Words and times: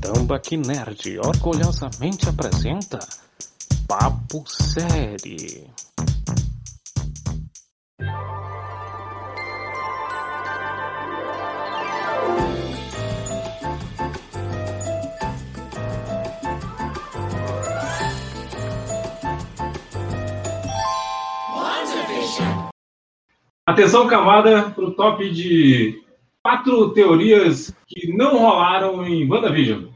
Tambaqui 0.00 0.56
Nerd 0.56 1.18
orgulhosamente 1.18 2.28
apresenta 2.28 2.98
Papo 3.86 4.44
Série. 4.46 5.68
Atenção, 23.66 24.08
camada, 24.08 24.70
para 24.70 24.84
o 24.84 24.90
top 24.92 25.30
de 25.30 26.02
quatro 26.42 26.90
teorias 26.90 27.72
que 27.86 28.12
não 28.12 28.38
rolaram 28.38 29.06
em 29.06 29.30
WandaVision. 29.30 29.89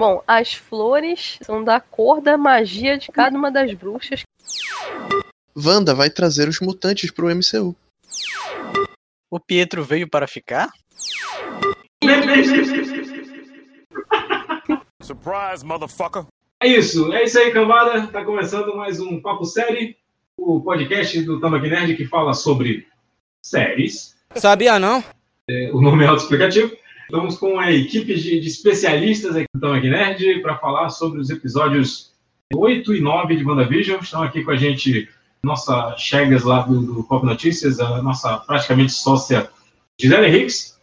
Bom, 0.00 0.24
as 0.26 0.54
flores 0.54 1.38
são 1.42 1.62
da 1.62 1.78
cor 1.78 2.22
da 2.22 2.38
magia 2.38 2.96
de 2.96 3.12
cada 3.12 3.36
uma 3.36 3.52
das 3.52 3.74
bruxas. 3.74 4.22
Wanda 5.54 5.94
vai 5.94 6.08
trazer 6.08 6.48
os 6.48 6.58
mutantes 6.58 7.10
pro 7.10 7.28
MCU. 7.28 7.76
O 9.30 9.38
Pietro 9.38 9.84
veio 9.84 10.08
para 10.08 10.26
ficar? 10.26 10.70
Surprise, 15.02 15.66
motherfucker. 15.66 16.24
É 16.62 16.66
isso, 16.66 17.12
é 17.12 17.24
isso 17.24 17.38
aí, 17.38 17.52
camada. 17.52 18.06
Tá 18.06 18.24
começando 18.24 18.74
mais 18.74 18.98
um 19.00 19.20
Papo 19.20 19.44
Série, 19.44 19.98
o 20.34 20.62
podcast 20.62 21.20
do 21.24 21.38
Tambaqui 21.38 21.68
Nerd 21.68 21.94
que 21.94 22.06
fala 22.06 22.32
sobre 22.32 22.88
séries. 23.44 24.16
Sabia 24.34 24.78
não? 24.78 25.04
É, 25.46 25.70
o 25.74 25.82
nome 25.82 26.04
é 26.04 26.06
autoexplicativo. 26.06 26.74
Estamos 27.10 27.36
com 27.38 27.58
a 27.58 27.72
equipe 27.72 28.14
de, 28.14 28.38
de 28.38 28.46
especialistas 28.46 29.34
aqui 29.34 29.46
do 29.52 29.60
Tambaqui 29.60 29.90
Nerd 29.90 30.42
para 30.42 30.56
falar 30.58 30.90
sobre 30.90 31.18
os 31.18 31.28
episódios 31.28 32.12
8 32.54 32.94
e 32.94 33.00
9 33.00 33.34
de 33.34 33.44
WandaVision. 33.44 33.98
Estão 34.00 34.22
aqui 34.22 34.44
com 34.44 34.52
a 34.52 34.56
gente 34.56 35.08
nossa 35.42 35.96
Chegas 35.98 36.44
lá 36.44 36.60
do, 36.60 36.80
do 36.80 37.02
Pop 37.02 37.26
Notícias, 37.26 37.80
a 37.80 38.00
nossa 38.00 38.38
praticamente 38.38 38.92
sócia 38.92 39.50
Gisele 40.00 40.28
Hicks. 40.28 40.78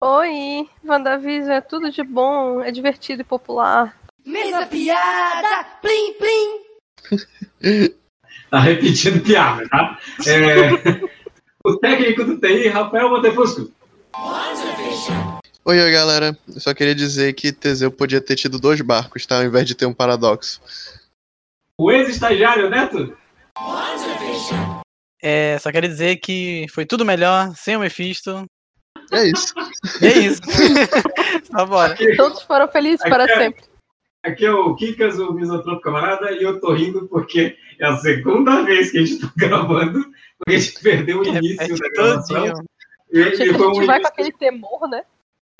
Oi, 0.00 0.68
WandaVision 0.84 1.50
é 1.50 1.60
tudo 1.60 1.90
de 1.90 2.04
bom, 2.04 2.60
é 2.60 2.70
divertido 2.70 3.22
e 3.22 3.24
popular. 3.24 3.98
Mesma 4.24 4.66
piada, 4.66 5.64
plim 5.82 6.12
plim. 6.12 7.90
Tá 8.50 8.60
repetindo 8.60 9.20
piada, 9.20 9.68
tá? 9.68 9.98
É, 10.24 10.70
o 11.66 11.76
técnico 11.76 12.22
do 12.22 12.38
TI, 12.38 12.68
Rafael 12.68 13.10
Montefusco. 13.10 13.73
Oi, 15.66 15.80
oi, 15.80 15.90
galera. 15.92 16.38
Eu 16.46 16.60
só 16.60 16.72
queria 16.72 16.94
dizer 16.94 17.32
que 17.32 17.52
Teseu 17.52 17.90
podia 17.90 18.20
ter 18.20 18.36
tido 18.36 18.58
dois 18.60 18.80
barcos, 18.80 19.26
tá? 19.26 19.38
Ao 19.38 19.44
invés 19.44 19.66
de 19.66 19.74
ter 19.74 19.86
um 19.86 19.94
paradoxo. 19.94 20.60
O 21.80 21.90
ex-estagiário, 21.90 22.70
Neto. 22.70 23.16
É, 25.20 25.58
só 25.58 25.72
quero 25.72 25.88
dizer 25.88 26.16
que 26.16 26.66
foi 26.70 26.86
tudo 26.86 27.04
melhor 27.04 27.52
sem 27.56 27.76
o 27.76 27.80
Mephisto. 27.80 28.44
É 29.10 29.26
isso. 29.26 29.52
É 30.00 30.18
isso. 30.18 30.40
Só 31.50 31.66
bora. 31.66 31.96
Todos 32.16 32.42
foram 32.42 32.68
felizes 32.68 33.00
para 33.00 33.24
Aqui 33.24 33.32
é- 33.32 33.38
sempre. 33.38 33.64
Aqui 34.24 34.46
é 34.46 34.50
o 34.52 34.74
Kikas, 34.74 35.18
o 35.18 35.32
misantropo 35.34 35.82
camarada, 35.82 36.32
e 36.32 36.42
eu 36.42 36.58
tô 36.58 36.72
rindo 36.72 37.06
porque 37.08 37.56
é 37.78 37.86
a 37.86 37.96
segunda 37.98 38.62
vez 38.62 38.90
que 38.90 38.98
a 38.98 39.04
gente 39.04 39.20
tá 39.20 39.30
gravando, 39.36 40.02
porque 40.38 40.56
a 40.56 40.58
gente 40.58 40.80
perdeu 40.80 41.20
o 41.20 41.24
início 41.26 41.58
Repete 41.60 41.80
da 41.80 41.88
gravação. 41.90 42.36
todinho. 42.46 42.64
E, 43.14 43.18
e 43.20 43.50
a 43.50 43.54
foi 43.54 43.68
um 43.68 43.74
gente 43.74 43.86
vai 43.86 44.00
com 44.00 44.08
início, 44.08 44.08
aquele 44.08 44.32
temor, 44.32 44.88
né? 44.88 45.04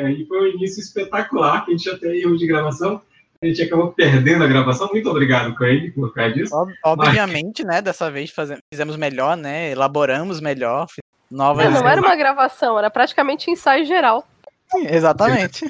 e 0.01 0.27
foi 0.27 0.41
um 0.41 0.47
início 0.57 0.81
espetacular, 0.81 1.65
que 1.65 1.71
a 1.73 1.77
gente 1.77 1.85
já 1.89 1.97
tem 1.97 2.21
erro 2.21 2.37
de 2.37 2.47
gravação, 2.49 3.01
a 3.41 3.47
gente 3.47 3.63
acabou 3.63 3.93
perdendo 3.93 4.43
a 4.43 4.47
gravação. 4.49 4.89
Muito 4.91 5.09
obrigado, 5.09 5.55
Craig, 5.55 5.93
por 5.93 6.13
causa 6.13 6.35
disso. 6.35 6.55
Ob- 6.57 6.75
Obviamente, 6.85 7.63
né? 7.65 7.81
Dessa 7.81 8.11
vez 8.11 8.31
faze- 8.31 8.59
fizemos 8.73 8.97
melhor, 8.97 9.37
né? 9.37 9.71
Elaboramos 9.71 10.41
melhor. 10.41 10.87
Novas. 11.31 11.65
Não, 11.73 11.81
não 11.83 11.89
era 11.89 12.01
uma 12.01 12.17
gravação, 12.17 12.79
era 12.79 12.91
praticamente 12.91 13.51
ensaio 13.51 13.85
geral. 13.87 14.27
Exatamente. 14.75 15.65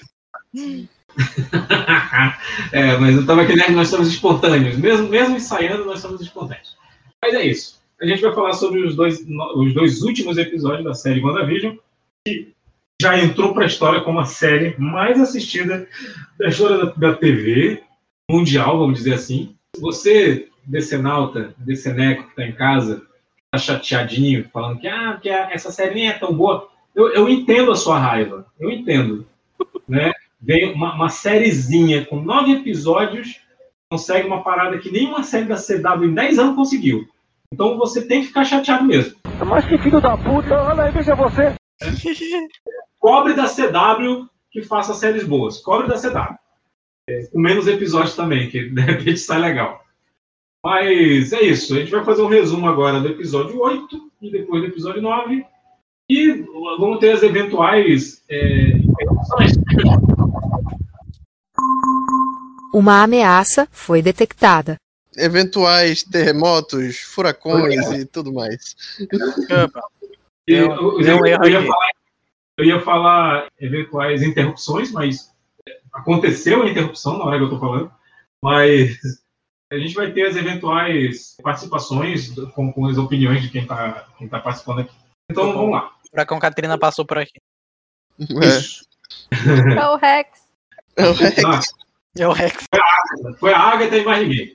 é, 2.73 2.97
mas 2.97 3.17
eu 3.17 3.27
tava 3.27 3.43
aqui, 3.43 3.55
né, 3.57 3.69
nós 3.69 3.89
somos 3.89 4.09
espontâneos. 4.09 4.77
Mesmo, 4.77 5.09
mesmo 5.09 5.37
ensaiando, 5.37 5.85
nós 5.85 6.01
somos 6.01 6.21
espontâneos. 6.21 6.77
Mas 7.23 7.35
é 7.35 7.45
isso. 7.45 7.83
A 8.05 8.07
gente 8.07 8.21
vai 8.21 8.35
falar 8.35 8.53
sobre 8.53 8.85
os 8.85 8.95
dois, 8.95 9.27
os 9.57 9.73
dois 9.73 10.03
últimos 10.03 10.37
episódios 10.37 10.85
da 10.85 10.93
série 10.93 11.25
WandaVision, 11.25 11.75
que 12.23 12.53
já 13.01 13.19
entrou 13.19 13.55
para 13.55 13.65
a 13.65 13.67
história 13.67 14.03
como 14.03 14.21
a 14.21 14.27
série 14.27 14.77
mais 14.79 15.19
assistida 15.19 15.89
da 16.39 16.49
história 16.49 16.85
da, 16.85 16.93
da 16.93 17.15
TV 17.15 17.83
mundial, 18.31 18.79
vamos 18.79 18.99
dizer 18.99 19.15
assim. 19.15 19.57
Você, 19.79 20.51
decenauta, 20.67 21.55
deceneco 21.57 22.25
que 22.25 22.29
está 22.29 22.45
em 22.45 22.53
casa, 22.53 23.07
tá 23.51 23.57
chateadinho, 23.57 24.51
falando 24.53 24.81
que, 24.81 24.87
ah, 24.87 25.19
que 25.21 25.31
essa 25.31 25.73
série 25.73 25.95
nem 25.95 26.09
é 26.09 26.13
tão 26.13 26.35
boa. 26.35 26.69
Eu, 26.95 27.11
eu 27.15 27.27
entendo 27.27 27.73
a 27.73 27.77
sua 27.77 27.99
raiva. 27.99 28.45
Eu 28.61 28.71
entendo. 28.71 29.27
Né? 29.89 30.13
Vem 30.39 30.75
uma, 30.75 30.95
uma 30.95 31.09
sériezinha 31.09 32.05
com 32.05 32.21
nove 32.21 32.53
episódios, 32.53 33.41
consegue 33.91 34.27
uma 34.27 34.43
parada 34.43 34.77
que 34.77 34.93
nenhuma 34.93 35.23
série 35.23 35.47
da 35.47 35.57
CW 35.57 36.05
em 36.05 36.15
10 36.15 36.39
anos 36.39 36.55
conseguiu. 36.55 37.09
Então 37.55 37.79
você 37.79 38.05
tem 38.05 38.21
que 38.21 38.27
ficar 38.27 38.45
chateado 38.45 38.85
mesmo. 38.85 39.15
Mas 39.47 39.65
que 39.65 39.79
filho 39.79 40.01
da 40.01 40.17
puta, 40.17 40.61
olha 40.61 40.83
aí, 40.83 40.93
veja 40.93 41.15
você. 41.15 41.55
Cobre 42.99 43.35
da 43.35 43.45
CW 43.45 44.29
que 44.51 44.61
faça 44.63 44.93
séries 44.93 45.25
boas. 45.25 45.59
Cobre 45.59 45.87
da 45.87 45.95
CW. 45.95 46.37
É, 47.09 47.27
com 47.27 47.39
menos 47.39 47.69
episódios 47.69 48.17
também, 48.17 48.51
que 48.51 48.65
de 48.75 48.81
repente 48.81 49.19
sai 49.19 49.39
legal. 49.39 49.81
Mas 50.65 51.33
é 51.33 51.43
isso. 51.43 51.75
A 51.75 51.79
gente 51.79 51.93
vai 51.93 52.05
fazer 52.05 52.23
um 52.23 52.29
resumo 52.29 52.67
agora 52.67 53.01
do 53.01 53.09
episódio 53.09 53.61
8 53.61 54.11
e 54.21 54.33
depois 54.33 54.63
do 54.63 54.69
episódio 54.69 55.01
9. 55.01 55.47
E 56.11 56.33
vamos 56.79 56.99
ter 56.99 57.13
as 57.13 57.23
eventuais 57.23 58.25
é, 58.29 58.79
interrupções. 58.79 59.53
Uma 62.75 63.05
ameaça 63.05 63.69
foi 63.71 64.03
detectada. 64.03 64.77
Eventuais 65.17 66.03
terremotos, 66.03 66.99
furacões 66.99 67.87
e 67.93 68.05
tudo 68.05 68.33
mais. 68.33 68.75
Deu- 70.47 70.71
eu, 70.73 70.99
deu 70.99 71.17
um 71.19 71.27
eu 71.27 71.49
ia 71.49 71.63
falar, 71.63 71.89
eu 72.59 72.65
ia 72.65 72.81
falar 72.81 73.49
eventuais 73.61 74.23
interrupções, 74.23 74.91
mas 74.93 75.31
aconteceu 75.93 76.63
a 76.63 76.69
interrupção 76.69 77.19
na 77.19 77.25
hora 77.25 77.39
que 77.39 77.45
eu 77.45 77.51
tô 77.51 77.59
falando. 77.59 77.91
Mas 78.43 78.99
a 79.73 79.79
gente 79.79 79.95
vai 79.95 80.13
ter 80.13 80.27
as 80.27 80.37
eventuais 80.37 81.37
participações 81.43 82.31
com, 82.55 82.73
com 82.73 82.87
as 82.87 82.99
opiniões 82.99 83.41
de 83.43 83.49
quem 83.49 83.67
tá, 83.67 84.07
quem 84.19 84.29
tá 84.29 84.39
participando 84.39 84.81
aqui. 84.81 84.95
Então 85.31 85.53
vamos 85.53 85.73
lá. 85.73 85.91
Furacão 86.11 86.39
Catrina 86.39 86.77
passou 86.79 87.05
por 87.07 87.19
aqui. 87.19 87.41
É. 88.21 88.47
Isso. 88.59 88.85
É 89.77 89.87
o 89.89 89.97
Rex. 89.97 90.29
É 90.97 91.07
o 91.09 91.13
Rex. 91.13 91.45
Ah, 91.45 91.61
É 92.19 92.29
o 92.29 92.33
Rex. 92.33 92.65
foi 93.41 93.53
a 93.53 93.59
Agatha 93.59 93.97
e 93.97 94.05
mais 94.05 94.23
ninguém. 94.29 94.54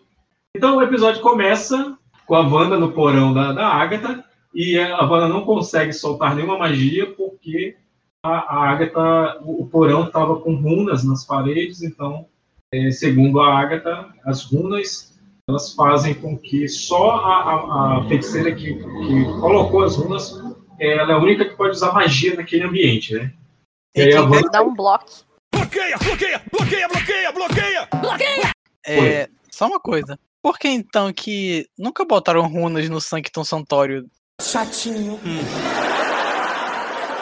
Então 0.55 0.77
o 0.77 0.81
episódio 0.81 1.21
começa 1.21 1.97
com 2.25 2.35
a 2.35 2.41
Wanda 2.41 2.77
no 2.77 2.91
porão 2.91 3.33
da, 3.33 3.51
da 3.53 3.67
Agatha 3.67 4.23
e 4.53 4.77
a 4.77 5.03
Wanda 5.05 5.27
não 5.27 5.45
consegue 5.45 5.93
soltar 5.93 6.35
nenhuma 6.35 6.57
magia 6.57 7.13
porque 7.13 7.77
a, 8.23 8.29
a 8.55 8.69
Agatha, 8.69 9.39
o, 9.43 9.63
o 9.63 9.67
porão 9.67 10.05
estava 10.07 10.39
com 10.39 10.55
runas 10.55 11.03
nas 11.03 11.23
paredes, 11.25 11.81
então, 11.83 12.25
é, 12.73 12.91
segundo 12.91 13.39
a 13.39 13.57
Agatha, 13.59 14.07
as 14.25 14.43
runas 14.43 15.17
elas 15.47 15.73
fazem 15.73 16.13
com 16.13 16.37
que 16.37 16.67
só 16.67 17.11
a, 17.11 17.43
a- 17.43 17.97
a 17.99 18.07
feiticeira 18.07 18.53
que, 18.53 18.73
que 18.75 19.25
colocou 19.39 19.83
as 19.83 19.95
runas, 19.95 20.33
ela 20.79 21.11
é 21.11 21.15
a 21.15 21.17
única 21.17 21.45
que 21.45 21.55
pode 21.55 21.71
usar 21.71 21.91
magia 21.93 22.35
naquele 22.35 22.63
ambiente, 22.65 23.15
né? 23.15 23.33
E 23.95 24.01
aí 24.01 24.13
a 24.13 24.21
Wanda 24.23 24.49
Dá 24.51 24.61
um 24.61 24.75
bloco. 24.75 25.05
Bloqueia, 25.51 25.97
bloqueia, 25.97 26.41
bloqueia, 26.51 26.87
bloqueia, 26.87 27.31
bloqueia. 27.31 27.87
É, 28.85 29.29
só 29.51 29.67
uma 29.67 29.79
coisa. 29.79 30.19
Por 30.41 30.57
que 30.57 30.69
então 30.69 31.11
que 31.11 31.67
nunca 31.77 32.05
botaram 32.05 32.47
runas 32.47 32.87
no 32.89 33.01
Sanctum 33.01 33.43
Santório? 33.43 34.09
Chatinho. 34.41 35.19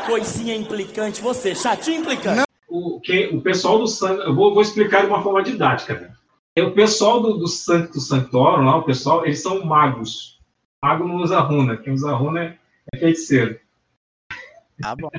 Coisinha 0.06 0.56
implicante, 0.56 1.20
você, 1.20 1.56
chatinho 1.56 2.02
implicante. 2.02 2.44
o, 2.70 3.00
que, 3.02 3.28
o 3.28 3.42
pessoal 3.42 3.80
do 3.80 3.88
San... 3.88 4.14
Eu 4.14 4.36
vou, 4.36 4.54
vou 4.54 4.62
explicar 4.62 5.02
de 5.02 5.08
uma 5.08 5.22
forma 5.22 5.44
didática. 5.44 6.00
Né? 6.00 6.14
É 6.56 6.64
o 6.64 6.74
pessoal 6.74 7.22
do, 7.22 7.38
do 7.38 7.48
Sancto 7.48 8.00
Sanctorum, 8.00 8.64
lá, 8.64 8.78
o 8.78 8.84
pessoal, 8.84 9.26
eles 9.26 9.42
são 9.42 9.66
magos. 9.66 10.40
Mago 10.82 11.08
não 11.08 11.16
usa 11.18 11.40
runa. 11.40 11.76
Quem 11.78 11.94
usa 11.94 12.14
runa 12.14 12.44
é, 12.44 12.58
é 12.94 12.98
feiticeiro. 13.00 13.60
Tá 14.80 14.96
bom. 14.96 15.10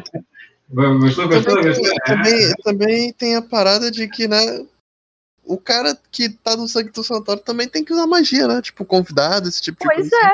Gostou, 0.70 1.28
gostou? 1.28 1.62
Gostou? 1.62 1.94
também, 2.04 2.52
também 2.62 3.12
tem 3.12 3.36
a 3.36 3.42
parada 3.42 3.90
de 3.90 4.06
que, 4.08 4.28
né? 4.28 4.66
O 5.48 5.56
cara 5.58 5.96
que 6.10 6.28
tá 6.28 6.56
no 6.56 6.68
Sancto 6.68 7.02
Santório 7.02 7.42
também 7.42 7.66
tem 7.68 7.82
que 7.84 7.92
usar 7.92 8.06
magia, 8.06 8.46
né? 8.46 8.60
Tipo, 8.60 8.84
convidado, 8.84 9.48
esse 9.48 9.62
tipo 9.62 9.78
de 9.80 9.86
Pois 9.86 10.10
coisa. 10.10 10.16
é. 10.26 10.32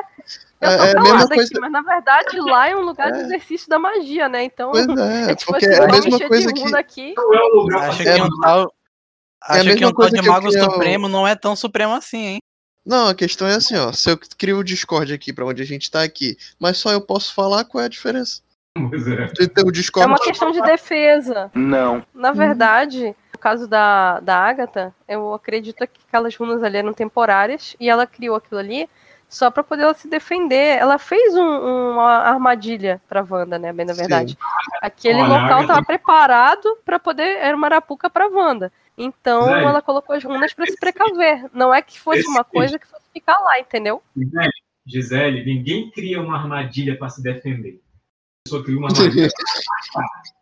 Eu 0.61 0.71
É- 0.71 0.77
tô 0.79 0.85
é 0.85 0.91
a 0.91 0.95
calada 0.95 1.03
mesma 1.03 1.25
aqui, 1.25 1.35
coisa- 1.35 1.61
mas 1.61 1.73
na 1.73 1.83
verdade 1.83 2.41
lá 2.41 2.69
é 2.69 2.77
um 2.77 2.81
lugar 2.81 3.13
de 3.13 3.19
É. 3.21 3.23
exercício 3.23 3.69
da 3.69 3.79
magia, 3.79 4.29
né? 4.29 4.45
Então, 4.45 4.71
Pois 4.73 4.87
é, 4.89 5.31
é 5.31 5.35
tipo 5.35 5.53
porque 5.53 5.67
assim, 5.67 5.75
é 5.75 5.85
a 5.85 5.87
mesma 5.87 6.19
coisa 6.29 6.53
de 6.53 6.63
que. 6.65 6.75
aqui. 6.77 7.15
Não 7.17 7.35
é 7.35 7.43
um 7.45 7.55
lugar 7.61 7.89
Acho 7.91 8.03
que 8.03 8.09
um 8.23 8.41
tal. 8.41 8.75
a 9.43 9.53
Acho 9.55 9.63
que 9.63 9.69
mesma 9.69 9.87
um 9.87 9.91
tal 9.91 9.95
coisa 9.95 10.17
de 10.17 10.23
que 10.23 10.29
eu 10.29 10.33
Mago 10.33 10.51
Supremo 10.53 11.09
não 11.09 11.29
é 11.29 11.35
tão 11.37 11.55
supremo 11.55 11.95
assim, 11.95 12.19
hein? 12.27 12.39
Não, 12.85 13.09
a 13.09 13.15
questão 13.15 13.47
é 13.47 13.55
assim, 13.55 13.77
ó. 13.77 13.93
Se 13.93 14.11
eu 14.11 14.19
crio 14.37 14.59
o 14.59 14.65
Discord 14.65 15.13
aqui 15.13 15.33
pra 15.33 15.45
onde 15.47 15.63
a 15.63 15.67
gente 15.67 15.91
tá 15.91 16.03
aqui, 16.03 16.37
mas 16.59 16.77
só 16.79 16.91
eu 16.93 17.01
posso 17.01 17.33
falar, 17.35 17.65
qual 17.65 17.83
é 17.83 17.87
a 17.87 17.89
diferença? 17.91 18.41
Pois 18.77 19.07
é. 19.07 19.27
Tem 19.49 19.65
o 19.65 19.69
É 19.69 19.73
Discord. 19.73 20.09
uma 20.11 20.19
questão 20.19 20.51
de 20.51 20.61
defesa. 20.63 21.51
Não. 21.55 22.05
Na 22.15 22.33
verdade, 22.33 23.15
caso 23.45 23.69
da, 23.69 24.21
da 24.21 24.39
Agatha, 24.39 24.95
eu 25.07 25.35
acredito 25.35 25.77
que 25.87 26.01
aquelas 26.09 26.35
runas 26.35 26.63
ali 26.63 26.79
eram 26.79 26.95
temporárias 26.95 27.77
e 27.79 27.91
ela 27.91 28.07
criou 28.07 28.35
aquilo 28.37 28.59
ali 28.59 28.89
só 29.29 29.51
pra 29.51 29.63
poder 29.63 29.83
ela 29.83 29.93
se 29.93 30.09
defender. 30.09 30.79
Ela 30.79 30.97
fez 30.99 31.35
um- 31.37 31.93
uma 31.93 32.21
armadilha 32.21 33.03
pra 33.07 33.23
Wanda, 33.29 33.59
né? 33.59 33.71
Bem 33.73 33.85
na 33.85 33.93
Sim. 33.93 34.01
verdade. 34.01 34.39
Aquele 34.81 35.21
Olha, 35.21 35.29
local 35.29 35.45
Agatha- 35.59 35.67
tava 35.75 35.85
preparado 35.85 36.79
pra 36.87 36.99
poder. 36.99 37.37
Era 37.39 37.55
uma 37.55 37.67
arapuca 37.67 38.09
pra 38.09 38.29
Wanda. 38.29 38.73
Então 38.97 39.43
Zé, 39.45 39.63
ela 39.63 39.83
colocou 39.83 40.17
as 40.17 40.25
runas 40.25 40.55
pra 40.55 40.65
se 40.67 40.77
precaver. 40.79 41.45
Não 41.53 41.75
é 41.75 41.83
que 41.83 42.01
fosse 42.01 42.21
esse- 42.21 42.29
uma 42.29 42.45
coisa 42.45 42.79
que 42.79 42.87
fosse 42.87 43.05
ficar 43.13 43.39
lá, 43.41 43.59
entendeu? 43.59 44.03
Gisele, 44.17 44.51
Gisele, 44.87 45.45
ninguém 45.45 45.91
cria 45.91 46.21
uma 46.21 46.39
armadilha 46.39 46.97
pra 46.97 47.09
se 47.11 47.23
defender. 47.23 47.79
A 47.79 48.49
pessoa 48.49 48.65
cria 48.65 48.79
uma 48.79 48.89
armadilha. 48.89 49.29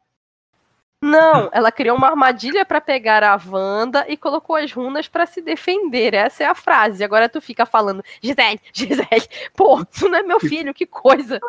Não, 1.02 1.50
ela 1.52 1.72
criou 1.72 1.96
uma 1.96 2.06
armadilha 2.10 2.64
pra 2.64 2.80
pegar 2.80 3.24
a 3.24 3.36
Wanda 3.44 4.06
e 4.08 4.16
colocou 4.16 4.54
as 4.54 4.70
runas 4.72 5.08
pra 5.08 5.26
se 5.26 5.42
defender. 5.42 6.14
Essa 6.14 6.44
é 6.44 6.46
a 6.46 6.54
frase. 6.54 7.02
Agora 7.02 7.28
tu 7.28 7.40
fica 7.40 7.66
falando, 7.66 8.04
Gisele, 8.22 8.60
Gisele, 8.72 9.28
pô, 9.56 9.84
tu 9.84 10.08
não 10.08 10.18
é 10.18 10.22
meu 10.22 10.38
filho, 10.38 10.72
que 10.72 10.86
coisa. 10.86 11.40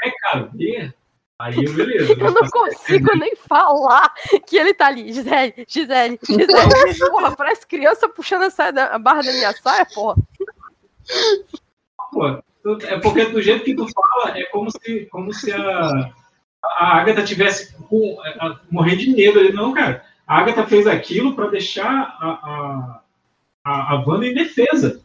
precaver, 0.00 0.94
aí 1.38 1.64
eu 1.64 1.72
beleza. 1.74 2.12
Eu 2.18 2.30
não 2.32 2.48
consigo 2.48 3.14
nem 3.16 3.36
falar 3.36 4.12
que 4.46 4.56
ele 4.56 4.72
tá 4.72 4.86
ali. 4.86 5.12
Gisele, 5.12 5.64
Gisele, 5.68 6.18
Gisele. 6.22 6.98
Porra, 7.10 7.36
parece 7.36 7.66
criança 7.66 8.08
puxando 8.08 8.44
a, 8.44 8.50
saia 8.50 8.72
da- 8.72 8.86
a 8.94 8.98
barra 8.98 9.22
da 9.22 9.32
minha 9.32 9.52
saia, 9.52 9.86
porra. 9.94 10.16
Pô, 12.12 12.42
é 12.86 12.98
porque 12.98 13.24
do 13.26 13.42
jeito 13.42 13.64
que 13.64 13.74
tu 13.74 13.86
fala, 13.92 14.36
é 14.38 14.44
como 14.46 14.70
se, 14.70 15.06
como 15.10 15.32
se 15.32 15.52
a, 15.52 16.10
a 16.64 16.98
Agatha 16.98 17.22
tivesse 17.22 17.74
com, 17.74 18.18
a- 18.22 18.46
a- 18.46 18.60
morrendo 18.70 18.98
de 19.00 19.10
medo. 19.10 19.38
ali. 19.38 19.52
Não, 19.52 19.72
cara. 19.74 20.04
A 20.26 20.38
Agatha 20.38 20.66
fez 20.66 20.86
aquilo 20.86 21.34
pra 21.34 21.48
deixar 21.48 22.16
a, 22.20 22.28
a, 22.28 23.00
a, 23.64 24.04
Wanda 24.06 24.26
em 24.26 24.34
defesa. 24.34 25.02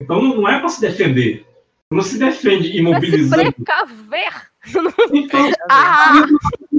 Então 0.00 0.20
não, 0.22 0.46
é 0.48 0.58
pra 0.60 0.68
se 0.68 0.80
defender. 0.80 1.46
Não 1.90 2.02
se 2.02 2.18
defende 2.18 2.64
Pra 2.64 2.70
se 2.72 2.78
imobilizando. 2.78 3.52
precaver. 3.52 4.50
Então, 5.12 5.50
Ah, 5.70 6.12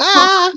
Ah! 0.00 0.50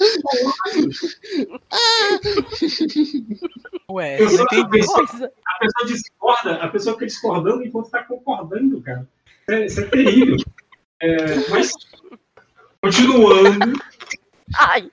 Ué, 3.90 4.22
Eu 4.22 4.26
não 4.26 4.38
só- 4.38 4.44
entendi. 4.44 4.86
coisa. 4.86 5.32
a 5.46 5.60
pessoa 5.60 5.88
discorda, 5.88 6.54
a 6.56 6.68
pessoa 6.68 6.94
fica 6.96 7.06
discordando 7.08 7.64
enquanto 7.64 7.86
está 7.86 8.04
concordando, 8.04 8.82
cara. 8.82 9.08
Isso 9.48 9.52
é, 9.52 9.66
isso 9.66 9.80
é 9.82 9.84
terrível. 9.86 10.38
É, 11.02 11.50
mas, 11.50 11.72
continuando, 12.82 13.80
Ai, 14.58 14.90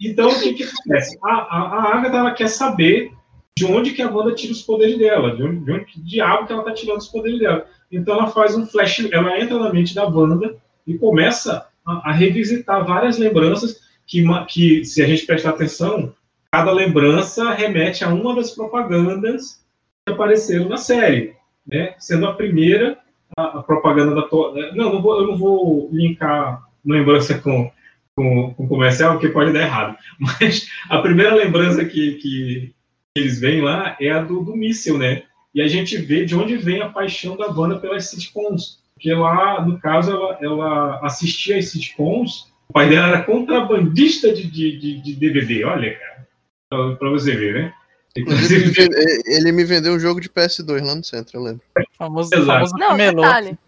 então 0.00 0.28
o 0.28 0.40
que, 0.40 0.54
que 0.54 0.64
acontece? 0.64 1.18
A, 1.22 1.32
a, 1.32 1.58
a 1.58 1.96
Agatha 1.96 2.16
ela 2.16 2.34
quer 2.34 2.48
saber 2.48 3.12
de 3.56 3.64
onde 3.66 3.92
que 3.92 4.02
a 4.02 4.08
Wanda 4.10 4.34
tira 4.34 4.52
os 4.52 4.62
poderes 4.62 4.98
dela, 4.98 5.34
de 5.36 5.42
onde, 5.42 5.64
de 5.64 5.72
onde 5.72 5.84
que 5.86 6.00
diabo 6.00 6.46
que 6.46 6.52
ela 6.52 6.62
está 6.62 6.72
tirando 6.74 6.98
os 6.98 7.08
poderes 7.08 7.38
dela. 7.38 7.66
Então 7.90 8.14
ela 8.14 8.28
faz 8.28 8.54
um 8.56 8.66
flash, 8.66 9.06
ela 9.12 9.38
entra 9.40 9.58
na 9.58 9.72
mente 9.72 9.94
da 9.94 10.06
Wanda 10.06 10.56
e 10.90 10.98
começa 10.98 11.66
a, 11.86 12.10
a 12.10 12.12
revisitar 12.12 12.84
várias 12.84 13.18
lembranças 13.18 13.80
que, 14.06 14.24
que, 14.48 14.84
se 14.84 15.02
a 15.02 15.06
gente 15.06 15.24
prestar 15.24 15.50
atenção, 15.50 16.12
cada 16.52 16.72
lembrança 16.72 17.50
remete 17.52 18.04
a 18.04 18.08
uma 18.08 18.34
das 18.34 18.50
propagandas 18.50 19.64
que 20.04 20.12
apareceram 20.12 20.68
na 20.68 20.76
série, 20.76 21.34
né? 21.66 21.94
Sendo 21.98 22.26
a 22.26 22.34
primeira 22.34 22.98
a, 23.36 23.58
a 23.58 23.62
propaganda 23.62 24.14
da 24.14 24.22
to... 24.22 24.54
não, 24.74 24.94
não 24.94 25.02
vou, 25.02 25.20
eu 25.20 25.26
não 25.28 25.36
vou 25.36 25.88
linkar 25.92 26.62
lembrança 26.84 27.38
com 27.38 27.70
com, 28.16 28.52
com 28.54 28.68
comercial, 28.68 29.12
porque 29.12 29.28
pode 29.28 29.52
dar 29.52 29.62
errado. 29.62 29.96
Mas 30.18 30.68
a 30.88 30.98
primeira 30.98 31.34
lembrança 31.34 31.84
que, 31.84 32.14
que 32.16 32.74
eles 33.16 33.40
veem 33.40 33.62
lá 33.62 33.96
é 34.00 34.10
a 34.10 34.22
do, 34.22 34.42
do 34.42 34.56
míssil, 34.56 34.98
né? 34.98 35.22
E 35.54 35.62
a 35.62 35.66
gente 35.66 35.96
vê 35.96 36.24
de 36.24 36.36
onde 36.36 36.56
vem 36.56 36.82
a 36.82 36.88
paixão 36.88 37.36
da 37.36 37.50
Wanda 37.50 37.78
pelas 37.78 38.10
sitcoms. 38.10 38.79
Porque 39.00 39.14
lá, 39.14 39.64
no 39.64 39.80
caso, 39.80 40.10
ela, 40.10 40.38
ela 40.42 41.00
assistia 41.06 41.56
às 41.56 41.70
sitcoms, 41.70 42.52
o 42.68 42.72
pai 42.74 42.86
dela 42.90 43.08
era 43.08 43.22
contrabandista 43.24 44.30
de, 44.30 44.46
de, 44.46 44.78
de, 44.78 45.00
de 45.00 45.14
DVD, 45.14 45.64
olha, 45.64 45.98
cara. 45.98 46.28
Pra, 46.68 46.96
pra 46.96 47.08
você 47.08 47.34
ver, 47.34 47.54
né? 47.54 47.74
Inclusive, 48.14 48.54
ele, 48.56 48.64
Inclusive, 48.68 48.94
vende- 48.94 49.22
ele 49.26 49.52
me 49.52 49.64
vendeu 49.64 49.94
um 49.94 49.98
jogo 49.98 50.20
de 50.20 50.28
PS2 50.28 50.84
lá 50.84 50.94
no 50.94 51.02
centro, 51.02 51.38
eu 51.38 51.42
lembro. 51.42 51.62
Famoso, 51.96 52.28
Exato. 52.34 52.46
famoso 52.46 52.74
não, 52.76 52.88
camelô. 52.88 53.22
detalhe. 53.22 53.58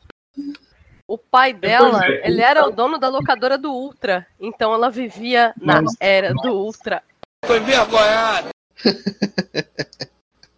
O 1.08 1.16
pai 1.16 1.54
dela, 1.54 2.04
é, 2.04 2.28
ele 2.28 2.42
era 2.42 2.68
o 2.68 2.70
dono 2.70 2.98
da 2.98 3.08
locadora 3.08 3.56
do 3.56 3.72
Ultra. 3.72 4.26
Então 4.38 4.74
ela 4.74 4.90
vivia 4.90 5.54
na 5.58 5.80
Nossa, 5.80 5.96
era 5.98 6.34
do 6.34 6.52
Ultra. 6.52 7.02
Foi 7.46 7.58
vergonhado. 7.58 8.48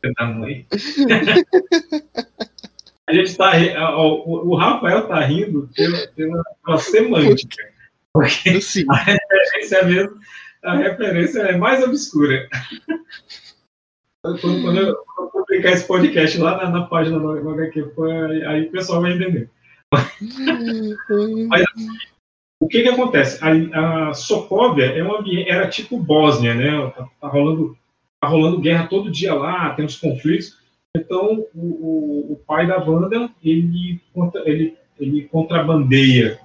a 3.08 3.12
gente 3.12 3.36
tá 3.36 3.52
ó, 3.78 4.22
o, 4.24 4.54
Rafael 4.56 5.06
tá 5.06 5.20
rindo 5.20 5.68
pela, 5.74 6.06
pela, 6.08 6.42
pela 6.64 6.78
semântica. 6.78 7.72
Porque 8.12 8.50
Assim, 8.50 8.84
a 8.90 8.96
referência 8.96 9.76
é 9.76 9.84
mesmo, 9.84 10.18
a 10.62 10.76
referência 10.76 11.40
é 11.42 11.56
mais 11.56 11.82
obscura. 11.82 12.48
Quando, 14.22 14.40
quando 14.40 14.78
eu, 14.78 14.96
publicar 15.30 15.72
esse 15.72 15.86
podcast 15.86 16.38
lá 16.38 16.56
na, 16.56 16.70
na 16.70 16.86
página 16.86 17.18
do, 17.18 17.50
HQ, 17.50 17.92
aí, 18.46 18.66
o 18.66 18.70
pessoal 18.70 19.02
vai 19.02 19.12
entender. 19.12 19.50
O 22.60 22.66
que 22.66 22.82
que 22.82 22.88
acontece? 22.88 23.38
A, 23.44 23.50
a 24.08 24.12
é 24.82 25.04
um 25.04 25.16
ambiente, 25.16 25.50
era 25.50 25.68
tipo 25.68 25.98
Bósnia, 25.98 26.54
né? 26.54 26.90
Tá, 26.96 27.06
tá 27.20 27.28
rolando, 27.28 27.76
tá 28.20 28.28
rolando 28.28 28.60
guerra 28.60 28.86
todo 28.86 29.10
dia 29.10 29.34
lá, 29.34 29.74
tem 29.74 29.84
uns 29.84 29.96
conflitos. 29.96 30.63
Então, 30.96 31.44
o, 31.52 31.60
o, 31.60 32.32
o 32.34 32.36
pai 32.46 32.68
da 32.68 32.78
Wanda, 32.78 33.28
ele, 33.44 34.00
ele, 34.44 34.76
ele 35.00 35.22
contrabandeia 35.22 36.38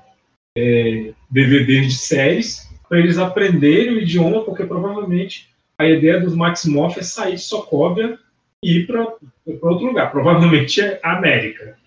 é, 0.58 1.14
DVDs 1.30 1.86
de 1.86 1.94
séries 1.94 2.70
para 2.90 2.98
eles 2.98 3.20
aprenderem 3.20 3.94
o 3.94 4.00
idioma, 4.00 4.44
porque 4.44 4.66
provavelmente 4.66 5.50
a 5.78 5.88
ideia 5.88 6.20
dos 6.20 6.36
Maximoff 6.36 7.00
é 7.00 7.04
sair 7.04 7.36
de 7.36 7.42
Sokovia 7.42 8.18
e 8.64 8.78
ir 8.78 8.88
para 8.88 9.14
outro 9.62 9.86
lugar. 9.86 10.12
Provavelmente 10.12 10.82
é 10.82 11.00
a 11.04 11.18
América. 11.18 11.78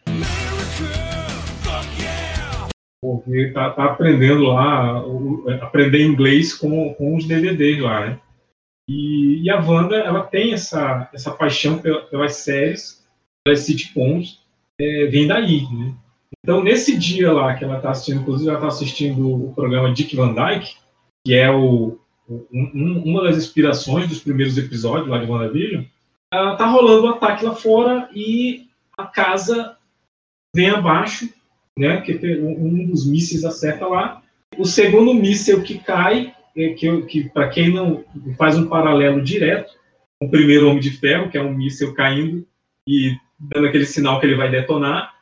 Porque 3.02 3.50
tá, 3.52 3.70
tá 3.70 3.87
aprendendo 3.87 4.44
lá, 4.44 5.02
aprender 5.60 6.06
inglês 6.06 6.54
com, 6.54 6.94
com 6.94 7.16
os 7.16 7.26
DVDs 7.26 7.80
lá, 7.80 8.06
né? 8.06 8.18
E, 8.92 9.42
e 9.42 9.50
a 9.50 9.58
Wanda, 9.61 9.96
ela 9.96 10.22
tem 10.22 10.52
essa, 10.52 11.08
essa 11.14 11.30
paixão 11.30 11.78
pela- 11.78 12.02
pelas 12.02 12.37
séries, 12.37 13.02
pelas 13.44 13.61
sitcoms, 13.61 14.40
é, 14.80 15.06
vem 15.06 15.26
daí, 15.26 15.62
né? 15.72 15.94
Então, 16.44 16.62
nesse 16.62 16.96
dia 16.99 17.32
lá 17.32 17.54
que 17.54 17.64
ela 17.64 17.76
está 17.76 17.90
assistindo, 17.90 18.20
inclusive 18.20 18.49
ela 18.49 18.58
está 18.58 18.68
assistindo 18.68 19.46
o 19.46 19.52
programa 19.54 19.92
Dick 19.92 20.14
Van 20.16 20.34
Dyke, 20.34 20.75
que 21.26 21.34
é 21.34 21.50
o, 21.50 21.99
o- 22.28 22.46
um- 22.52 23.02
uma 23.04 23.22
das 23.22 23.37
inspirações 23.37 24.08
dos 24.08 24.18
primeiros 24.20 24.58
episódios 24.58 25.08
lá 25.08 25.18
de 25.18 25.30
WandaVision, 25.30 25.84
ela 26.32 26.56
tá 26.56 26.66
rolando 26.66 27.06
um 27.06 27.11
ataque 27.11 27.44
lá 27.44 27.54
fora 27.54 28.08
e 28.14 28.66
a 28.99 29.06
casa 29.06 29.76
vem 30.54 30.70
abaixo, 30.70 31.28
né? 31.78 32.00
Que 32.00 32.12
um 32.40 32.87
dos 32.87 33.06
mísseis 33.06 33.44
acerta 33.44 33.87
lá. 33.87 34.22
O 34.58 34.64
segundo 34.64 35.14
míssil 35.14 35.62
que 35.62 35.78
cai, 35.78 36.34
que, 36.54 37.02
que 37.02 37.30
para 37.30 37.49
quem 37.49 37.73
não 37.73 38.04
faz 38.37 38.59
um 38.59 38.68
paralelo 38.68 39.23
direto 39.23 39.73
o 40.23 40.28
primeiro 40.28 40.68
Homem 40.68 40.80
de 40.80 40.90
Ferro, 40.90 41.28
que 41.28 41.37
é 41.37 41.42
um 41.42 41.52
míssil 41.52 41.94
caindo 41.94 42.47
e 42.88 43.16
dando 43.38 43.66
aquele 43.66 43.85
sinal 43.85 44.21
que 44.21 44.26
ele 44.26 44.37
vai 44.37 44.49
detonar, 44.49 45.12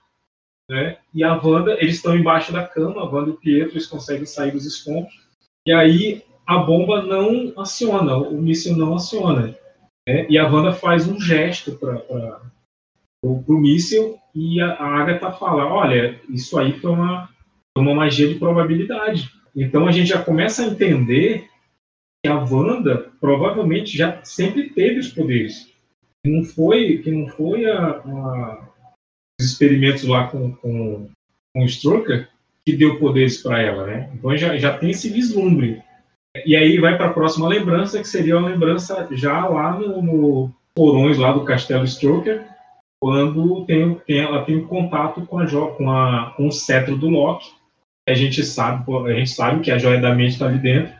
né? 0.69 0.99
E 1.15 1.25
a 1.25 1.35
Wanda, 1.35 1.73
eles 1.81 1.97
estão 1.97 2.15
embaixo 2.15 2.53
da 2.53 2.67
cama, 2.67 3.01
a 3.01 3.05
Wanda 3.05 3.31
e 3.31 3.33
o 3.33 3.37
Pietro, 3.37 3.73
eles 3.73 3.87
conseguem 3.87 4.27
sair 4.27 4.53
dos 4.53 4.67
escombros. 4.67 5.13
E 5.67 5.73
aí 5.73 6.23
a 6.47 6.59
bomba 6.59 7.03
não 7.03 7.53
aciona, 7.61 8.17
o 8.17 8.41
míssil 8.41 8.77
não 8.77 8.95
aciona. 8.95 9.57
né? 10.07 10.27
E 10.29 10.37
a 10.37 10.47
Wanda 10.47 10.73
faz 10.73 11.09
um 11.09 11.19
gesto 11.19 11.73
para 11.73 12.05
o 13.25 13.59
míssil 13.59 14.19
e 14.35 14.61
a, 14.61 14.75
a 14.75 15.01
Agatha 15.01 15.33
fala, 15.33 15.65
olha, 15.67 16.21
isso 16.29 16.59
aí 16.59 16.79
foi 16.79 16.91
uma, 16.91 17.29
uma 17.77 17.95
magia 17.95 18.29
de 18.29 18.35
probabilidade. 18.35 19.31
Então 19.55 19.87
a 19.87 19.93
gente 19.93 20.09
já 20.09 20.23
começa 20.23 20.63
a 20.63 20.67
entender 20.67 21.49
que 22.25 22.31
a 22.31 22.39
Wanda 22.39 23.11
provavelmente 23.21 23.97
já 23.97 24.23
sempre 24.25 24.71
teve 24.71 25.01
os 25.01 25.09
poderes. 25.09 25.71
Que 26.25 26.31
não 26.31 26.45
foi, 26.45 26.99
que 26.99 27.11
não 27.11 27.29
foi 27.29 27.65
a, 27.67 27.89
a- 27.89 28.69
os 29.41 29.47
experimentos 29.47 30.05
lá 30.05 30.27
com, 30.29 30.53
com, 30.57 31.09
com 31.55 31.63
o 31.63 31.67
Stroker 31.69 32.29
que 32.67 32.77
deu 32.77 32.99
poderes 32.99 33.43
para 33.43 33.61
ela, 33.63 33.87
né? 33.87 34.11
Então 34.15 34.37
já, 34.37 34.57
já 34.59 34.77
tem 34.77 34.91
esse 34.91 35.09
vislumbre. 35.09 35.83
E 36.47 36.55
aí 36.55 36.79
vai 36.79 36.97
para 36.97 37.07
a 37.07 37.13
próxima 37.13 37.49
lembrança, 37.49 37.99
que 38.01 38.07
seria 38.07 38.37
uma 38.39 38.49
lembrança 38.51 39.09
já 39.13 39.47
lá 39.49 39.77
no, 39.79 40.03
no 40.03 40.55
porões 40.75 41.17
lá 41.19 41.33
do 41.33 41.45
Castelo 41.45 41.85
Stroker, 41.87 42.45
quando 43.03 43.65
tem, 43.65 43.95
tem- 44.07 44.19
ela 44.21 44.45
tem 44.45 44.57
um 44.59 44.67
contato 44.67 45.25
com, 45.27 45.39
a, 45.39 45.47
com, 45.75 45.91
a, 45.91 46.35
com 46.37 46.47
o 46.49 46.53
cetro 46.53 46.97
do 46.97 47.09
Loki. 47.09 47.51
A 48.11 48.15
gente 48.15 48.43
sabe, 48.43 48.85
a 49.07 49.15
gente 49.15 49.31
sabe 49.31 49.61
que 49.61 49.71
a 49.71 49.79
joia 49.79 50.01
da 50.01 50.15
mente 50.15 50.33
está 50.33 50.47
ali 50.47 50.59
dentro. 50.59 50.93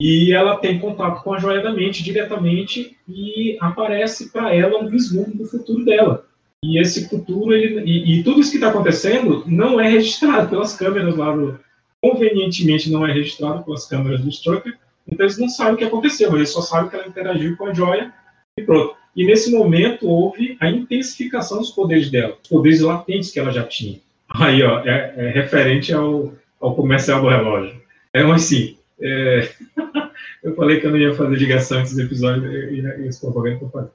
E 0.00 0.32
ela 0.32 0.58
tem 0.58 0.78
contato 0.78 1.22
com 1.22 1.32
a 1.32 1.38
joia 1.38 1.62
da 1.62 1.72
mente 1.72 2.02
diretamente 2.02 2.96
e 3.08 3.56
aparece 3.60 4.30
para 4.30 4.54
ela 4.54 4.78
um 4.78 4.88
vislumbre 4.88 5.38
do 5.38 5.46
futuro 5.46 5.84
dela. 5.84 6.26
E 6.62 6.78
esse 6.78 7.08
futuro, 7.08 7.54
ele, 7.54 7.80
e, 7.84 8.20
e 8.20 8.22
tudo 8.22 8.40
isso 8.40 8.50
que 8.50 8.56
está 8.56 8.68
acontecendo 8.68 9.44
não 9.46 9.80
é 9.80 9.88
registrado 9.88 10.48
pelas 10.48 10.76
câmeras 10.76 11.16
lá 11.16 11.34
do. 11.34 11.58
Convenientemente 12.02 12.90
não 12.90 13.06
é 13.06 13.12
registrado 13.12 13.64
pelas 13.64 13.86
câmeras 13.86 14.20
do 14.20 14.28
Strucker, 14.28 14.76
então 15.08 15.24
eles 15.24 15.38
não 15.38 15.48
sabem 15.48 15.74
o 15.74 15.76
que 15.76 15.84
aconteceu, 15.84 16.34
eles 16.36 16.50
só 16.50 16.60
sabem 16.60 16.90
que 16.90 16.96
ela 16.96 17.08
interagiu 17.08 17.56
com 17.56 17.66
a 17.66 17.74
joia 17.74 18.12
e 18.58 18.62
pronto. 18.62 18.94
E 19.14 19.24
nesse 19.24 19.50
momento 19.50 20.06
houve 20.06 20.58
a 20.60 20.68
intensificação 20.68 21.58
dos 21.58 21.70
poderes 21.70 22.10
dela, 22.10 22.36
os 22.42 22.48
poderes 22.48 22.80
latentes 22.80 23.30
que 23.30 23.40
ela 23.40 23.50
já 23.50 23.64
tinha. 23.64 23.98
Aí, 24.28 24.62
ó, 24.62 24.80
é, 24.80 25.14
é 25.16 25.30
referente 25.30 25.92
ao, 25.92 26.32
ao 26.60 26.74
comercial 26.74 27.20
do 27.20 27.28
relógio. 27.28 27.80
É, 28.12 28.22
mas 28.22 28.42
sim, 28.42 28.76
é, 29.00 29.48
eu 30.42 30.54
falei 30.54 30.80
que 30.80 30.86
eu 30.86 30.90
não 30.90 30.98
ia 30.98 31.14
fazer 31.14 31.36
ligação 31.36 31.80
entre 31.80 31.92
os 31.92 31.98
episódios 31.98 32.44
e, 32.52 32.80
e 32.80 33.08
esse 33.08 33.20
propaganda 33.20 33.58
que 33.58 33.64
eu 33.64 33.70
falei. 33.70 33.90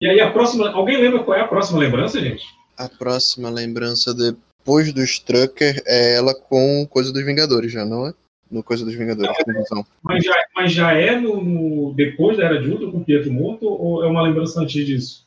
E 0.00 0.08
aí 0.08 0.20
a 0.20 0.30
próxima. 0.30 0.70
Alguém 0.70 1.00
lembra 1.00 1.22
qual 1.22 1.36
é 1.36 1.40
a 1.40 1.48
próxima 1.48 1.78
lembrança, 1.78 2.20
gente? 2.20 2.44
A 2.76 2.88
próxima 2.88 3.48
lembrança 3.48 4.12
depois 4.12 4.92
do 4.92 5.02
Strucker 5.02 5.82
é 5.86 6.16
ela 6.16 6.34
com 6.34 6.86
Coisa 6.90 7.12
dos 7.12 7.24
Vingadores, 7.24 7.72
já 7.72 7.84
não 7.84 8.08
é? 8.08 8.14
No 8.50 8.62
Coisa 8.62 8.84
dos 8.84 8.94
Vingadores, 8.94 9.34
visão. 9.46 9.84
Mas 10.02 10.22
já, 10.24 10.34
mas 10.54 10.72
já 10.72 10.92
é 10.92 11.18
no, 11.18 11.42
no- 11.42 11.94
depois 11.94 12.36
da 12.36 12.44
Era 12.44 12.60
de 12.60 12.70
Ultron 12.70 12.92
com 12.92 12.98
o 12.98 13.04
Pietro 13.04 13.32
morto 13.32 13.66
ou 13.66 14.04
é 14.04 14.06
uma 14.06 14.22
lembrança 14.22 14.60
antes 14.60 14.84
disso? 14.86 15.26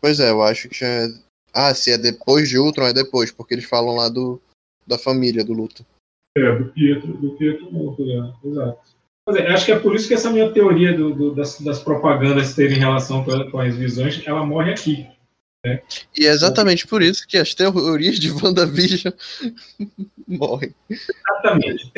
Pois 0.00 0.18
é, 0.20 0.30
eu 0.30 0.42
acho 0.42 0.68
que 0.68 0.78
já 0.78 0.86
é. 0.86 1.08
Ah, 1.54 1.72
se 1.74 1.92
é 1.92 1.98
depois 1.98 2.48
de 2.48 2.58
Ultron, 2.58 2.86
é 2.86 2.92
depois, 2.92 3.30
porque 3.30 3.54
eles 3.54 3.64
falam 3.64 3.94
lá 3.96 4.08
do 4.08 4.40
da 4.86 4.98
família 4.98 5.44
do 5.44 5.52
Luto. 5.54 5.84
É, 6.36 6.58
do 6.58 6.66
Pietro, 6.72 7.12
do 7.16 7.30
Pietro 7.36 7.72
morto, 7.72 8.02
é, 8.02 8.48
exato. 8.48 8.78
Mas 9.26 9.36
é, 9.36 9.46
acho 9.48 9.64
que 9.64 9.72
é 9.72 9.78
por 9.78 9.94
isso 9.94 10.06
que 10.08 10.12
essa 10.14 10.30
minha 10.30 10.52
teoria 10.52 10.92
do- 10.94 11.14
do- 11.14 11.34
das, 11.34 11.58
das 11.60 11.80
propagandas 11.82 12.54
terem 12.54 12.76
relação 12.76 13.24
com, 13.24 13.50
com 13.50 13.58
as 13.60 13.74
visões, 13.74 14.20
ela 14.26 14.44
morre 14.44 14.72
aqui. 14.72 15.06
E 16.14 16.26
é 16.26 16.30
exatamente 16.30 16.86
por 16.86 17.02
isso 17.02 17.26
que 17.26 17.38
as 17.38 17.54
teorias 17.54 18.18
de 18.18 18.30
WandaVision 18.30 19.14
morrem. 20.28 20.74
Exatamente. 20.90 21.90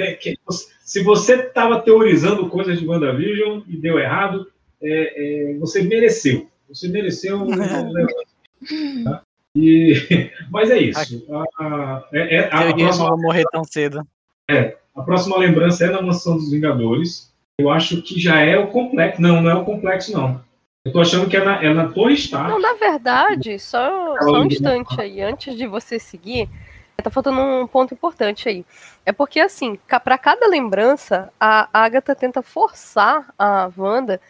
Se 0.85 1.03
você 1.03 1.35
estava 1.35 1.81
teorizando 1.83 2.49
coisas 2.49 2.79
de 2.79 2.87
WandaVision 2.87 3.63
e 3.67 3.77
deu 3.77 3.99
errado, 3.99 4.47
é, 4.81 5.51
é, 5.53 5.59
você 5.59 5.83
mereceu. 5.83 6.49
Você 6.69 6.87
mereceu. 6.87 7.39
um- 7.43 7.49
tá? 9.03 9.23
E, 9.57 10.31
mas 10.51 10.71
é 10.71 10.79
isso. 10.79 11.27
A, 11.31 11.65
a- 11.65 12.09
é- 12.13 12.37
é- 12.37 12.49
a- 12.53 12.69
a 12.69 12.75
próxima 12.75 13.09
vai 13.11 13.19
morrer 13.19 13.45
tão 13.51 13.65
cedo. 13.65 14.07
A 14.95 15.03
próxima 15.03 15.39
lembrança 15.39 15.85
é 15.85 15.91
na 15.91 16.01
Mansão 16.03 16.37
dos 16.37 16.51
Vingadores. 16.51 17.33
Eu 17.59 17.71
acho 17.71 18.03
que 18.03 18.21
já 18.21 18.41
é 18.41 18.59
o 18.59 18.69
complexo. 18.69 19.21
Não, 19.21 19.41
não 19.41 19.51
é 19.51 19.55
o 19.55 19.65
complexo, 19.65 20.13
não. 20.13 20.41
Eu 20.85 20.93
tô 20.93 21.01
achando 21.01 21.29
que 21.29 21.37
é 21.37 21.45
na, 21.45 21.63
é 21.65 21.73
na 21.75 21.89
Torre 21.89 22.15
Stark. 22.15 22.49
Não, 22.51 22.61
na 22.61 22.75
verdade, 22.75 23.59
só, 23.59 23.79
Ela 24.17 24.23
só 24.23 24.41
um 24.41 24.45
instante 24.47 25.01
aí, 25.01 25.21
antes 25.21 25.57
de 25.57 25.67
você 25.67 25.99
seguir, 25.99 26.49
tá 27.03 27.11
faltando 27.11 27.41
um 27.41 27.67
ponto 27.67 27.93
importante 27.93 28.49
aí. 28.49 28.65
É 29.05 29.11
porque, 29.11 29.41
assim, 29.41 29.79
pra 30.05 30.17
cada 30.17 30.47
lembrança, 30.47 31.31
a 31.41 31.69
Agatha 31.73 32.15
tenta 32.15 32.41
forçar 32.41 33.27
a 33.39 33.69
Wanda 33.77 34.21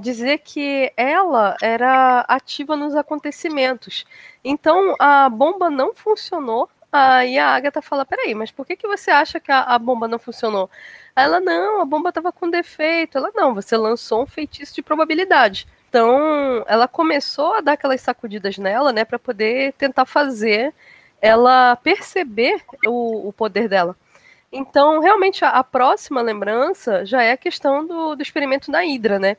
dizer 0.00 0.38
que 0.38 0.92
ela 0.96 1.56
era 1.60 2.20
ativa 2.28 2.76
nos 2.76 2.94
acontecimentos. 2.94 4.04
Então, 4.44 4.94
a 4.98 5.28
bomba 5.28 5.68
não 5.70 5.94
funcionou. 5.94 6.68
Aí 6.92 7.38
a 7.38 7.54
Agatha 7.54 7.82
fala: 7.82 8.04
peraí, 8.04 8.34
mas 8.34 8.50
por 8.50 8.66
que, 8.66 8.76
que 8.76 8.86
você 8.86 9.10
acha 9.10 9.38
que 9.40 9.52
a, 9.52 9.60
a 9.62 9.78
bomba 9.78 10.08
não 10.08 10.18
funcionou? 10.18 10.70
Ela: 11.14 11.40
não, 11.40 11.80
a 11.80 11.84
bomba 11.84 12.12
tava 12.12 12.32
com 12.32 12.48
defeito. 12.48 13.18
Ela: 13.18 13.30
não, 13.34 13.54
você 13.54 13.76
lançou 13.76 14.22
um 14.22 14.26
feitiço 14.26 14.74
de 14.74 14.82
probabilidade. 14.82 15.66
Então, 15.88 16.64
ela 16.66 16.86
começou 16.86 17.54
a 17.54 17.60
dar 17.60 17.72
aquelas 17.72 18.00
sacudidas 18.02 18.58
nela, 18.58 18.92
né, 18.92 19.04
para 19.06 19.18
poder 19.18 19.72
tentar 19.74 20.04
fazer 20.04 20.74
ela 21.20 21.76
perceber 21.76 22.62
o, 22.86 23.28
o 23.28 23.32
poder 23.32 23.68
dela. 23.68 23.96
Então, 24.52 25.00
realmente, 25.00 25.44
a, 25.44 25.50
a 25.50 25.64
próxima 25.64 26.22
lembrança 26.22 27.04
já 27.04 27.22
é 27.22 27.32
a 27.32 27.36
questão 27.36 27.86
do, 27.86 28.14
do 28.16 28.22
experimento 28.22 28.70
da 28.70 28.80
Hydra, 28.80 29.18
né? 29.18 29.36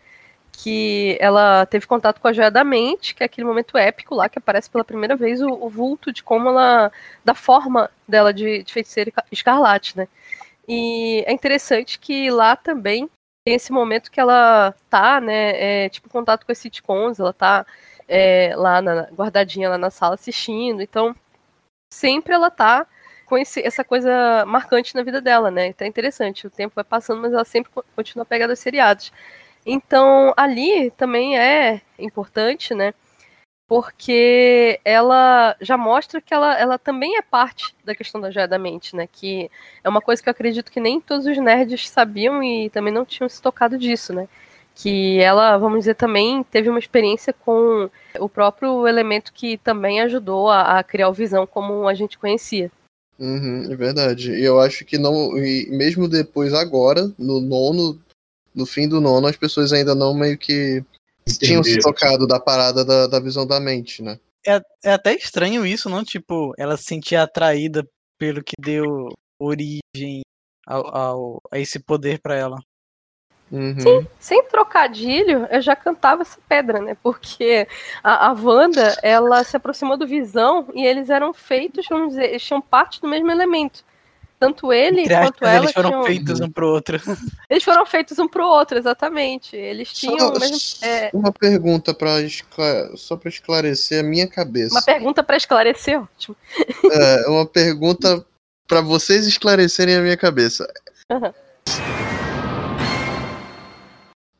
Que 0.51 1.17
ela 1.19 1.65
teve 1.65 1.87
contato 1.87 2.19
com 2.21 2.27
a 2.27 2.33
joia 2.33 2.51
da 2.51 2.63
mente, 2.63 3.15
que 3.15 3.23
é 3.23 3.25
aquele 3.25 3.47
momento 3.47 3.77
épico 3.77 4.15
lá 4.15 4.29
que 4.29 4.39
aparece 4.39 4.69
pela 4.69 4.83
primeira 4.83 5.15
vez 5.15 5.41
o, 5.41 5.49
o 5.49 5.69
vulto 5.69 6.11
de 6.11 6.23
como 6.23 6.49
ela. 6.49 6.91
da 7.23 7.33
forma 7.33 7.89
dela 8.07 8.33
de, 8.33 8.63
de 8.63 8.73
feiticeira 8.73 9.11
escarlate, 9.31 9.97
né? 9.97 10.07
E 10.67 11.23
é 11.25 11.31
interessante 11.33 11.97
que 11.99 12.29
lá 12.29 12.55
também 12.55 13.09
tem 13.43 13.55
esse 13.55 13.71
momento 13.71 14.11
que 14.11 14.19
ela 14.19 14.75
tá, 14.89 15.19
né, 15.19 15.85
é, 15.85 15.89
tipo, 15.89 16.09
contato 16.09 16.45
com 16.45 16.51
as 16.51 16.57
sitcoms, 16.59 17.19
ela 17.19 17.33
tá 17.33 17.65
é, 18.07 18.53
lá 18.55 18.81
na, 18.81 19.03
guardadinha 19.11 19.69
lá 19.69 19.77
na 19.77 19.89
sala 19.89 20.15
assistindo, 20.15 20.81
então 20.81 21.15
sempre 21.91 22.33
ela 22.33 22.51
tá 22.51 22.85
com 23.29 23.37
esse, 23.37 23.61
essa 23.61 23.83
coisa 23.83 24.43
marcante 24.47 24.95
na 24.95 25.03
vida 25.03 25.21
dela, 25.21 25.51
né? 25.51 25.67
Então 25.67 25.85
é 25.85 25.89
interessante, 25.89 26.47
o 26.47 26.49
tempo 26.49 26.75
vai 26.75 26.83
passando, 26.83 27.21
mas 27.21 27.31
ela 27.33 27.45
sempre 27.45 27.71
co- 27.71 27.85
continua 27.95 28.25
pegada 28.25 28.51
aos 28.53 28.59
seriados. 28.59 29.11
Então 29.65 30.33
ali 30.37 30.91
também 30.91 31.37
é 31.39 31.81
importante, 31.99 32.73
né? 32.73 32.93
Porque 33.67 34.79
ela 34.83 35.55
já 35.61 35.77
mostra 35.77 36.19
que 36.21 36.33
ela, 36.33 36.57
ela 36.59 36.79
também 36.79 37.17
é 37.17 37.21
parte 37.21 37.75
da 37.85 37.93
questão 37.95 38.19
da 38.19 38.31
joia 38.31 38.47
da 38.47 38.57
mente, 38.59 38.95
né? 38.95 39.07
Que 39.11 39.49
é 39.83 39.89
uma 39.89 40.01
coisa 40.01 40.23
que 40.23 40.27
eu 40.29 40.31
acredito 40.31 40.71
que 40.71 40.79
nem 40.79 40.99
todos 40.99 41.27
os 41.27 41.37
nerds 41.37 41.87
sabiam 41.89 42.41
e 42.43 42.69
também 42.71 42.91
não 42.93 43.05
tinham 43.05 43.29
se 43.29 43.41
tocado 43.41 43.77
disso, 43.77 44.11
né? 44.13 44.27
Que 44.75 45.19
ela, 45.21 45.57
vamos 45.57 45.79
dizer, 45.79 45.95
também 45.95 46.43
teve 46.43 46.69
uma 46.69 46.79
experiência 46.79 47.31
com 47.33 47.89
o 48.19 48.29
próprio 48.29 48.87
elemento 48.87 49.31
que 49.33 49.57
também 49.57 50.01
ajudou 50.01 50.49
a, 50.49 50.79
a 50.79 50.83
criar 50.83 51.09
o 51.09 51.13
Visão 51.13 51.45
como 51.45 51.87
a 51.87 51.93
gente 51.93 52.17
conhecia. 52.17 52.71
Uhum, 53.19 53.71
é 53.71 53.75
verdade. 53.75 54.31
E 54.31 54.43
eu 54.43 54.59
acho 54.59 54.85
que 54.85 54.97
não. 54.97 55.37
E 55.37 55.67
mesmo 55.69 56.07
depois, 56.07 56.53
agora, 56.53 57.11
no 57.17 57.41
nono, 57.41 57.99
no 58.55 58.65
fim 58.65 58.87
do 58.87 59.01
nono, 59.01 59.27
as 59.27 59.35
pessoas 59.35 59.73
ainda 59.73 59.93
não 59.93 60.13
meio 60.13 60.37
que 60.37 60.81
tinham 61.37 61.63
se 61.63 61.77
tocado 61.79 62.25
da 62.25 62.39
parada 62.39 62.85
da, 62.85 63.07
da 63.07 63.19
visão 63.19 63.45
da 63.45 63.59
mente, 63.59 64.01
né? 64.01 64.17
É, 64.47 64.61
é 64.85 64.93
até 64.93 65.13
estranho 65.13 65.65
isso, 65.65 65.89
não? 65.89 66.03
Tipo, 66.03 66.53
ela 66.57 66.77
se 66.77 66.83
sentir 66.85 67.17
atraída 67.17 67.85
pelo 68.17 68.41
que 68.41 68.53
deu 68.59 69.09
origem 69.37 70.21
ao, 70.65 70.95
ao- 70.95 71.41
a 71.51 71.59
esse 71.59 71.79
poder 71.79 72.19
pra 72.21 72.35
ela. 72.35 72.57
Uhum. 73.51 74.05
Sem 74.19 74.43
trocadilho, 74.43 75.47
eu 75.49 75.61
já 75.61 75.75
cantava 75.75 76.21
essa 76.21 76.37
pedra, 76.47 76.79
né? 76.79 76.95
Porque 77.01 77.67
a, 78.03 78.27
a 78.27 78.33
Wanda, 78.33 78.95
ela 79.01 79.43
se 79.43 79.57
aproximou 79.57 79.97
do 79.97 80.07
Visão 80.07 80.67
e 80.73 80.85
eles 80.85 81.09
eram 81.09 81.33
feitos, 81.33 81.85
vamos 81.89 82.09
dizer, 82.09 82.29
eles 82.29 82.43
tinham 82.43 82.61
parte 82.61 83.01
do 83.01 83.07
mesmo 83.07 83.31
elemento. 83.31 83.83
Tanto 84.39 84.71
ele 84.71 85.01
Entre 85.01 85.15
quanto 85.15 85.43
aspas, 85.43 85.49
ela 85.49 85.65
eles 85.65 85.73
foram 85.73 85.89
tinham... 85.89 86.03
feitos 86.05 86.39
um 86.39 86.49
pro 86.49 86.67
outro. 86.69 86.97
Eles 87.49 87.61
foram 87.61 87.85
feitos 87.85 88.17
um 88.19 88.27
pro 88.27 88.45
outro, 88.45 88.77
exatamente. 88.77 89.53
Eles 89.53 89.91
tinham 89.91 90.17
Só, 90.17 90.29
o 90.29 90.39
mesmo... 90.39 90.57
é, 90.81 91.09
uma 91.13 91.33
pergunta 91.33 91.93
para 91.93 92.21
escla... 92.21 92.95
só 92.95 93.17
para 93.17 93.27
esclarecer 93.27 93.99
a 93.99 94.03
minha 94.03 94.27
cabeça. 94.27 94.75
uma 94.75 94.81
pergunta 94.81 95.23
pra 95.23 95.35
esclarecer, 95.35 96.01
ótimo. 96.01 96.37
É, 96.89 97.27
uma 97.27 97.45
pergunta 97.45 98.25
para 98.65 98.79
vocês 98.79 99.27
esclarecerem 99.27 99.97
a 99.97 100.01
minha 100.01 100.15
cabeça. 100.15 100.71
Aham. 101.11 101.33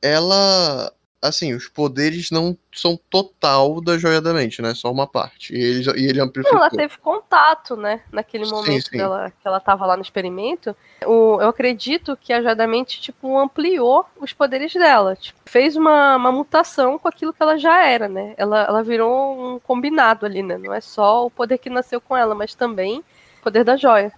Ela, 0.02 0.92
assim, 1.22 1.54
os 1.54 1.68
poderes 1.68 2.32
não 2.32 2.58
são 2.74 2.98
total 3.10 3.82
da 3.82 3.98
joia 3.98 4.22
da 4.22 4.34
mente, 4.34 4.62
né? 4.62 4.74
Só 4.74 4.92
uma 4.92 5.06
parte. 5.06 5.54
E 5.54 5.62
ele, 5.62 6.00
e 6.00 6.06
ele 6.06 6.22
amplificou. 6.22 6.58
Não, 6.58 6.66
ela 6.66 6.70
teve 6.70 6.98
contato, 6.98 7.76
né? 7.76 8.02
Naquele 8.12 8.46
Sim, 8.46 8.52
momento 8.52 8.90
sim. 8.90 8.98
Dela, 8.98 9.32
que 9.32 9.48
ela 9.48 9.60
tava 9.60 9.86
lá 9.86 9.96
no 9.98 10.02
experimento. 10.02 10.76
O, 11.06 11.42
eu 11.42 11.50
acredito 11.50 12.18
que 12.18 12.32
a 12.32 12.42
Jadamente, 12.42 13.02
tipo, 13.02 13.38
ampliou 13.38 14.06
os 14.20 14.32
poderes 14.32 14.74
dela. 14.74 15.16
Tipo, 15.16 15.40
fez 15.46 15.76
uma, 15.76 16.16
uma 16.16 16.32
mutação 16.32 16.98
com 16.98 17.08
aquilo 17.08 17.34
que 17.34 17.44
ela 17.44 17.58
já 17.58 17.86
era, 17.86 18.08
né? 18.08 18.34
Ela, 18.38 18.64
ela 18.64 18.84
virou 18.84 19.56
um 19.56 19.60
combinado 19.60 20.26
ali, 20.26 20.42
né? 20.42 20.58
Não 20.58 20.74
é 20.74 20.82
só 20.82 21.26
o 21.26 21.32
poder 21.32 21.58
que 21.58 21.70
nasceu 21.70 22.00
com 22.00 22.16
ela, 22.16 22.34
mas 22.34 22.56
também 22.56 23.00
o 23.40 23.44
poder 23.44 23.64
da 23.64 23.76
joia. 23.76 24.14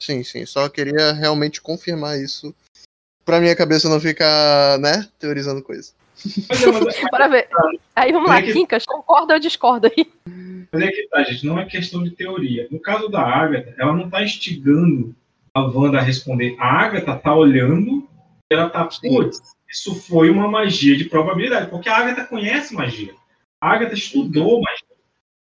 Sim, 0.00 0.22
sim. 0.22 0.44
Só 0.44 0.68
queria 0.68 1.12
realmente 1.12 1.62
confirmar 1.62 2.18
isso 2.18 2.54
pra 3.28 3.40
minha 3.42 3.54
cabeça 3.54 3.90
não 3.90 4.00
ficar, 4.00 4.78
né, 4.78 5.06
teorizando 5.18 5.62
coisa. 5.62 5.92
Mas 6.48 6.62
é, 6.62 6.72
mas 6.72 6.96
é- 6.96 7.10
Bora 7.10 7.28
ver. 7.28 7.46
Aí 7.94 8.10
vamos 8.10 8.26
lá, 8.30 8.40
que- 8.40 8.54
Quincas, 8.54 8.86
concorda 8.86 9.34
ou 9.34 9.38
discorda 9.40 9.92
aí? 9.94 10.10
Mas 10.72 10.82
é 10.82 10.88
que 10.88 11.06
tá, 11.08 11.22
gente, 11.24 11.44
não 11.46 11.58
é 11.60 11.66
questão 11.66 12.02
de 12.02 12.10
teoria. 12.10 12.66
No 12.70 12.80
caso 12.80 13.08
da 13.10 13.20
Agatha, 13.20 13.74
ela 13.78 13.92
não 13.92 14.08
tá 14.08 14.24
instigando 14.24 15.14
a 15.54 15.60
Wanda 15.60 15.98
a 15.98 16.02
responder. 16.02 16.56
A 16.58 16.84
Agatha 16.84 17.14
tá 17.16 17.34
olhando 17.34 18.08
e 18.50 18.54
ela 18.54 18.70
tá, 18.70 18.84
putz, 18.84 19.42
isso 19.70 19.94
foi 19.94 20.30
uma 20.30 20.48
magia 20.48 20.96
de 20.96 21.04
probabilidade, 21.04 21.68
porque 21.68 21.90
a 21.90 21.98
Agatha 21.98 22.24
conhece 22.24 22.74
magia. 22.74 23.12
A 23.60 23.72
Agatha 23.74 23.92
estudou 23.94 24.62
magia. 24.62 24.96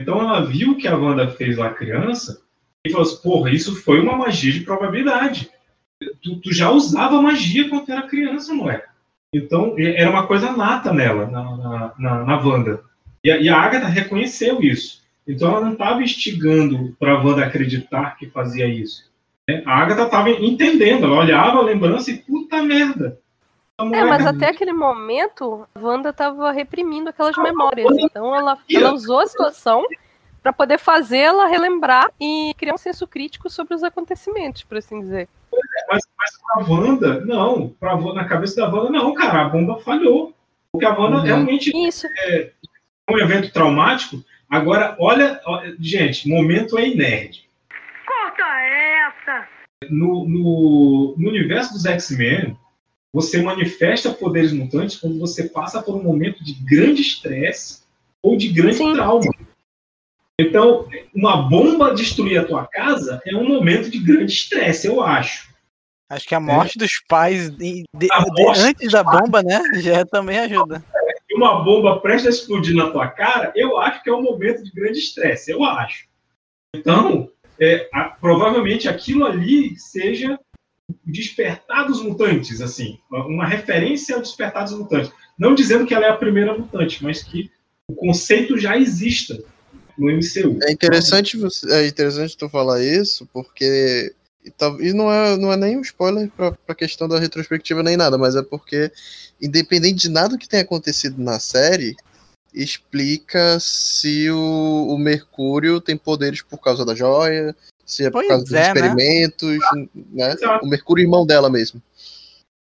Então 0.02 0.20
ela 0.20 0.44
viu 0.44 0.72
o 0.72 0.78
que 0.78 0.88
a 0.88 0.98
Wanda 0.98 1.28
fez 1.30 1.58
lá 1.58 1.70
criança 1.72 2.42
e 2.84 2.90
falou 2.90 3.06
assim, 3.06 3.22
porra, 3.22 3.52
isso 3.52 3.76
foi 3.84 4.00
uma 4.00 4.18
magia 4.18 4.52
de 4.52 4.62
probabilidade. 4.62 5.52
Tu, 6.22 6.36
tu 6.42 6.54
já 6.54 6.70
usava 6.70 7.22
magia 7.22 7.70
quando 7.70 7.90
era 7.90 8.08
criança, 8.08 8.54
moleque. 8.54 8.88
Então, 9.34 9.76
era 9.78 10.10
uma 10.10 10.28
coisa 10.28 10.52
nata 10.52 10.94
nela, 10.94 11.28
na, 11.28 11.58
na, 11.58 11.94
na, 11.98 12.24
na 12.24 12.38
Wanda. 12.38 12.82
E 13.24 13.32
a, 13.32 13.38
e 13.38 13.50
a 13.50 13.58
Agatha 13.58 13.88
reconheceu 13.88 14.62
isso. 14.62 15.02
Então 15.28 15.52
ela 15.52 15.62
não 15.62 15.74
estava 15.74 16.02
instigando 16.02 16.96
para 16.98 17.12
a 17.14 17.22
Wanda 17.22 17.46
acreditar 17.46 18.18
que 18.18 18.30
fazia 18.30 18.66
isso. 18.66 19.12
né? 19.48 19.62
A 19.66 19.82
Agatha 19.82 20.04
estava 20.04 20.30
entendendo, 20.30 21.06
ela 21.06 21.18
olhava 21.18 21.58
a 21.58 21.64
lembrança 21.64 22.10
e 22.10 22.18
puta 22.18 22.64
merda. 22.64 23.20
É, 23.80 24.04
mas 24.06 24.26
até 24.26 24.50
aquele 24.50 24.74
momento, 24.74 25.68
a 25.76 25.80
Wanda 25.80 26.12
tava 26.12 26.52
reprimindo 26.52 27.10
aquelas 27.10 27.38
memórias. 27.38 27.96
Então 28.00 28.34
ela, 28.36 28.58
ela 28.74 28.94
usou 28.94 29.20
a 29.20 29.28
situação 29.28 29.86
pra 30.42 30.54
poder 30.54 30.80
fazê-la 30.80 31.46
relembrar 31.46 32.10
e 32.20 32.54
criar 32.58 32.74
um 32.74 32.78
senso 32.78 33.06
crítico 33.06 33.50
sobre 33.50 33.76
os 33.76 33.84
acontecimentos, 33.84 34.64
por 34.64 34.78
assim 34.78 35.02
dizer. 35.02 35.28
Mas, 35.90 36.04
mas 36.18 36.32
pra 36.42 36.74
Wanda, 36.74 37.22
não. 37.26 37.70
Pra, 37.80 37.96
na 38.14 38.26
cabeça 38.26 38.62
da 38.62 38.70
Wanda, 38.70 38.90
não, 38.92 39.14
cara. 39.14 39.46
A 39.46 39.50
bomba 39.50 39.80
falhou. 39.80 40.34
Porque 40.72 40.86
a 40.86 40.98
Wanda 40.98 41.18
Uhum. 41.18 41.24
realmente 41.24 41.72
Isso. 41.88 42.08
é 42.28 42.52
um 43.10 43.18
evento 43.18 43.52
traumático. 43.52 44.24
Agora, 44.50 44.96
olha, 45.00 45.42
olha, 45.46 45.76
gente, 45.80 46.28
momento 46.30 46.78
é 46.78 46.88
nerd. 46.88 47.48
Corta 48.06 48.44
essa! 48.44 49.48
no, 49.90 50.28
no, 50.28 51.16
no 51.18 51.30
universo 51.30 51.74
dos 51.74 51.86
X-Men, 51.86 52.58
você 53.14 53.42
manifesta 53.42 54.12
poderes 54.12 54.52
mutantes 54.52 54.98
quando 54.98 55.20
você 55.20 55.48
passa 55.50 55.82
por 55.82 55.96
um 55.96 56.04
momento 56.04 56.44
de 56.44 56.54
grande 56.54 57.02
estresse 57.02 57.84
ou 58.22 58.36
de 58.36 58.48
grande 58.50 58.78
Sim. 58.78 58.94
trauma. 58.94 59.32
Então, 60.40 60.88
uma 61.16 61.44
bomba 61.44 61.94
destruir 61.94 62.40
a 62.40 62.46
tua 62.46 62.66
casa 62.68 63.22
é 63.26 63.36
um 63.36 63.48
momento 63.48 63.90
de 63.90 64.00
grande 64.00 64.32
estresse, 64.34 64.88
eu 64.88 65.02
acho. 65.02 65.48
Acho 66.10 66.28
que 66.28 66.36
a 66.36 66.40
morte 66.40 66.78
dos 66.78 67.02
pais 67.08 67.50
de- 67.50 67.84
de- 67.94 68.08
morte 68.38 68.60
antes 68.62 68.92
da 68.92 69.04
bomba, 69.04 69.44
né? 69.44 69.62
Já 69.82 70.06
também 70.06 70.40
ajuda. 70.40 70.84
E 71.30 71.36
uma 71.36 71.62
bomba 71.64 72.00
prestes 72.00 72.28
a 72.28 72.30
explodir 72.30 72.76
na 72.76 72.90
tua 72.92 73.08
cara, 73.10 73.52
eu 73.56 73.78
acho 73.78 74.02
que 74.02 74.10
é 74.10 74.14
um 74.14 74.22
momento 74.24 74.64
de 74.64 74.72
grande 74.72 75.00
estresse, 75.00 75.52
eu 75.52 75.64
acho. 75.66 76.06
Então, 76.74 77.30
é, 77.60 77.90
a- 77.94 78.06
provavelmente 78.22 78.88
aquilo 78.88 79.26
ali 79.26 79.78
seja 79.78 80.40
o 80.90 80.96
despertar 81.06 81.86
dos 81.86 82.02
mutantes, 82.02 82.62
assim, 82.62 82.98
uma 83.12 83.46
referência 83.46 84.16
ao 84.16 84.22
despertar 84.22 84.64
dos 84.64 84.74
mutantes. 84.78 85.12
Não 85.38 85.54
dizendo 85.54 85.86
que 85.86 85.94
ela 85.94 86.06
é 86.06 86.10
a 86.10 86.16
primeira 86.18 86.58
mutante, 86.58 87.04
mas 87.04 87.22
que 87.22 87.52
o 87.90 87.94
conceito 87.94 88.58
já 88.58 88.78
exista 88.78 89.38
no 89.98 90.10
MCU. 90.10 90.60
É 90.64 90.72
interessante, 90.72 91.36
você, 91.36 91.70
é 91.74 91.88
interessante 91.88 92.38
tu 92.38 92.48
falar 92.48 92.82
isso, 92.82 93.28
porque. 93.34 94.14
E, 94.48 94.88
e 94.90 94.94
não, 94.94 95.12
é, 95.12 95.38
não 95.38 95.52
é 95.52 95.58
nem 95.58 95.78
um 95.78 95.82
spoiler 95.82 96.30
pra, 96.36 96.52
pra 96.52 96.76
questão 96.76 97.08
da 97.08 97.20
retrospectiva 97.20 97.84
nem 97.84 97.98
nada, 97.98 98.18
mas 98.18 98.36
é 98.36 98.42
porque, 98.42 98.92
independente 99.42 100.02
de 100.02 100.10
nada 100.10 100.38
que 100.38 100.48
tenha 100.48 100.64
acontecido 100.64 101.22
na 101.22 101.40
série, 101.40 101.96
explica 102.54 103.60
se 103.60 104.30
o, 104.32 104.88
o 104.90 104.98
Mercúrio 104.98 105.80
tem 105.82 105.98
poderes 105.98 106.42
por 106.42 106.58
causa 106.60 106.86
da 106.86 106.96
joia, 106.96 107.56
se 107.86 108.06
é 108.06 108.10
por 108.10 108.20
Pois 108.20 108.28
causa 108.28 108.44
dos 108.44 108.54
é, 108.54 108.56
né? 108.56 108.68
experimentos, 108.68 109.58
né? 110.12 110.32
Exato. 110.34 110.66
O 110.66 110.70
Mercúrio 110.70 111.04
irmão 111.04 111.26
dela 111.26 111.50
mesmo. 111.50 111.82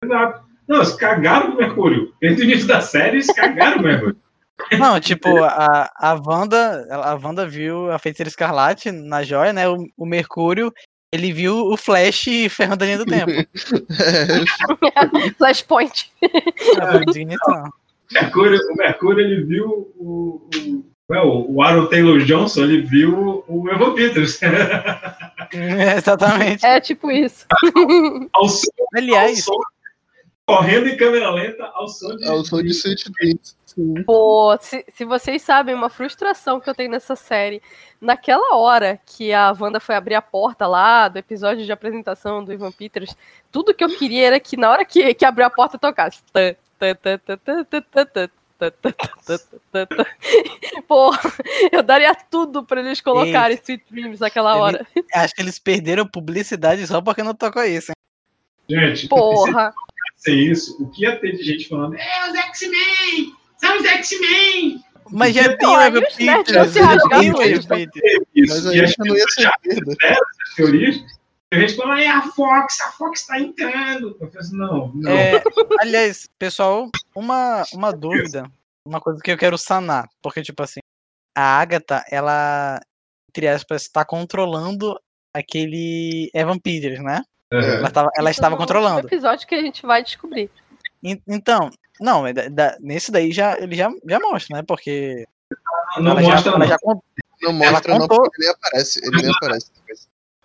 Exato. 0.04 0.44
Não, 0.68 0.76
eles 0.78 0.94
cagaram 0.94 1.54
o 1.54 1.56
Mercúrio. 1.56 2.12
Desde 2.20 2.42
o 2.42 2.44
início 2.44 2.66
da 2.66 2.80
série, 2.80 3.16
eles 3.18 3.26
cagaram 3.28 3.78
o 3.80 3.82
Mercúrio. 3.82 4.16
Não, 4.78 4.98
tipo, 4.98 5.44
a, 5.44 5.90
a 5.94 6.14
Wanda, 6.14 6.86
ela- 6.88 7.10
a 7.12 7.14
Wanda 7.14 7.46
viu 7.46 7.90
a 7.92 7.98
Feiticeira 7.98 8.28
Escarlate 8.28 8.90
na 8.90 9.22
joia, 9.22 9.52
né? 9.52 9.68
O, 9.68 9.86
o 9.96 10.06
Mercúrio, 10.06 10.72
ele 11.16 11.32
viu 11.32 11.56
o 11.56 11.76
Flash 11.76 12.24
ferrando 12.50 12.82
a 12.82 12.86
linha 12.86 12.98
do 12.98 13.06
tempo. 13.06 13.32
Flashpoint. 15.38 16.12
Foi 16.20 17.02
indignação. 17.02 17.70
O 18.10 18.14
Mercúrio, 18.14 18.60
o 18.70 18.76
Mercúrio, 18.76 19.20
ele 19.20 19.44
viu 19.44 19.92
o, 19.96 20.48
o, 21.08 21.14
é, 21.14 21.22
o, 21.22 21.62
Aaron 21.62 21.86
Taylor 21.86 22.18
Johnson, 22.20 22.64
ele 22.64 22.82
viu 22.82 23.44
o 23.48 23.68
Evan 23.68 23.94
Peters. 23.94 24.40
É, 24.42 25.00
Exatamente. 25.98 26.64
É 26.64 26.80
tipo 26.80 27.10
isso. 27.10 27.46
ao 28.32 28.48
som, 28.48 28.70
ao 28.78 28.86
Aliás, 28.94 29.44
som, 29.44 29.58
correndo 30.46 30.88
em 30.88 30.96
câmera 30.96 31.30
lenta 31.30 31.64
ao 31.74 31.88
som 31.88 32.16
de. 32.16 32.28
Ao 32.28 32.44
som 32.44 32.62
de 32.62 32.70
Sweet 32.70 33.10
Dreams. 33.12 33.55
Sim. 33.76 34.02
Pô, 34.04 34.56
se, 34.58 34.86
se 34.88 35.04
vocês 35.04 35.42
sabem, 35.42 35.74
uma 35.74 35.90
frustração 35.90 36.58
que 36.58 36.68
eu 36.68 36.74
tenho 36.74 36.90
nessa 36.90 37.14
série. 37.14 37.60
Naquela 38.00 38.56
hora 38.56 38.98
que 39.04 39.34
a 39.34 39.52
Wanda 39.52 39.78
foi 39.78 39.94
abrir 39.94 40.14
a 40.14 40.22
porta 40.22 40.66
lá 40.66 41.08
do 41.08 41.18
episódio 41.18 41.64
de 41.64 41.70
apresentação 41.70 42.42
do 42.42 42.54
Ivan 42.54 42.72
Peters, 42.72 43.14
tudo 43.52 43.74
que 43.74 43.84
eu 43.84 43.94
queria 43.94 44.28
era 44.28 44.40
que 44.40 44.56
na 44.56 44.70
hora 44.70 44.82
que, 44.82 45.12
que 45.12 45.24
abriu 45.26 45.46
a 45.46 45.50
porta 45.50 45.78
tocasse. 45.78 46.22
Pô, 50.88 51.10
eu 51.70 51.82
daria 51.82 52.14
tudo 52.14 52.64
para 52.64 52.80
eles 52.80 53.02
colocarem 53.02 53.58
Sweet 53.62 53.84
Dreams 53.90 54.20
naquela 54.20 54.56
hora. 54.56 54.86
Acho 55.12 55.34
que 55.34 55.42
eles 55.42 55.58
perderam 55.58 56.06
publicidade 56.06 56.86
só 56.86 57.02
porque 57.02 57.22
não 57.22 57.34
tocou 57.34 57.62
isso. 57.62 57.92
Hein? 57.92 57.96
Gente, 58.68 59.08
porra. 59.08 59.74
Se 60.16 60.32
isso, 60.32 60.82
o 60.82 60.88
que 60.88 61.02
ia 61.02 61.20
ter 61.20 61.36
de 61.36 61.42
gente 61.42 61.68
falando 61.68 61.94
é 61.94 62.30
os 62.30 62.34
X-Men, 62.34 63.34
são 63.58 63.78
os 63.78 63.84
X-Men! 63.84 64.82
Mas 65.10 65.34
já 65.34 65.56
tem 65.56 65.68
o 65.68 65.80
Evan 65.80 66.00
Peters. 66.16 66.72
Já 66.74 66.98
tem 67.08 67.32
o. 67.32 67.42
Evan 67.42 67.62
Peters. 67.62 68.26
Mas 68.48 68.64
e 68.64 68.80
aí 68.80 68.94
não 68.98 69.16
ia 69.16 69.28
ser 69.28 69.50
perda. 69.62 69.92
fizeram 69.92 70.16
essas 70.42 70.54
teorias. 70.56 70.96
A 71.52 71.58
gente 71.60 71.76
fala, 71.76 72.00
é 72.02 72.08
a 72.08 72.22
Fox, 72.22 72.80
a 72.80 72.90
Fox 72.90 73.24
tá 73.24 73.38
entrando. 73.38 74.16
Eu 74.20 74.26
falei 74.26 74.38
assim, 74.40 74.56
não, 74.56 74.90
não. 74.94 75.10
É, 75.12 75.40
aliás, 75.80 76.28
pessoal, 76.38 76.90
uma, 77.14 77.62
uma 77.72 77.92
dúvida, 77.92 78.50
uma 78.84 79.00
coisa 79.00 79.20
que 79.22 79.30
eu 79.30 79.38
quero 79.38 79.56
sanar, 79.56 80.08
porque, 80.20 80.42
tipo 80.42 80.60
assim, 80.60 80.80
a 81.36 81.60
Agatha, 81.60 82.04
ela, 82.10 82.80
entre 83.30 83.46
aspas, 83.46 83.82
está 83.82 84.04
controlando 84.04 84.98
aquele 85.32 86.28
Evan 86.34 86.58
Peters, 86.58 87.00
né? 87.00 87.22
É. 87.52 87.76
Ela, 87.76 87.90
tava, 87.92 88.10
ela 88.16 88.30
estava 88.30 88.56
controlando. 88.56 89.06
episódio 89.06 89.46
que 89.46 89.54
a 89.54 89.62
gente 89.62 89.86
vai 89.86 90.02
descobrir. 90.02 90.50
En- 91.00 91.22
Então, 91.28 91.70
não, 92.00 92.26
é 92.26 92.32
da- 92.32 92.48
da- 92.48 92.76
nesse 92.80 93.10
daí 93.10 93.32
já, 93.32 93.56
ele 93.58 93.74
já, 93.76 93.90
já 94.08 94.18
mostra, 94.20 94.56
né? 94.58 94.62
Porque 94.66 95.26
Não 95.98 96.12
ela, 96.12 96.20
mostra, 96.20 96.40
já, 96.42 96.48
ela 96.50 96.58
não. 96.58 96.66
já 96.66 96.78
con- 96.78 97.02
Não 97.42 97.52
mostra, 97.52 97.92
não, 97.94 98.00
contou- 98.00 98.22
porque 98.22 98.42
ele 98.42 98.46
nem 98.48 98.54
aparece. 98.54 99.00
Ele 99.06 99.22
nem 99.22 99.30
aparece. 99.30 99.70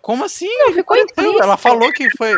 Como 0.00 0.24
assim? 0.24 0.48
Não, 0.58 0.72
ficou 0.72 0.96
implícito. 0.96 1.42
Ela 1.42 1.56
falou 1.56 1.92
que 1.92 2.10
foi. 2.16 2.34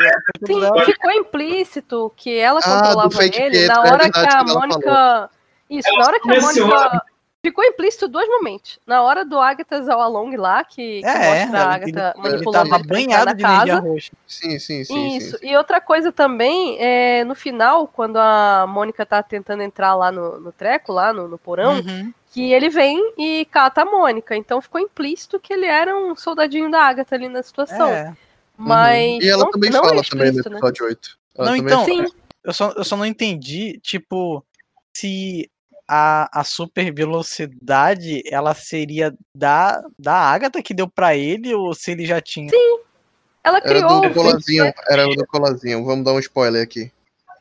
Sim, 0.46 0.60
dela. 0.60 0.84
ficou 0.84 1.10
implícito 1.12 2.12
que 2.14 2.36
ela 2.38 2.60
Ah, 2.62 2.62
controlava 2.62 3.10
fake 3.10 3.40
ele 3.40 3.66
na 3.66 3.74
é 3.74 3.78
hora 3.78 4.12
que 4.12 4.18
a 4.18 4.22
ela 4.22 4.44
Mônica. 4.44 5.30
Isso, 5.70 5.88
Ela 5.88 5.98
na 5.98 6.06
hora 6.06 6.20
que 6.20 6.30
a. 6.30 6.40
Mônica. 6.42 7.02
Ficou 7.44 7.62
implícito 7.62 8.08
dois 8.08 8.26
momentos. 8.26 8.78
Na 8.86 9.02
hora 9.02 9.22
do 9.24 9.38
Agatha 9.38 9.76
Along 9.92 10.34
lá, 10.36 10.64
que, 10.64 11.00
que 11.02 11.06
É, 11.06 11.42
mostra 11.44 11.60
a 11.62 11.74
Agatha 11.74 12.14
ele 12.16 12.22
manipulando 12.22 12.70
tava 12.70 12.82
ele 12.82 13.02
entrar 13.02 13.24
banhado 13.24 13.24
na 13.26 13.32
de 13.34 13.42
casa. 13.42 13.80
roxa. 13.80 14.12
Sim, 14.26 14.58
sim, 14.58 14.82
sim. 14.84 15.16
Isso. 15.16 15.38
sim. 15.38 15.46
E 15.48 15.56
outra 15.56 15.78
coisa 15.80 16.10
também, 16.10 16.78
é, 16.80 17.22
no 17.24 17.34
final, 17.34 17.86
quando 17.86 18.16
a 18.16 18.66
Mônica 18.66 19.04
tá 19.04 19.22
tentando 19.22 19.62
entrar 19.62 19.94
lá 19.94 20.10
no, 20.10 20.40
no 20.40 20.52
treco, 20.52 20.90
lá 20.90 21.12
no, 21.12 21.28
no 21.28 21.36
porão, 21.36 21.74
Uhum. 21.80 22.12
que 22.32 22.50
ele 22.52 22.70
vem 22.70 23.12
e 23.18 23.44
cata 23.50 23.82
a 23.82 23.84
Mônica. 23.84 24.34
Então 24.34 24.60
ficou 24.62 24.80
implícito 24.80 25.38
que 25.38 25.52
ele 25.52 25.66
era 25.66 25.94
um 25.94 26.16
soldadinho 26.16 26.70
da 26.70 26.80
Agatha 26.80 27.14
ali 27.14 27.28
na 27.28 27.42
situação. 27.42 27.88
É. 27.90 28.14
Mas. 28.56 29.22
E 29.22 29.28
ela 29.28 29.44
não- 29.44 29.50
também 29.50 29.68
não 29.70 29.80
é 29.80 29.88
fala 29.88 30.02
também 30.02 30.26
no 30.26 30.30
explícito, 30.30 30.48
né? 30.50 30.56
episódio 30.56 30.86
8. 30.86 31.18
Ela 31.36 31.48
Não, 31.50 31.56
então, 31.56 31.84
Sim. 31.84 32.04
Eu 32.42 32.52
só, 32.52 32.72
eu 32.76 32.84
só 32.84 32.96
não 32.96 33.06
entendi, 33.06 33.78
tipo, 33.82 34.44
se 34.94 35.50
a, 35.88 36.40
a 36.40 36.44
super 36.44 36.92
velocidade 36.94 38.22
ela 38.26 38.54
seria 38.54 39.14
da, 39.34 39.82
da 39.98 40.14
Agatha 40.14 40.62
que 40.62 40.74
deu 40.74 40.88
pra 40.88 41.16
ele 41.16 41.54
ou 41.54 41.74
se 41.74 41.90
ele 41.92 42.06
já 42.06 42.20
tinha. 42.20 42.50
Ela 43.42 43.58
Era 43.58 43.68
criou 43.68 44.00
do 44.00 44.08
o 44.08 44.14
Colazinho. 44.14 44.72
Era 44.88 45.06
do 45.06 45.26
Colazinho. 45.26 45.84
Vamos 45.84 46.04
dar 46.04 46.12
um 46.12 46.18
spoiler 46.18 46.62
aqui. 46.62 46.90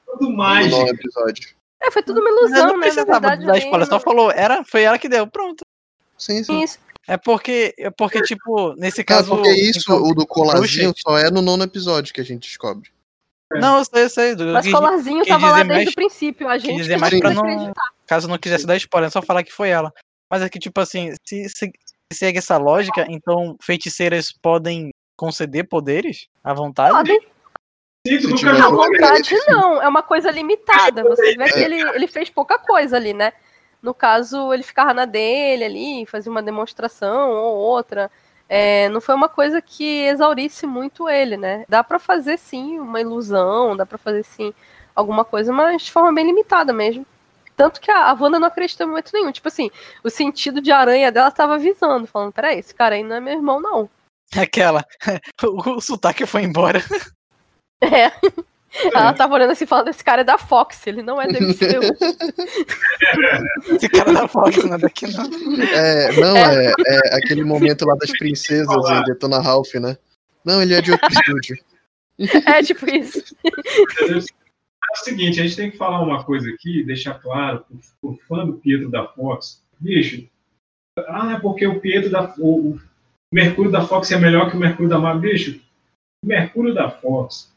Tudo 0.05 0.29
No 0.29 0.37
mais. 0.37 0.69
nono 0.69 0.89
episódio. 0.89 1.49
É, 1.81 1.91
foi 1.91 2.03
tudo 2.03 2.19
uma 2.19 2.29
ilusão, 2.29 2.67
não 2.67 2.67
né? 2.67 2.73
Na 2.73 2.81
precisava 2.81 3.19
verdade, 3.19 3.45
dar 3.45 3.57
spoiler, 3.57 3.87
só 3.87 3.99
falou, 3.99 4.31
era, 4.31 4.63
foi 4.63 4.83
ela 4.83 4.97
que 4.97 5.09
deu, 5.09 5.27
pronto. 5.27 5.65
Sim, 6.17 6.43
sim. 6.43 6.61
Isso. 6.63 6.79
É 7.05 7.17
porque, 7.17 7.73
é 7.77 7.89
porque 7.89 8.21
tipo, 8.21 8.73
nesse 8.75 9.03
Cara, 9.03 9.21
caso. 9.21 9.35
porque 9.35 9.51
isso, 9.51 9.91
então, 9.91 10.01
o 10.01 10.13
do 10.15 10.25
Colazinho, 10.25 10.93
só 10.95 11.17
é 11.17 11.29
no 11.29 11.41
nono 11.41 11.63
episódio 11.63 12.13
que 12.13 12.21
a 12.21 12.23
gente 12.23 12.47
descobre. 12.47 12.89
Não, 13.59 13.77
eu 13.79 13.85
sei, 13.85 14.03
eu 14.03 14.09
sei. 14.09 14.31
Eu 14.33 14.53
Mas 14.53 14.65
quis- 14.65 14.73
Colarzinho 14.73 15.19
quis 15.19 15.27
tava 15.27 15.47
lá 15.51 15.57
desde 15.63 15.73
mais- 15.73 15.89
o 15.89 15.95
princípio. 15.95 16.47
A 16.47 16.57
gente 16.57 16.77
dizer 16.77 16.97
mais 16.97 17.13
não 17.13 17.19
pra 17.19 17.33
não. 17.33 17.41
acreditar. 17.41 17.83
Caso 18.07 18.27
não 18.27 18.37
quisesse 18.37 18.65
dar 18.67 18.75
spoiler, 18.77 19.07
é 19.07 19.11
só 19.11 19.21
falar 19.21 19.43
que 19.43 19.51
foi 19.51 19.69
ela. 19.69 19.91
Mas 20.29 20.41
é 20.41 20.49
que, 20.49 20.59
tipo 20.59 20.79
assim, 20.81 21.13
se, 21.27 21.47
se 21.49 21.71
segue 22.11 22.37
essa 22.39 22.57
lógica, 22.57 23.05
então 23.09 23.55
feiticeiras 23.61 24.31
podem 24.31 24.91
conceder 25.17 25.67
poderes 25.67 26.27
à 26.43 26.53
vontade? 26.53 26.91
Podem. 26.95 27.19
Sim, 28.05 28.17
À 28.61 28.67
vontade 28.69 29.33
não, 29.47 29.81
é 29.81 29.87
uma 29.87 30.03
coisa 30.03 30.29
limitada. 30.29 31.03
Você 31.03 31.37
vê 31.37 31.45
que 31.49 31.59
É. 31.59 31.63
ele, 31.63 31.81
ele 31.95 32.07
fez 32.07 32.29
pouca 32.29 32.57
coisa 32.59 32.97
ali, 32.97 33.13
né? 33.13 33.31
No 33.81 33.93
caso, 33.93 34.51
ele 34.53 34.63
ficava 34.63 34.93
na 34.93 35.05
dele 35.05 35.63
ali, 35.63 36.05
fazia 36.05 36.29
uma 36.31 36.43
demonstração 36.43 37.31
ou 37.31 37.55
outra. 37.57 38.11
É, 38.55 38.87
não 38.89 39.01
foi 39.01 39.15
uma 39.15 39.27
coisa 39.27 39.59
que 39.63 40.03
exaurisse 40.05 40.67
muito 40.67 41.09
ele, 41.09 41.35
né? 41.35 41.65
Dá 41.67 41.83
pra 41.83 41.97
fazer 41.97 42.37
sim 42.37 42.77
uma 42.79 43.01
ilusão, 43.01 43.75
dá 43.75 43.83
pra 43.83 43.97
fazer 43.97 44.21
sim 44.23 44.53
alguma 44.95 45.25
coisa, 45.25 45.51
mas 45.51 45.81
de 45.81 45.91
forma 45.91 46.13
bem 46.13 46.23
limitada 46.23 46.71
mesmo. 46.71 47.03
Tanto 47.57 47.81
que 47.81 47.89
a, 47.89 48.11
a 48.11 48.13
Wanda 48.13 48.39
não 48.39 48.47
acreditou 48.47 48.85
em 48.85 48.89
momento 48.89 49.09
nenhum. 49.11 49.31
Tipo 49.31 49.47
assim, 49.47 49.71
o 50.03 50.09
sentido 50.11 50.61
de 50.61 50.71
aranha 50.71 51.11
dela 51.11 51.31
tava 51.31 51.55
avisando, 51.55 52.05
falando: 52.05 52.31
peraí, 52.31 52.59
esse 52.59 52.75
cara 52.75 52.93
aí 52.93 53.01
não 53.01 53.15
é 53.15 53.19
meu 53.19 53.33
irmão, 53.33 53.59
não. 53.59 53.89
Aquela. 54.37 54.85
O, 55.43 55.77
o 55.77 55.81
sotaque 55.81 56.27
foi 56.27 56.43
embora. 56.43 56.79
É. 57.81 58.11
Ela 58.93 59.13
tava 59.13 59.35
olhando 59.35 59.51
assim 59.51 59.65
falando, 59.65 59.89
esse 59.89 60.03
cara 60.03 60.21
é 60.21 60.23
da 60.23 60.37
Fox, 60.37 60.87
ele 60.87 61.03
não 61.03 61.21
é 61.21 61.27
do 61.27 61.33
MCU. 61.33 61.81
Esse 63.75 63.87
cara 63.89 64.13
da 64.13 64.27
Fox, 64.27 64.63
não 64.63 64.75
é 64.75 64.77
daqui 64.79 65.05
não. 65.11 65.23
É, 65.63 66.11
não, 66.13 66.35
é, 66.35 66.73
é 66.87 67.15
aquele 67.17 67.43
momento 67.43 67.85
lá 67.85 67.95
das 67.95 68.11
princesas 68.11 68.89
em 68.89 69.03
Detona 69.03 69.39
Ralph, 69.39 69.73
né? 69.75 69.97
Não, 70.43 70.61
ele 70.61 70.73
é 70.73 70.81
de 70.81 70.91
outro 70.91 71.07
estúdio. 71.11 71.57
é 72.47 72.63
tipo 72.63 72.89
isso. 72.89 73.23
É 73.45 75.01
o 75.01 75.03
seguinte, 75.03 75.39
a 75.39 75.43
gente 75.43 75.55
tem 75.55 75.71
que 75.71 75.77
falar 75.77 76.01
uma 76.01 76.23
coisa 76.23 76.49
aqui, 76.49 76.83
deixar 76.83 77.15
claro 77.15 77.65
pro, 77.65 77.79
pro 78.01 78.19
fã 78.27 78.45
do 78.45 78.53
Pietro 78.53 78.89
da 78.89 79.07
Fox. 79.07 79.63
Bicho, 79.79 80.27
ah, 81.07 81.33
é 81.33 81.39
porque 81.39 81.65
o 81.65 81.79
Pietro 81.79 82.09
da 82.09 82.33
o, 82.37 82.71
o 82.71 82.79
Mercúrio 83.31 83.71
da 83.71 83.85
Fox 83.85 84.11
é 84.11 84.17
melhor 84.17 84.49
que 84.49 84.57
o 84.57 84.59
Mercúrio 84.59 84.89
da 84.89 84.99
Marvel. 84.99 85.31
Bicho, 85.31 85.59
o 86.23 86.27
Mercúrio 86.27 86.73
da 86.73 86.89
Fox, 86.89 87.52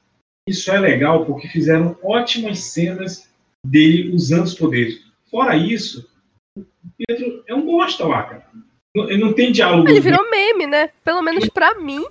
isso 0.47 0.71
é 0.71 0.79
legal 0.79 1.25
porque 1.25 1.49
fizeram 1.49 1.97
ótimas 2.03 2.61
cenas 2.61 3.29
dele 3.65 4.15
usando 4.15 4.45
os 4.45 4.55
poderes. 4.55 5.01
Fora 5.31 5.57
isso, 5.57 6.09
o 6.57 6.65
Pietro 6.97 7.43
é 7.49 7.55
um 7.55 7.67
bosta 7.67 8.07
lá, 8.07 8.23
cara. 8.23 8.47
Ele 8.95 9.19
não 9.19 9.33
tem 9.33 9.53
diálogo. 9.53 9.89
Ele 9.89 10.01
virou 10.01 10.31
meme, 10.31 10.67
né? 10.67 10.91
Pelo 11.05 11.21
menos 11.21 11.49
pra 11.49 11.75
mim. 11.75 12.05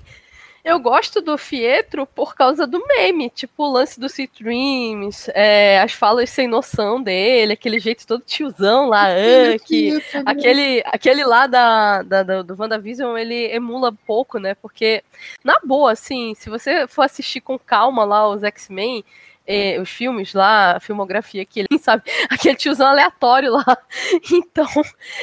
Eu 0.65 0.79
gosto 0.79 1.21
do 1.21 1.37
Fietro 1.37 2.07
por 2.07 2.33
causa 2.35 2.65
do 2.65 2.83
meme, 2.87 3.29
tipo 3.29 3.63
o 3.63 3.71
lance 3.71 3.99
do 3.99 4.07
Sweet 4.07 4.43
Dreams, 4.43 5.29
é, 5.35 5.79
as 5.79 5.91
falas 5.93 6.29
sem 6.31 6.47
noção 6.47 6.99
dele, 7.01 7.53
aquele 7.53 7.79
jeito 7.79 8.05
todo 8.07 8.23
tiozão 8.25 8.89
lá, 8.89 9.05
ah, 9.53 9.59
que 9.59 9.89
aquele, 10.25 10.81
aquele 10.87 11.23
lá 11.23 11.45
da, 11.45 12.01
da, 12.01 12.23
da- 12.23 12.41
do 12.41 12.55
WandaVision, 12.59 13.15
ele 13.15 13.53
emula 13.53 13.93
pouco, 14.07 14.39
né? 14.39 14.55
Porque, 14.55 15.03
na 15.43 15.59
boa, 15.63 15.91
assim, 15.91 16.33
se 16.33 16.49
você 16.49 16.87
for 16.87 17.03
assistir 17.03 17.41
com 17.41 17.59
calma 17.59 18.03
lá 18.03 18.27
os 18.27 18.41
X-Men, 18.43 19.05
eh, 19.47 19.79
os 19.79 19.89
filmes 19.89 20.33
lá, 20.33 20.77
a 20.77 20.79
filmografia 20.79 21.45
que 21.45 21.61
ele 21.61 21.67
sabe, 21.79 22.03
aquele 22.29 22.55
tiozão 22.55 22.87
aleatório 22.87 23.51
lá. 23.51 23.65
Então, 24.31 24.67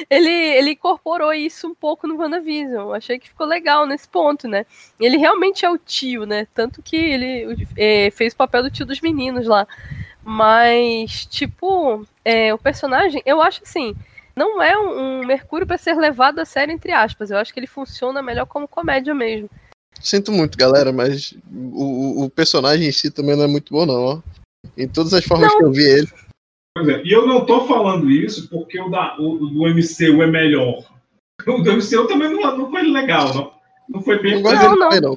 ele, 0.08 0.30
ele 0.30 0.70
incorporou 0.72 1.32
isso 1.32 1.66
um 1.66 1.74
pouco 1.74 2.06
no 2.06 2.16
WandaVision. 2.16 2.92
Achei 2.94 3.18
que 3.18 3.28
ficou 3.28 3.46
legal 3.46 3.86
nesse 3.86 4.08
ponto, 4.08 4.46
né? 4.46 4.64
Ele 5.00 5.16
realmente 5.16 5.64
é 5.64 5.70
o 5.70 5.78
tio, 5.78 6.24
né? 6.24 6.46
Tanto 6.54 6.82
que 6.82 6.96
ele 6.96 7.66
eh, 7.76 8.10
fez 8.10 8.32
o 8.32 8.36
papel 8.36 8.62
do 8.62 8.70
tio 8.70 8.86
dos 8.86 9.00
meninos 9.00 9.46
lá. 9.46 9.66
Mas, 10.24 11.26
tipo, 11.26 12.06
é, 12.24 12.54
o 12.54 12.58
personagem, 12.58 13.22
eu 13.26 13.42
acho 13.42 13.62
assim, 13.64 13.94
não 14.36 14.62
é 14.62 14.78
um, 14.78 15.20
um 15.20 15.26
Mercúrio 15.26 15.66
para 15.66 15.78
ser 15.78 15.94
levado 15.96 16.38
a 16.38 16.44
sério, 16.44 16.72
entre 16.72 16.92
aspas. 16.92 17.30
Eu 17.30 17.38
acho 17.38 17.52
que 17.52 17.60
ele 17.60 17.66
funciona 17.66 18.22
melhor 18.22 18.46
como 18.46 18.68
comédia 18.68 19.14
mesmo. 19.14 19.50
Sinto 20.02 20.32
muito, 20.32 20.58
galera, 20.58 20.92
mas 20.92 21.32
o, 21.52 22.24
o- 22.24 22.30
personagem 22.30 22.88
em 22.88 22.92
si 22.92 23.10
também 23.10 23.36
não 23.36 23.44
é 23.44 23.46
muito 23.48 23.72
bom, 23.72 23.86
não, 23.86 23.94
ó. 24.04 24.18
Em 24.76 24.88
todas 24.88 25.12
as 25.14 25.24
formas 25.24 25.48
Não. 25.52 25.58
que 25.58 25.64
eu 25.64 25.72
vi 25.72 25.82
ele. 25.84 26.08
Pois 26.76 26.88
é, 26.88 27.02
E 27.04 27.12
eu 27.12 27.26
não 27.26 27.44
tô 27.46 27.66
falando 27.66 28.10
isso 28.10 28.48
porque 28.48 28.80
o, 28.80 28.88
da, 28.88 29.16
o, 29.18 29.34
o 29.34 29.46
do 29.48 29.60
MCU 29.68 30.22
é 30.22 30.26
melhor. 30.26 30.84
O 31.46 31.58
do 31.62 31.72
MCU 31.72 32.06
também 32.06 32.30
não, 32.30 32.56
não 32.56 32.70
foi 32.70 32.82
legal, 32.82 33.34
não. 33.34 33.52
Não 33.88 34.00
foi 34.02 34.20
bem 34.22 34.34
Não 34.36 34.42
gosto 34.42 34.56
Não, 34.56 34.68
dele 34.70 34.80
não. 34.80 34.88
também, 34.88 35.00
não. 35.00 35.16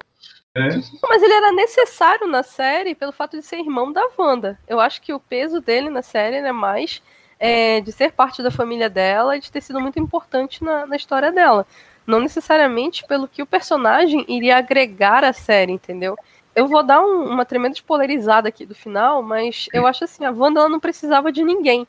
Mas 1.09 1.21
ele 1.21 1.33
era 1.33 1.51
necessário 1.51 2.27
na 2.27 2.41
série 2.43 2.95
pelo 2.95 3.11
fato 3.11 3.37
de 3.37 3.45
ser 3.45 3.57
irmão 3.59 3.91
da 3.91 4.01
Wanda. 4.17 4.57
Eu 4.67 4.79
acho 4.79 5.01
que 5.01 5.13
o 5.13 5.19
peso 5.19 5.59
dele 5.61 5.89
na 5.89 6.01
série 6.01 6.37
é 6.37 6.51
mais 6.51 7.01
é, 7.39 7.81
de 7.81 7.91
ser 7.91 8.13
parte 8.13 8.41
da 8.41 8.49
família 8.49 8.89
dela 8.89 9.35
e 9.35 9.39
de 9.41 9.51
ter 9.51 9.61
sido 9.61 9.79
muito 9.81 9.99
importante 9.99 10.63
na, 10.63 10.85
na 10.85 10.95
história 10.95 11.31
dela. 11.31 11.65
Não 12.05 12.19
necessariamente 12.19 13.03
pelo 13.07 13.27
que 13.27 13.41
o 13.41 13.45
personagem 13.45 14.23
iria 14.27 14.57
agregar 14.57 15.23
à 15.23 15.33
série, 15.33 15.71
entendeu? 15.71 16.15
Eu 16.55 16.67
vou 16.67 16.83
dar 16.83 17.01
um- 17.01 17.25
uma 17.29 17.45
tremenda 17.45 17.73
spoilerizada 17.75 18.47
aqui 18.47 18.65
do 18.65 18.75
final, 18.75 19.21
mas 19.21 19.67
eu 19.73 19.85
acho 19.87 20.03
assim, 20.03 20.23
a 20.23 20.31
Wanda 20.31 20.59
ela 20.59 20.69
não 20.69 20.79
precisava 20.79 21.31
de 21.31 21.43
ninguém. 21.43 21.87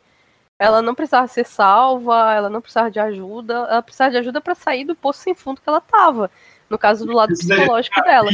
Ela 0.58 0.80
não 0.80 0.94
precisava 0.94 1.26
ser 1.28 1.44
salva, 1.44 2.32
ela 2.32 2.48
não 2.48 2.60
precisava 2.62 2.90
de 2.90 2.98
ajuda, 2.98 3.66
ela 3.70 3.82
precisava 3.82 4.10
de 4.12 4.16
ajuda 4.16 4.40
para 4.40 4.54
sair 4.54 4.84
do 4.84 4.94
poço 4.96 5.20
sem 5.20 5.34
fundo 5.34 5.60
que 5.60 5.68
ela 5.68 5.80
tava. 5.80 6.30
No 6.68 6.78
caso 6.78 7.04
do 7.06 7.12
lado 7.12 7.32
psicológico 7.58 8.00
dela 8.02 8.28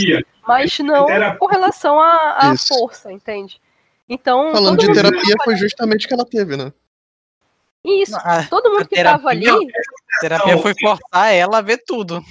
mas 0.46 0.78
não 0.78 1.06
com 1.36 1.46
relação 1.46 2.00
à, 2.00 2.36
força, 2.68 3.12
entende? 3.12 3.60
Então, 4.08 4.52
Falando 4.52 4.78
de 4.78 4.92
terapia, 4.94 5.34
foi 5.44 5.56
justamente 5.56 6.04
o 6.06 6.08
que 6.08 6.14
ela 6.14 6.24
teve, 6.24 6.56
né? 6.56 6.72
Isso, 7.84 8.16
A 8.16 8.44
todo 8.48 8.70
mundo 8.70 8.82
a 8.82 8.86
que 8.86 9.02
tava 9.02 9.28
ali, 9.28 9.44
terapia- 9.46 9.68
terapia 10.20 10.58
foi 10.58 10.74
forçar 10.78 11.32
ela 11.34 11.58
a 11.58 11.62
ver 11.62 11.82
tudo. 11.84 12.22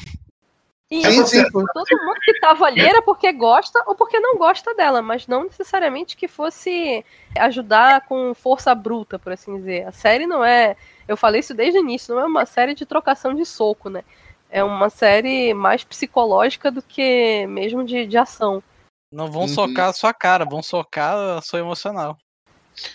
isso, 0.90 1.12
Sim, 1.12 1.26
sim, 1.26 1.52
foi. 1.52 1.66
todo 1.74 2.06
mundo 2.06 2.20
que 2.22 2.34
tava 2.40 2.66
ali 2.66 2.82
era 2.82 3.02
porque 3.02 3.32
gosta 3.32 3.82
ou 3.88 3.96
porque 3.96 4.20
não 4.20 4.38
gosta 4.38 4.74
dela, 4.76 5.02
mas 5.02 5.26
não 5.28 5.46
necessariamente 5.46 6.16
que 6.18 6.28
fosse 6.28 7.06
ajudar 7.38 8.02
com 8.08 8.34
força 8.34 8.74
bruta, 8.76 9.18
por 9.20 9.32
assim 9.34 9.56
dizer. 9.58 9.88
A 9.88 9.92
série 9.92 10.28
não 10.28 10.44
é, 10.44 10.76
eu 11.08 11.16
falei 11.18 11.40
isso 11.40 11.54
desde 11.54 11.80
o 11.80 11.82
início, 11.82 12.14
não 12.16 12.22
é 12.22 12.26
uma 12.26 12.46
série 12.46 12.74
de 12.74 12.86
trocação 12.86 13.34
de 13.34 13.46
soco, 13.46 13.90
né? 13.90 14.04
É 14.50 14.62
uma 14.64 14.90
série 14.90 15.54
mais 15.54 15.84
psicológica 15.84 16.70
do 16.70 16.82
que 16.82 17.46
mesmo 17.48 17.86
de, 17.86 18.06
de 18.06 18.18
ação. 18.18 18.62
Não 19.10 19.32
vão 19.32 19.44
Uhum. 19.44 19.48
socar 19.48 19.90
a 19.90 19.94
sua 19.94 20.14
cara, 20.14 20.44
vão 20.46 20.62
socar 20.62 21.16
a 21.38 21.42
sua 21.42 21.60
emocional. 21.60 22.18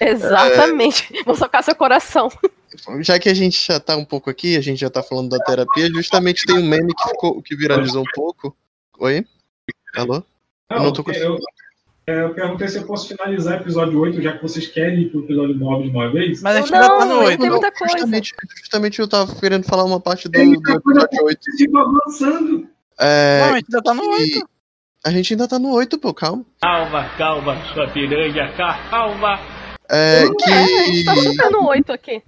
Exatamente. 0.00 1.22
Vou 1.24 1.34
socar 1.34 1.62
seu 1.62 1.74
coração. 1.74 2.30
Já 3.00 3.18
que 3.18 3.28
a 3.28 3.34
gente 3.34 3.66
já 3.66 3.80
tá 3.80 3.96
um 3.96 4.04
pouco 4.04 4.28
aqui, 4.28 4.56
a 4.56 4.60
gente 4.60 4.78
já 4.80 4.90
tá 4.90 5.02
falando 5.02 5.30
da 5.30 5.38
terapia, 5.38 5.88
justamente 5.88 6.44
tem 6.46 6.58
um 6.58 6.66
meme 6.66 6.94
que, 6.94 7.08
ficou, 7.08 7.40
que 7.42 7.56
viralizou 7.56 8.02
um 8.02 8.10
pouco. 8.14 8.54
Oi? 8.98 9.24
Alô? 9.96 10.22
Não, 10.70 10.76
Eu 10.78 10.82
não 10.82 10.92
tô 10.92 11.04
eu, 11.12 11.38
é, 12.08 12.22
eu 12.22 12.34
perguntei 12.34 12.68
se 12.68 12.76
eu 12.78 12.86
posso 12.86 13.08
finalizar 13.08 13.58
o 13.58 13.62
episódio 13.62 13.98
8, 13.98 14.20
já 14.20 14.36
que 14.36 14.42
vocês 14.42 14.66
querem 14.66 15.00
ir 15.02 15.10
pro 15.10 15.24
episódio 15.24 15.56
9 15.56 15.84
de 15.84 15.90
uma 15.90 16.10
vez. 16.12 16.42
Mas 16.42 16.56
a 16.56 16.60
gente 16.60 16.70
Não, 16.72 16.78
ainda 16.82 16.98
tá 16.98 17.04
no 17.06 17.12
ainda 17.14 17.24
8. 17.26 17.40
tem 17.40 17.50
muita 17.50 17.72
coisa. 17.72 17.92
Justamente, 17.94 18.34
justamente 18.60 18.98
eu 19.00 19.08
tava 19.08 19.34
querendo 19.36 19.64
falar 19.64 19.84
uma 19.84 19.98
parte 20.00 20.28
do, 20.28 20.32
do 20.32 20.38
episódio 20.70 21.24
8. 21.24 21.38
Vocês 21.42 21.56
ficam 21.56 21.80
avançando. 21.80 22.68
É, 23.00 23.40
Não, 23.40 23.48
a 23.54 23.56
gente 23.56 23.66
ainda 23.70 23.82
tá 23.82 23.94
no 23.94 24.02
que- 24.02 24.08
8. 24.08 24.48
A 25.04 25.10
gente 25.10 25.32
ainda 25.34 25.48
tá 25.48 25.58
no 25.58 25.72
8, 25.72 25.98
pô, 25.98 26.12
calma. 26.12 26.44
Calma, 26.60 27.08
calma, 27.16 27.56
sua 27.72 27.88
piranha, 27.88 28.52
calma. 28.90 29.38
É, 29.90 30.24
É, 30.48 30.80
a 30.80 30.86
gente 30.86 31.04
tá 31.04 31.14
que, 31.14 31.20
super 31.22 31.50
no 31.50 31.66
8 31.66 31.92
aqui. 31.92 32.22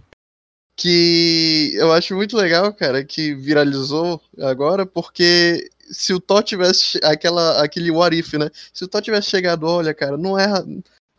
que 0.77 1.73
eu 1.75 1.93
acho 1.93 2.15
muito 2.15 2.37
legal, 2.37 2.73
cara, 2.73 3.05
que 3.05 3.35
viralizou 3.35 4.21
agora, 4.41 4.87
porque 4.87 5.69
se 5.91 6.13
o 6.13 6.21
Thor 6.21 6.43
tivesse 6.43 6.99
aquela, 7.03 7.63
aquele 7.63 7.91
what 7.91 8.17
if, 8.17 8.35
né? 8.35 8.51
Se 8.73 8.85
o 8.85 8.89
Thor 8.89 9.03
tivesse 9.03 9.31
chegado, 9.31 9.65
olha, 9.67 9.93
cara, 9.95 10.17
não 10.17 10.39
é, 10.39 10.47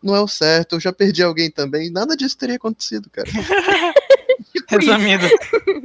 não 0.01 0.15
é 0.15 0.21
o 0.21 0.27
certo, 0.27 0.75
eu 0.75 0.79
já 0.79 0.93
perdi 0.93 1.23
alguém 1.23 1.51
também, 1.51 1.91
nada 1.91 2.15
disso 2.15 2.37
teria 2.37 2.55
acontecido, 2.55 3.09
cara. 3.09 3.27
Resumindo, 4.67 5.25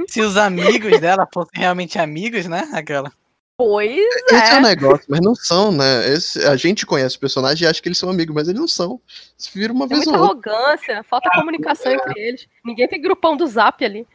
se 0.06 0.20
os 0.20 0.36
amigos 0.36 1.00
dela 1.00 1.26
fossem 1.32 1.60
realmente 1.60 1.98
amigos, 1.98 2.46
né? 2.46 2.68
Aquela. 2.72 3.10
Pois 3.56 3.88
Esse 4.30 4.34
é 4.34 4.54
o 4.54 4.56
é. 4.56 4.60
negócio, 4.60 5.04
mas 5.08 5.20
não 5.20 5.34
são, 5.34 5.70
né? 5.70 6.08
Esse- 6.12 6.44
a 6.44 6.56
gente 6.56 6.84
conhece 6.84 7.16
o 7.16 7.20
personagem 7.20 7.64
e 7.64 7.70
acha 7.70 7.80
que 7.80 7.88
eles 7.88 7.98
são 7.98 8.10
amigos, 8.10 8.34
mas 8.34 8.48
eles 8.48 8.60
não 8.60 8.66
são. 8.66 9.00
Se 9.38 9.56
vira 9.56 9.72
uma 9.72 9.86
Tem 9.86 9.96
vez 9.98 10.08
ou 10.08 10.12
muita 10.18 10.28
outra. 10.34 10.52
arrogância, 10.52 11.02
falta 11.04 11.30
comunicação 11.34 11.92
entre 11.92 12.20
eles. 12.20 12.48
Ninguém 12.64 12.88
tem 12.88 13.00
grupão 13.00 13.36
do 13.36 13.46
zap 13.46 13.84
ali. 13.84 14.06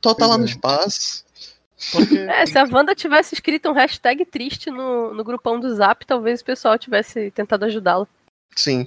Thor 0.00 0.14
tá 0.14 0.26
lá 0.26 0.38
no 0.38 0.44
é. 0.44 0.46
espaço. 0.48 1.24
Porque 1.90 2.16
É, 2.16 2.46
se 2.46 2.56
a 2.56 2.64
Wanda 2.70 2.94
tivesse 2.94 3.34
escrito 3.34 3.68
um 3.68 3.72
hashtag 3.72 4.24
triste 4.24 4.70
no, 4.70 5.12
no 5.12 5.24
grupão 5.24 5.58
do 5.58 5.74
zap, 5.74 6.06
talvez 6.06 6.40
o 6.40 6.44
pessoal 6.44 6.78
tivesse 6.78 7.32
tentado 7.32 7.64
ajudá-la. 7.64 8.06
Sim. 8.54 8.86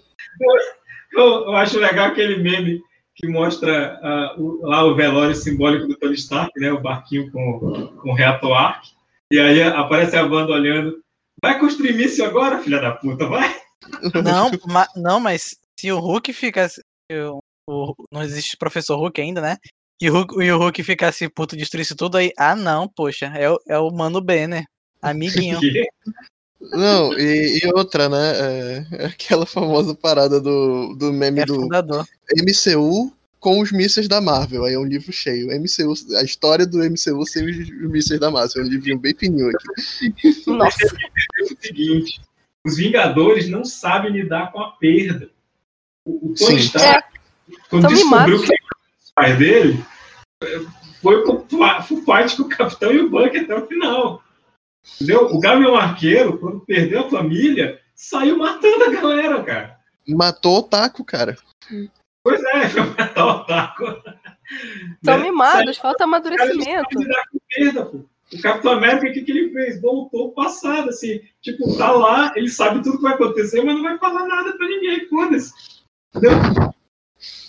Eu, 1.14 1.24
eu 1.48 1.56
acho 1.58 1.78
legal 1.80 2.08
aquele 2.08 2.42
meme 2.42 2.82
que 3.14 3.28
mostra 3.28 4.00
ah, 4.02 4.36
o- 4.38 4.62
lá 4.66 4.86
o 4.86 4.96
velório 4.96 5.36
simbólico 5.36 5.88
do 5.88 5.98
Tony 5.98 6.16
Stark, 6.16 6.58
né? 6.60 6.72
O 6.72 6.80
barquinho 6.82 7.30
com, 7.32 7.88
com 8.02 8.10
o 8.12 8.16
reator 8.16 8.54
arc. 8.54 8.86
E 9.32 9.40
aí 9.40 9.62
aparece 9.62 10.16
a 10.16 10.24
Wanda 10.26 10.54
olhando. 10.54 11.00
Vai 11.42 11.60
construir 11.60 11.94
míssil 11.94 12.26
agora, 12.26 12.62
filha 12.64 12.80
da 12.82 12.92
puta, 12.94 13.28
vai! 13.28 13.56
Não, 14.24 14.50
ma- 14.68 14.88
não, 14.96 15.20
mas 15.20 15.56
se 15.80 15.92
o 15.92 16.00
Hulk 16.00 16.34
ficasse. 16.34 16.82
o- 17.12 17.40
o- 17.70 17.94
não 18.12 18.24
existe 18.24 18.58
professor 18.58 18.98
Hulk 18.98 19.22
ainda, 19.22 19.42
né? 19.42 19.58
E 20.02 20.10
o 20.10 20.14
Hulk, 20.14 20.44
e 20.44 20.52
o 20.52 20.58
Hulk 20.58 20.84
ficasse 20.84 21.28
puto, 21.30 21.56
destruísse 21.58 21.96
tudo 21.96 22.18
aí. 22.18 22.32
Ah, 22.38 22.56
não, 22.56 22.88
poxa, 22.88 23.28
é, 23.36 23.50
o- 23.50 23.60
é 23.68 23.78
o 23.78 23.92
Mano 23.92 24.22
Banner. 24.22 24.64
Amiguinho. 25.02 25.60
Não, 26.60 27.14
e, 27.14 27.60
e 27.64 27.68
outra, 27.72 28.10
né? 28.10 28.34
é, 29.00 29.06
aquela 29.06 29.46
famosa 29.46 29.94
parada 29.94 30.42
do, 30.42 30.96
do 30.96 31.14
meme 31.14 31.42
É 31.42 31.46
do 31.46 31.54
fundador. 31.54 32.04
MCU 32.36 33.14
com 33.40 33.60
os 33.60 33.72
mísseis 33.72 34.08
da 34.08 34.20
Marvel. 34.20 34.66
Aí 34.66 34.74
é 34.74 34.80
um 34.80 34.86
livro 34.86 35.12
cheio. 35.12 35.48
MCU, 35.48 35.94
a 36.18 36.24
história 36.24 36.66
do 36.66 36.80
MCU 36.80 37.26
sem 37.26 37.46
os, 37.50 37.58
os 37.58 37.90
mísseis 37.90 38.20
da 38.20 38.32
Marvel. 38.32 38.64
É 38.64 38.66
um 38.66 38.70
livrinho 38.70 39.00
bem 39.00 39.16
fininho 39.16 39.50
aqui. 39.50 40.44
Nossa, 40.48 40.86
É 40.86 41.44
o 41.44 41.58
seguinte: 41.60 42.22
os 42.66 42.78
Vingadores 42.78 43.50
não 43.50 43.64
sabem 43.64 44.12
lidar 44.12 44.52
com 44.52 44.60
a 44.60 44.72
perda. 44.72 45.30
O, 46.06 46.32
o 46.32 46.36
Tony 46.36 46.60
Sim. 46.62 46.68
Stark, 46.68 47.08
quando 47.70 47.84
Tão 47.84 47.94
descobriu 47.94 48.42
que 48.42 48.54
o 48.54 48.58
pai 49.16 49.36
dele, 49.38 49.86
foi 51.02 51.24
pro 51.24 51.46
fight 51.48 52.36
com 52.36 52.44
o 52.44 52.50
Capitão 52.50 52.92
e 52.92 53.00
o 53.00 53.10
Buck 53.10 53.38
até 53.38 53.56
o 53.56 53.68
final. 53.68 54.24
Entendeu? 54.96 55.28
O 55.28 55.40
Gavião 55.40 55.76
Arqueiro, 55.76 56.38
quando 56.38 56.62
perdeu 56.62 57.02
a 57.02 57.10
família, 57.10 57.80
saiu 57.94 58.38
matando 58.38 58.86
a 58.86 58.90
galera, 58.90 59.44
cara. 59.44 59.78
Matou 60.08 60.60
o 60.60 60.64
Taco, 60.64 61.04
cara. 61.04 61.38
Pois 62.28 62.44
é, 62.44 62.68
foi 62.70 62.82
matar 62.84 63.26
o 63.26 63.46
Taco. 63.46 63.86
são 65.06 65.18
Né? 65.18 65.24
mimados, 65.24 65.78
falta 65.78 66.04
amadurecimento. 66.04 66.90
perda, 67.56 67.86
pô. 67.86 68.00
O 68.34 68.42
Capitão 68.42 68.74
América, 68.74 69.08
o 69.08 69.14
que, 69.14 69.22
que 69.22 69.32
ele 69.32 69.54
fez? 69.54 69.82
Voltou 69.82 70.34
passado, 70.34 70.90
assim. 70.90 71.22
Tipo, 71.42 71.78
tá 71.78 71.90
lá, 71.92 72.34
ele 72.36 72.50
sabe 72.50 72.84
tudo 72.84 72.98
que 72.98 73.04
vai 73.04 73.14
acontecer, 73.14 73.62
mas 73.64 73.76
não 73.76 73.84
vai 73.84 73.98
falar 73.98 74.26
nada 74.28 74.52
pra 74.58 74.68
ninguém, 74.68 75.08
foda-se. 75.08 75.54
Entendeu? 76.14 76.38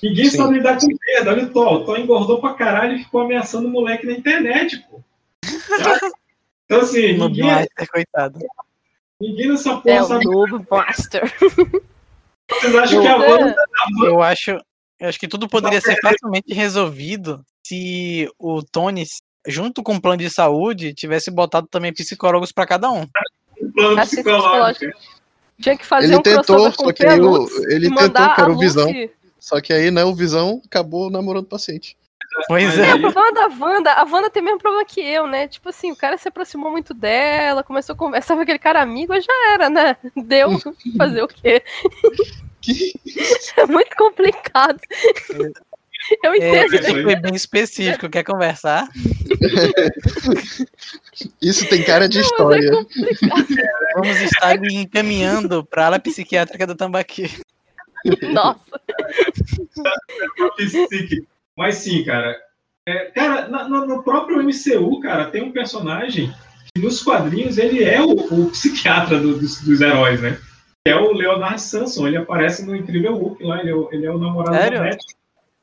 Ninguém 0.00 0.26
Sim. 0.30 0.36
sabe 0.36 0.54
lidar 0.54 0.78
com 0.78 0.86
perda. 0.96 1.30
Olha 1.32 1.44
o 1.46 1.50
Thor. 1.52 1.72
O 1.72 1.84
Thor 1.84 1.98
engordou 1.98 2.40
pra 2.40 2.54
caralho 2.54 2.94
e 2.96 3.02
ficou 3.02 3.22
ameaçando 3.22 3.66
o 3.66 3.70
moleque 3.70 4.06
na 4.06 4.12
internet, 4.12 4.78
pô. 4.88 5.02
Então, 6.70 6.80
assim, 6.82 7.14
No 7.16 7.28
ninguém, 7.28 7.44
Blaster, 7.46 7.88
coitado. 7.90 8.38
ninguém 9.20 9.48
nessa 9.48 9.78
porra 9.78 9.94
É 9.96 10.02
o 10.02 10.04
sabe. 10.04 10.24
Noob 10.26 10.58
Blaster. 10.70 11.22
Vocês 12.50 12.74
acham 12.74 13.00
que 13.00 13.08
a 13.08 13.12
É. 13.12 13.16
Wanda 13.32 13.56
Eu 14.04 14.22
acho, 14.22 14.58
eu 15.00 15.08
acho 15.08 15.18
que 15.18 15.28
tudo 15.28 15.48
poderia 15.48 15.80
ser 15.80 15.98
facilmente 16.00 16.52
resolvido 16.52 17.44
se 17.64 18.30
o 18.38 18.62
Tony, 18.62 19.04
junto 19.46 19.82
com 19.82 19.94
o 19.96 20.00
plano 20.00 20.18
de 20.18 20.30
saúde, 20.30 20.94
tivesse 20.94 21.30
botado 21.30 21.66
também 21.70 21.92
psicólogos 21.92 22.52
pra 22.52 22.66
cada 22.66 22.90
um. 22.90 23.06
um 23.62 23.72
plano 23.72 24.00
psicológico? 24.02 24.86
Tinha 25.60 25.76
que 25.76 25.84
fazer 25.84 26.06
Ele 26.06 26.16
um 26.16 26.22
tentou, 26.22 26.72
só 26.72 26.84
o 26.86 26.92
que 26.92 27.04
aí 27.06 27.20
o- 27.20 27.48
ele 27.70 27.90
tentou, 27.90 28.34
que 28.34 28.40
era 28.40 28.50
a 28.50 28.54
o 28.54 28.58
Visão. 28.58 28.94
Só 29.40 29.60
que 29.60 29.72
aí, 29.72 29.90
né, 29.90 30.04
o 30.04 30.14
Visão 30.14 30.60
acabou 30.64 31.10
namorando 31.10 31.44
o 31.44 31.48
paciente. 31.48 31.96
Pois 32.46 32.78
é. 32.78 32.90
É, 32.90 32.94
o 32.94 33.00
problema 33.00 33.32
da 33.32 33.46
Wanda, 33.48 33.92
a 33.92 34.04
Wanda 34.04 34.30
tem 34.30 34.42
o 34.42 34.44
mesmo 34.44 34.58
problema 34.58 34.84
que 34.84 35.00
eu, 35.00 35.26
né? 35.26 35.48
Tipo 35.48 35.70
assim, 35.70 35.90
o 35.90 35.96
cara 35.96 36.16
se 36.18 36.28
aproximou 36.28 36.70
muito 36.70 36.92
dela, 36.94 37.64
começou 37.64 37.94
a 37.94 37.98
conversar 37.98 38.34
com 38.36 38.42
aquele 38.42 38.58
cara 38.58 38.82
amigo, 38.82 39.18
já 39.20 39.52
era, 39.54 39.70
né? 39.70 39.96
Deu 40.14 40.50
fazer 40.96 41.22
o 41.22 41.28
quê? 41.28 41.62
Que- 42.74 42.92
É 43.56 43.66
muito 43.66 43.96
complicado. 43.96 44.78
Eu 46.22 46.32
É, 46.32 46.36
entendo. 46.66 46.96
aí. 46.96 47.02
foi 47.02 47.16
bem 47.16 47.34
específico. 47.34 48.08
Quer 48.08 48.22
conversar? 48.24 48.86
Isso 51.42 51.68
tem 51.68 51.82
cara 51.82 52.08
de 52.08 52.18
Não, 52.18 52.22
mas 52.22 52.30
história. 52.64 52.86
Vamos 53.94 54.20
estar 54.20 54.56
encaminhando 54.70 55.64
pra 55.64 55.86
ala 55.86 55.98
psiquiátrica 55.98 56.66
do 56.66 56.74
Tambaqui. 56.74 57.30
Nossa. 58.32 58.80
Mas 61.56 61.76
sim, 61.76 62.04
cara. 62.04 62.36
É, 62.86 63.06
cara, 63.06 63.48
no, 63.68 63.86
no 63.86 64.02
próprio 64.02 64.42
MCU, 64.42 65.00
cara, 65.00 65.26
tem 65.26 65.42
um 65.42 65.52
personagem 65.52 66.32
que 66.74 66.80
nos 66.80 67.02
quadrinhos 67.02 67.58
ele 67.58 67.84
é 67.84 68.00
o, 68.00 68.12
o 68.12 68.50
psiquiatra 68.50 69.18
do- 69.18 69.38
dos, 69.38 69.60
dos 69.60 69.80
heróis, 69.80 70.20
né? 70.22 70.38
Que 70.84 70.92
é 70.92 70.96
o 70.96 71.12
Leonard 71.12 71.60
Samson. 71.60 72.06
Ele 72.06 72.16
aparece 72.16 72.64
no 72.64 72.74
Incrível 72.74 73.14
Hulk 73.16 73.42
lá, 73.44 73.60
ele 73.60 73.70
é 73.70 73.74
o, 73.74 73.88
ele 73.92 74.06
é 74.06 74.10
o 74.10 74.18
namorado 74.18 74.56
Sério? 74.56 74.80
da. 74.80 74.96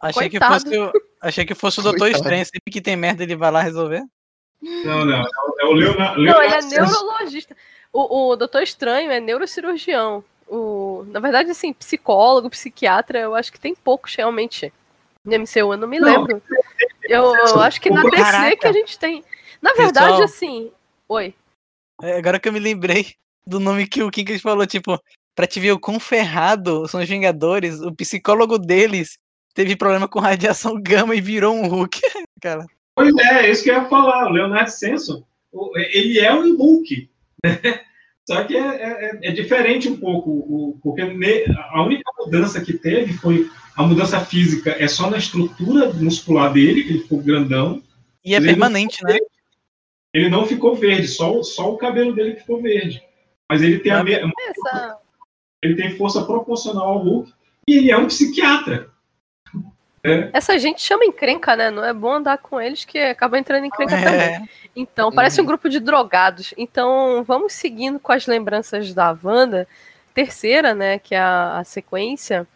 Achei 0.02 0.30
que, 0.30 0.40
fosse 0.40 0.78
o, 0.78 0.92
achei 1.22 1.46
que 1.46 1.56
fosse 1.56 1.80
o 1.80 1.84
Doutor. 1.84 2.10
Estranho. 2.12 2.46
Sempre 2.46 2.72
que 2.72 2.82
tem 2.82 2.96
merda, 2.96 3.24
ele 3.24 3.36
vai 3.36 3.50
lá 3.52 3.62
resolver. 3.62 4.04
Não, 4.62 5.06
não. 5.06 5.18
É 5.22 5.24
o- 5.24 5.56
é 5.62 5.66
o 5.66 5.74
Leonard, 5.74 6.22
Não, 6.24 6.42
ele 6.44 6.54
é 6.54 6.62
neurologista. 6.62 7.56
O, 7.92 8.32
o 8.32 8.36
Doutor 8.36 8.62
Estranho 8.62 9.12
é 9.12 9.20
neurocirurgião. 9.20 10.24
O, 10.48 11.06
na 11.08 11.20
verdade, 11.20 11.50
assim, 11.50 11.74
psicólogo, 11.74 12.50
psiquiatra, 12.50 13.20
eu 13.20 13.34
acho 13.34 13.52
que 13.52 13.60
tem 13.60 13.74
poucos 13.74 14.14
realmente 14.16 14.72
no 15.24 15.34
MCU, 15.40 15.74
eu 15.74 15.78
não 15.78 15.88
me 15.88 16.00
Não, 16.00 16.08
lembro. 16.08 16.42
Eu, 17.04 17.36
eu 17.36 17.60
acho 17.62 17.82
que 17.82 17.90
na 17.90 18.04
DC 18.04 18.16
Caraca. 18.18 18.56
que 18.58 18.68
a 18.68 18.72
gente 18.74 19.00
tem. 19.00 19.24
Na 19.62 19.74
verdade, 19.74 20.08
Pessoal. 20.08 20.24
assim. 20.24 20.72
Oi. 21.10 21.34
É, 22.04 22.18
agora 22.18 22.40
que 22.40 22.48
eu 22.48 22.54
me 22.54 22.60
lembrei 22.60 23.16
do 23.48 23.60
nome 23.60 23.88
que 23.88 24.02
o 24.04 24.10
Kinkas 24.10 24.42
falou, 24.42 24.66
tipo, 24.66 25.00
pra 25.36 25.46
te 25.48 25.60
ver 25.60 25.72
o 25.72 25.80
quão 25.80 26.00
ferrado 26.00 26.88
são 26.88 27.02
os 27.02 27.08
Vingadores, 27.10 27.80
o 27.80 27.94
psicólogo 27.94 28.58
deles 28.58 29.18
teve 29.54 29.76
problema 29.76 30.08
com 30.08 30.20
radiação 30.20 30.76
gama 30.82 31.16
e 31.16 31.22
virou 31.22 31.54
um 31.56 31.68
Hulk. 31.68 32.00
Cara, 32.42 32.66
Pois 32.96 33.14
é, 33.18 33.46
é 33.46 33.52
isso 33.52 33.64
que 33.64 33.70
eu 33.70 33.76
ia 33.76 33.86
falar. 33.86 34.28
O 34.28 34.32
Leonard 34.32 34.72
Samson, 34.72 35.24
o- 35.52 35.78
ele 35.78 36.20
é 36.20 36.34
um 36.34 36.56
Hulk. 36.58 37.10
né? 37.44 37.60
Só 38.28 38.44
que 38.44 38.56
é, 38.58 38.60
é- 38.60 39.20
é 39.22 39.32
diferente 39.32 39.88
um 39.88 39.98
pouco, 39.98 40.32
o- 40.32 40.80
porque 40.82 41.02
a 41.02 41.84
única 41.84 42.12
mudança 42.20 42.60
que 42.60 42.74
teve 42.74 43.14
foi 43.14 43.48
a 43.76 43.84
mudança 43.84 44.20
física 44.26 44.76
é 44.80 44.88
só 44.88 45.10
na 45.12 45.18
estrutura 45.18 45.94
muscular 45.94 46.52
dele, 46.52 46.84
que 46.84 46.90
ele 46.92 47.00
ficou 47.04 47.20
grandão. 47.22 47.84
e 48.24 48.34
é 48.34 48.42
permanente, 48.42 49.04
né? 49.04 49.18
Ele 50.12 50.30
não 50.30 50.46
ficou 50.48 50.74
verde, 50.76 51.08
só, 51.08 51.38
o- 51.38 51.44
só 51.44 51.72
o 51.72 51.78
cabelo 51.78 52.16
dele 52.16 52.36
ficou 52.38 52.60
verde. 52.62 53.04
Mas 53.50 53.62
ele 53.62 53.80
tem, 53.80 53.92
a 53.92 54.04
me- 54.04 54.14
Essa, 54.14 54.98
ele 55.62 55.76
tem 55.76 55.96
força 55.98 56.24
proporcional 56.26 56.88
ao 56.90 56.98
Hulk 57.00 57.34
e 57.68 57.76
ele 57.78 57.92
é 57.92 57.98
um 57.98 58.08
psiquiatra. 58.08 58.90
essa 60.34 60.58
gente 60.60 60.82
chama 60.82 61.06
encrenca, 61.06 61.56
né? 61.56 61.70
Não 61.72 61.84
é 61.84 61.94
bom 61.94 62.14
andar 62.14 62.38
com 62.38 62.60
eles 62.62 62.86
que 62.86 62.98
acaba 62.98 63.40
entrando 63.40 63.64
em 63.64 63.68
encrenca 63.68 63.96
também. 63.98 64.20
É, 64.36 64.44
Então, 64.76 65.12
parece 65.12 65.42
um 65.42 65.46
grupo 65.46 65.68
de 65.70 65.80
drogados. 65.80 66.54
Então, 66.58 67.24
vamos 67.24 67.54
seguindo 67.54 68.00
com 68.00 68.12
as 68.12 68.28
lembranças 68.28 68.94
da 68.94 69.16
Wanda. 69.24 69.68
Terceira, 70.14 70.74
né, 70.74 70.98
que 70.98 71.14
é 71.14 71.20
a, 71.20 71.58
a 71.58 71.64
sequência, 71.66 72.48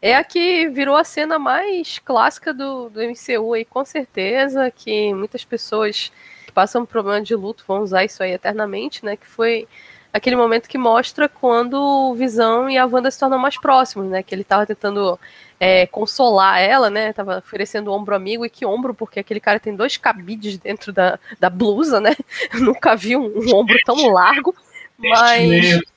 é 0.00 0.16
a 0.16 0.24
que 0.24 0.68
virou 0.70 0.96
a 0.96 1.04
cena 1.04 1.38
mais 1.38 1.98
clássica 1.98 2.54
do, 2.54 2.88
do 2.88 3.00
MCU 3.02 3.52
aí, 3.52 3.66
com 3.66 3.84
certeza, 3.84 4.70
que 4.70 5.12
muitas 5.12 5.44
pessoas 5.44 6.10
que 6.46 6.52
passam 6.52 6.86
por 6.86 6.92
problema 6.92 7.20
de 7.20 7.34
luto 7.34 7.64
vão 7.68 7.82
usar 7.82 8.02
isso 8.04 8.22
aí 8.22 8.32
eternamente, 8.32 9.04
né, 9.04 9.14
que 9.16 9.26
foi 9.26 9.68
aquele 10.12 10.36
momento 10.36 10.68
que 10.68 10.76
mostra 10.76 11.28
quando 11.28 11.74
o 11.74 12.14
Visão 12.14 12.68
e 12.68 12.76
a 12.76 12.84
Wanda 12.86 13.10
se 13.10 13.18
tornam 13.18 13.38
mais 13.38 13.58
próximos, 13.58 14.08
né, 14.08 14.22
que 14.22 14.34
ele 14.34 14.44
tava 14.44 14.66
tentando 14.66 15.18
é, 15.58 15.86
consolar 15.86 16.60
ela, 16.60 16.90
né, 16.90 17.12
tava 17.12 17.38
oferecendo 17.38 17.92
ombro 17.92 18.14
amigo, 18.14 18.44
e 18.44 18.50
que 18.50 18.66
ombro, 18.66 18.94
porque 18.94 19.20
aquele 19.20 19.40
cara 19.40 19.58
tem 19.58 19.74
dois 19.74 19.96
cabides 19.96 20.58
dentro 20.58 20.92
da, 20.92 21.18
da 21.40 21.48
blusa, 21.48 22.00
né, 22.00 22.14
nunca 22.60 22.94
vi 22.94 23.16
um, 23.16 23.24
um 23.24 23.54
ombro 23.54 23.78
tão 23.84 24.10
largo, 24.10 24.54
mas... 24.98 25.80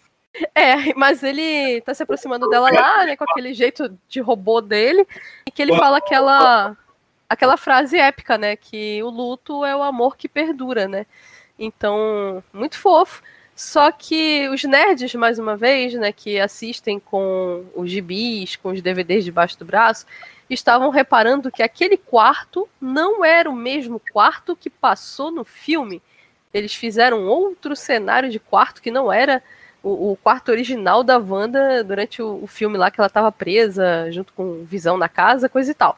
É, 0.53 0.93
mas 0.95 1.23
ele 1.23 1.79
tá 1.79 1.93
se 1.93 2.03
aproximando 2.03 2.49
dela 2.49 2.69
lá, 2.69 3.05
né, 3.05 3.15
com 3.15 3.23
aquele 3.23 3.53
jeito 3.53 3.97
de 4.09 4.19
robô 4.19 4.59
dele, 4.59 5.07
e 5.47 5.49
que 5.49 5.61
ele 5.61 5.73
fala 5.77 5.99
aquela 5.99 6.75
aquela 7.29 7.55
frase 7.55 7.97
épica, 7.97 8.37
né, 8.37 8.57
que 8.57 9.01
o 9.01 9.09
luto 9.09 9.63
é 9.63 9.73
o 9.73 9.81
amor 9.81 10.17
que 10.17 10.27
perdura, 10.27 10.89
né? 10.89 11.05
Então, 11.57 12.43
muito 12.53 12.77
fofo. 12.77 13.23
Só 13.55 13.89
que 13.91 14.49
os 14.49 14.63
nerds, 14.65 15.15
mais 15.15 15.39
uma 15.39 15.55
vez, 15.55 15.93
né, 15.93 16.11
que 16.11 16.37
assistem 16.39 16.99
com 16.99 17.65
os 17.73 17.89
gibis, 17.89 18.57
com 18.57 18.69
os 18.69 18.81
DVDs 18.81 19.23
debaixo 19.23 19.57
do 19.57 19.63
braço, 19.63 20.05
estavam 20.49 20.89
reparando 20.89 21.49
que 21.51 21.63
aquele 21.63 21.95
quarto 21.97 22.67
não 22.81 23.23
era 23.23 23.49
o 23.49 23.55
mesmo 23.55 23.99
quarto 24.11 24.55
que 24.55 24.69
passou 24.69 25.31
no 25.31 25.45
filme. 25.45 26.01
Eles 26.53 26.75
fizeram 26.75 27.25
outro 27.27 27.75
cenário 27.75 28.29
de 28.29 28.39
quarto 28.39 28.81
que 28.81 28.91
não 28.91 29.11
era 29.11 29.41
o, 29.81 30.11
o 30.11 30.17
quarto 30.17 30.49
original 30.51 31.01
da 31.03 31.17
Wanda 31.17 31.81
durante 31.83 32.21
o, 32.21 32.43
o 32.43 32.47
filme 32.47 32.77
lá 32.77 32.91
que 32.91 32.99
ela 32.99 33.07
estava 33.07 33.31
presa, 33.31 34.11
junto 34.11 34.33
com 34.33 34.65
Visão 34.65 34.97
na 34.97 35.07
casa, 35.07 35.47
coisa 35.47 35.71
e 35.71 35.73
tal. 35.73 35.97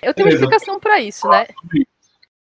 Eu 0.00 0.14
tenho 0.14 0.26
uma 0.28 0.34
Beleza. 0.34 0.44
explicação 0.54 0.78
para 0.80 1.00
isso, 1.00 1.28
né? 1.28 1.46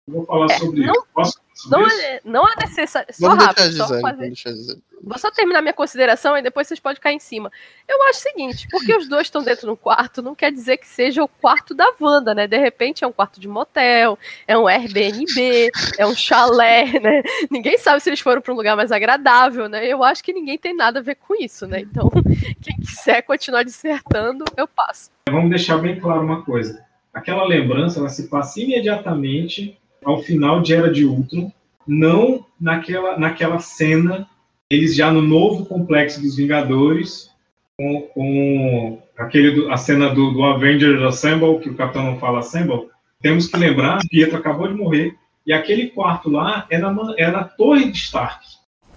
Vou 0.08 0.26
falar 0.26 0.46
É, 0.52 0.58
sobre 0.60 0.86
não- 0.86 0.94
isso. 0.94 1.08
Posso 1.14 1.40
Não 1.70 1.80
sobre 1.80 1.94
isso? 1.94 2.02
é, 2.02 2.22
não 2.24 2.48
é 2.48 2.56
necessário. 2.60 3.14
Só 3.14 3.30
Vamos 3.30 3.46
rápido, 3.46 3.70
deixar 3.70 3.84
a 3.84 3.88
só 3.88 3.94
fazer. 4.00 4.02
Vamos 4.02 4.20
deixar 4.20 4.50
a 4.50 4.54
Gisele. 4.54 4.84
Vou 5.06 5.18
só 5.18 5.30
terminar 5.30 5.62
minha 5.62 5.74
consideração 5.74 6.38
e 6.38 6.42
depois 6.42 6.66
vocês 6.66 6.80
podem 6.80 7.02
cair 7.02 7.16
em 7.16 7.20
cima. 7.20 7.52
Eu 7.86 8.02
acho 8.04 8.20
o 8.20 8.22
seguinte, 8.22 8.68
porque 8.72 8.96
os 8.96 9.10
dois 9.10 9.28
estão 9.28 9.44
dentro 9.44 9.68
do 9.68 9.76
quarto, 9.76 10.22
não 10.22 10.34
quer 10.34 10.50
dizer 10.50 10.78
que 10.78 10.88
seja 10.88 11.22
o 11.22 11.28
quarto 11.28 11.76
da 11.76 11.92
Wanda, 12.00 12.34
né? 12.34 12.48
De 12.48 12.58
repente 12.58 13.04
é 13.04 13.08
um 13.08 13.12
quarto 13.12 13.38
de 13.38 13.48
motel, 13.48 14.18
é 14.48 14.58
um 14.58 14.66
Airbnb, 14.66 15.70
é 15.98 16.06
um 16.06 16.16
chalé, 16.16 16.86
né? 17.02 17.22
Ninguém 17.52 17.78
sabe 17.78 18.00
se 18.00 18.10
eles 18.10 18.22
foram 18.22 18.42
para 18.42 18.54
um 18.54 18.56
lugar 18.56 18.78
mais 18.78 18.94
agradável, 18.94 19.68
né? 19.68 19.86
Eu 19.86 20.02
acho 20.04 20.24
que 20.24 20.32
ninguém 20.32 20.58
tem 20.58 20.74
nada 20.74 21.00
a 21.00 21.04
ver 21.04 21.16
com 21.16 21.36
isso, 21.36 21.68
né? 21.68 21.82
Então, 21.82 22.10
quem 22.64 22.78
quiser 22.78 23.24
continuar 23.24 23.64
dissertando, 23.64 24.46
eu 24.56 24.70
passo. 24.70 25.12
Vamos 25.30 25.50
deixar 25.50 25.80
bem 25.80 26.00
claro 26.00 26.22
uma 26.22 26.44
coisa. 26.44 26.82
Aquela 27.14 27.46
lembrança, 27.46 28.00
ela 28.00 28.10
se 28.10 28.30
passa 28.30 28.62
imediatamente 28.62 29.78
ao 30.06 30.22
final 30.22 30.62
de 30.62 30.74
Era 30.74 30.92
de 30.92 31.06
Ultron, 31.06 31.52
não 31.88 32.46
naquela, 32.60 33.18
naquela 33.18 33.60
cena, 33.60 34.28
eles 34.70 34.96
já 34.96 35.12
no 35.12 35.22
novo 35.22 35.66
complexo 35.66 36.22
dos 36.22 36.36
Vingadores, 36.36 37.30
com, 37.78 38.02
com 38.14 39.02
aquele 39.18 39.52
do- 39.52 39.72
a 39.72 39.78
cena 39.78 40.10
do, 40.10 40.32
do 40.32 40.44
Avengers 40.44 41.02
Assemble, 41.04 41.60
que 41.60 41.70
o 41.70 41.76
Capitão 41.76 42.04
não 42.04 42.20
fala 42.20 42.40
Assemble, 42.40 42.88
temos 43.22 43.48
que 43.48 43.58
lembrar, 43.58 44.00
Pietro 44.10 44.38
acabou 44.38 44.68
de 44.68 44.74
morrer, 44.74 45.16
e 45.46 45.52
aquele 45.54 45.90
quarto 45.90 46.30
lá 46.30 46.68
na, 46.72 46.92
man- 46.92 47.14
é 47.18 47.30
na 47.30 47.44
torre 47.44 47.92
de 47.92 47.98
Stark. 47.98 48.46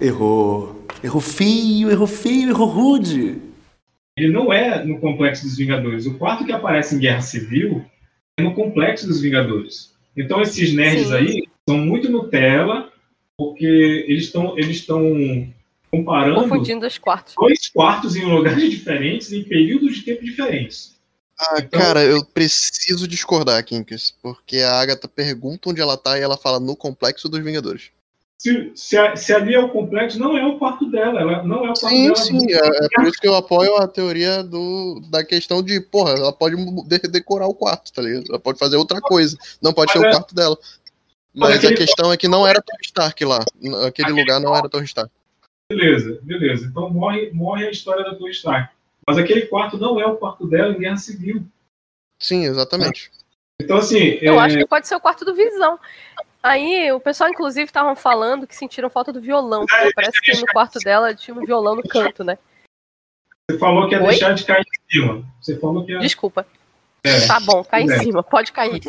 Errou. 0.01 0.87
Errou 1.03 1.21
feio, 1.21 1.91
errou 1.91 2.07
feio, 2.07 2.51
errou 2.51 2.67
rude. 2.69 3.41
Ele 4.17 4.33
não 4.33 4.53
é 4.53 4.85
no 4.85 4.99
Complexo 5.01 5.45
dos 5.45 5.57
Vingadores. 5.57 6.07
O 6.07 6.15
quarto 6.17 6.45
que 6.45 6.53
aparece 6.53 6.95
em 6.95 6.99
Guerra 6.99 7.21
Civil 7.21 7.85
é 8.39 8.43
no 8.43 8.55
Complexo 8.55 9.07
dos 9.07 9.21
Vingadores. 9.21 9.95
Então 10.17 10.41
esses 10.41 10.73
nerds 10.73 11.09
Sim. 11.09 11.15
aí 11.15 11.43
são 11.69 11.79
muito 11.79 12.11
Nutella, 12.11 12.91
porque 13.37 14.05
eles 14.09 14.25
estão 14.25 14.59
eles 14.59 14.77
estão 14.77 15.53
comparando 15.91 16.41
Confundindo 16.43 16.87
os 16.87 16.99
quartos. 16.99 17.35
dois 17.39 17.69
quartos 17.69 18.17
em 18.17 18.25
lugares 18.25 18.69
diferentes, 18.71 19.33
em 19.33 19.43
períodos 19.45 19.95
de 19.97 20.03
tempo 20.03 20.25
diferentes. 20.25 20.97
Ah, 21.39 21.57
Então- 21.59 21.79
cara, 21.79 22.03
eu 22.03 22.25
preciso 22.25 23.07
discordar, 23.07 23.63
Kinkas, 23.63 24.15
porque 24.23 24.59
a 24.59 24.81
Agatha 24.81 25.07
pergunta 25.07 25.69
onde 25.69 25.81
ela 25.83 25.97
tá 25.97 26.19
e 26.19 26.23
ela 26.23 26.39
fala 26.39 26.59
no 26.59 26.75
Complexo 26.75 27.29
dos 27.29 27.45
Vingadores. 27.45 27.91
Se, 28.39 28.73
se, 28.75 29.17
se 29.17 29.33
ali 29.33 29.55
é 29.55 29.59
o 29.59 29.71
complexo, 29.71 30.19
não 30.19 30.37
é 30.37 30.47
o 30.47 30.59
quarto 30.59 30.91
dela. 30.91 31.21
Ela 31.21 31.43
não 31.43 31.65
é 31.65 31.71
o 31.71 31.75
quarto 31.75 31.89
Sim, 31.89 32.03
dela. 32.05 32.17
sim, 32.17 32.53
é, 32.53 32.85
é 32.85 32.89
por 32.95 33.05
isso 33.07 33.19
que 33.19 33.27
eu 33.27 33.35
apoio 33.35 33.77
a 33.77 33.89
teoria 33.89 34.43
do, 34.43 35.01
da 35.11 35.25
questão 35.25 35.63
de, 35.63 35.81
porra, 35.81 36.13
ela 36.13 36.33
pode 36.33 36.57
decorar 37.11 37.47
o 37.47 37.55
quarto, 37.55 37.93
tá 37.93 38.03
ligado? 38.03 38.27
Ela 38.29 38.39
pode 38.39 38.59
fazer 38.59 38.77
outra 38.77 39.01
coisa, 39.01 39.39
não 39.63 39.73
pode 39.73 39.93
ser 39.93 39.99
o 39.99 40.03
Mas 40.03 40.11
é- 40.11 40.17
quarto 40.17 40.35
dela. 40.35 40.59
Mas 41.35 41.65
a 41.65 41.75
questão 41.75 42.11
é 42.13 42.17
que 42.17 42.29
não 42.29 42.47
era 42.47 42.63
Tony 42.63 42.79
Stark 42.83 43.23
lá, 43.25 43.39
aquele 43.39 43.87
Aquele 43.87 44.13
lugar 44.13 44.41
não 44.41 44.57
era 44.57 44.69
Tony 44.71 44.87
Stark. 44.87 45.11
Beleza, 45.71 46.19
beleza. 46.23 46.67
Então 46.67 46.89
morre, 46.89 47.31
morre 47.33 47.67
a 47.67 47.71
história 47.71 48.05
da 48.05 48.15
Tony 48.15 48.31
Stark. 48.31 48.75
Mas 49.07 49.19
aquele 49.19 49.43
quarto 49.43 49.79
não 49.79 50.01
é 50.01 50.07
o 50.07 50.17
quarto 50.17 50.47
dela 50.47 50.73
em 50.73 50.79
Guerra 50.79 50.97
Civil. 50.97 51.45
Sim, 52.19 52.45
exatamente. 52.45 53.11
Então, 53.61 53.79
assim. 53.79 54.19
Eu 54.21 54.35
é, 54.35 54.39
acho 54.39 54.57
que 54.59 54.67
pode 54.67 54.89
ser 54.89 54.97
o 54.97 55.01
quarto 55.01 55.25
do 55.25 55.35
Visão. 55.35 55.79
Aí, 56.47 56.93
o 56.93 57.01
pessoal, 57.01 57.29
inclusive, 57.29 57.65
estavam 57.65 57.97
falando 57.97 58.47
que 58.47 58.55
sentiram 58.55 58.89
falta 58.89 59.13
do 59.13 59.21
violão. 59.21 59.67
Porque 59.67 59.93
parece 59.95 60.21
que 60.21 60.37
no 60.41 60.47
quarto 60.47 60.79
dela 60.79 61.13
tinha 61.15 61.37
um 61.37 61.45
violão 61.45 61.75
no 61.75 61.83
canto, 61.83 62.23
né? 62.23 62.39
Você 63.51 63.59
falou 63.59 63.89
que 63.89 63.95
ia 63.95 64.01
Oi? 64.03 64.09
deixar 64.11 64.33
de 64.33 64.45
cair 64.45 64.61
em 64.63 64.91
cima. 64.91 65.25
Você 65.41 65.59
falou 65.59 65.85
que 65.85 65.93
ia. 65.93 65.99
Desculpa. 65.99 66.47
É, 67.05 67.27
Tá 67.27 67.41
bom, 67.41 67.65
cai 67.65 67.83
em 67.83 67.91
É. 67.91 67.99
cima, 67.99 68.23
pode 68.23 68.53
cair. 68.53 68.81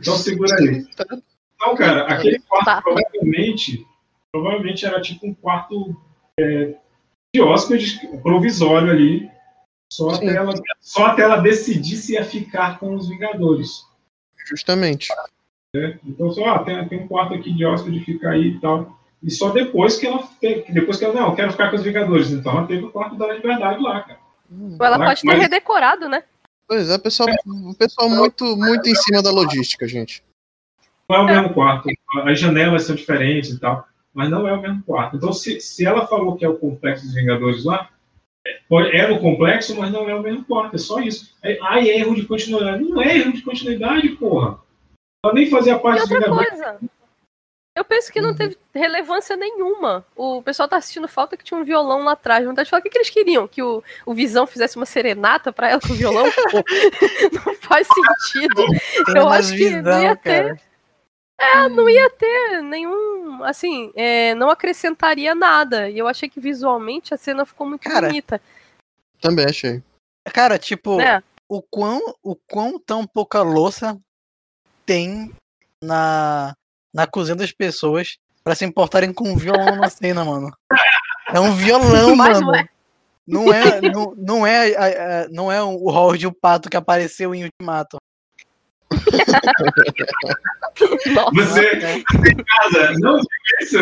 então 0.00 0.14
segura 0.16 0.56
aí. 0.56 0.86
Então, 0.92 1.76
cara, 1.76 2.06
aquele 2.12 2.38
quarto 2.40 2.64
Tá. 2.64 2.82
provavelmente, 2.82 3.86
provavelmente 4.32 4.84
era 4.86 5.00
tipo 5.00 5.26
um 5.26 5.34
quarto 5.34 5.96
é, 6.38 6.74
de 7.34 7.40
hóspedes 7.42 8.00
provisório 8.22 8.90
ali. 8.90 9.30
Só 9.92 10.10
Sim. 10.14 10.28
até, 10.28 10.36
ela, 10.36 10.52
só 10.80 11.06
até 11.06 11.22
ela 11.22 11.36
decidir 11.36 11.96
se 11.96 12.14
ia 12.14 12.24
ficar 12.24 12.78
com 12.78 12.94
os 12.94 13.08
Vingadores. 13.08 13.84
Justamente. 14.46 15.08
Né? 15.74 15.98
Então, 16.06 16.30
só, 16.30 16.44
ah, 16.46 16.58
tem, 16.64 16.86
tem 16.86 17.00
um 17.00 17.08
quarto 17.08 17.34
aqui 17.34 17.52
de 17.52 17.64
hóspede, 17.64 18.00
fica 18.00 18.30
aí 18.30 18.48
e 18.48 18.60
tal. 18.60 18.98
E 19.22 19.30
só 19.30 19.50
depois 19.50 19.96
que 19.96 20.06
ela 20.06 20.28
depois 20.68 20.98
que 20.98 21.04
ela, 21.04 21.14
não, 21.14 21.28
eu 21.28 21.34
quero 21.34 21.52
ficar 21.52 21.70
com 21.70 21.76
os 21.76 21.82
Vingadores. 21.82 22.30
Então 22.30 22.52
ela 22.52 22.66
teve 22.66 22.84
o 22.84 22.90
quarto 22.90 23.16
dela 23.16 23.34
de 23.34 23.40
verdade 23.40 23.80
lá, 23.80 24.02
cara. 24.02 24.18
Ou 24.50 24.84
ela 24.86 24.98
Mas- 24.98 25.08
pode 25.08 25.20
ter 25.22 25.26
mas- 25.28 25.38
redecorado, 25.40 26.08
né? 26.08 26.24
Pois 26.66 26.90
é, 26.90 26.98
pessoal, 26.98 27.28
o 27.46 27.74
pessoal 27.74 28.08
muito, 28.08 28.56
muito 28.56 28.88
em 28.88 28.94
cima 28.94 29.22
da 29.22 29.30
logística, 29.30 29.86
gente. 29.86 30.22
Não 31.08 31.16
é 31.16 31.20
o 31.20 31.26
mesmo 31.26 31.54
quarto. 31.54 31.88
As 32.24 32.40
janelas 32.40 32.84
são 32.84 32.96
diferentes 32.96 33.50
e 33.50 33.60
tal, 33.60 33.86
mas 34.14 34.30
não 34.30 34.48
é 34.48 34.52
o 34.54 34.60
mesmo 34.60 34.82
quarto. 34.82 35.16
Então, 35.16 35.32
se, 35.32 35.60
se 35.60 35.84
ela 35.84 36.06
falou 36.06 36.36
que 36.36 36.44
é 36.44 36.48
o 36.48 36.56
complexo 36.56 37.04
dos 37.04 37.14
Vingadores 37.14 37.64
lá, 37.64 37.90
é 38.46 39.06
no 39.06 39.20
complexo, 39.20 39.76
mas 39.78 39.92
não 39.92 40.08
é 40.08 40.14
o 40.14 40.22
mesmo 40.22 40.44
quarto. 40.44 40.76
É 40.76 40.78
só 40.78 41.00
isso. 41.00 41.34
Ai, 41.62 41.90
é 41.90 41.98
erro 41.98 42.14
de 42.14 42.24
continuidade. 42.24 42.82
Não 42.84 43.02
é 43.02 43.18
erro 43.18 43.32
de 43.32 43.42
continuidade, 43.42 44.08
porra. 44.10 44.58
Ela 45.24 45.34
nem 45.34 45.48
fazia 45.48 45.76
E 45.76 45.78
parte 45.78 46.00
dos 46.00 46.10
outra 46.10 46.30
coisa. 46.30 46.80
Eu 47.74 47.84
penso 47.84 48.12
que 48.12 48.20
não 48.20 48.34
teve 48.34 48.58
relevância 48.74 49.34
nenhuma. 49.34 50.04
O 50.14 50.42
pessoal 50.42 50.68
tá 50.68 50.76
assistindo 50.76 51.08
falta 51.08 51.38
que 51.38 51.44
tinha 51.44 51.58
um 51.58 51.64
violão 51.64 52.04
lá 52.04 52.12
atrás. 52.12 52.44
Vontade 52.44 52.66
de 52.66 52.70
falar 52.70 52.80
o 52.80 52.82
que, 52.82 52.90
que 52.90 52.98
eles 52.98 53.08
queriam? 53.08 53.48
Que 53.48 53.62
o, 53.62 53.82
o 54.04 54.12
Visão 54.12 54.46
fizesse 54.46 54.76
uma 54.76 54.84
serenata 54.84 55.50
pra 55.52 55.70
ela 55.70 55.80
com 55.80 55.92
o 55.92 55.96
violão? 55.96 56.24
Não 57.46 57.54
faz 57.54 57.86
sentido. 57.88 58.62
Eu 59.16 59.28
acho 59.28 59.54
que 59.56 59.70
não 59.70 59.82
visão, 59.82 60.02
ia 60.02 60.16
ter. 60.16 60.56
cara. 60.56 60.60
É, 61.38 61.68
não 61.68 61.88
ia 61.88 62.08
ter 62.10 62.62
nenhum. 62.62 63.42
Assim, 63.42 63.90
é, 63.96 64.32
não 64.34 64.48
acrescentaria 64.48 65.34
nada. 65.34 65.88
E 65.88 65.98
eu 65.98 66.06
achei 66.06 66.28
que 66.28 66.38
visualmente 66.38 67.12
a 67.14 67.16
cena 67.16 67.44
ficou 67.44 67.66
muito 67.66 67.88
Cara, 67.88 68.06
bonita. 68.06 68.40
Também 69.20 69.46
achei. 69.46 69.82
Cara, 70.32 70.56
tipo, 70.58 70.98
Né? 70.98 71.20
o 71.48 71.60
quão, 71.60 72.00
o 72.22 72.36
quão 72.36 72.78
tão 72.78 73.04
pouca 73.04 73.42
louça 73.42 73.98
tem 74.86 75.32
na, 75.82 76.54
na 76.92 77.06
cozinha 77.06 77.36
das 77.36 77.52
pessoas 77.52 78.16
pra 78.44 78.54
se 78.54 78.64
importarem 78.64 79.12
com 79.12 79.30
um 79.30 79.36
violão 79.36 79.76
na 79.76 79.88
cena, 79.88 80.24
mano. 80.24 80.52
É 81.32 81.40
um 81.40 81.52
violão, 81.54 82.14
Mas 82.16 82.40
mano. 82.40 82.52
não 82.52 82.56
é. 82.56 82.68
Não 83.24 83.54
é, 83.54 83.80
não, 83.80 84.14
não 84.16 84.46
é, 84.46 84.74
a- 84.74 85.22
a- 85.24 85.28
não 85.28 85.50
é 85.52 85.62
o 85.62 85.88
Howard 85.88 86.26
o 86.26 86.32
Pato 86.32 86.68
que 86.68 86.76
apareceu 86.76 87.32
em 87.34 87.44
Ultimato. 87.44 87.96
Nossa. 91.14 91.30
Você, 91.34 91.80
você 91.80 92.32
em 92.32 92.44
casa, 92.44 92.92
não 92.98 93.16
viu 93.16 93.26
isso? 93.60 93.78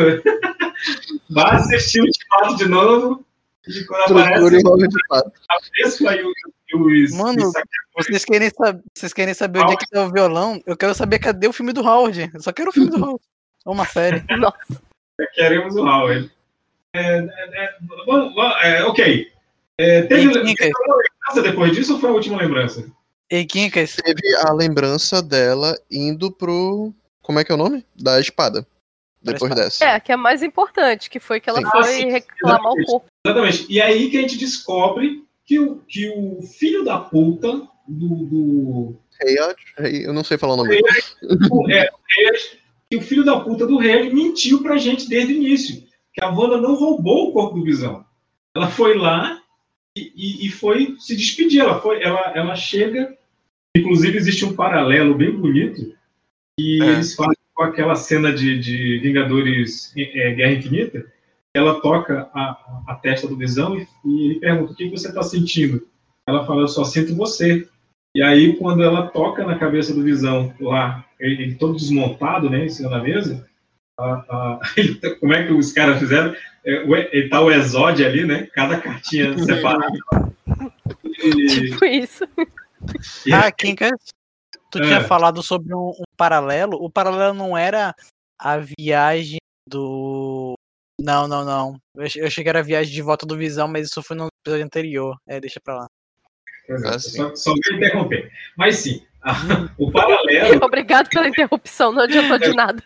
Vá 1.31 1.53
assistir 1.55 2.01
o 2.01 2.05
Ultimato 2.05 2.57
de 2.57 2.67
novo. 2.69 3.25
E 3.67 3.85
quando 3.85 4.05
Procure 4.07 4.59
aparece 4.59 4.69
o 4.69 4.77
de 4.89 5.07
fato. 5.09 5.33
a 5.49 5.59
Vespa 5.75 6.15
e 6.17 6.25
o- 6.25 6.33
os. 6.75 7.13
Mano, 7.13 7.49
os 7.49 8.07
Vocês 8.07 8.25
querem, 8.25 8.51
sab 8.51 8.81
vocês 8.97 9.13
querem 9.13 9.35
saber 9.35 9.61
onde 9.61 9.75
é 9.75 9.77
que 9.77 9.87
tá 9.87 10.05
o 10.05 10.13
violão? 10.13 10.61
Eu 10.67 10.77
quero 10.77 10.95
saber 10.95 11.19
cadê 11.19 11.49
o 11.49 11.53
filme 11.53 11.73
do 11.73 11.87
Howard. 11.87 12.31
Eu 12.33 12.41
só 12.41 12.53
quero 12.53 12.71
o 12.71 12.73
filme 12.73 12.91
do 12.91 13.03
Howard. 13.03 13.23
É 13.67 13.71
uma 13.71 13.87
série. 13.87 14.25
Nossa. 14.37 14.83
Queremos 15.35 15.77
o 15.77 15.87
Howard. 15.87 16.31
É, 16.95 17.19
é, 17.19 17.79
é, 18.65 18.79
é, 18.79 18.85
ok. 18.85 19.31
É, 19.79 20.03
teve, 20.03 20.23
E, 20.25 20.27
alguma 20.29 20.97
lembrança 20.97 21.43
depois 21.43 21.73
disso 21.73 21.95
ou 21.95 22.01
foi 22.01 22.11
a 22.11 22.13
última 22.13 22.39
lembrança? 22.39 22.87
e 23.31 23.45
Kinkas, 23.45 23.97
Teve 23.97 24.37
a 24.47 24.53
lembrança 24.53 25.23
dela 25.23 25.79
indo 25.91 26.31
pro. 26.33 26.93
Como 27.23 27.39
é 27.39 27.45
que 27.45 27.53
é 27.53 27.55
o 27.55 27.59
nome? 27.59 27.87
Da 27.95 28.21
espada. 28.21 28.67
Depois 29.23 29.51
espada. 29.51 29.65
dessa. 29.65 29.85
É, 29.85 30.01
que 30.01 30.11
é 30.11 30.17
mais 30.17 30.43
importante, 30.43 31.09
que 31.09 31.21
foi 31.21 31.41
que 31.41 31.49
ela 31.49 31.61
Sim. 31.61 31.67
Ah, 31.67 31.71
foi 31.71 31.85
sim, 31.85 32.11
reclamar 32.11 32.57
o 32.57 32.61
exatamente. 32.61 32.87
corpo. 32.87 33.07
Exatamente. 33.25 33.67
E 33.69 33.81
aí 33.81 34.11
que 34.11 34.19
a 34.19 34.23
gente 34.23 34.39
descobre 34.39 35.25
que 35.51 35.59
o, 35.59 35.77
que 35.89 36.09
o 36.09 36.41
filho 36.43 36.85
da 36.85 36.97
puta 37.01 37.49
do. 37.89 38.09
do 38.25 38.97
Hayat, 39.21 39.57
eu 40.05 40.13
não 40.13 40.23
sei 40.23 40.39
falar 40.39 40.55
o 40.55 40.57
nome. 40.59 40.79
o- 41.51 41.69
é, 41.69 41.81
é, 41.87 42.31
que 42.89 42.97
o 42.97 43.03
filho 43.03 43.25
da 43.25 43.41
puta 43.41 43.67
do 43.67 43.77
rei 43.77 44.13
mentiu 44.13 44.63
pra 44.63 44.77
gente 44.79 45.09
desde 45.09 45.33
o 45.33 45.37
início. 45.37 45.83
Que 46.15 46.25
a 46.25 46.29
Wanda 46.31 46.61
não 46.61 46.77
roubou 46.77 47.29
o 47.29 47.33
corpo 47.33 47.59
do 47.59 47.65
Visão. 47.65 48.05
Ela 48.55 48.69
foi 48.71 48.97
lá 48.97 49.43
e, 49.99 50.13
e- 50.15 50.47
e 50.47 50.51
foi 50.51 50.95
se 51.01 51.17
despedir. 51.17 51.63
Ela, 51.63 51.81
foi, 51.81 52.01
ela, 52.01 52.33
ela 52.37 52.55
chega. 52.55 53.19
Inclusive, 53.77 54.17
existe 54.19 54.45
um 54.45 54.55
paralelo 54.55 55.17
bem 55.17 55.33
bonito 55.33 55.93
que 56.57 56.81
É. 56.81 56.87
eles 56.93 57.17
fazem 57.17 57.35
com 57.55 57.65
aquela 57.65 57.97
cena 57.97 58.33
de, 58.33 58.57
de 58.61 58.99
Vingadores 59.01 59.93
é, 59.97 60.33
Guerra 60.33 60.53
Infinita. 60.53 61.13
Ela 61.57 61.81
toca 61.81 62.31
a, 62.33 62.83
a 62.89 62.95
testa 63.03 63.27
do 63.27 63.37
Visão 63.37 63.77
e, 63.77 63.87
e 64.05 64.25
ele 64.27 64.41
pergunta: 64.41 64.73
O 64.73 64.77
que 64.77 64.89
você 64.89 65.09
está 65.09 65.23
sentindo? 65.23 65.87
Ela 66.27 66.47
fala: 66.47 66.63
Eu 66.63 66.69
só 66.69 66.85
sinto 66.85 67.15
você. 67.17 67.69
E 68.17 68.23
aí, 68.23 68.57
quando 68.57 68.83
ela 68.83 69.09
toca 69.09 69.45
na 69.45 69.59
cabeça 69.59 69.95
do 69.95 70.03
Visão, 70.03 70.53
lá, 70.61 71.05
ele, 71.19 71.43
ele 71.43 71.55
todo 71.55 71.77
desmontado, 71.77 72.51
né, 72.51 72.65
em 72.65 72.69
cima 72.69 72.91
da 72.91 73.01
mesa, 73.01 73.47
a- 73.99 74.25
a- 74.29 74.61
ele 74.77 74.95
tá- 74.97 75.15
como 75.17 75.33
é 75.33 75.47
que 75.47 75.53
os 75.53 75.73
caras 75.73 75.99
fizeram? 75.99 76.35
É, 76.65 76.85
o- 76.85 76.95
ele 76.95 77.29
tá 77.29 77.41
o 77.41 77.51
exódio 77.51 78.07
ali, 78.07 78.25
né? 78.25 78.47
Cada 78.55 78.81
cartinha 78.81 79.33
separada. 79.39 79.99
E, 81.25 81.47
Tipo 81.71 81.85
isso. 81.85 82.25
e 83.27 83.33
Ah, 83.33 83.51
Kinkas, 83.53 83.93
tu 84.71 84.79
É. 84.79 84.83
tinha 84.83 85.01
falado 85.05 85.43
sobre 85.43 85.75
um, 85.75 85.91
um 85.91 86.05
paralelo. 86.17 86.77
O 86.81 86.91
paralelo 86.91 87.35
não 87.35 87.57
era 87.57 87.95
a 88.39 88.57
viagem 88.79 89.39
do. 89.69 90.50
Não, 91.03 91.27
não, 91.27 91.45
não. 91.45 91.81
Eu 91.97 92.03
ach- 92.05 92.17
eu 92.17 92.27
achei 92.27 92.43
que 92.45 92.51
era 92.51 92.59
a 92.61 92.63
viagem 92.63 92.93
de 92.93 93.03
volta 93.03 93.25
do 93.27 93.37
Visão, 93.37 93.67
mas 93.69 93.89
isso 93.89 94.03
foi 94.03 94.17
no 94.17 94.29
episódio 94.45 94.65
anterior. 94.65 95.17
É, 95.29 95.41
deixa 95.41 95.61
pra 95.63 95.75
lá. 95.77 95.87
Pois 96.67 96.83
é, 96.83 96.89
Ah, 96.89 96.99
sim. 96.99 97.11
só, 97.17 97.35
só 97.37 97.53
me 97.55 97.77
interromper. 97.77 98.31
Mas 98.57 98.77
sim, 98.77 99.03
o 99.79 99.91
paralelo. 99.93 100.61
Obrigado 100.65 101.09
pela 101.09 101.29
interrupção, 101.29 101.93
não 101.93 102.03
adiantou 102.03 102.39
de 102.39 102.53
nada. 102.55 102.83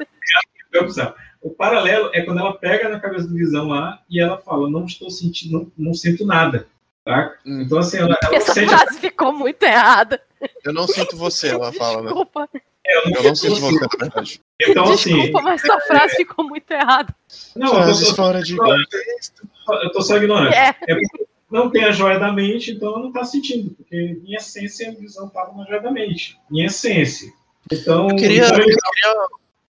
Opção. 0.80 1.14
O 1.40 1.50
paralelo 1.50 2.10
é 2.14 2.22
quando 2.22 2.40
ela 2.40 2.56
pega 2.56 2.88
na 2.88 2.98
cabeça 2.98 3.28
do 3.28 3.34
Visão 3.34 3.68
lá 3.68 4.02
e 4.08 4.18
ela 4.20 4.38
fala, 4.38 4.68
não 4.70 4.86
estou 4.86 5.10
sentindo, 5.10 5.52
não, 5.76 5.86
não 5.88 5.94
sinto 5.94 6.24
nada. 6.24 6.66
Tá? 7.04 7.34
Hum. 7.44 7.60
Então, 7.60 7.78
assim, 7.78 7.98
ela, 7.98 8.16
ela 8.22 8.34
Essa 8.34 8.54
sente 8.54 8.66
frase 8.68 8.98
ficou 8.98 9.30
muito 9.32 9.62
errada. 9.62 10.20
Eu 10.64 10.72
não 10.72 10.88
sinto 10.88 11.16
você, 11.18 11.48
ela 11.50 11.70
fala, 11.72 11.98
né? 11.98 12.04
Desculpa, 12.06 12.48
Eu 12.86 13.22
não 13.22 13.34
sinto 13.34 13.60
você, 13.60 13.78
na 13.78 13.86
verdade. 13.98 14.40
Então, 14.62 14.84
assim, 14.84 15.14
desculpa, 15.14 15.42
mas 15.42 15.64
essa 15.64 15.80
frase 15.80 16.16
ficou 16.16 16.44
muito 16.44 16.70
errada. 16.70 17.14
não, 17.56 17.80
eu 17.88 17.92
tô, 17.98 18.14
fora 18.14 18.40
de 18.42 18.56
eu 18.56 19.92
tô 19.92 20.00
só 20.02 20.16
ignorando. 20.16 20.52
É, 20.52 20.68
É 20.86 20.94
porque 20.94 21.26
não 21.50 21.70
tem 21.70 21.84
a 21.84 21.92
joia 21.92 22.18
da 22.18 22.32
mente, 22.32 22.70
então 22.72 22.88
ela 22.90 23.00
não 23.00 23.08
está 23.08 23.24
sentindo, 23.24 23.70
porque 23.70 23.96
em 24.24 24.34
essência 24.34 24.88
a 24.90 24.94
visão 24.94 25.26
estava 25.26 25.52
na 25.56 25.64
joia 25.64 25.80
da 25.80 25.90
mente. 25.90 26.38
Em 26.50 26.64
essência. 26.64 27.32
Então, 27.72 28.08
Eu 28.10 28.16
queria, 28.16 28.44
então 28.46 28.58
eu 28.58 28.62
ele- 28.64 28.76
queria, 28.76 29.26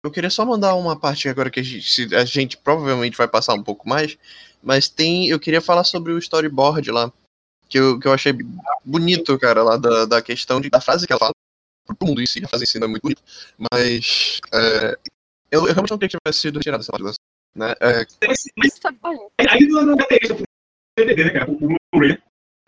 eu 0.04 0.12
queria 0.12 0.30
só 0.30 0.46
mandar 0.46 0.76
uma 0.76 0.98
parte 0.98 1.28
agora 1.28 1.50
que 1.50 1.60
a 1.60 1.64
gente, 1.64 2.16
a 2.16 2.24
gente 2.26 2.56
provavelmente 2.58 3.18
vai 3.18 3.28
passar 3.28 3.54
um 3.56 3.64
pouco 3.64 3.88
mais, 3.88 4.18
mas 4.64 4.88
tem, 4.88 5.28
eu 5.28 5.40
queria 5.40 5.62
falar 5.62 5.84
sobre 5.84 6.14
o 6.14 6.18
storyboard 6.20 6.90
lá, 6.92 7.12
que 7.68 7.78
eu, 7.80 8.00
que 8.00 8.08
eu 8.08 8.14
achei 8.14 8.34
bonito, 8.86 9.38
cara, 9.38 9.62
lá 9.64 9.76
da, 9.78 10.06
da 10.06 10.22
questão 10.22 10.62
de, 10.62 10.70
da 10.70 10.80
frase 10.82 11.06
que 11.06 11.12
ela 11.14 11.20
fala, 11.20 11.34
pro 11.96 12.08
mundo 12.08 12.22
em 12.22 12.26
si, 12.26 12.44
a 12.44 12.48
frase 12.48 12.64
em 12.64 12.68
si 12.68 12.80
não 12.80 12.88
é 12.88 12.90
muito 12.90 13.04
bonita, 13.04 13.22
mas 13.72 14.42
é, 14.54 14.98
eu, 15.52 15.62
eu 15.68 15.74
realmente 15.74 15.92
não 15.92 15.98
queria 15.98 16.10
que 16.10 16.18
tivesse 16.18 16.40
sido 16.40 16.58
retirada 16.58 16.82
essa 16.82 16.92
parte, 16.92 17.18
né? 17.56 17.74
É, 17.82 18.06
isso 18.32 18.82
tá 18.82 18.92
bom. 18.92 19.30
aí 19.38 19.68
não 19.68 19.98
ter 19.98 20.20
isso 20.24 20.36
DVD, 20.98 21.26
né, 21.26 21.30
cara? 21.32 21.52
O 21.52 21.56
Blu-ray. 21.58 22.18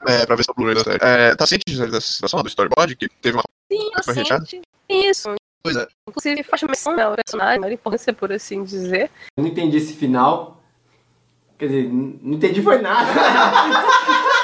é, 0.08 0.26
pra 0.26 0.36
ver 0.36 0.44
se 0.44 0.52
o 0.52 0.54
Blu-ray 0.54 0.76
da 0.76 0.84
série. 0.84 1.00
É, 1.02 1.36
tá 1.36 1.46
ciente 1.46 1.66
dessa 1.66 2.02
situação 2.02 2.42
do 2.42 2.48
storyboard, 2.48 2.96
que 2.96 3.10
teve 3.10 3.38
uma 3.38 3.44
Sim, 3.72 3.90
Foi 4.04 4.14
retirado? 4.14 4.44
assim, 4.44 4.62
isso. 4.90 5.36
Pois 5.64 5.76
é. 5.76 5.88
Inclusive, 6.10 6.44
faz 6.44 6.64
menção 6.64 7.00
ao 7.00 7.16
personagem, 7.16 7.60
maior 7.60 7.74
importância, 7.74 8.14
por 8.14 8.32
assim 8.32 8.64
dizer. 8.64 9.12
Eu 9.38 9.44
não 9.44 9.52
entendi 9.52 9.78
esse 9.78 9.94
final. 9.94 10.62
Quer 11.58 11.68
dizer, 11.68 11.90
não 11.90 12.34
entendi 12.34 12.62
foi 12.62 12.82
nada. 12.82 13.08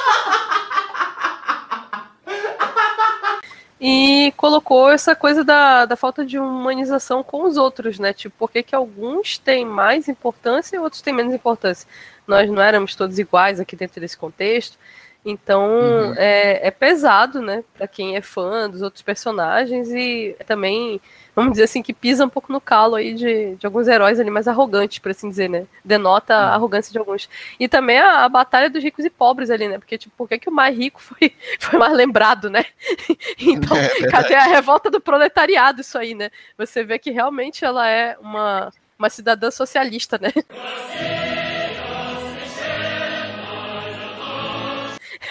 E 3.80 4.34
colocou 4.36 4.90
essa 4.90 5.16
coisa 5.16 5.44
da, 5.44 5.86
da 5.86 5.96
falta 5.96 6.26
de 6.26 6.40
humanização 6.40 7.24
com 7.24 7.44
os 7.44 7.58
outros, 7.58 8.00
né? 8.00 8.12
Tipo, 8.12 8.36
por 8.38 8.52
que, 8.52 8.64
que 8.64 8.76
alguns 8.76 9.38
têm 9.38 9.66
mais 9.66 10.08
importância 10.08 10.76
e 10.76 10.80
outros 10.80 11.02
têm 11.02 11.14
menos 11.14 11.34
importância? 11.34 11.88
Nós 12.26 12.50
não 12.50 12.62
éramos 12.62 12.96
todos 12.96 13.20
iguais 13.20 13.60
aqui 13.60 13.76
dentro 13.76 14.02
desse 14.02 14.18
contexto. 14.18 14.78
Então 15.30 15.68
Uhum. 15.68 16.14
é, 16.16 16.68
é 16.68 16.72
pesado, 16.72 17.42
né, 17.42 17.62
pra 17.78 17.86
quem 17.88 18.16
é 18.16 18.22
fã 18.22 18.70
dos 18.70 18.82
outros 18.82 19.02
personagens 19.04 19.90
e 19.92 20.36
também, 20.46 21.02
vamos 21.36 21.52
dizer 21.52 21.66
assim, 21.66 21.84
que 21.84 21.94
pisa 21.94 22.26
um 22.26 22.30
pouco 22.30 22.52
no 22.52 22.62
calo 22.62 22.96
aí 22.96 23.14
de, 23.14 23.56
de 23.56 23.66
alguns 23.66 23.88
heróis 23.90 24.20
ali 24.22 24.30
mais 24.32 24.48
arrogantes, 24.48 25.00
por 25.00 25.12
assim 25.12 25.30
dizer, 25.30 25.50
né? 25.50 25.66
Denota 25.84 26.34
a 26.34 26.54
arrogância 26.54 26.92
de 26.94 26.98
alguns. 26.98 27.30
E 27.60 27.68
também 27.68 27.98
a, 28.00 28.24
a 28.24 28.30
batalha 28.30 28.70
dos 28.70 28.82
ricos 28.82 29.04
e 29.04 29.10
pobres 29.10 29.50
ali, 29.50 29.68
né? 29.68 29.78
Porque, 29.78 29.98
tipo, 29.98 30.14
por 30.18 30.30
que, 30.30 30.40
que 30.40 30.50
o 30.50 30.54
mais 30.54 30.78
rico 30.78 31.00
foi, 31.04 31.34
foi 31.60 31.78
mais 31.78 31.94
lembrado, 31.94 32.50
né? 32.50 32.66
Então, 33.40 33.76
É 33.76 33.82
verdade. 33.90 34.12
cadê 34.12 34.36
a 34.36 34.44
revolta 34.46 34.90
do 34.90 35.02
proletariado 35.02 35.82
isso 35.82 35.98
aí, 35.98 36.14
né? 36.16 36.30
Você 36.58 36.84
vê 36.84 36.98
que 36.98 37.12
realmente 37.12 37.66
ela 37.66 37.88
é 37.90 38.16
uma, 38.22 38.72
uma 38.98 39.10
cidadã 39.10 39.52
socialista, 39.52 40.18
né? 40.22 40.32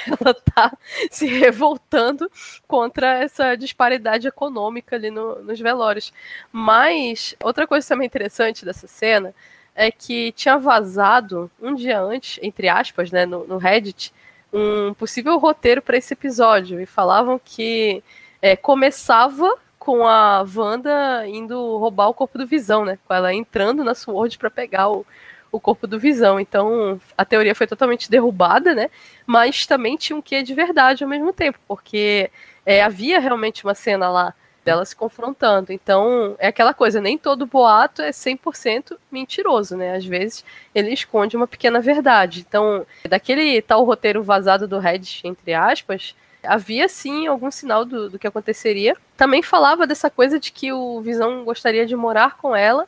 Ela 0.21 0.35
tá 0.35 0.77
se 1.11 1.27
revoltando 1.27 2.31
contra 2.67 3.19
essa 3.23 3.57
disparidade 3.57 4.29
econômica 4.29 4.97
ali 4.97 5.11
no- 5.11 5.43
nos 5.43 5.61
velórios. 5.61 6.13
Mas 6.53 7.35
outra 7.43 7.67
coisa 7.67 7.87
também 7.89 8.07
interessante 8.07 8.65
dessa 8.65 8.87
cena 8.87 9.35
é 9.75 9.91
que 9.91 10.33
tinha 10.33 10.57
vazado 10.59 11.51
um 11.61 11.75
dia 11.75 12.01
antes, 12.01 12.39
entre 12.43 12.69
aspas, 12.69 13.11
né, 13.11 13.27
no, 13.27 13.47
no 13.47 13.59
Reddit, 13.59 14.13
um 14.53 14.95
possível 14.95 15.37
roteiro 15.39 15.83
para 15.83 15.97
esse 15.99 16.15
episódio 16.15 16.81
e 16.81 16.87
falavam 16.87 17.39
que 17.43 18.03
é, 18.41 18.57
começava 18.57 19.59
com 19.79 20.07
a 20.07 20.45
Wanda 20.55 21.27
indo 21.29 21.77
roubar 21.79 22.09
o 22.09 22.15
corpo 22.15 22.39
do 22.39 22.47
Visão, 22.47 22.85
né? 22.85 22.99
Com 23.07 23.15
ela 23.15 23.33
entrando 23.33 23.85
na 23.85 23.95
Sword 23.95 24.37
para 24.39 24.51
pegar 24.51 24.89
o, 24.89 25.07
o 25.51 25.61
corpo 25.61 25.87
do 25.87 25.99
Visão. 25.99 26.39
Então 26.39 27.01
a 27.17 27.25
teoria 27.25 27.55
foi 27.55 27.67
totalmente 27.67 28.11
derrubada, 28.11 28.75
né? 28.75 28.91
Mas 29.27 29.67
também 29.67 29.97
tinha 29.97 30.17
um 30.17 30.23
quê 30.23 30.43
de 30.43 30.55
verdade 30.55 31.05
ao 31.05 31.11
mesmo 31.11 31.33
tempo, 31.33 31.59
porque 31.67 32.31
é, 32.65 32.83
havia 32.83 33.21
realmente 33.21 33.65
uma 33.65 33.75
cena 33.75 34.09
lá 34.09 34.35
delas 34.67 34.89
se 34.89 34.97
confrontando. 34.97 35.73
Então 35.73 36.35
é 36.39 36.49
aquela 36.49 36.75
coisa, 36.75 37.01
nem 37.01 37.17
todo 37.17 37.47
boato 37.47 38.03
é 38.03 38.11
100% 38.11 38.99
mentiroso, 39.11 39.77
né? 39.77 39.97
Às 39.97 40.05
vezes 40.05 40.45
ele 40.75 40.93
esconde 40.93 41.37
uma 41.37 41.47
pequena 41.47 41.81
verdade. 41.81 42.45
Então, 42.47 42.85
daquele 43.09 43.63
tal 43.63 43.85
roteiro 43.85 44.23
vazado 44.23 44.67
do 44.67 44.79
Reddit, 44.79 45.27
entre 45.27 45.55
aspas, 45.55 46.15
havia 46.43 46.89
sim 46.89 47.27
algum 47.27 47.51
sinal 47.51 47.85
do, 47.85 48.11
do 48.11 48.19
que 48.19 48.27
aconteceria. 48.27 48.97
Também 49.17 49.43
falava 49.43 49.87
dessa 49.87 50.11
coisa 50.11 50.39
de 50.39 50.51
que 50.53 50.73
o 50.73 51.01
Visão 51.01 51.45
gostaria 51.45 51.87
de 51.87 51.95
morar 51.95 52.37
com 52.37 52.55
ela 52.55 52.87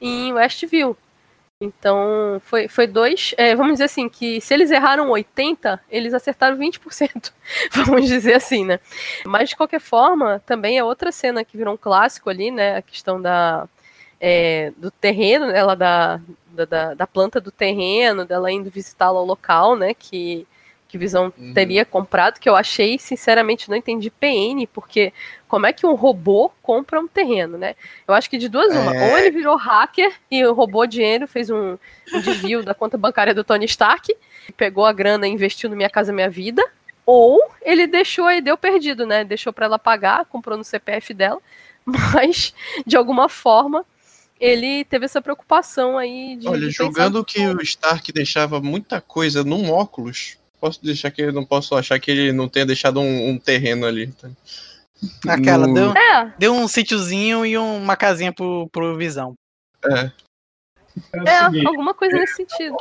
em 0.00 0.32
Westview. 0.32 0.96
Então, 1.58 2.38
foi, 2.44 2.68
foi 2.68 2.86
dois. 2.86 3.34
é, 3.38 3.54
vamos 3.56 3.74
dizer 3.74 3.84
assim, 3.84 4.10
que 4.10 4.42
se 4.42 4.52
eles 4.52 4.70
erraram 4.70 5.08
80, 5.08 5.80
eles 5.90 6.12
acertaram 6.12 6.56
20%. 6.58 7.32
vamos 7.72 8.06
dizer 8.06 8.34
assim, 8.34 8.64
né? 8.64 8.78
Mas, 9.24 9.48
de 9.48 9.56
qualquer 9.56 9.80
forma, 9.80 10.42
também 10.44 10.76
é 10.76 10.84
outra 10.84 11.10
cena 11.10 11.44
que 11.44 11.56
virou 11.56 11.72
um 11.72 11.76
clássico 11.78 12.28
ali, 12.28 12.50
né? 12.50 12.76
A 12.76 12.82
questão 12.82 13.20
da, 13.20 13.66
é, 14.20 14.70
do 14.76 14.90
terreno, 14.90 15.46
ela 15.46 15.74
da, 15.74 16.20
da, 16.68 16.92
da, 16.94 17.06
planta 17.06 17.40
do 17.40 17.50
terreno, 17.50 18.26
dela 18.26 18.52
indo 18.52 18.70
visitá-la 18.70 19.18
ao 19.18 19.24
local, 19.24 19.76
né? 19.76 19.94
Que, 19.94 20.46
Visão 20.96 21.32
Uhum. 21.36 21.52
teria 21.54 21.84
comprado, 21.84 22.38
que 22.38 22.48
eu 22.48 22.56
achei, 22.56 22.98
sinceramente, 22.98 23.68
não 23.68 23.76
entendi 23.76 24.10
PN, 24.10 24.66
porque 24.72 25.12
como 25.48 25.66
é 25.66 25.72
que 25.72 25.86
um 25.86 25.94
robô 25.94 26.50
compra 26.62 27.00
um 27.00 27.06
terreno, 27.06 27.56
né? 27.56 27.74
Eu 28.06 28.14
acho 28.14 28.28
que 28.28 28.38
de 28.38 28.48
duas 28.48 28.74
uma. 28.74 28.94
É. 28.94 29.10
Ou 29.10 29.18
ele 29.18 29.30
virou 29.30 29.56
hacker 29.56 30.12
e 30.30 30.44
roubou 30.44 30.86
dinheiro, 30.86 31.26
fez 31.26 31.50
um, 31.50 31.76
um 32.12 32.20
desvio 32.20 32.62
da 32.62 32.74
conta 32.74 32.98
bancária 32.98 33.34
do 33.34 33.44
Tony 33.44 33.64
Stark, 33.66 34.14
pegou 34.56 34.84
a 34.84 34.92
grana 34.92 35.26
e 35.26 35.30
investiu 35.30 35.70
no 35.70 35.76
Minha 35.76 35.90
Casa 35.90 36.12
Minha 36.12 36.30
Vida, 36.30 36.64
ou 37.04 37.40
ele 37.62 37.86
deixou 37.86 38.30
e 38.30 38.40
deu 38.40 38.56
perdido, 38.56 39.06
né? 39.06 39.24
Deixou 39.24 39.52
para 39.52 39.66
ela 39.66 39.78
pagar, 39.78 40.24
comprou 40.26 40.58
no 40.58 40.64
CPF 40.64 41.14
dela, 41.14 41.40
mas 41.84 42.52
de 42.84 42.96
alguma 42.96 43.28
forma 43.28 43.84
ele 44.40 44.84
teve 44.84 45.06
essa 45.06 45.22
preocupação 45.22 45.96
aí 45.96 46.36
de. 46.36 46.48
Olha, 46.48 46.68
de 46.68 47.10
no 47.10 47.24
que 47.24 47.46
o 47.46 47.62
Stark 47.62 48.12
deixava 48.12 48.60
muita 48.60 49.00
coisa 49.00 49.42
num 49.42 49.70
óculos, 49.70 50.38
posso 50.60 50.82
deixar 50.84 51.10
que 51.10 51.30
não 51.32 51.44
posso 51.44 51.74
achar 51.74 51.98
que 52.00 52.10
ele 52.10 52.32
não 52.32 52.48
tenha 52.48 52.66
deixado 52.66 53.00
um, 53.00 53.30
um 53.30 53.38
terreno 53.38 53.86
ali. 53.86 54.08
tá? 54.08 54.28
Aquela, 55.28 55.66
No- 55.66 55.74
deu, 55.74 55.92
É, 55.96 56.34
deu 56.38 56.54
um 56.54 56.66
sítiozinho 56.66 57.44
e 57.44 57.56
um- 57.58 57.76
uma 57.82 57.96
casinha 57.96 58.32
pro, 58.32 58.68
pro 58.72 58.96
Visão. 58.96 59.34
É. 59.84 60.10
É 61.12 61.28
é, 61.30 61.44
seguinte, 61.44 61.66
alguma 61.66 61.92
coisa 61.92 62.16
nesse 62.16 62.36
sentido. 62.36 62.76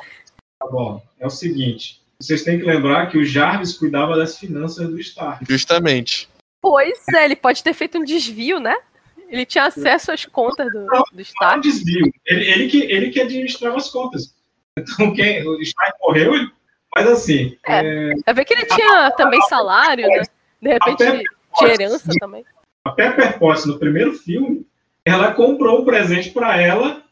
tá 0.60 0.68
bom. 0.68 1.04
É 1.20 1.28
o 1.28 1.30
seguinte. 1.30 2.02
Vocês 2.20 2.44
têm 2.44 2.58
que 2.58 2.66
lembrar 2.66 3.08
que 3.12 3.18
o 3.18 3.26
Jarvis 3.26 3.74
cuidava 3.78 4.16
das 4.16 4.38
finanças 4.38 4.88
do 4.88 4.98
Stark. 5.00 5.44
Justamente. 5.50 6.30
Pois 6.62 7.06
é, 7.14 7.26
ele 7.26 7.36
pode 7.36 7.62
ter 7.62 7.74
feito 7.74 7.98
um 7.98 8.04
desvio, 8.06 8.60
né? 8.60 8.76
Ele 9.28 9.46
tinha 9.46 9.66
acesso 9.66 10.12
às 10.14 10.24
contas 10.26 10.72
do, 10.72 10.80
do 10.80 10.86
Não 10.86 10.98
é 10.98 11.04
um 11.18 11.20
Stark. 11.22 11.62
desvio. 11.62 12.10
Ele, 12.26 12.46
ele, 12.50 12.68
que, 12.70 12.82
ele 12.84 13.10
que 13.10 13.20
administrava 13.20 13.76
as 13.76 13.90
contas. 13.90 14.34
Então, 14.80 15.14
quem, 15.14 15.46
o 15.48 15.62
Stark 15.62 15.98
morreu, 16.02 16.34
ele- 16.36 16.52
mas 16.96 17.08
assim, 17.08 17.58
É. 17.66 18.12
Vai 18.26 18.34
ver 18.34 18.46
que 18.46 18.54
ele 18.54 18.66
tinha 18.66 19.12
também 19.12 19.42
salário, 19.44 20.08
né? 20.08 20.22
De 20.62 20.70
repente 20.70 21.24
tinha 21.58 21.70
herança 21.74 22.10
também. 22.20 22.44
a 22.86 22.92
Pepper 22.92 23.38
Potts, 23.38 23.66
no 23.66 23.78
primeiro 23.78 24.14
filme, 24.14 24.66
ela 25.04 25.34
comprou 25.34 25.82
um 25.82 25.86
presente 25.86 26.32
para 26.32 26.60
ela 26.60 27.04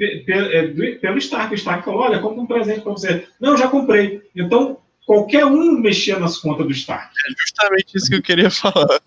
eh, 0.00 0.66
do- 0.68 0.98
pelo 1.00 1.18
Stark. 1.18 1.52
O 1.52 1.54
Stark 1.54 1.84
falou: 1.84 2.00
Olha, 2.00 2.18
compra 2.18 2.42
um 2.42 2.46
presente 2.46 2.80
para 2.80 2.92
você. 2.92 3.28
Não, 3.40 3.56
já 3.56 3.68
comprei. 3.68 4.22
Então, 4.34 4.78
qualquer 5.06 5.44
um 5.46 5.78
mexia 5.78 6.18
nas 6.18 6.38
contas 6.38 6.66
do 6.66 6.72
Stark. 6.72 7.08
É 7.28 7.40
justamente 7.40 7.94
isso 7.96 8.08
que 8.10 8.16
eu 8.16 8.22
queria 8.22 8.50
falar. 8.50 9.00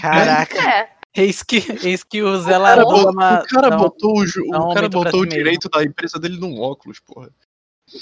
Caraca. 0.00 0.58
É, 0.68 0.88
Eis 1.18 1.42
que, 1.42 1.64
eis 1.82 2.04
que 2.04 2.22
o 2.22 2.36
Zé 2.42 2.58
O 2.58 2.62
cara, 2.62 2.82
botou, 2.84 3.10
o 3.10 3.14
cara 3.48 3.70
botou, 3.70 4.18
o, 4.18 4.26
ju- 4.26 4.46
dá 4.50 4.58
um 4.60 4.68
o, 4.70 4.74
cara 4.74 4.86
botou 4.90 5.20
o 5.22 5.26
direito 5.26 5.66
da 5.70 5.82
empresa 5.82 6.18
dele 6.18 6.38
num 6.38 6.60
óculos, 6.60 7.00
porra. 7.00 7.30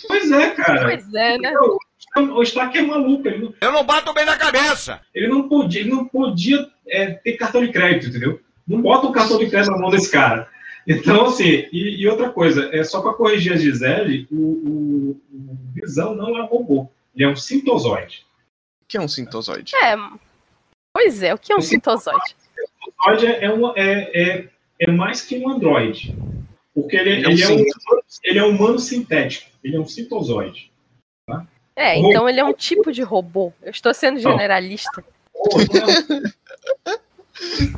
Pois 0.09 0.31
é, 0.31 0.51
cara. 0.51 0.83
pois 0.83 1.15
é, 1.15 1.39
né? 1.39 1.53
O 2.17 2.43
Stark 2.43 2.77
é 2.77 2.83
maluco. 2.83 3.27
Ele 3.27 3.39
não, 3.39 3.55
Eu 3.61 3.73
não 3.73 3.85
bato 3.85 4.13
bem 4.15 4.25
na 4.25 4.37
cabeça. 4.37 5.01
ele 5.15 5.29
não 5.29 5.49
podia, 5.49 5.81
ele 5.81 5.91
não 5.91 6.07
podia 6.07 6.67
eh, 6.89 7.13
ter 7.13 7.33
cartão 7.35 7.65
de 7.65 7.73
crédito, 7.73 8.09
entendeu? 8.09 8.41
Não 8.67 8.81
bota 8.81 9.07
um 9.07 9.13
cartão 9.13 9.39
de 9.39 9.49
crédito 9.49 9.73
na 9.73 9.79
mão 9.79 9.91
desse 9.91 10.11
cara. 10.11 10.49
Então, 10.87 11.27
assim, 11.27 11.67
e, 11.73 12.03
e 12.03 12.09
outra 12.09 12.31
coisa, 12.31 12.69
é 12.73 12.85
só 12.85 13.01
para 13.01 13.15
corrigir 13.15 13.53
a 13.53 13.57
Gisele, 13.57 14.29
o, 14.31 14.37
o, 14.37 15.21
o 15.33 15.59
Visão 15.75 16.15
não 16.15 16.37
é 16.37 16.43
um 16.43 16.47
robô, 16.47 16.89
ele 17.15 17.25
é 17.25 17.29
um 17.29 17.37
sintozoide. 17.37 18.27
O 18.83 18.87
que 18.87 18.97
é 18.97 19.01
um 19.01 19.09
sintozoide? 19.09 19.75
É. 19.77 19.97
Pois 20.93 21.23
é, 21.23 21.35
o 21.35 21.39
que 21.39 21.53
é 21.53 21.57
um 21.57 21.61
sintozoide? 21.61 22.37
O 22.79 22.85
sintozoide 22.85 23.45
é, 23.45 23.53
um, 23.53 23.73
é, 23.77 24.11
é, 24.15 24.49
é 24.81 24.91
mais 24.91 25.23
que 25.23 25.39
um 25.39 25.49
androide. 25.49 26.15
Porque 26.75 26.97
ele, 26.97 27.11
Ele 27.11 27.25
é 27.25 27.29
um 27.29 27.33
ele, 27.33 27.43
é 27.43 27.49
um, 27.49 27.65
ele 28.25 28.39
é 28.39 28.45
um 28.45 28.51
humano 28.51 28.79
sintético, 28.79 29.49
ele 29.63 29.77
é 29.77 29.81
um 29.81 29.87
sintozoide. 29.87 30.73
É, 31.77 31.99
então 31.99 32.29
ele 32.29 32.39
é 32.41 32.45
um 32.45 32.53
tipo 32.53 32.93
de 32.93 33.03
robô. 33.03 33.53
Eu 33.63 33.71
estou 33.71 33.93
sendo 33.95 34.19
generalista. 34.21 35.05
É- 35.05 36.35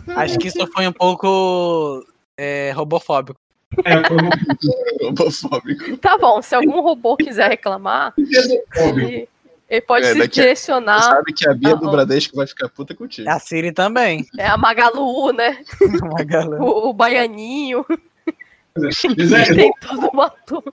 Acho 0.17 0.39
que 0.39 0.49
isso 0.49 0.67
foi 0.73 0.87
um 0.87 0.93
pouco 0.93 2.05
é, 2.37 2.73
robofóbico. 2.73 3.39
é, 3.85 4.07
foi 4.07 4.17
um 4.17 5.09
Homofóbico. 5.09 5.97
Tá 5.99 6.19
bom, 6.19 6.41
se 6.43 6.55
algum 6.55 6.81
robô 6.81 7.17
quiser 7.17 7.49
reclamar, 7.51 8.13
ele, 8.19 9.29
ele 9.69 9.81
pode 9.81 10.07
É, 10.07 10.13
se 10.13 10.19
daqui 10.19 10.41
a- 10.41 10.43
direcionar. 10.45 11.03
Sabe 11.03 11.33
que 11.33 11.49
a 11.49 11.55
Bia 11.55 11.75
do 11.75 11.87
Ah, 11.87 11.89
ó. 11.89 11.91
Bradesco 11.93 12.37
vai 12.37 12.47
ficar 12.47 12.69
puta 12.69 12.95
contigo. 12.95 13.29
A 13.31 13.39
Siri 13.39 13.73
também. 13.73 14.27
É 14.39 14.47
a 14.47 14.57
Magalu, 14.59 15.33
né? 15.33 15.65
Uma 16.03 16.23
galera. 16.25 16.63
O, 16.63 16.91
o 16.91 16.93
Baianinho. 16.93 17.85
Gisele, 19.19 19.55
Tem 19.57 19.73
toda 19.81 20.09
uma 20.09 20.31
turma. 20.31 20.73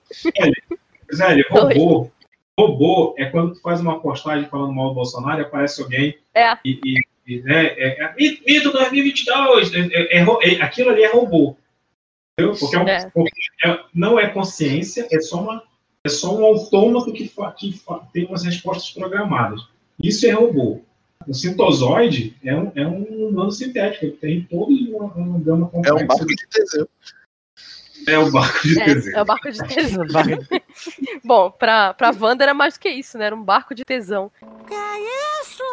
Gisele, 1.12 1.43
robô, 1.49 2.12
robô 2.60 3.16
é 3.18 3.26
quando 3.26 3.54
tu 3.54 3.62
faz 3.62 3.80
uma 3.82 3.99
postagem 3.99 4.47
falando 4.49 4.74
mal 4.74 4.89
do 4.89 4.95
Bolsonaro 4.95 5.41
e 5.41 5.43
aparece 5.45 5.82
alguém 5.82 6.18
É. 6.34 6.54
e, 6.66 6.80
e, 6.86 6.99
e, 7.28 7.41
né, 7.41 7.66
é, 7.68 8.04
é, 8.04 8.16
mito 8.16 8.43
mito 8.45 8.72
2022, 8.72 9.74
é, 9.74 9.80
é, 9.80 10.18
é, 10.20 10.24
é- 10.56 10.62
aquilo 10.62 10.89
ali 10.89 11.04
é 11.04 11.12
robô. 11.12 11.56
Entendeu? 12.39 12.56
Porque, 12.60 12.76
é 12.76 12.80
um- 12.80 12.88
É. 12.88 13.10
porque 13.12 13.39
é- 13.66 13.80
não 13.93 14.20
é 14.20 14.28
consciência, 14.30 15.08
é 15.12 15.20
só, 15.20 15.41
uma, 15.41 15.64
é 16.06 16.10
só 16.10 16.36
um 16.36 16.43
autômato 16.43 17.12
que, 17.14 17.28
fa- 17.28 17.51
que 17.51 17.74
fa- 17.78 18.01
tem 18.12 18.26
umas 18.26 18.43
respostas 18.43 18.91
programadas. 18.91 19.62
Isso 20.01 20.26
é 20.26 20.32
robô. 20.32 20.82
O 21.28 21.34
sintozoide 21.34 22.36
é 22.43 22.54
um, 22.56 22.72
é 22.76 22.86
um 22.86 23.28
humano 23.30 23.51
sintético, 23.51 24.04
ele 24.06 24.14
tem 24.14 24.41
toda 24.43 24.74
uma, 24.74 25.06
uma 25.14 25.39
gama 25.39 25.68
É 25.68 25.70
complexa. 25.70 26.04
um 26.04 26.08
barco 26.08 26.26
de 26.26 26.47
Teseu. 26.49 26.89
É 28.08 28.18
o 28.20 28.32
barco 28.32 28.68
de 28.68 28.76
Teseu. 28.76 29.14
É, 29.14 29.18
é 29.18 29.22
o 29.22 29.26
barco 29.26 29.51
de 29.51 29.60
tesão. 29.68 30.06
Bom, 31.24 31.51
pra, 31.51 31.93
pra 31.93 32.12
Wanda 32.20 32.43
era 32.43 32.54
mais 32.54 32.74
do 32.76 32.80
que 32.80 32.89
isso, 32.89 33.18
né? 33.18 33.26
Era 33.26 33.36
um 33.36 33.43
barco 33.43 33.74
de 33.76 33.84
tesão. 33.86 34.32
Que 34.68 34.76
isso? 35.43 35.64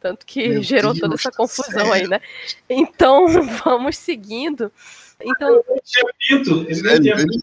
Tanto 0.00 0.26
que 0.26 0.48
Meu 0.48 0.62
gerou 0.62 0.92
Deus 0.92 1.00
toda 1.00 1.14
essa 1.14 1.30
confusão 1.32 1.84
céu. 1.86 1.92
aí, 1.92 2.06
né? 2.06 2.20
Então, 2.68 3.26
vamos 3.64 3.96
seguindo. 3.96 4.70
Então, 5.22 5.62
tinha 5.84 6.04
pinto, 6.18 6.66
ele 6.68 6.82
não 6.82 6.90
Velho, 6.90 7.02
tinha 7.02 7.14
ele- 7.14 7.40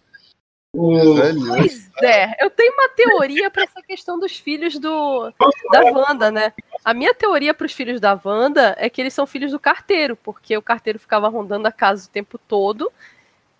o- 0.74 1.16
velho. 1.16 1.48
pois 1.48 1.90
é, 2.04 2.36
eu 2.44 2.50
tenho 2.50 2.74
uma 2.74 2.88
teoria 2.90 3.50
pra 3.50 3.64
essa 3.64 3.82
questão 3.82 4.20
dos 4.20 4.38
filhos 4.38 4.78
do 4.78 5.34
da 5.72 5.82
Wanda, 5.86 6.30
né? 6.32 6.54
A 6.86 6.94
minha 6.94 7.14
teoria 7.14 7.54
pros 7.54 7.74
filhos 7.74 8.00
da 8.00 8.20
Wanda 8.24 8.76
é 8.78 8.90
que 8.90 9.02
eles 9.02 9.14
são 9.14 9.26
filhos 9.26 9.52
do 9.52 9.60
carteiro, 9.60 10.16
porque 10.16 10.56
o 10.56 10.62
carteiro 10.62 11.00
ficava 11.00 11.28
rondando 11.30 11.68
a 11.68 11.72
casa 11.72 12.08
o 12.08 12.12
tempo 12.12 12.38
todo 12.38 12.92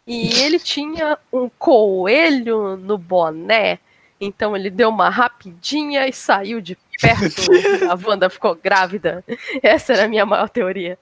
e 0.06 0.42
ele 0.42 0.60
tinha 0.60 1.18
um 1.32 1.50
coelho 1.50 2.76
no 2.78 2.98
boné. 2.98 3.80
Então 4.20 4.56
ele 4.56 4.70
deu 4.70 4.90
uma 4.90 5.10
rapidinha 5.10 6.08
e 6.08 6.14
saiu 6.14 6.62
de 6.62 6.78
perto. 7.00 7.50
A 7.90 7.98
Wanda 8.08 8.30
ficou 8.30 8.56
grávida. 8.56 9.24
Essa 9.64 9.94
era 9.94 10.06
a 10.06 10.08
minha 10.08 10.26
maior 10.26 10.50
teoria. 10.50 10.98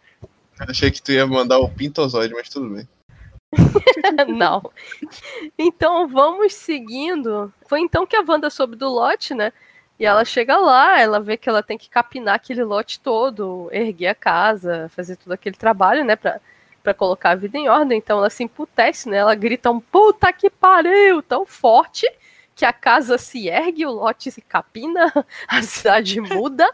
Achei 0.58 0.90
que 0.90 1.02
tu 1.02 1.12
ia 1.12 1.28
mandar 1.28 1.60
o 1.60 1.70
Pintozoide, 1.70 2.34
mas 2.34 2.50
tudo 2.50 2.70
bem. 2.70 2.88
Não. 4.28 4.72
Então 5.58 6.08
vamos 6.08 6.54
seguindo. 6.54 7.54
Foi 7.68 7.82
então 7.82 8.06
que 8.06 8.16
a 8.16 8.24
Wanda 8.26 8.50
soube 8.50 8.76
do 8.76 8.88
lote, 8.88 9.34
né? 9.34 9.52
E 10.00 10.06
ela 10.06 10.24
chega 10.24 10.58
lá, 10.58 11.00
ela 11.02 11.20
vê 11.20 11.36
que 11.36 11.50
ela 11.50 11.62
tem 11.62 11.78
que 11.78 11.90
capinar 11.90 12.36
aquele 12.36 12.64
lote 12.64 13.02
todo, 13.02 13.70
erguer 13.72 14.08
a 14.08 14.16
casa, 14.16 14.90
fazer 14.96 15.18
todo 15.18 15.34
aquele 15.34 15.58
trabalho, 15.58 16.06
né? 16.06 16.16
Pra, 16.16 16.40
pra 16.84 16.94
colocar 16.94 17.32
a 17.32 17.36
vida 17.36 17.58
em 17.58 17.70
ordem. 17.70 17.98
Então 17.98 18.18
ela 18.20 18.30
se 18.30 18.44
emputece, 18.44 19.10
né? 19.10 19.18
Ela 19.18 19.36
grita 19.36 19.72
um 19.72 19.80
puta 19.80 20.32
que 20.34 20.50
pariu 20.50 21.22
tão 21.22 21.46
forte 21.46 22.10
que 22.56 22.66
a 22.66 22.74
casa 22.74 23.18
se 23.18 23.48
ergue, 23.48 23.86
o 23.86 23.92
lote 23.92 24.30
se 24.32 24.42
capina, 24.42 25.14
a 25.48 25.62
cidade 25.62 26.20
muda. 26.20 26.70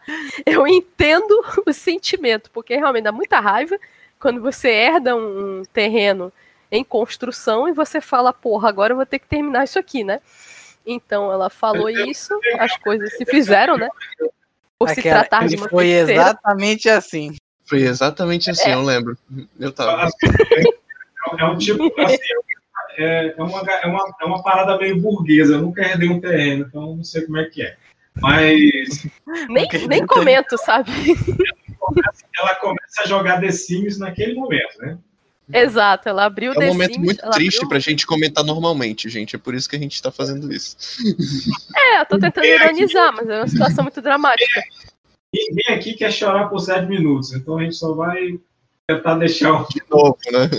Eu 0.45 0.65
entendo 0.67 1.43
o 1.65 1.71
sentimento, 1.71 2.49
porque 2.51 2.75
realmente 2.75 3.03
dá 3.03 3.11
muita 3.11 3.39
raiva 3.39 3.77
quando 4.19 4.41
você 4.41 4.69
herda 4.69 5.15
um, 5.15 5.61
terreno 5.71 6.33
em 6.71 6.83
construção 6.83 7.67
e 7.69 7.71
você 7.73 8.01
fala, 8.01 8.33
porra, 8.33 8.67
agora 8.67 8.93
eu 8.93 8.97
vou 8.97 9.05
ter 9.05 9.19
que 9.19 9.27
terminar 9.27 9.63
isso 9.65 9.77
aqui, 9.77 10.03
né? 10.03 10.19
Então 10.85 11.31
ela 11.31 11.49
falou 11.49 11.89
isso, 11.89 12.33
as 12.59 12.75
coisas 12.77 13.15
se 13.15 13.25
fizeram, 13.25 13.77
né? 13.77 13.87
Por 14.77 14.89
se 14.89 14.99
Aquela- 14.99 15.19
tratar 15.19 15.47
de 15.47 15.55
uma 15.55 15.69
Foi 15.69 15.85
feiticeira. 15.85 16.21
exatamente 16.21 16.89
assim. 16.89 17.35
Foi 17.65 17.81
exatamente 17.81 18.49
assim, 18.49 18.69
eu 18.69 18.83
lembro. 18.83 19.17
Eu 19.59 19.71
tava. 19.71 20.09
É 21.39 21.45
um 21.45 21.57
tipo, 21.57 21.91
assim, 22.01 22.17
é, 22.97 23.33
é, 23.37 23.41
uma, 23.43 23.59
é, 23.61 23.87
uma, 23.87 24.15
é 24.21 24.25
uma 24.25 24.43
parada 24.43 24.77
meio 24.77 25.01
burguesa. 25.01 25.55
Eu 25.55 25.61
nunca 25.61 25.81
herdei 25.81 26.09
um 26.09 26.21
terreno, 26.21 26.65
então 26.67 26.95
não 26.95 27.03
sei 27.03 27.23
como 27.23 27.37
é 27.39 27.45
que 27.45 27.61
é. 27.63 27.75
Mas 28.21 29.05
Nem, 29.49 29.67
nem 29.89 30.05
comento, 30.05 30.57
sabe? 30.57 30.91
ela 32.37 32.55
começa 32.55 33.01
a 33.03 33.07
jogar 33.07 33.41
The 33.41 33.51
Sims 33.51 33.97
naquele 33.97 34.35
momento, 34.35 34.77
né? 34.79 34.97
Exato, 35.53 36.09
ela 36.09 36.25
abriu 36.25 36.53
É 36.53 36.55
um 36.55 36.59
The 36.59 36.67
momento 36.67 36.93
Sims, 36.93 37.05
muito 37.05 37.29
triste 37.31 37.57
abriu- 37.57 37.69
pra 37.69 37.79
gente 37.79 38.07
comentar 38.07 38.43
normalmente, 38.43 39.09
gente. 39.09 39.35
É 39.35 39.39
por 39.39 39.53
isso 39.53 39.69
que 39.69 39.75
a 39.75 39.79
gente 39.79 40.01
tá 40.01 40.11
fazendo 40.11 40.51
isso. 40.53 40.77
É, 41.75 42.01
eu 42.01 42.05
tô 42.05 42.17
tentando 42.17 42.45
ironizar, 42.45 43.13
mas 43.13 43.27
é 43.29 43.37
uma 43.39 43.47
situação 43.47 43.83
muito 43.83 44.01
dramática. 44.01 44.63
Ninguém 45.35 45.75
aqui 45.75 45.93
quer 45.93 46.11
chorar 46.11 46.49
por 46.49 46.59
sete 46.59 46.87
minutos, 46.87 47.33
então 47.33 47.57
a 47.57 47.63
gente 47.63 47.75
só 47.75 47.93
vai 47.93 48.39
tentar 48.87 49.15
deixar 49.15 49.61
o. 49.61 49.67
De 49.67 49.81
novo, 49.89 50.17
né? 50.31 50.49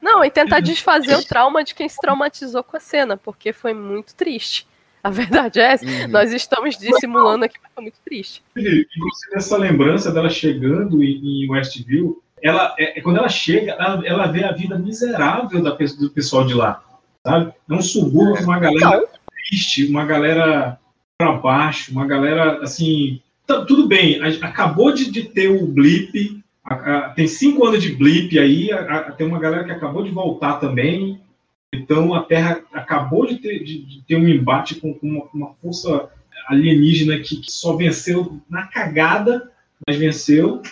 Não, 0.00 0.24
e 0.24 0.30
tentar 0.30 0.60
desfazer 0.60 1.14
o 1.14 1.24
trauma 1.24 1.62
de 1.62 1.74
quem 1.74 1.88
se 1.88 1.98
traumatizou 2.00 2.64
com 2.64 2.76
a 2.76 2.80
cena, 2.80 3.16
porque 3.16 3.52
foi 3.52 3.74
muito 3.74 4.14
triste. 4.14 4.66
A 5.02 5.10
verdade 5.10 5.60
é 5.60 5.72
essa. 5.72 5.84
Uhum. 5.84 6.08
Nós 6.08 6.32
estamos 6.32 6.76
dissimulando 6.76 7.44
aqui, 7.44 7.56
mas 7.62 7.72
foi 7.72 7.82
muito 7.82 7.98
triste. 8.04 8.42
Inclusive, 8.56 9.34
essa 9.34 9.56
lembrança 9.56 10.12
dela 10.12 10.28
chegando 10.28 11.02
em, 11.02 11.50
Westview, 11.50 12.22
ela, 12.42 12.74
é, 12.78 12.98
é 12.98 13.02
quando 13.02 13.18
ela 13.18 13.28
chega, 13.28 13.72
ela, 13.72 14.06
ela 14.06 14.26
vê 14.26 14.44
a 14.44 14.52
vida 14.52 14.78
miserável 14.78 15.62
da, 15.62 15.70
do 15.70 16.10
pessoal 16.10 16.46
de 16.46 16.54
lá, 16.54 16.82
sabe? 17.26 17.52
É 17.68 17.74
um 17.74 17.82
subúrbio 17.82 18.44
uma 18.44 18.58
galera 18.58 19.04
triste, 19.48 19.86
uma 19.86 20.04
galera 20.04 20.78
para 21.20 21.32
baixo, 21.32 21.92
uma 21.92 22.06
galera, 22.06 22.62
assim... 22.62 23.20
tá- 23.46 23.62
tudo 23.66 23.86
bem, 23.86 24.18
acabou 24.40 24.90
de, 24.90 25.10
de 25.10 25.24
ter 25.24 25.48
o 25.48 25.66
blip, 25.66 26.42
a- 26.64 26.74
a- 26.74 27.08
tem 27.10 27.26
cinco 27.26 27.66
anos 27.66 27.82
de 27.82 27.94
blip 27.94 28.38
aí, 28.38 28.72
a- 28.72 29.12
tem 29.12 29.26
uma 29.26 29.38
galera 29.38 29.64
que 29.64 29.70
acabou 29.70 30.02
de 30.02 30.08
voltar 30.10 30.54
também, 30.54 31.20
então 31.74 32.14
a 32.14 32.22
Terra 32.22 32.62
acabou 32.72 33.26
de 33.26 33.36
ter, 33.36 33.62
de- 33.62 33.84
de 33.84 34.02
ter 34.08 34.16
um 34.16 34.26
embate 34.26 34.76
com, 34.76 34.94
com 34.94 35.06
uma, 35.06 35.24
uma 35.34 35.52
força 35.60 36.08
alienígena 36.48 37.18
que, 37.18 37.36
que 37.36 37.52
só 37.52 37.76
venceu 37.76 38.40
na 38.48 38.62
cagada, 38.68 39.50
mas 39.86 39.96
venceu. 39.98 40.62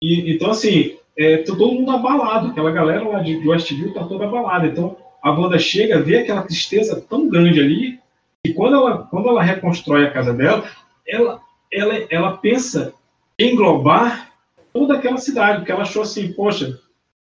E, 0.00 0.32
então, 0.32 0.50
assim, 0.52 0.96
é, 1.18 1.38
tá 1.38 1.56
todo 1.56 1.72
mundo 1.72 1.90
abalado. 1.90 2.48
Aquela 2.48 2.70
galera 2.70 3.06
lá 3.06 3.20
de, 3.20 3.40
de 3.40 3.48
Westview 3.48 3.92
tá 3.92 4.04
toda 4.04 4.24
abalada. 4.26 4.68
Então, 4.68 4.96
a 5.20 5.30
Wanda 5.32 5.58
chega, 5.58 6.00
vê 6.00 6.18
aquela 6.18 6.42
tristeza 6.42 7.04
tão 7.10 7.28
grande 7.28 7.60
ali, 7.60 7.98
e 8.44 8.52
quando 8.52 8.76
ela, 8.76 9.04
quando 9.04 9.28
ela 9.28 9.42
reconstrói 9.42 10.04
a 10.04 10.10
casa 10.10 10.32
dela, 10.32 10.68
ela, 11.06 11.40
ela, 11.72 11.94
ela 12.10 12.36
pensa 12.36 12.92
em 13.38 13.52
englobar 13.52 14.32
toda 14.72 14.96
aquela 14.96 15.18
cidade, 15.18 15.58
porque 15.58 15.72
ela 15.72 15.82
achou 15.82 16.02
assim, 16.02 16.32
poxa, 16.32 16.78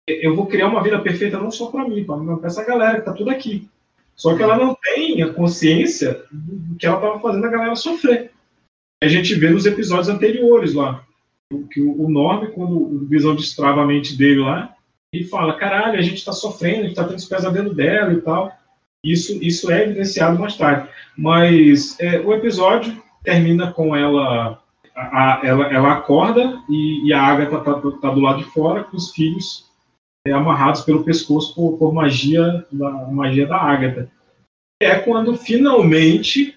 eu 0.06 0.34
vou 0.36 0.46
criar 0.46 0.68
uma 0.68 0.82
vida 0.82 0.98
perfeita 1.00 1.38
não 1.38 1.50
só 1.50 1.70
para 1.70 1.88
mim, 1.88 2.04
para 2.04 2.46
essa 2.46 2.64
galera 2.64 2.98
que 2.98 3.04
tá 3.04 3.12
tudo 3.12 3.30
aqui. 3.30 3.68
Só 4.14 4.36
que 4.36 4.42
ela 4.42 4.56
não 4.56 4.76
tem 4.82 5.22
a 5.22 5.32
consciência 5.32 6.24
do 6.32 6.76
que 6.76 6.86
ela 6.86 6.96
estava 6.96 7.20
fazendo 7.20 7.46
a 7.46 7.50
galera 7.50 7.76
sofrer. 7.76 8.32
A 9.02 9.06
gente 9.06 9.34
vê 9.34 9.50
nos 9.50 9.64
episódios 9.64 10.08
anteriores 10.08 10.74
lá, 10.74 11.04
que 11.70 11.80
o 11.80 12.02
o 12.02 12.10
Norm, 12.10 12.46
quando 12.50 12.76
o 12.76 13.06
Visão 13.06 13.34
destrava 13.36 13.82
a 13.82 13.86
mente 13.86 14.16
dele 14.16 14.40
lá, 14.40 14.74
ele 15.12 15.24
fala, 15.24 15.56
caralho, 15.56 15.98
a 15.98 16.02
gente 16.02 16.18
está 16.18 16.32
sofrendo, 16.32 16.80
a 16.80 16.82
gente 16.82 16.90
está 16.90 17.04
tendo 17.04 17.16
esse 17.16 17.28
pesadelo 17.28 17.72
dela 17.72 18.12
e 18.12 18.20
tal. 18.20 18.52
Isso, 19.04 19.32
isso 19.42 19.70
é 19.70 19.84
evidenciado 19.84 20.38
mais 20.38 20.56
tarde. 20.56 20.88
Mas 21.16 21.98
é, 22.00 22.20
o 22.20 22.32
episódio 22.32 23.00
termina 23.22 23.72
com 23.72 23.94
ela, 23.94 24.62
a- 24.94 25.40
a- 25.40 25.40
ela, 25.44 25.66
ela 25.72 25.92
acorda 25.92 26.60
e, 26.68 27.06
e 27.06 27.12
a 27.12 27.22
Agatha 27.22 27.60
tá, 27.60 27.74
tá 27.74 28.10
do 28.10 28.20
lado 28.20 28.38
de 28.38 28.50
fora 28.50 28.84
com 28.84 28.96
os 28.96 29.12
filhos 29.12 29.66
é, 30.26 30.32
amarrados 30.32 30.82
pelo 30.82 31.04
pescoço 31.04 31.54
por, 31.54 31.78
por 31.78 31.92
magia, 31.94 32.66
da, 32.72 32.90
magia 33.06 33.46
da 33.46 33.56
Agatha. 33.56 34.10
É 34.80 34.96
quando 34.96 35.36
finalmente 35.36 36.56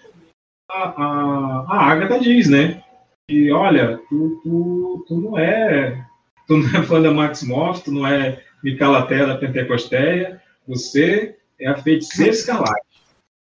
a, 0.69 0.83
a, 1.03 1.65
a 1.67 1.85
Agatha 1.91 2.19
diz, 2.19 2.47
né? 2.49 2.83
Que 3.27 3.51
olha, 3.51 3.99
tu, 4.09 4.39
tu, 4.43 5.05
tu 5.07 5.15
não 5.21 5.37
é. 5.37 6.05
Tu 6.47 6.57
não 6.57 6.79
é 6.79 6.83
fã 6.83 7.01
da 7.01 7.11
Max 7.11 7.43
Moff, 7.43 7.83
tu 7.83 7.91
não 7.91 8.05
é 8.05 8.43
Micalatela 8.63 9.37
Pentecosteia, 9.37 10.41
você 10.67 11.37
é 11.61 11.67
a 11.69 11.77
feiticeira 11.77 12.31
escarlate. 12.31 12.85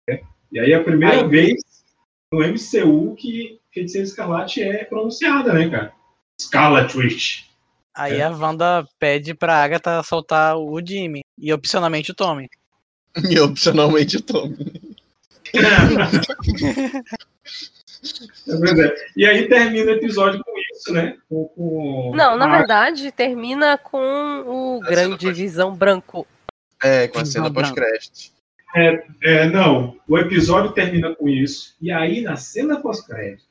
né? 0.08 0.20
E 0.52 0.60
aí 0.60 0.72
é 0.72 0.76
a 0.76 0.84
primeira 0.84 1.16
Ai. 1.22 1.28
vez 1.28 1.62
no 2.32 2.40
MCU 2.40 3.14
que 3.16 3.58
feiticeira 3.72 4.06
escarlate 4.06 4.62
é 4.62 4.84
pronunciada, 4.84 5.52
né, 5.52 5.68
cara? 5.68 5.92
Scarlet 6.40 6.96
Witch. 6.96 7.44
Aí 7.94 8.18
É. 8.20 8.22
a 8.24 8.30
Wanda 8.30 8.86
pede 8.98 9.34
pra 9.34 9.62
Agatha 9.62 10.02
soltar 10.02 10.56
o 10.56 10.80
Jimmy. 10.84 11.20
E 11.38 11.52
opcionalmente 11.52 12.10
o 12.10 12.14
Tommy. 12.14 12.48
E 13.28 13.38
opcionalmente 13.40 14.16
o 14.18 14.22
Tom. 14.22 14.52
É. 18.48 18.94
E 19.16 19.26
aí 19.26 19.48
termina 19.48 19.90
o 19.92 19.94
episódio 19.94 20.42
com 20.44 20.52
isso, 20.72 20.92
né? 20.92 21.16
Com, 21.28 21.44
com- 21.48 22.12
Não, 22.14 22.36
na 22.36 22.46
verdade, 22.58 23.10
termina 23.12 23.76
com 23.76 23.98
o 24.46 24.80
grande 24.80 25.30
visão 25.32 25.74
branco. 25.74 26.26
É, 26.82 27.08
com 27.08 27.18
a 27.18 27.24
cena 27.24 27.52
pós-crédito. 27.52 28.32
É, 29.22 29.48
não, 29.48 29.96
o 30.06 30.16
episódio 30.18 30.72
termina 30.72 31.14
com 31.14 31.28
isso. 31.28 31.76
E 31.80 31.90
aí, 31.90 32.20
na 32.20 32.36
cena 32.36 32.80
pós-crédito, 32.80 33.48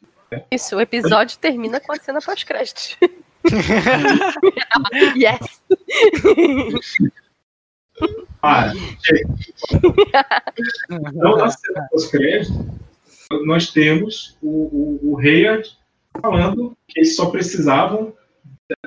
Isso, 0.52 0.76
o 0.76 0.82
episódio 0.82 1.38
termina 1.38 1.80
com 1.80 1.92
a 1.92 1.98
cena 1.98 2.20
pós-crédito. 2.22 2.98
yes! 5.16 5.62
para. 8.42 8.74
Então, 10.90 11.38
na 11.38 11.50
cena 11.50 11.88
pós-crédito, 11.92 12.80
nós 13.46 13.72
temos 13.72 14.38
o, 14.42 14.50
o, 14.50 15.14
o 15.14 15.20
Hayard 15.20 15.70
falando 16.22 16.76
que 16.88 17.00
eles 17.00 17.16
só 17.16 17.30
precisavam 17.30 18.14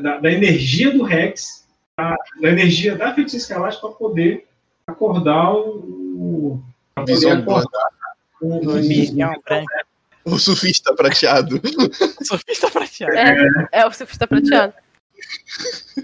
da, 0.01 0.19
da 0.19 0.33
energia 0.33 0.91
do 0.91 1.03
Rex, 1.03 1.62
da, 1.99 2.17
da 2.41 2.49
energia 2.49 2.97
da 2.97 3.15
feiticeira 3.15 3.43
escarlate 3.43 3.81
para 3.81 3.91
poder 3.91 4.47
acordar 4.87 5.53
o. 5.55 6.63
Para 6.95 7.05
poder 7.05 7.15
Visão 7.15 7.33
acordar 7.39 7.89
o, 8.41 8.57
o, 8.57 9.41
branca. 9.43 9.87
O 10.25 10.39
surfista 10.39 10.95
prateado. 10.95 11.61
Surfista 12.23 12.71
prateado. 12.71 13.17
É, 13.17 13.81
é 13.81 13.87
o 13.87 13.93
surfista 13.93 14.27
prateado. 14.27 14.75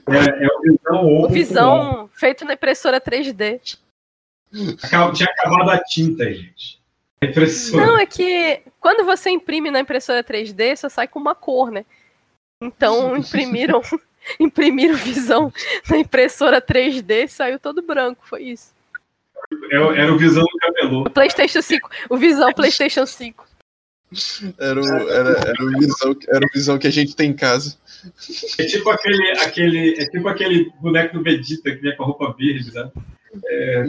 é, 0.09 0.45
é 0.45 0.47
o 0.47 0.63
visão 0.63 1.05
O 1.07 1.25
on, 1.25 1.29
visão 1.29 2.11
feito 2.13 2.45
na 2.45 2.55
impressora 2.55 3.01
3D. 3.01 3.79
Acab- 4.83 5.15
Tinha 5.15 5.29
acabado 5.29 5.71
a 5.71 5.79
tinta, 5.85 6.25
gente. 6.33 6.81
A 7.21 7.27
impressora. 7.27 7.87
Não, 7.87 7.99
é 7.99 8.07
que 8.07 8.63
quando 8.81 9.05
você 9.05 9.31
imprime 9.31 9.71
na 9.71 9.81
impressora 9.81 10.23
3D, 10.25 10.77
só 10.77 10.89
sai 10.89 11.07
com 11.09 11.19
uma 11.19 11.35
cor, 11.35 11.71
né? 11.71 11.85
Então 12.63 13.15
imprimiram, 13.19 13.83
imprimiram 14.41 14.95
visão 14.97 15.53
na 15.89 15.99
impressora 15.99 16.61
3D 16.61 17.25
e 17.25 17.29
saiu 17.29 17.59
todo 17.59 17.83
branco, 17.83 18.23
foi 18.27 18.45
isso. 18.45 18.73
Era, 19.71 20.03
era 20.03 20.13
o 20.13 20.19
visão 20.19 20.43
do 20.43 20.59
camelô. 20.59 21.03
O 21.03 21.11
PlayStation 21.11 21.63
5, 21.63 21.91
o 22.11 22.17
Visão 22.17 22.53
PlayStation 22.53 23.07
5. 23.07 23.47
Era 24.59 24.81
o, 24.81 25.09
era, 25.11 25.31
era, 25.31 25.65
o 25.65 25.79
visão, 25.79 26.17
era 26.29 26.47
o 26.47 26.51
visão 26.53 26.79
que 26.79 26.87
a 26.87 26.91
gente 26.91 27.15
tem 27.15 27.31
em 27.31 27.37
casa. 27.37 27.77
É 28.59 28.65
tipo 28.65 28.89
aquele, 28.91 29.31
aquele, 29.41 30.01
é 30.01 30.07
tipo 30.09 30.27
aquele 30.29 30.73
boneco 30.81 31.19
do 31.19 31.23
Vegeta 31.23 31.71
que 31.71 31.77
vinha 31.77 31.97
com 31.97 32.05
a 32.05 32.07
roupa 32.07 32.35
verde, 32.39 32.73
sabe? 32.73 32.93
É, 33.47 33.85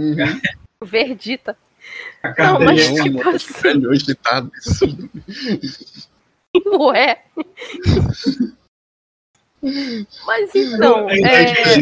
O 0.81 0.85
Verdita. 0.85 1.57
a 2.21 2.29
Não, 2.37 2.59
mas 2.59 2.89
Não, 2.89 3.03
tipo 3.03 3.17
mano, 3.17 3.35
assim, 3.35 3.61
velho, 3.61 3.89
hoje 3.89 4.15
tá. 4.15 4.45
ué. 6.65 7.23
Mas 10.25 10.53
então, 10.55 11.09
É, 11.09 11.51
é. 11.51 11.75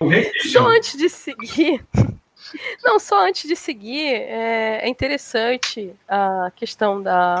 O 0.00 0.10
só 0.50 0.66
antes 0.68 0.96
de 0.96 1.08
seguir. 1.08 1.84
Não, 2.82 2.98
só 2.98 3.26
antes 3.26 3.48
de 3.48 3.54
seguir, 3.56 4.12
é, 4.14 4.80
é 4.82 4.88
interessante 4.88 5.92
a 6.08 6.50
questão 6.54 7.00
da, 7.02 7.40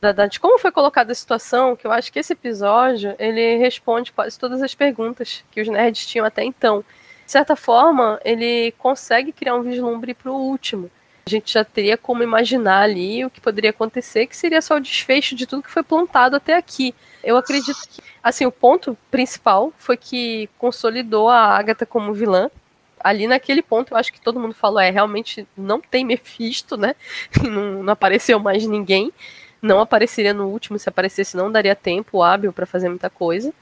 da- 0.00 0.12
da- 0.12 0.26
de 0.26 0.38
como 0.40 0.58
foi 0.58 0.70
colocada 0.72 1.12
a 1.12 1.14
situação, 1.14 1.76
que 1.76 1.86
eu 1.86 1.92
acho 1.92 2.10
que 2.12 2.18
esse 2.18 2.32
episódio 2.32 3.14
ele 3.18 3.56
responde 3.58 4.12
quase 4.12 4.38
todas 4.38 4.62
as 4.62 4.74
perguntas 4.74 5.44
que 5.50 5.60
os 5.60 5.68
nerds 5.68 6.06
tinham 6.06 6.24
até 6.24 6.44
então. 6.44 6.84
De 7.26 7.30
certa 7.32 7.54
forma, 7.56 8.20
ele 8.24 8.72
consegue 8.78 9.32
criar 9.32 9.54
um 9.56 9.62
vislumbre 9.62 10.14
para 10.14 10.30
o 10.30 10.36
último. 10.36 10.90
A 11.24 11.30
gente 11.30 11.52
já 11.52 11.64
teria 11.64 11.96
como 11.96 12.22
imaginar 12.22 12.82
ali 12.82 13.24
o 13.24 13.30
que 13.30 13.40
poderia 13.40 13.70
acontecer, 13.70 14.26
que 14.26 14.36
seria 14.36 14.60
só 14.60 14.76
o 14.76 14.80
desfecho 14.80 15.36
de 15.36 15.46
tudo 15.46 15.62
que 15.62 15.70
foi 15.70 15.82
plantado 15.82 16.34
até 16.34 16.56
aqui. 16.56 16.94
Eu 17.22 17.36
acredito 17.36 17.78
que, 17.88 18.02
assim, 18.22 18.44
o 18.44 18.50
ponto 18.50 18.96
principal 19.10 19.72
foi 19.76 19.96
que 19.96 20.50
consolidou 20.58 21.28
a 21.28 21.56
Agatha 21.56 21.86
como 21.86 22.12
vilã. 22.12 22.50
Ali 22.98 23.26
naquele 23.26 23.62
ponto, 23.62 23.92
eu 23.92 23.96
acho 23.96 24.12
que 24.12 24.20
todo 24.20 24.38
mundo 24.40 24.54
falou, 24.54 24.80
é, 24.80 24.90
realmente 24.90 25.46
não 25.56 25.80
tem 25.80 26.04
Mephisto, 26.04 26.76
né? 26.76 26.94
Não, 27.42 27.82
não 27.82 27.92
apareceu 27.92 28.38
mais 28.38 28.66
ninguém. 28.66 29.12
Não 29.60 29.80
apareceria 29.80 30.34
no 30.34 30.48
último, 30.48 30.76
se 30.78 30.88
aparecesse 30.88 31.36
não 31.36 31.50
daria 31.50 31.76
tempo 31.76 32.20
hábil 32.20 32.52
para 32.52 32.66
fazer 32.66 32.88
muita 32.88 33.08
coisa. 33.08 33.54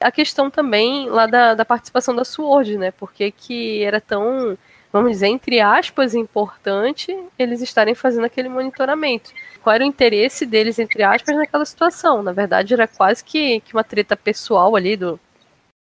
A 0.00 0.10
questão 0.10 0.50
também 0.50 1.08
lá 1.10 1.26
da, 1.26 1.54
da 1.54 1.64
participação 1.64 2.16
da 2.16 2.24
Sword, 2.24 2.78
né? 2.78 2.90
Porque 2.90 3.30
que 3.30 3.82
era 3.82 4.00
tão, 4.00 4.56
vamos 4.92 5.12
dizer, 5.12 5.28
entre 5.28 5.60
aspas, 5.60 6.14
importante 6.14 7.16
eles 7.38 7.62
estarem 7.62 7.94
fazendo 7.94 8.26
aquele 8.26 8.48
monitoramento. 8.48 9.32
Qual 9.62 9.74
era 9.74 9.84
o 9.84 9.86
interesse 9.86 10.44
deles, 10.44 10.78
entre 10.78 11.02
aspas, 11.02 11.34
naquela 11.34 11.64
situação? 11.64 12.22
Na 12.22 12.32
verdade, 12.32 12.74
era 12.74 12.86
quase 12.86 13.24
que, 13.24 13.60
que 13.60 13.72
uma 13.72 13.82
treta 13.82 14.16
pessoal 14.16 14.76
ali 14.76 14.96
do, 14.96 15.18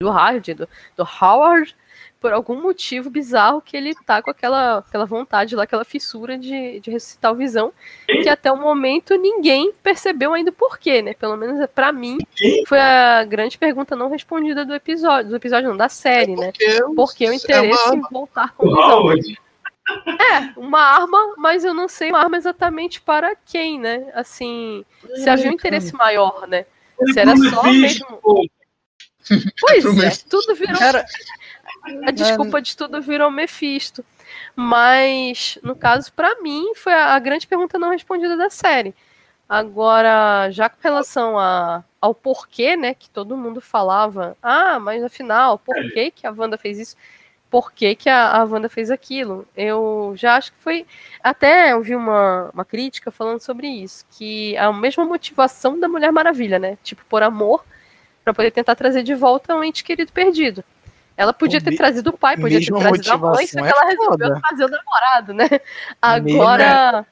do 0.02 0.10
Howard, 0.10 0.54
do, 0.54 0.70
do 0.96 1.04
Howard, 1.22 1.76
por 2.20 2.34
algum 2.34 2.62
motivo 2.62 3.10
bizarro 3.10 3.62
que 3.62 3.78
ele 3.78 3.94
tá 4.06 4.22
com 4.22 4.32
aquela, 4.32 4.80
aquela 4.80 5.06
vontade 5.06 5.56
lá, 5.56 5.64
aquela 5.64 5.86
fissura 5.86 6.38
de, 6.38 6.80
de 6.80 6.92
ressuscitar 6.92 7.32
o 7.32 7.36
Visão, 7.36 7.72
que 8.06 8.30
até 8.30 8.52
o 8.52 8.58
momento 8.58 9.16
ninguém 9.16 9.72
percebeu 9.84 10.34
ainda 10.34 10.50
o 10.50 10.54
porquê, 10.54 11.02
né? 11.02 11.14
Pelo 11.14 11.38
menos 11.38 11.60
é 11.60 11.68
pra 11.68 11.92
mim, 11.92 12.18
foi 12.68 12.80
a 12.80 13.24
grande 13.24 13.58
pergunta 13.58 13.96
não 13.96 14.10
respondida 14.10 14.66
do 14.66 14.74
episódio, 14.74 15.30
do 15.30 15.36
episódio 15.36 15.70
não, 15.70 15.78
da 15.78 15.90
série, 15.90 16.36
né? 16.36 16.52
Por 16.96 17.14
que 17.14 17.30
o 17.30 17.34
interesse 17.34 17.96
em 17.96 18.02
voltar 18.12 18.54
com 18.54 18.68
o 18.68 18.70
Visão? 18.70 18.90
Howard. 18.90 19.40
É, 20.06 20.60
uma 20.60 20.82
arma, 20.82 21.36
mas 21.38 21.64
eu 21.64 21.74
não 21.74 21.88
sei 21.88 22.10
uma 22.10 22.20
arma 22.20 22.36
exatamente 22.36 23.00
para 23.00 23.36
quem, 23.46 23.80
né? 23.80 24.12
Assim, 24.14 24.84
se 25.16 25.30
havia 25.30 25.50
um 25.50 25.54
interesse 25.54 25.94
maior, 25.94 26.46
né? 26.48 26.66
Se 27.14 27.20
era 27.20 27.36
só 27.38 27.64
mesmo. 27.64 28.20
Pois 29.60 29.86
é, 30.00 30.12
tudo 30.30 30.56
virou. 30.56 30.78
Cara, 30.78 31.06
A 32.06 32.12
desculpa 32.12 32.62
de 32.62 32.76
tudo 32.76 33.02
virou 33.02 33.32
Mephisto. 33.32 34.04
Mas, 34.56 35.58
no 35.64 35.76
caso, 35.76 36.12
pra 36.14 36.42
mim, 36.42 36.74
foi 36.76 36.94
a, 36.94 37.18
grande 37.20 37.48
pergunta 37.48 37.80
não 37.80 37.92
respondida 37.92 38.36
da 38.36 38.50
série. 38.50 38.94
Agora, 39.48 40.50
já 40.52 40.70
com 40.70 40.78
relação 40.82 41.40
a, 41.40 41.84
ao 42.02 42.14
porquê, 42.14 42.76
né, 42.76 42.94
que 42.94 43.10
todo 43.10 43.38
mundo 43.38 43.62
falava, 43.62 44.36
ah, 44.44 44.78
mas 44.80 45.04
afinal, 45.04 45.58
por 45.58 45.76
que, 45.94 46.12
que 46.12 46.28
a 46.28 46.32
Wanda 46.32 46.58
fez 46.58 46.78
isso? 46.78 46.98
Por 47.50 47.72
que, 47.72 47.96
que 47.96 48.10
a, 48.10 48.36
a 48.36 48.44
Wanda 48.44 48.68
fez 48.68 48.92
aquilo? 48.92 49.48
Eu 49.56 50.14
já 50.18 50.36
acho 50.36 50.52
que 50.52 50.60
foi. 50.60 50.86
Até 51.24 51.72
eu 51.72 51.82
vi 51.82 51.96
uma, 51.96 52.50
uma 52.54 52.66
crítica 52.66 53.10
falando 53.10 53.40
sobre 53.40 53.68
isso, 53.68 54.06
que 54.12 54.58
a 54.58 54.72
mesma 54.74 55.06
motivação 55.06 55.80
da 55.80 55.88
Mulher 55.88 56.12
Maravilha, 56.12 56.60
né? 56.60 56.78
Tipo, 56.84 57.06
por 57.06 57.24
amor, 57.24 57.64
pra 58.24 58.34
poder 58.34 58.52
tentar 58.52 58.76
trazer 58.76 59.04
de 59.04 59.16
volta 59.16 59.56
um 59.56 59.64
ente 59.64 59.84
querido 59.84 60.12
perdido. 60.12 60.64
Ela 61.18 61.34
podia 61.34 61.60
ter 61.60 61.72
me- 61.72 61.78
trazido 61.78 62.12
o 62.12 62.18
pai, 62.18 62.38
podia 62.38 62.60
ter 62.60 62.68
trazido 62.72 63.12
a 63.12 63.18
mãe, 63.18 63.48
só 63.48 63.60
que 63.60 63.66
é 63.68 63.70
ela 63.72 63.86
resolveu 63.86 64.28
foda. 64.28 64.42
trazer 64.48 64.66
o 64.66 64.68
namorado, 64.70 65.34
né? 65.34 65.50
Agora. 66.02 67.06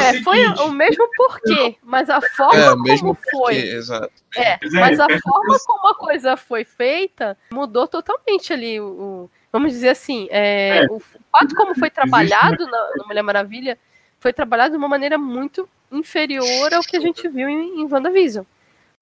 É, 0.00 0.22
foi 0.22 0.44
o 0.46 0.70
mesmo 0.70 1.08
porquê, 1.16 1.76
mas 1.82 2.08
a 2.10 2.20
forma 2.20 2.60
É, 2.60 2.70
como 2.70 2.82
mesmo 2.82 3.14
foi. 3.30 3.54
porque, 3.54 3.68
exato. 3.76 4.12
É, 4.36 4.42
é, 4.52 4.58
mas 4.72 5.00
a 5.00 5.06
é. 5.10 5.18
forma 5.20 5.58
como 5.66 5.88
a 5.88 5.94
coisa 5.94 6.36
foi 6.36 6.64
feita 6.64 7.36
mudou 7.52 7.86
totalmente 7.88 8.52
ali. 8.52 8.80
O, 8.80 8.84
o- 8.86 9.30
vamos 9.52 9.72
dizer 9.72 9.90
assim, 9.90 10.28
é, 10.30 10.78
É. 10.84 10.86
o 10.90 11.00
fato 11.32 11.54
como 11.56 11.74
foi 11.74 11.90
trabalhado 11.90 12.64
na, 12.66 12.90
na 12.96 13.04
Mulher 13.06 13.22
Maravilha 13.22 13.78
foi 14.20 14.32
trabalhado 14.32 14.72
de 14.72 14.76
uma 14.78 14.88
maneira 14.88 15.18
muito 15.18 15.68
inferior 15.90 16.72
ao 16.74 16.82
que 16.82 16.96
a 16.96 17.00
gente 17.00 17.28
viu 17.28 17.48
em, 17.48 17.80
em 17.82 17.84
WandaVision. 17.92 18.44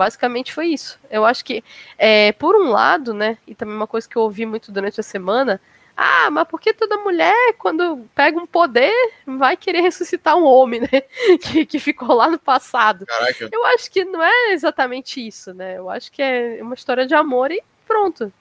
Basicamente 0.00 0.50
foi 0.50 0.68
isso. 0.68 0.98
Eu 1.10 1.26
acho 1.26 1.44
que, 1.44 1.62
é, 1.98 2.32
por 2.32 2.56
um 2.56 2.70
lado, 2.70 3.12
né, 3.12 3.36
e 3.46 3.54
também 3.54 3.76
uma 3.76 3.86
coisa 3.86 4.08
que 4.08 4.16
eu 4.16 4.22
ouvi 4.22 4.46
muito 4.46 4.72
durante 4.72 4.98
a 4.98 5.02
semana, 5.02 5.60
ah, 5.94 6.30
mas 6.30 6.48
por 6.48 6.58
que 6.58 6.72
toda 6.72 6.96
mulher, 6.96 7.52
quando 7.58 8.08
pega 8.14 8.38
um 8.38 8.46
poder, 8.46 8.94
vai 9.26 9.58
querer 9.58 9.82
ressuscitar 9.84 10.38
um 10.38 10.44
homem, 10.44 10.80
né? 10.80 10.88
Que, 11.42 11.66
que 11.66 11.78
ficou 11.78 12.14
lá 12.14 12.30
no 12.30 12.38
passado. 12.38 13.04
Caraca, 13.04 13.50
Eu 13.52 13.62
acho 13.66 13.90
que 13.90 14.02
não 14.02 14.22
é 14.22 14.52
exatamente 14.52 15.20
isso, 15.20 15.52
né? 15.52 15.76
Eu 15.76 15.90
acho 15.90 16.10
que 16.10 16.22
é 16.22 16.60
uma 16.62 16.74
história 16.74 17.06
de 17.06 17.14
amor 17.14 17.52
e 17.52 17.62
pronto. 17.86 18.32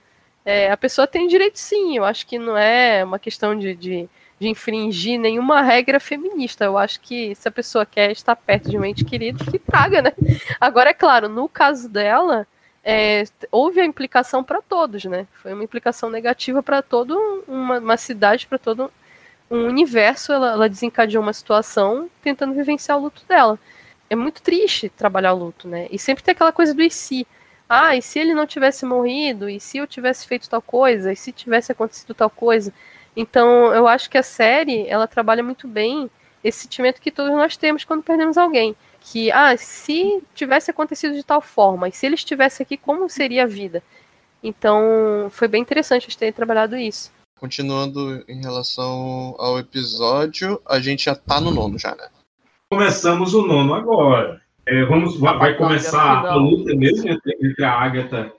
É, 0.42 0.70
a 0.70 0.78
pessoa 0.78 1.06
tem 1.06 1.28
direito 1.28 1.58
sim, 1.58 1.94
eu 1.94 2.06
acho 2.06 2.26
que 2.26 2.38
não 2.38 2.56
é 2.56 3.04
uma 3.04 3.18
questão 3.18 3.54
de, 3.54 3.74
de, 3.74 4.08
de 4.40 4.48
infringir 4.48 5.20
nenhuma 5.20 5.60
regra 5.60 6.00
feminista. 6.00 6.64
Eu 6.64 6.78
acho 6.78 6.98
que 7.00 7.34
se 7.34 7.46
a 7.46 7.52
pessoa 7.52 7.84
quer 7.84 8.10
estar 8.10 8.34
perto 8.34 8.70
de 8.70 8.78
um 8.78 8.84
ente 8.84 9.04
querido, 9.04 9.44
que 9.44 9.58
traga, 9.58 10.00
né? 10.00 10.12
Agora, 10.58 10.90
é 10.90 10.94
claro, 10.94 11.28
no 11.28 11.46
caso 11.46 11.86
dela, 11.90 12.46
é, 12.82 13.24
houve 13.52 13.80
a 13.80 13.84
implicação 13.84 14.42
para 14.42 14.62
todos, 14.62 15.04
né? 15.04 15.26
Foi 15.42 15.52
uma 15.52 15.62
implicação 15.62 16.08
negativa 16.08 16.62
para 16.62 16.80
toda 16.80 17.14
uma, 17.46 17.78
uma 17.78 17.96
cidade, 17.98 18.46
para 18.46 18.56
todo 18.58 18.90
um 19.50 19.66
universo. 19.66 20.32
Ela, 20.32 20.52
ela 20.52 20.68
desencadeou 20.70 21.22
uma 21.22 21.34
situação 21.34 22.08
tentando 22.22 22.54
vivenciar 22.54 22.96
o 22.96 23.02
luto 23.02 23.22
dela. 23.28 23.58
É 24.08 24.16
muito 24.16 24.40
triste 24.40 24.88
trabalhar 24.88 25.34
o 25.34 25.38
luto, 25.38 25.68
né? 25.68 25.86
E 25.90 25.98
sempre 25.98 26.24
tem 26.24 26.32
aquela 26.32 26.52
coisa 26.52 26.72
do 26.72 26.82
e 26.82 26.90
se. 26.90 27.26
Ah, 27.68 27.94
e 27.94 28.02
se 28.02 28.18
ele 28.18 28.34
não 28.34 28.46
tivesse 28.46 28.86
morrido? 28.86 29.48
E 29.48 29.60
se 29.60 29.78
eu 29.78 29.86
tivesse 29.86 30.26
feito 30.26 30.48
tal 30.48 30.62
coisa? 30.62 31.12
E 31.12 31.16
se 31.16 31.30
tivesse 31.30 31.70
acontecido 31.70 32.14
tal 32.14 32.30
coisa? 32.30 32.72
Então, 33.16 33.74
eu 33.74 33.86
acho 33.86 34.08
que 34.08 34.18
a 34.18 34.22
série, 34.22 34.86
ela 34.86 35.06
trabalha 35.06 35.42
muito 35.42 35.66
bem 35.66 36.10
esse 36.42 36.60
sentimento 36.60 37.00
que 37.00 37.10
todos 37.10 37.32
nós 37.32 37.56
temos 37.56 37.84
quando 37.84 38.02
perdemos 38.02 38.38
alguém. 38.38 38.74
Que, 39.00 39.30
ah, 39.32 39.56
se 39.56 40.22
tivesse 40.34 40.70
acontecido 40.70 41.14
de 41.14 41.22
tal 41.22 41.40
forma, 41.40 41.88
e 41.88 41.92
se 41.92 42.06
ele 42.06 42.14
estivesse 42.14 42.62
aqui, 42.62 42.76
como 42.76 43.08
seria 43.08 43.44
a 43.44 43.46
vida? 43.46 43.82
Então, 44.42 45.28
foi 45.30 45.48
bem 45.48 45.62
interessante 45.62 46.04
eles 46.04 46.16
terem 46.16 46.32
trabalhado 46.32 46.76
isso. 46.76 47.12
Continuando 47.38 48.22
em 48.28 48.40
relação 48.42 49.34
ao 49.38 49.58
episódio, 49.58 50.60
a 50.66 50.78
gente 50.78 51.04
já 51.04 51.14
tá 51.14 51.40
no 51.40 51.50
nono 51.50 51.78
já, 51.78 51.94
né? 51.94 52.08
Começamos 52.70 53.34
o 53.34 53.46
nono 53.46 53.74
agora. 53.74 54.40
É, 54.66 54.84
vamos, 54.84 55.18
vai, 55.18 55.38
vai 55.38 55.56
começar 55.56 56.26
a 56.26 56.34
luta 56.34 56.74
mesmo 56.76 57.08
entre, 57.08 57.36
entre 57.42 57.64
a 57.64 57.72
Agatha 57.72 58.32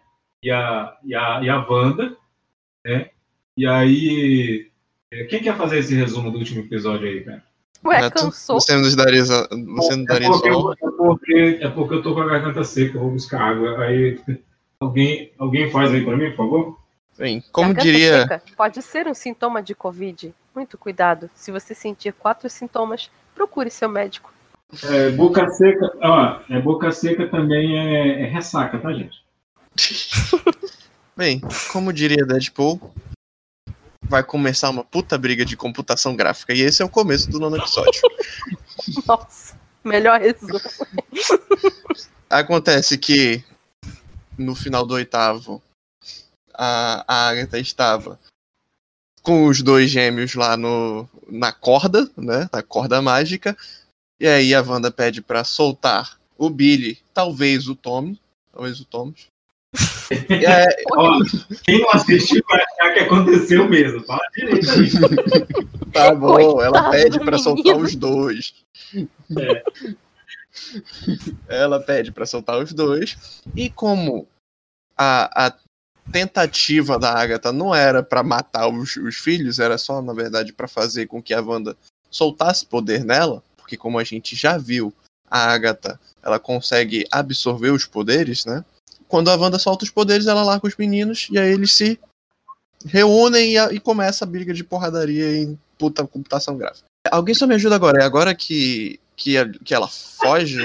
e 0.44 0.52
a, 0.52 0.96
e 1.04 1.16
a, 1.16 1.42
e 1.44 1.50
a 1.50 1.68
Wanda, 1.68 2.16
né? 2.86 3.10
E 3.62 3.68
aí, 3.68 4.72
é, 5.14 5.24
quem 5.26 5.40
quer 5.40 5.56
fazer 5.56 5.78
esse 5.78 5.94
resumo 5.94 6.32
do 6.32 6.40
último 6.40 6.62
episódio 6.62 7.08
aí, 7.08 7.24
cara? 7.24 7.44
Ué, 7.86 8.02
Neto, 8.02 8.14
cansou. 8.24 8.60
você 8.60 8.76
nos 8.76 8.96
daria, 8.96 9.24
você 9.24 9.56
nos 9.56 9.88
É 9.92 10.04
daria 10.04 10.28
porque, 10.30 10.52
só. 10.52 10.74
é, 10.74 10.76
porque, 10.98 11.60
é 11.62 11.70
porque 11.70 11.94
eu 11.94 12.02
tô 12.02 12.16
com 12.16 12.22
a 12.22 12.28
garganta 12.28 12.64
seca, 12.64 12.98
eu 12.98 13.02
vou 13.02 13.12
buscar 13.12 13.40
água. 13.40 13.78
Aí, 13.84 14.20
alguém, 14.80 15.32
alguém 15.38 15.70
faz 15.70 15.92
aí 15.94 16.04
pra 16.04 16.18
mim, 16.18 16.30
por 16.32 16.38
favor? 16.38 16.80
Bem, 17.20 17.44
como 17.52 17.68
Garganta 17.68 17.86
diria. 17.86 18.22
seca 18.24 18.42
pode 18.58 18.82
ser 18.82 19.08
um 19.08 19.14
sintoma 19.14 19.62
de 19.62 19.76
Covid. 19.76 20.34
Muito 20.56 20.76
cuidado. 20.76 21.30
Se 21.36 21.52
você 21.52 21.76
sentir 21.76 22.14
quatro 22.14 22.50
sintomas, 22.50 23.12
procure 23.36 23.70
seu 23.70 23.88
médico. 23.90 24.34
É, 24.90 25.12
boca 25.12 25.48
seca, 25.52 25.92
ó, 26.02 26.40
é, 26.50 26.60
boca 26.60 26.92
seca 26.92 27.28
também 27.28 27.78
é, 27.78 28.24
é 28.24 28.26
ressaca, 28.26 28.80
tá, 28.80 28.92
gente? 28.92 29.24
Bem, 31.16 31.40
como 31.72 31.94
diria 31.94 32.26
Deadpool, 32.26 32.82
vai 34.12 34.24
começar 34.24 34.70
uma 34.70 34.84
puta 34.84 35.18
briga 35.18 35.46
de 35.46 35.56
computação 35.56 36.18
gráfica. 36.18 36.54
E 36.54 36.60
esse 36.60 36.82
é 36.82 36.86
o 36.86 36.90
começo 36.90 37.32
do 37.32 37.40
nono 37.40 37.56
episódio. 37.56 38.02
Nossa, 39.08 39.58
melhor 39.86 40.20
resumo. 40.20 40.60
Acontece 42.30 42.98
que 42.98 43.42
no 44.38 44.54
final 44.54 44.86
do 44.86 44.96
oitavo, 44.96 45.64
a, 46.54 47.06
a 47.08 47.30
Agatha 47.30 47.58
estava 47.58 48.20
com 49.24 49.46
os 49.46 49.62
dois 49.62 49.90
gêmeos 49.90 50.36
lá 50.36 50.58
no, 50.58 51.08
na 51.30 51.54
corda, 51.54 52.12
né? 52.18 52.50
Na 52.52 52.62
corda 52.62 53.02
mágica. 53.02 53.56
E 54.20 54.28
aí 54.28 54.54
a 54.54 54.62
Wanda 54.62 54.92
pede 54.92 55.22
pra 55.22 55.46
soltar 55.46 56.20
o 56.38 56.50
Billy, 56.50 57.00
talvez 57.14 57.70
o 57.70 57.76
Tommy. 57.76 58.20
Talvez 58.52 58.82
o 58.82 58.86
Thomas. 58.86 59.31
E 60.30 60.46
é, 60.46 60.68
Ó, 60.92 61.20
quem 61.64 61.80
não 61.80 61.90
assistiu 61.92 62.44
vai 62.50 62.62
achar 62.62 62.94
que 62.94 63.00
aconteceu 63.02 63.68
mesmo. 63.70 64.04
Fala 64.04 64.22
direito 64.36 64.70
aí. 64.70 65.92
tá 65.92 66.14
bom, 66.14 66.62
ela 66.62 66.84
Coitado 66.84 66.92
pede 66.92 67.20
do 67.20 67.26
pra 67.26 67.38
soltar 67.38 67.78
os 67.78 67.96
dois. 67.96 68.54
É. 69.38 69.64
Ela 71.48 71.80
pede 71.80 72.12
pra 72.12 72.26
soltar 72.26 72.62
os 72.62 72.74
dois. 72.74 73.42
E 73.56 73.70
como 73.70 74.28
a, 74.98 75.48
a 75.48 75.54
tentativa 76.12 77.00
da 77.00 77.14
Agatha 77.14 77.52
não 77.52 77.74
era 77.74 78.04
pra 78.04 78.24
matar 78.24 78.68
os, 78.68 78.98
os 78.98 79.16
filhos, 79.16 79.60
era 79.60 79.78
só, 79.78 80.02
na 80.02 80.14
verdade, 80.14 80.52
pra 80.52 80.68
fazer 80.68 81.08
com 81.08 81.22
que 81.22 81.34
a 81.34 81.42
Wanda 81.42 81.78
soltasse 82.10 82.66
poder 82.66 83.06
nela, 83.06 83.42
porque 83.56 83.78
como 83.78 83.98
a 83.98 84.04
gente 84.04 84.36
já 84.36 84.58
viu, 84.58 84.94
a 85.30 85.54
Agatha, 85.54 85.98
ela 86.22 86.38
consegue 86.38 87.08
absorver 87.10 87.70
os 87.70 87.86
poderes, 87.86 88.46
né? 88.46 88.66
Quando 89.12 89.30
a 89.30 89.36
Wanda 89.36 89.60
solta 89.60 89.84
os 89.84 89.92
poderes, 89.92 90.26
ela 90.26 90.42
larga 90.42 90.66
os 90.66 90.78
meninos 90.78 91.28
e 91.30 91.38
aí 91.38 91.52
eles 91.52 91.74
se 91.74 92.00
reúnem 92.86 93.52
e, 93.52 93.58
a- 93.58 93.74
e 93.74 93.78
começa 93.78 94.24
a 94.24 94.28
briga 94.28 94.54
de 94.54 94.64
porradaria 94.64 95.38
em 95.38 95.60
puta 95.78 96.08
computação 96.08 96.58
gráfica. 96.58 96.86
Alguém 97.12 97.36
só 97.36 97.46
me 97.46 97.54
ajuda 97.56 97.76
agora, 97.76 98.02
é 98.02 98.06
agora 98.06 98.34
que, 98.34 99.02
que, 99.18 99.38
a- 99.38 99.50
que 99.50 99.74
ela 99.76 99.90
foge? 99.90 100.62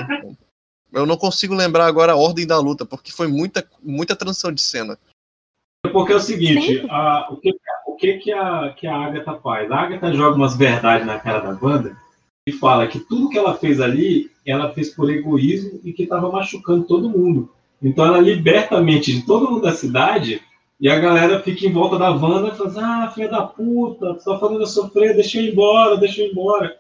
Eu 0.93 1.05
não 1.05 1.17
consigo 1.17 1.55
lembrar 1.57 1.87
agora 1.87 2.13
a 2.13 2.17
ordem 2.17 2.47
da 2.47 2.57
luta, 2.61 2.87
porque 2.87 3.11
foi 3.11 3.27
muita, 3.27 3.69
muita 3.83 4.15
transição 4.15 4.53
de 4.53 4.63
cena. 4.63 4.97
Porque 5.93 6.13
é 6.13 6.17
o 6.17 6.21
seguinte, 6.21 6.87
a- 6.89 7.27
o, 7.33 7.37
que, 7.39 7.51
o 7.89 7.97
que, 7.97 8.19
que, 8.19 8.33
a, 8.33 8.73
que 8.79 8.87
a 8.87 8.95
Agatha 8.97 9.35
faz? 9.41 9.69
A 9.73 9.77
Agatha 9.77 10.13
joga 10.13 10.37
umas 10.37 10.57
verdades 10.57 11.05
na 11.05 11.19
cara 11.19 11.41
da 11.41 11.59
Wanda 11.61 11.97
e 12.49 12.53
fala 12.53 12.87
que 12.87 13.01
tudo 13.01 13.29
que 13.29 13.37
ela 13.39 13.59
fez 13.59 13.81
ali, 13.81 14.31
ela 14.47 14.73
fez 14.73 14.91
por 14.95 15.11
egoísmo 15.11 15.81
e 15.83 15.93
que 15.93 16.05
estava 16.05 16.31
machucando 16.31 16.85
todo 16.85 17.11
mundo. 17.11 17.53
Então 17.83 18.05
ela 18.07 18.19
liberta 18.19 18.77
a 18.77 18.81
mente 18.83 19.13
de 19.13 19.27
todo 19.27 19.51
mundo 19.51 19.63
da 19.63 19.73
cidade 19.73 20.41
e 20.81 20.89
a 20.89 20.99
galera 20.99 21.41
fica 21.41 21.67
em 21.67 21.73
volta 21.73 21.99
da 21.99 22.11
Wanda 22.11 22.49
e 22.49 22.57
fala 22.57 22.69
assim, 22.71 22.81
ah, 22.81 23.13
filha 23.15 23.29
da 23.29 23.43
puta, 23.43 24.15
tu 24.15 24.25
tá 24.25 24.39
fazendo 24.39 24.61
eu 24.61 24.67
sofrer, 24.67 25.15
deixa 25.15 25.39
eu 25.39 25.45
ir 25.45 25.53
embora, 25.53 25.97
deixa 25.97 26.21
eu 26.23 26.27
ir 26.27 26.31
embora. 26.33 26.77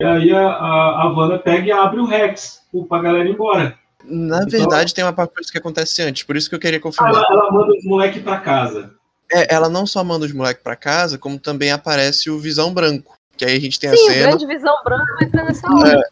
E 0.00 0.04
aí 0.04 0.32
a, 0.32 0.46
a, 0.48 1.02
a 1.02 1.12
Wanda 1.12 1.38
pega 1.38 1.66
e 1.66 1.72
abre 1.72 2.00
o 2.00 2.04
Rex 2.06 2.60
pra 2.88 3.00
galera 3.00 3.28
ir 3.28 3.32
embora. 3.32 3.78
Na 4.04 4.38
Então- 4.38 4.48
verdade, 4.50 4.92
tem 4.92 5.02
uma 5.04 5.12
coisa 5.12 5.50
que 5.50 5.58
acontece 5.58 6.02
antes, 6.02 6.24
por 6.24 6.36
isso 6.36 6.48
que 6.48 6.54
eu 6.54 6.60
queria 6.60 6.76
Ela, 6.76 6.82
confirmar. 6.82 7.24
ela 7.30 7.50
manda 7.50 7.72
os 7.76 7.84
moleques 7.84 8.22
pra 8.22 8.38
casa. 8.38 8.92
É, 9.32 9.54
ela 9.54 9.68
não 9.70 9.86
só 9.86 10.04
manda 10.04 10.26
os 10.26 10.32
moleques 10.32 10.62
pra 10.62 10.76
casa, 10.76 11.16
como 11.16 11.38
também 11.38 11.72
aparece 11.72 12.28
o 12.28 12.38
Visão 12.38 12.74
Branco. 12.74 13.16
Que 13.36 13.44
aí 13.44 13.56
a 13.56 13.60
gente 13.60 13.80
tem 13.80 13.90
a 13.90 13.96
Sim, 13.96 14.02
o 14.02 14.06
cena. 14.12 14.26
grande 14.28 14.46
visão 14.46 14.74
branca 14.84 15.24
entra 15.24 15.42
nessa 15.44 15.66
hora. 15.74 16.02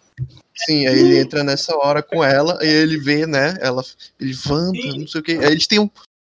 Sim, 0.54 0.86
aí 0.86 0.98
ele 0.98 1.18
entra 1.18 1.42
nessa 1.42 1.76
hora 1.76 2.02
com 2.02 2.22
ela 2.22 2.58
e 2.62 2.66
ele 2.66 2.98
vê, 2.98 3.26
né? 3.26 3.56
Ela, 3.60 3.82
ele 4.20 4.34
Wanda, 4.46 4.98
não 4.98 5.06
sei 5.06 5.20
o 5.20 5.24
que. 5.24 5.32
Aí 5.32 5.52
eles 5.52 5.66
têm 5.66 5.78
um, 5.78 5.90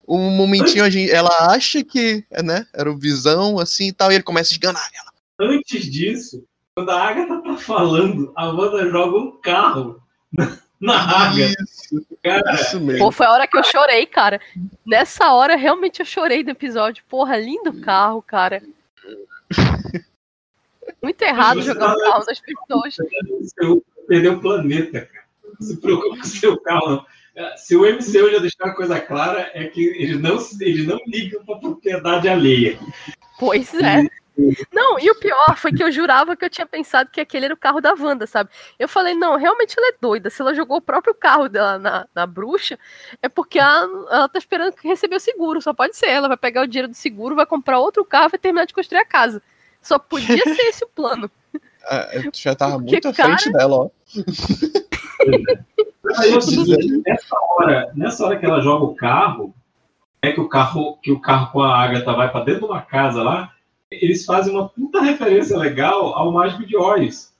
um 0.06 0.30
momentinho, 0.30 0.84
a 0.84 0.90
gente, 0.90 1.10
ela 1.10 1.30
acha 1.52 1.84
que, 1.84 2.24
né? 2.42 2.66
Era 2.72 2.90
o 2.90 2.98
Visão, 2.98 3.58
assim 3.58 3.88
e 3.88 3.92
tal, 3.92 4.10
e 4.10 4.16
ele 4.16 4.24
começa 4.24 4.52
a 4.52 4.54
esganar 4.54 4.88
ela. 4.94 5.12
Antes 5.50 5.90
disso, 5.90 6.44
quando 6.74 6.90
a 6.90 7.02
Agatha 7.02 7.42
tá 7.42 7.56
falando, 7.56 8.32
a 8.36 8.46
Wanda 8.48 8.88
joga 8.90 9.18
um 9.18 9.40
carro 9.40 10.02
na, 10.32 10.58
na 10.80 10.94
Agatha. 10.94 11.54
Isso, 11.62 12.06
Cara, 12.22 12.54
isso 12.54 12.80
mesmo. 12.80 13.04
Pô, 13.04 13.12
foi 13.12 13.26
a 13.26 13.32
hora 13.32 13.46
que 13.46 13.56
eu 13.56 13.64
chorei, 13.64 14.04
cara. 14.06 14.40
Nessa 14.84 15.32
hora, 15.32 15.56
realmente 15.56 16.00
eu 16.00 16.06
chorei 16.06 16.42
do 16.42 16.50
episódio. 16.50 17.04
Porra, 17.08 17.36
lindo 17.36 17.80
carro, 17.80 18.20
cara. 18.20 18.62
Muito 21.02 21.22
errado 21.22 21.62
jogar 21.62 21.94
o 21.94 21.98
carro 21.98 22.24
das 22.24 22.40
pessoas. 22.40 22.96
Você 24.08 24.14
perdeu 24.14 24.34
o 24.34 24.40
planeta, 24.40 25.02
cara. 25.02 25.24
Não 25.60 25.66
se 25.66 25.76
preocupe 25.76 26.18
com 26.18 26.24
o 26.24 26.26
seu 26.26 26.60
carro, 26.60 26.90
não. 26.90 27.06
Se 27.56 27.76
o 27.76 27.82
MCU 27.82 28.30
já 28.32 28.38
deixou 28.38 28.66
uma 28.66 28.74
coisa 28.74 28.98
clara, 28.98 29.50
é 29.54 29.64
que 29.64 29.80
eles 29.80 30.20
não, 30.20 30.38
eles 30.60 30.86
não 30.86 30.98
ligam 31.06 31.44
pra 31.44 31.56
propriedade 31.56 32.28
alheia. 32.28 32.78
Pois 33.38 33.72
é. 33.74 34.08
Não, 34.72 34.98
e 34.98 35.10
o 35.10 35.18
pior 35.18 35.56
foi 35.56 35.72
que 35.72 35.82
eu 35.82 35.90
jurava 35.90 36.36
que 36.36 36.44
eu 36.44 36.50
tinha 36.50 36.66
pensado 36.66 37.10
que 37.10 37.20
aquele 37.20 37.46
era 37.46 37.54
o 37.54 37.58
carro 37.58 37.80
da 37.80 37.94
Wanda, 37.94 38.26
sabe? 38.26 38.50
Eu 38.78 38.88
falei, 38.88 39.14
não, 39.14 39.36
realmente 39.36 39.74
ela 39.76 39.88
é 39.88 39.96
doida. 40.00 40.30
Se 40.30 40.40
ela 40.40 40.54
jogou 40.54 40.78
o 40.78 40.82
próprio 40.82 41.14
carro 41.14 41.48
dela 41.48 41.78
na, 41.78 42.08
na 42.14 42.26
bruxa, 42.26 42.78
é 43.20 43.28
porque 43.28 43.58
ela, 43.58 43.82
ela 44.10 44.28
tá 44.28 44.38
esperando 44.38 44.74
que 44.74 44.86
receber 44.86 45.16
o 45.16 45.20
seguro. 45.20 45.60
Só 45.60 45.72
pode 45.72 45.96
ser. 45.96 46.08
Ela 46.08 46.28
vai 46.28 46.36
pegar 46.36 46.62
o 46.62 46.68
dinheiro 46.68 46.88
do 46.88 46.94
seguro, 46.94 47.34
vai 47.34 47.46
comprar 47.46 47.80
outro 47.80 48.04
carro 48.04 48.28
e 48.28 48.30
vai 48.30 48.38
terminar 48.38 48.64
de 48.64 48.74
construir 48.74 49.00
a 49.00 49.04
casa. 49.04 49.42
Só 49.82 49.98
podia 49.98 50.42
ser 50.54 50.62
esse 50.68 50.84
o 50.84 50.88
plano. 50.88 51.30
Eu 52.12 52.30
já 52.34 52.54
tava 52.54 52.78
Porque, 52.78 52.92
muito 52.92 53.08
à 53.08 53.14
frente 53.14 53.52
dela, 53.52 53.76
ó. 53.76 53.90
É 56.10 56.30
nessa 57.06 57.36
hora, 57.50 57.92
nessa 57.94 58.24
hora 58.24 58.38
que 58.38 58.46
ela 58.46 58.60
joga 58.60 58.84
o 58.84 58.94
carro, 58.94 59.54
é 60.22 60.32
que 60.32 60.40
o 60.40 60.48
carro, 60.48 60.96
que 61.02 61.12
o 61.12 61.20
carro 61.20 61.52
com 61.52 61.62
a 61.62 61.78
Agatha 61.78 62.12
vai 62.12 62.30
pra 62.30 62.42
dentro 62.42 62.62
de 62.62 62.66
uma 62.66 62.82
casa 62.82 63.22
lá, 63.22 63.52
eles 63.90 64.24
fazem 64.24 64.52
uma 64.52 64.68
puta 64.68 65.00
referência 65.02 65.56
legal 65.56 66.14
ao 66.14 66.32
Mágico 66.32 66.66
de 66.66 66.76
Oz. 66.76 67.32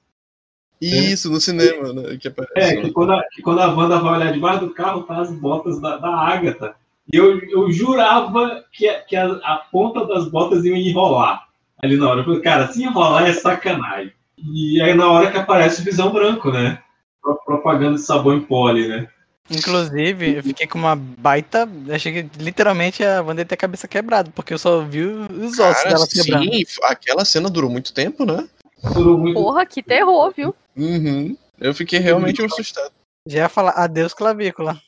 Isso, 0.80 1.30
no 1.30 1.40
cinema, 1.40 1.92
né? 1.92 2.16
Que 2.16 2.28
aparece. 2.28 2.78
É, 2.78 2.80
que 2.80 2.92
quando 2.92 3.12
a, 3.12 3.22
que 3.32 3.42
quando 3.42 3.60
a 3.60 3.74
Wanda 3.74 3.98
vai 3.98 4.14
olhar 4.14 4.32
debaixo 4.32 4.60
do 4.60 4.74
carro, 4.74 5.02
tá 5.02 5.20
as 5.20 5.32
botas 5.32 5.80
da, 5.80 5.96
da 5.96 6.08
Agatha. 6.08 6.74
E 7.12 7.16
eu, 7.16 7.40
eu 7.48 7.72
jurava 7.72 8.64
que, 8.72 8.88
a, 8.88 9.00
que 9.00 9.16
a, 9.16 9.26
a 9.42 9.56
ponta 9.72 10.06
das 10.06 10.28
botas 10.28 10.64
iam 10.64 10.76
enrolar 10.76 11.48
ali 11.82 11.96
na 11.96 12.08
hora. 12.08 12.20
Eu 12.20 12.24
falei, 12.24 12.40
cara, 12.40 12.68
se 12.68 12.82
enrolar 12.82 13.26
é 13.26 13.32
sacanagem. 13.32 14.12
E 14.42 14.80
aí 14.80 14.94
na 14.94 15.10
hora 15.10 15.30
que 15.30 15.38
aparece 15.38 15.80
o 15.80 15.84
Visão 15.84 16.12
Branco, 16.12 16.50
né? 16.50 16.82
Pro- 17.20 17.40
Propaganda 17.44 17.96
de 17.96 18.02
sabão 18.02 18.34
em 18.36 18.68
ali, 18.68 18.88
né? 18.88 19.08
Inclusive, 19.50 20.36
eu 20.36 20.42
fiquei 20.42 20.66
com 20.66 20.78
uma 20.78 20.94
baita. 20.94 21.66
Achei 21.90 22.12
que 22.12 22.42
literalmente 22.42 23.02
a 23.02 23.22
Wanda 23.22 23.40
ia 23.40 23.46
ter 23.46 23.54
a 23.54 23.58
cabeça 23.58 23.88
quebrada, 23.88 24.30
porque 24.34 24.52
eu 24.52 24.58
só 24.58 24.82
vi 24.82 25.02
os 25.02 25.58
ossos 25.58 25.82
Cara, 25.82 25.88
dela 25.94 26.06
quebrando. 26.06 26.44
sim, 26.52 26.64
aquela 26.82 27.24
cena 27.24 27.48
durou 27.48 27.70
muito 27.70 27.94
tempo, 27.94 28.26
né? 28.26 28.46
Durou 28.94 29.16
muito. 29.16 29.34
Porra, 29.34 29.64
que 29.64 29.82
terror, 29.82 30.32
viu? 30.36 30.54
Uhum. 30.76 31.36
Eu 31.58 31.74
fiquei 31.74 31.98
realmente 31.98 32.42
assustado. 32.44 32.92
Já 33.26 33.38
ia 33.40 33.48
falar 33.48 33.72
adeus 33.72 34.12
clavícula. 34.12 34.80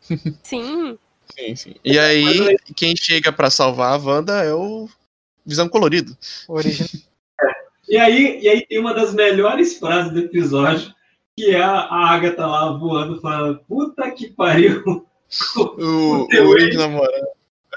Sim. 0.42 0.98
Sim, 1.36 1.54
sim. 1.54 1.74
E 1.84 1.96
aí, 1.96 2.56
quem 2.74 2.96
chega 2.96 3.30
pra 3.32 3.50
salvar 3.50 3.92
a 3.94 4.02
Wanda 4.02 4.42
é 4.42 4.52
o 4.52 4.88
Visão 5.46 5.68
Colorido. 5.68 6.16
Original. 6.48 6.88
E 7.90 7.96
aí, 7.98 8.38
e 8.40 8.48
aí 8.48 8.64
tem 8.66 8.78
uma 8.78 8.94
das 8.94 9.12
melhores 9.12 9.76
frases 9.78 10.12
do 10.12 10.20
episódio, 10.20 10.94
que 11.36 11.50
é 11.50 11.60
a, 11.60 11.72
a 11.80 12.10
Agatha 12.10 12.46
lá 12.46 12.72
voando, 12.72 13.20
falando, 13.20 13.58
puta 13.68 14.10
que 14.12 14.28
pariu. 14.30 15.04
O, 15.56 16.26
teu 16.30 16.48
o 16.48 16.52
ex- 16.56 16.68
ex-namorado. 16.68 17.26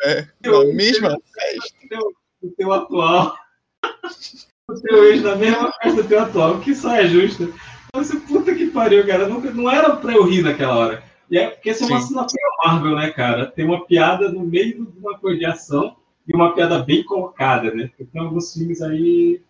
É, 0.04 0.28
teu- 0.42 0.68
na 0.68 0.74
mesma 0.74 1.10
teu- 1.10 1.24
festa. 1.34 1.76
o 1.84 1.90
teu, 1.90 2.14
o 2.44 2.52
teu 2.52 2.72
atual. 2.74 3.36
O 4.66 4.76
teu 4.76 5.04
ex 5.12 5.22
na 5.22 5.36
mesma 5.36 5.74
festa 5.74 6.02
do 6.02 6.08
teu 6.08 6.22
atual, 6.22 6.60
que 6.62 6.74
só 6.74 6.94
é 6.96 7.06
justo. 7.06 7.54
Você, 7.94 8.18
puta 8.22 8.56
que 8.56 8.68
pariu, 8.68 9.06
cara. 9.06 9.28
Nunca, 9.28 9.52
não 9.52 9.70
era 9.70 9.94
pra 9.98 10.14
eu 10.14 10.24
rir 10.24 10.42
naquela 10.42 10.78
hora. 10.78 11.04
E 11.30 11.38
é 11.38 11.50
porque 11.50 11.70
essa 11.72 11.84
é 11.84 11.88
uma 11.88 11.98
Sim. 12.00 12.06
assinatura 12.06 12.42
Marvel, 12.66 12.96
né, 12.96 13.10
cara? 13.12 13.46
Tem 13.46 13.66
uma 13.66 13.86
piada 13.86 14.32
no 14.32 14.40
meio 14.40 14.86
de 14.86 15.00
uma 15.00 15.20
coisa 15.20 15.38
de 15.38 15.46
ação 15.46 15.98
e 16.26 16.34
uma 16.34 16.56
piada 16.56 16.80
bem 16.80 17.04
colocada, 17.04 17.74
né? 17.76 17.88
Porque 17.88 18.06
tem 18.06 18.22
alguns 18.22 18.54
filmes 18.54 18.82
aí 18.82 19.42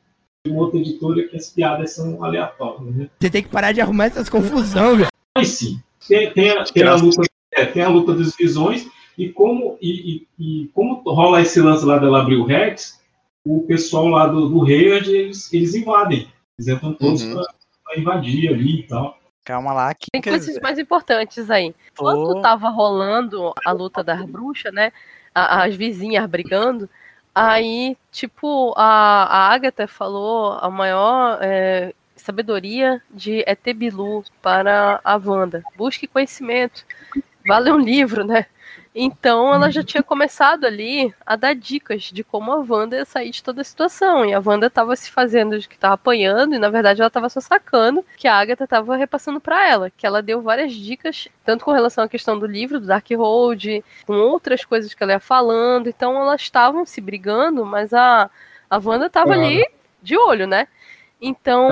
uma 0.48 0.62
outra 0.64 0.78
editora 0.80 1.26
que 1.28 1.38
as 1.38 1.50
piadas 1.50 1.92
são 1.96 2.22
aleatórias, 2.24 2.94
né? 2.96 3.10
Você 3.20 3.30
tem 3.30 3.44
que 3.44 3.50
parar 3.50 3.72
de 3.72 3.80
arrumar 3.80 4.06
essas 4.06 4.28
confusão, 4.28 4.98
velho. 4.98 5.08
Mas 5.36 5.48
sim, 5.50 5.82
tem, 6.08 6.32
tem, 6.34 6.50
a, 6.50 6.64
tem, 6.66 6.84
a 6.84 6.96
luta, 6.96 7.22
é, 7.54 7.66
tem 7.66 7.82
a 7.82 7.88
luta 7.90 8.14
das 8.14 8.36
visões 8.36 8.86
e 9.18 9.30
como, 9.30 9.78
e, 9.82 10.28
e- 10.40 10.64
e 10.64 10.68
como 10.74 11.02
rola 11.06 11.42
esse 11.42 11.62
lance 11.62 11.86
lá 11.86 11.98
dela 11.98 12.22
abrir 12.22 12.36
o 12.36 12.44
Rex, 12.46 13.02
o 13.46 13.62
pessoal 13.62 14.08
lá 14.10 14.28
do, 14.28 14.50
do 14.50 14.70
eles, 14.70 15.52
eles 15.54 15.76
invadem. 15.76 16.28
Eles 16.60 16.68
entram 16.68 16.94
todos 16.94 17.24
Uhum. 17.24 17.36
pra, 17.36 17.44
pra 17.86 18.00
invadir 18.00 18.50
ali 18.54 18.80
e 18.82 18.84
tal. 18.84 19.18
Calma 19.46 19.74
lá, 19.74 19.94
que 19.94 20.08
Tem 20.12 20.22
coisas 20.22 20.46
dizer, 20.46 20.62
mais 20.62 20.78
importantes 20.78 21.50
aí. 21.50 21.74
Quando 21.98 22.42
tava 22.42 22.70
rolando 22.70 23.54
a 23.66 23.72
luta 23.72 24.04
das 24.04 24.26
bruxas, 24.26 24.74
né? 24.74 24.92
As 25.34 25.74
vizinhas 25.76 26.26
brigando. 26.30 26.90
Aí, 27.36 27.98
tipo, 28.12 28.74
a, 28.78 29.24
a 29.24 29.54
Agatha 29.54 29.88
falou 29.88 30.54
a 30.54 30.70
maior 30.70 31.40
é, 31.42 31.94
sabedoria 32.16 33.02
de 33.10 33.44
ET 33.48 33.64
Bilu 33.76 34.24
para 34.42 35.02
a 35.04 35.16
Wanda. 35.18 35.64
Busque 35.76 36.08
conhecimento. 36.08 36.86
Vale 37.46 37.72
um 37.72 37.80
livro, 37.80 38.24
né? 38.24 38.46
Então 38.96 39.52
ela 39.52 39.72
já 39.72 39.82
tinha 39.84 40.04
começado 40.04 40.66
ali 40.66 41.12
a 41.26 41.36
dar 41.36 41.56
dicas 41.56 42.04
de 42.04 42.24
como 42.24 42.52
a 42.52 42.58
Wanda 42.58 42.96
ia 42.98 43.06
sair 43.06 43.32
de 43.32 43.42
toda 43.42 43.62
a 43.62 43.64
situação. 43.64 44.24
E 44.24 44.34
a 44.34 44.40
Wanda 44.44 44.70
tava 44.70 44.96
se 44.96 45.10
fazendo 45.10 45.58
de 45.58 45.68
que 45.68 45.78
tava 45.78 45.96
apanhando, 45.96 46.54
e 46.54 46.60
na 46.60 46.70
verdade 46.70 47.02
ela 47.02 47.10
tava 47.10 47.28
só 47.28 47.42
sacando 47.42 48.06
que 48.18 48.28
a 48.28 48.36
Agatha 48.36 48.68
tava 48.68 48.96
repassando 48.96 49.40
para 49.42 49.68
ela. 49.68 49.90
Que 49.90 50.06
ela 50.06 50.22
deu 50.22 50.42
várias 50.42 50.74
dicas, 50.74 51.28
tanto 51.44 51.66
com 51.66 51.72
relação 51.72 52.04
à 52.04 52.08
questão 52.08 52.38
do 52.38 52.46
livro, 52.46 52.80
do 52.80 52.86
Darkhold, 52.86 53.84
com 54.06 54.14
outras 54.14 54.64
coisas 54.64 54.94
que 54.94 55.02
ela 55.02 55.14
ia 55.14 55.20
falando. 55.20 55.88
Então 55.90 56.16
elas 56.22 56.42
estavam 56.42 56.86
se 56.86 57.02
brigando, 57.02 57.66
mas 57.66 57.94
a, 57.96 58.30
a 58.70 58.78
Wanda 58.78 59.10
tava 59.10 59.34
Claro. 59.34 59.42
ali 59.42 59.66
de 60.04 60.16
olho, 60.18 60.46
né? 60.46 60.68
Então. 61.20 61.70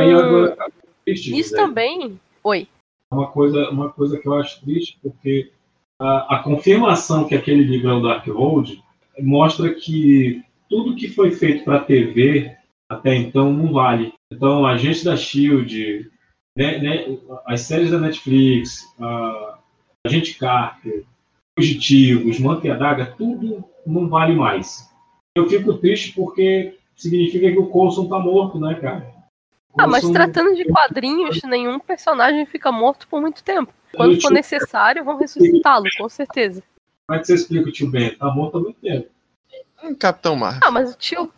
Isso 1.05 1.49
Zé. 1.51 1.55
também. 1.55 2.19
Oi. 2.43 2.67
uma 3.11 3.27
coisa, 3.27 3.69
uma 3.69 3.91
coisa 3.91 4.17
que 4.17 4.27
eu 4.27 4.33
acho 4.39 4.61
triste, 4.61 4.97
porque 5.03 5.51
a, 6.01 6.37
a 6.37 6.39
confirmação 6.39 7.27
que 7.27 7.35
aquele 7.35 7.63
livro 7.63 7.89
é 7.89 7.93
o 7.93 8.01
Darkhold 8.01 8.83
mostra 9.19 9.71
que 9.71 10.43
tudo 10.67 10.95
que 10.95 11.07
foi 11.07 11.29
feito 11.31 11.63
para 11.63 11.83
TV 11.83 12.55
até 12.89 13.15
então 13.15 13.53
não 13.53 13.71
vale. 13.71 14.11
Então, 14.33 14.65
Agente 14.65 15.05
da 15.05 15.15
Shield, 15.15 16.09
né, 16.57 16.79
né, 16.79 17.17
as 17.45 17.61
séries 17.61 17.91
da 17.91 17.99
Netflix, 17.99 18.93
a 18.99 19.59
Agente 20.05 20.37
Carter, 20.37 21.05
Fugitivos, 21.57 22.39
Manto 22.39 22.65
e 22.65 22.71
Adaga, 22.71 23.13
tudo 23.17 23.63
não 23.85 24.09
vale 24.09 24.33
mais. 24.33 24.89
Eu 25.37 25.47
fico 25.47 25.75
triste 25.75 26.13
porque 26.13 26.75
significa 26.95 27.51
que 27.51 27.59
o 27.59 27.67
Coulson 27.67 28.07
tá 28.07 28.17
morto, 28.17 28.59
né, 28.59 28.73
cara? 28.75 29.20
Ah, 29.77 29.87
mas 29.87 30.07
tratando 30.09 30.55
de 30.55 30.65
quadrinhos, 30.65 31.41
nenhum 31.43 31.79
personagem 31.79 32.45
fica 32.45 32.71
morto 32.71 33.07
por 33.07 33.21
muito 33.21 33.43
tempo. 33.43 33.73
Quando 33.95 34.21
for 34.21 34.31
necessário, 34.31 35.03
vão 35.03 35.17
ressuscitá-lo, 35.17 35.85
com 35.97 36.07
certeza. 36.09 36.63
Como 37.07 37.17
é 37.17 37.21
que 37.21 37.27
você 37.27 37.35
explica 37.35 37.69
o 37.69 37.71
tio 37.71 37.89
Ben? 37.89 38.15
Tá 38.15 38.27
morto 38.31 38.57
há 38.57 38.61
muito 38.61 38.79
tempo. 38.79 39.07
Um 39.83 39.95
Capitão 39.95 40.35
Marvel. 40.35 40.61
Ah, 40.63 40.71
mas 40.71 40.93
o 40.93 40.97
tio. 40.97 41.31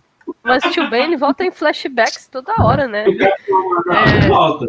Mas 0.43 0.63
o 0.63 0.69
tio 0.71 0.89
Ben 0.89 1.03
ele 1.05 1.17
volta 1.17 1.43
em 1.43 1.51
flashbacks 1.51 2.27
toda 2.27 2.53
hora, 2.61 2.87
né? 2.87 3.05
É... 3.07 4.27
Volta. 4.27 4.67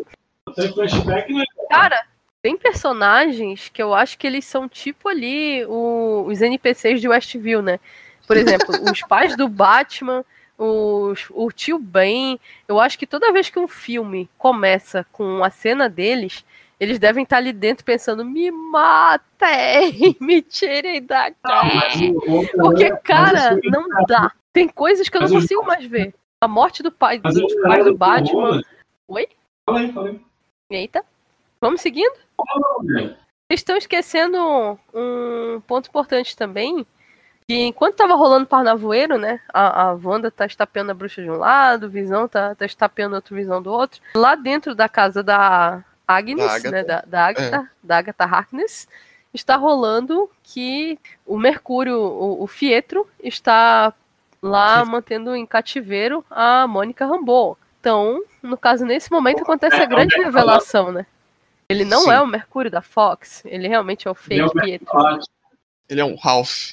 Flashback, 0.75 1.33
né? 1.33 1.45
Cara, 1.71 2.05
tem 2.43 2.57
personagens 2.57 3.69
que 3.69 3.83
eu 3.83 3.93
acho 3.95 4.17
que 4.19 4.27
eles 4.27 4.45
são 4.45 4.69
tipo 4.69 5.09
ali 5.09 5.65
o- 5.67 6.25
os 6.29 6.41
NPCs 6.41 7.01
de 7.01 7.09
Westview, 7.09 7.61
né? 7.63 7.81
Por 8.27 8.37
exemplo, 8.37 8.69
os 8.91 9.01
pais 9.03 9.37
do 9.37 9.49
Batman, 9.49 10.25
os, 10.59 11.27
o 11.31 11.51
tio 11.51 11.79
Ben. 11.79 12.39
Eu 12.67 12.81
acho 12.81 12.99
que 12.99 13.07
toda 13.07 13.33
vez 13.33 13.51
que 13.51 13.59
um 13.59 13.69
filme 13.69 14.29
começa 14.39 15.07
com 15.13 15.43
a 15.43 15.51
cena 15.51 15.89
deles, 15.89 16.45
eles 16.79 16.99
devem 16.99 17.25
estar 17.25 17.39
ali 17.39 17.53
dentro 17.53 17.85
pensando: 17.85 18.25
me 18.25 18.51
matem, 18.51 20.17
me 20.21 20.43
tirem 20.43 21.03
daqui. 21.03 22.15
Porque, 22.57 22.91
cara, 22.99 23.59
não 23.65 23.89
dá. 24.07 24.33
Tem 24.53 24.69
coisas 24.69 25.09
que 25.09 25.17
eu 25.17 25.23
não 25.23 25.29
consigo 25.29 25.65
mais 25.65 25.85
ver. 25.85 26.15
A 26.41 26.47
morte 26.47 26.83
do 26.83 26.93
pai, 26.93 27.21
Mas 27.23 27.35
dos 27.35 27.53
o 27.53 27.63
pais 27.63 27.63
cara 27.63 27.85
do 27.85 27.97
Batman. 27.97 28.63
Oi? 29.09 29.29
Eita. 30.71 31.05
Vamos 31.61 31.81
seguindo? 31.81 32.15
Vocês 32.85 33.61
estão 33.61 33.77
esquecendo 33.77 34.39
um 34.93 35.61
ponto 35.67 35.89
importante 35.89 36.37
também. 36.37 36.87
Que 37.49 37.67
enquanto 37.67 37.97
tava 37.97 38.15
rolando 38.15 38.47
Parnavoeiro, 38.47 39.19
né? 39.19 39.41
A, 39.53 39.89
a 39.89 39.93
Wanda 39.93 40.31
tá 40.31 40.47
estapeando 40.47 40.91
a 40.91 40.95
bruxa 40.95 41.23
de 41.23 41.31
um 41.31 41.37
lado, 41.37 41.87
o 41.87 41.91
Visão 41.91 42.27
tá, 42.27 42.55
tá 42.55 42.65
estapeando 42.65 43.17
outro 43.17 43.37
Visão 43.37 43.61
do 43.61 43.71
outro. 43.71 44.01
Lá 44.15 44.35
dentro 44.35 44.75
da 44.75 44.89
casa 44.89 45.23
da 45.23 45.85
Agnes, 46.09 46.45
Da 46.45 46.53
Agatha. 46.53 46.71
né? 46.71 46.85
Da, 46.85 47.05
da 47.07 47.27
Agatha, 47.27 47.71
da 47.83 47.99
Agatha 47.99 48.25
Harkness, 48.25 48.89
está 49.33 49.57
rolando 49.57 50.31
que 50.43 50.99
o 51.27 51.37
Mercúrio, 51.37 51.99
o, 51.99 52.43
o 52.43 52.47
Fietro, 52.47 53.07
está 53.23 53.93
lá 54.43 54.83
mantendo 54.85 55.37
em 55.37 55.45
cativeiro 55.45 56.25
a 56.31 56.67
Mônica 56.67 57.05
Rambeau. 57.05 57.59
Então, 57.79 58.23
no 58.43 58.57
caso, 58.57 58.87
nesse 58.87 59.11
momento 59.11 59.43
acontece 59.43 59.77
a 59.77 59.85
grande 59.87 60.17
revelação, 60.17 60.91
né? 60.91 61.05
Ele 61.69 61.85
não 61.85 62.03
Sim. 62.03 62.11
é 62.11 62.21
o 62.21 62.27
Mercúrio 62.27 62.71
da 62.71 62.81
Fox, 62.81 63.43
ele 63.45 63.69
realmente 63.69 64.09
é 64.09 64.11
o 64.11 64.17
Ele 64.31 64.41
é 64.41 64.45
o 64.45 64.49
fake 64.49 64.65
Pietro. 64.65 65.19
Ele 65.89 66.01
é 66.01 66.05
um 66.05 66.15
Ralph 66.15 66.73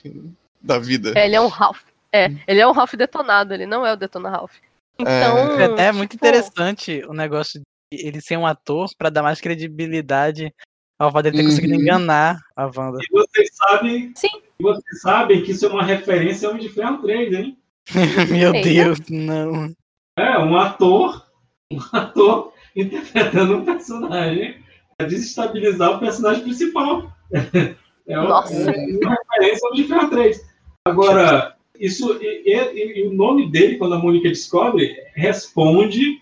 da 0.62 0.80
vida. 0.80 1.14
É, 1.16 1.26
ele 1.26 1.36
é 1.36 1.41
um 1.41 1.47
Ralph. 1.47 1.82
É, 2.14 2.30
ele 2.47 2.59
é 2.59 2.68
um 2.68 2.72
Ralph 2.72 2.93
detonado, 2.95 3.53
ele 3.53 3.66
não 3.66 3.86
é 3.86 3.93
o 3.93 3.95
Detona 3.97 4.30
Ralph. 4.30 4.55
Então, 4.99 5.38
É 5.59 5.66
até 5.66 5.91
muito 5.91 6.12
tipo, 6.12 6.26
interessante 6.26 7.03
o 7.07 7.14
negócio 7.14 7.59
de 7.59 7.66
ele 8.07 8.22
ser 8.22 8.38
um 8.38 8.45
ator 8.45 8.89
pra 8.97 9.09
dar 9.09 9.24
mais 9.24 9.39
credibilidade 9.41 10.53
ao 10.99 11.12
fato 11.12 11.24
dele 11.24 11.38
ter 11.38 11.43
conseguido 11.43 11.74
Uhum. 11.76 11.82
enganar 11.82 12.39
a 12.55 12.66
Wanda. 12.66 12.99
E 13.01 13.07
vocês 13.12 13.49
sabem. 13.55 14.14
Sim. 14.16 14.30
E 14.59 14.64
vocês 14.64 15.01
sabem 15.01 15.41
que 15.41 15.51
isso 15.51 15.66
é 15.66 15.70
uma 15.70 15.84
referência 15.84 16.47
ao 16.47 16.53
Homem 16.53 16.68
de 16.68 16.74
Ferro 16.74 17.01
3, 17.01 17.34
hein? 17.34 17.57
Meu 18.30 18.53
Eita. 18.53 18.70
Deus, 18.70 18.99
não. 19.09 19.74
É, 20.18 20.38
um 20.38 20.55
ator. 20.57 21.26
Um 21.72 21.80
ator 21.93 22.53
interpretando 22.76 23.57
um 23.57 23.66
personagem 23.66 24.62
para 24.97 25.07
desestabilizar 25.07 25.91
o 25.95 25.99
personagem 25.99 26.43
principal. 26.43 27.12
É 28.07 28.16
Nossa. 28.16 28.53
é 28.72 28.76
uma 28.97 29.16
referência 29.16 29.59
ao 29.64 29.72
Homem 29.72 29.84
de 29.84 29.88
Ferro 29.88 30.09
3. 30.09 30.51
Agora, 30.86 31.56
isso. 31.80 32.18
E, 32.22 32.44
e- 32.54 33.00
e 33.04 33.08
o 33.08 33.14
nome 33.14 33.50
dele, 33.52 33.78
quando 33.78 33.96
a 33.96 34.00
Mônica 34.00 34.28
descobre, 34.30 34.96
responde 35.14 36.22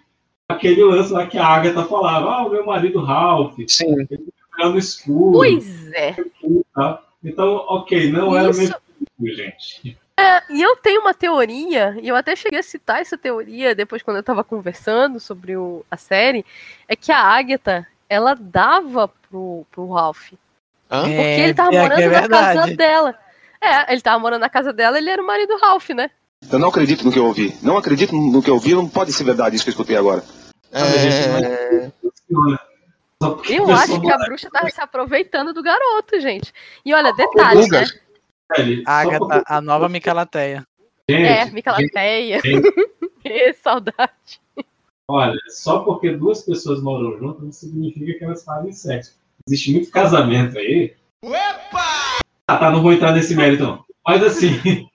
aquele 0.49 0.83
lance 0.83 1.13
lá 1.13 1.25
que 1.27 1.37
a 1.37 1.45
Agatha 1.45 1.85
falava. 1.85 2.29
Ah, 2.29 2.45
o 2.45 2.49
meu 2.49 2.65
marido 2.65 3.01
Ralph. 3.01 3.55
Sim. 3.67 3.95
Ele 4.09 4.23
no 4.59 4.77
escuro. 4.77 5.31
Pois 5.37 5.91
é. 5.93 6.15
tá? 6.75 7.01
Então, 7.23 7.55
ok, 7.69 8.11
não 8.11 8.35
era 8.35 8.47
o 8.47 8.51
Isso- 8.51 8.59
mesmo 8.59 8.75
tipo, 8.99 9.35
gente. 9.35 9.97
E 10.49 10.61
eu 10.61 10.75
tenho 10.75 10.99
uma 10.99 11.13
teoria, 11.13 11.97
e 12.01 12.09
eu 12.09 12.15
até 12.15 12.35
cheguei 12.35 12.59
a 12.59 12.63
citar 12.63 12.99
essa 12.99 13.17
teoria 13.17 13.73
depois 13.73 14.03
quando 14.03 14.17
eu 14.17 14.23
tava 14.23 14.43
conversando 14.43 15.17
sobre 15.17 15.55
o- 15.55 15.85
a 15.89 15.95
série, 15.95 16.45
é 16.89 16.95
que 16.95 17.09
a 17.09 17.19
Agatha, 17.19 17.87
ela 18.09 18.33
dava 18.33 19.07
pro, 19.07 19.65
pro 19.71 19.89
Ralph. 19.93 20.33
Hã? 20.91 21.03
Porque 21.03 21.13
É, 21.13 21.39
ele 21.45 21.53
tava 21.53 21.69
pior 21.69 21.83
que 21.83 21.95
morando 21.95 22.13
é 22.15 22.21
na 22.21 22.27
casa 22.27 22.75
dela. 22.75 23.15
É, 23.61 23.91
ele 23.91 24.01
tava 24.01 24.19
morando 24.19 24.41
na 24.41 24.49
casa 24.49 24.71
dela, 24.71 24.97
ele 24.97 25.09
era 25.09 25.21
o 25.21 25.25
marido 25.25 25.49
do 25.49 25.59
Ralph, 25.59 25.89
né? 25.89 26.09
Eu 26.51 26.57
não 26.57 26.69
acredito 26.69 27.03
no 27.03 27.11
que 27.11 27.19
eu 27.19 27.25
ouvi. 27.25 27.53
Não 27.61 27.77
acredito 27.77 28.15
no 28.15 28.41
que 28.41 28.49
eu 28.49 28.53
ouvi. 28.53 28.73
Não 28.73 28.87
pode 28.87 29.11
ser 29.11 29.23
verdade 29.25 29.55
isso 29.55 29.65
que 29.65 29.69
eu 29.69 29.73
escutei 29.73 29.97
agora. 29.97 30.23
É... 30.71 31.91
Eu 33.49 33.69
acho 33.71 33.99
que 33.99 34.11
a 34.11 34.17
bruxa 34.17 34.49
tava 34.49 34.69
se 34.69 34.79
aproveitando 34.79 35.53
do 35.53 35.61
garoto, 35.61 36.19
gente. 36.21 36.53
E 36.85 36.93
olha, 36.93 37.11
detalhe, 37.13 37.67
né? 37.67 37.85
A 38.85 39.01
Agatha, 39.01 39.43
a 39.45 39.61
nova 39.61 39.89
Micalateia. 39.89 40.65
É, 41.07 41.45
Micalateia. 41.45 42.39
Que 43.21 43.51
saudade. 43.51 44.39
Olha, 45.05 45.37
só 45.49 45.79
porque 45.79 46.11
duas 46.11 46.41
pessoas 46.43 46.81
moram 46.81 47.17
juntas 47.17 47.43
não 47.43 47.51
significa 47.51 48.17
que 48.17 48.23
elas 48.23 48.45
fazem 48.45 48.71
sexo. 48.71 49.19
Existe 49.45 49.73
muito 49.73 49.91
casamento 49.91 50.57
aí 50.57 50.95
Ah, 51.25 52.08
tá, 52.57 52.71
não 52.71 52.81
vou 52.81 52.93
entrar 52.93 53.11
nesse 53.11 53.35
mérito, 53.35 53.63
não. 53.63 53.83
Mas 54.05 54.23
assim. 54.23 54.87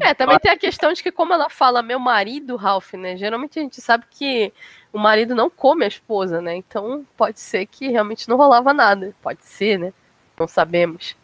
É, 0.00 0.12
também 0.12 0.38
tem 0.40 0.50
a 0.50 0.58
questão 0.58 0.92
de 0.92 1.02
que, 1.02 1.12
como 1.12 1.32
ela 1.32 1.48
fala 1.48 1.82
meu 1.82 1.98
marido, 1.98 2.56
Ralph, 2.56 2.94
né? 2.94 3.16
Geralmente 3.16 3.58
a 3.58 3.62
gente 3.62 3.80
sabe 3.80 4.04
que 4.10 4.52
o 4.92 4.98
marido 4.98 5.34
não 5.34 5.48
come 5.48 5.84
a 5.84 5.88
esposa, 5.88 6.40
né? 6.40 6.56
Então 6.56 7.06
pode 7.16 7.38
ser 7.40 7.66
que 7.66 7.88
realmente 7.88 8.28
não 8.28 8.36
rolava 8.36 8.72
nada. 8.72 9.14
Pode 9.22 9.44
ser, 9.44 9.78
né? 9.78 9.92
Não 10.38 10.48
sabemos. 10.48 11.16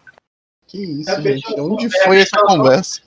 Que 0.68 0.78
isso, 0.78 1.10
É, 1.10 1.20
gente? 1.20 1.42
pessoal, 1.42 1.72
Onde 1.72 1.86
é, 1.86 2.04
foi 2.04 2.20
essa 2.20 2.30
pessoal, 2.36 2.46
conversa? 2.46 3.02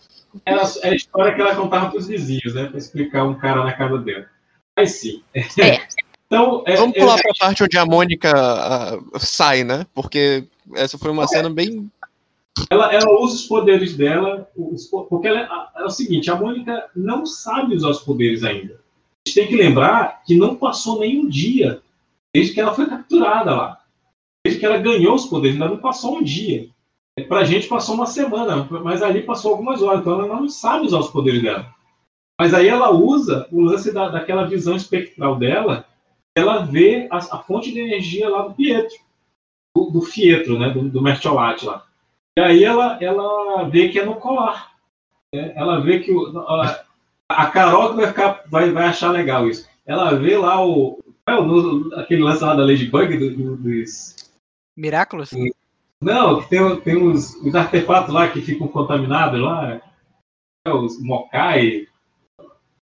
Era, 0.45 0.61
é 0.82 0.89
a 0.89 0.95
história 0.95 1.34
que 1.34 1.41
ela 1.41 1.55
contava 1.55 1.89
pros 1.91 2.07
vizinhos, 2.07 2.53
né? 2.53 2.65
Pra 2.65 2.78
explicar 2.78 3.24
um 3.24 3.36
cara 3.36 3.63
na 3.63 3.71
casa 3.74 3.97
dela. 3.99 4.26
Mas 4.76 4.91
sim. 4.91 5.24
Então, 6.26 6.63
é, 6.65 6.78
Vamos 6.78 6.95
é- 6.95 6.99
pular 6.99 7.21
pra 7.21 7.32
parte 7.39 7.63
onde 7.63 7.78
a 7.78 7.86
Mônica 7.86 8.34
ah, 8.36 8.97
sai, 9.19 9.63
né? 9.63 9.86
Porque 9.93 10.47
essa 10.74 10.97
foi 10.97 11.11
uma 11.11 11.28
cena 11.28 11.47
bem. 11.47 11.91
Ela, 12.70 12.93
ela 12.93 13.20
usa 13.20 13.36
os 13.36 13.47
poderes 13.47 13.95
dela, 13.95 14.49
os 14.56 14.86
po- 14.88 15.06
porque 15.06 15.28
ela, 15.28 15.41
é- 15.78 15.82
é 15.82 15.86
o 15.86 15.89
seguinte, 15.89 16.30
a 16.30 16.36
Mônica 16.36 16.89
não 16.95 17.26
sabe 17.26 17.76
usar 17.76 17.89
os 17.89 17.99
poderes 18.01 18.43
ainda. 18.43 18.76
A 18.76 19.30
gente 19.30 19.36
tem 19.36 19.47
que 19.47 19.56
lembrar 19.56 20.24
que 20.24 20.36
não 20.36 20.56
passou 20.56 20.99
nenhum 20.99 21.28
dia 21.28 21.82
desde 22.36 22.54
que 22.54 22.62
ela 22.62 22.74
foi 22.74 22.86
capturada 22.88 23.56
lá. 23.56 23.80
Desde 24.45 24.60
que 24.60 24.66
ela 24.66 24.78
ganhou 24.78 25.16
os 25.16 25.26
poderes, 25.26 25.56
ainda 25.56 25.70
não 25.74 25.78
passou 25.78 26.18
um 26.18 26.24
dia. 26.24 26.68
Pra 27.28 27.43
gente 27.43 27.68
passou 27.68 27.95
uma 27.95 28.08
semana, 28.08 28.68
mas 28.84 29.01
ali 29.04 29.22
passou 29.22 29.51
algumas 29.51 29.82
horas, 29.82 30.01
então 30.01 30.14
ela 30.14 30.36
não 30.41 30.49
sabe 30.49 30.88
usar 30.88 30.99
os 30.99 31.10
poderes 31.12 31.41
dela. 31.41 31.74
Mas 32.39 32.54
aí 32.54 32.68
ela 32.68 32.89
usa 32.91 33.47
o 33.51 33.62
lance 33.62 33.93
da, 33.93 34.10
daquela 34.10 34.45
visão 34.47 34.76
espectral 34.76 35.38
dela, 35.38 35.86
ela 36.36 36.66
vê 36.66 37.08
a, 37.12 37.18
a 37.18 37.38
fonte 37.43 37.72
de 37.72 37.80
energia 37.80 38.28
lá 38.28 38.41
do 38.47 38.54
Pietro, 38.56 38.97
do, 39.78 39.91
do 39.91 40.01
Fietro, 40.01 40.58
né, 40.58 40.72
do, 40.72 40.89
do 40.89 41.01
Mertiolate 41.01 41.66
lá. 41.66 41.86
E 42.38 42.42
aí 42.42 42.64
ela, 42.64 42.98
ela 43.02 43.70
vê 43.70 43.90
que 43.90 44.00
é 44.00 44.06
no 44.06 44.16
colar. 44.16 44.74
né? 45.34 45.54
Ela 45.56 45.80
vê 45.82 46.00
que 46.00 46.12
o, 46.12 46.40
a, 46.40 46.84
a 47.30 47.46
Carol 47.48 47.92
que 47.92 47.98
vai, 47.98 48.08
ficar, 48.08 48.44
vai, 48.48 48.72
vai 48.72 48.86
achar 48.86 49.12
legal 49.12 49.48
isso. 49.48 49.70
Ela 49.86 50.16
vê 50.16 50.38
lá 50.38 50.66
o, 50.66 51.00
é 51.28 51.36
o 51.36 51.94
aquele 51.96 52.24
lance 52.24 52.44
lá 52.44 52.56
da 52.56 52.66
Ladybug 52.66 53.18
do, 53.18 53.36
do, 53.36 53.58
dos. 53.58 54.32
Miraculous? 54.76 55.32
Não, 56.02 56.42
que 56.42 56.50
tem, 56.50 56.82
tem 56.82 56.98
os, 56.98 57.36
os 57.36 57.56
artefatos 57.56 58.14
lá 58.14 58.30
que 58.30 58.42
ficam 58.42 58.68
contaminados 58.68 59.40
lá. 59.40 59.82
É, 60.66 60.72
os 60.72 61.02
Mokai. 61.02 61.88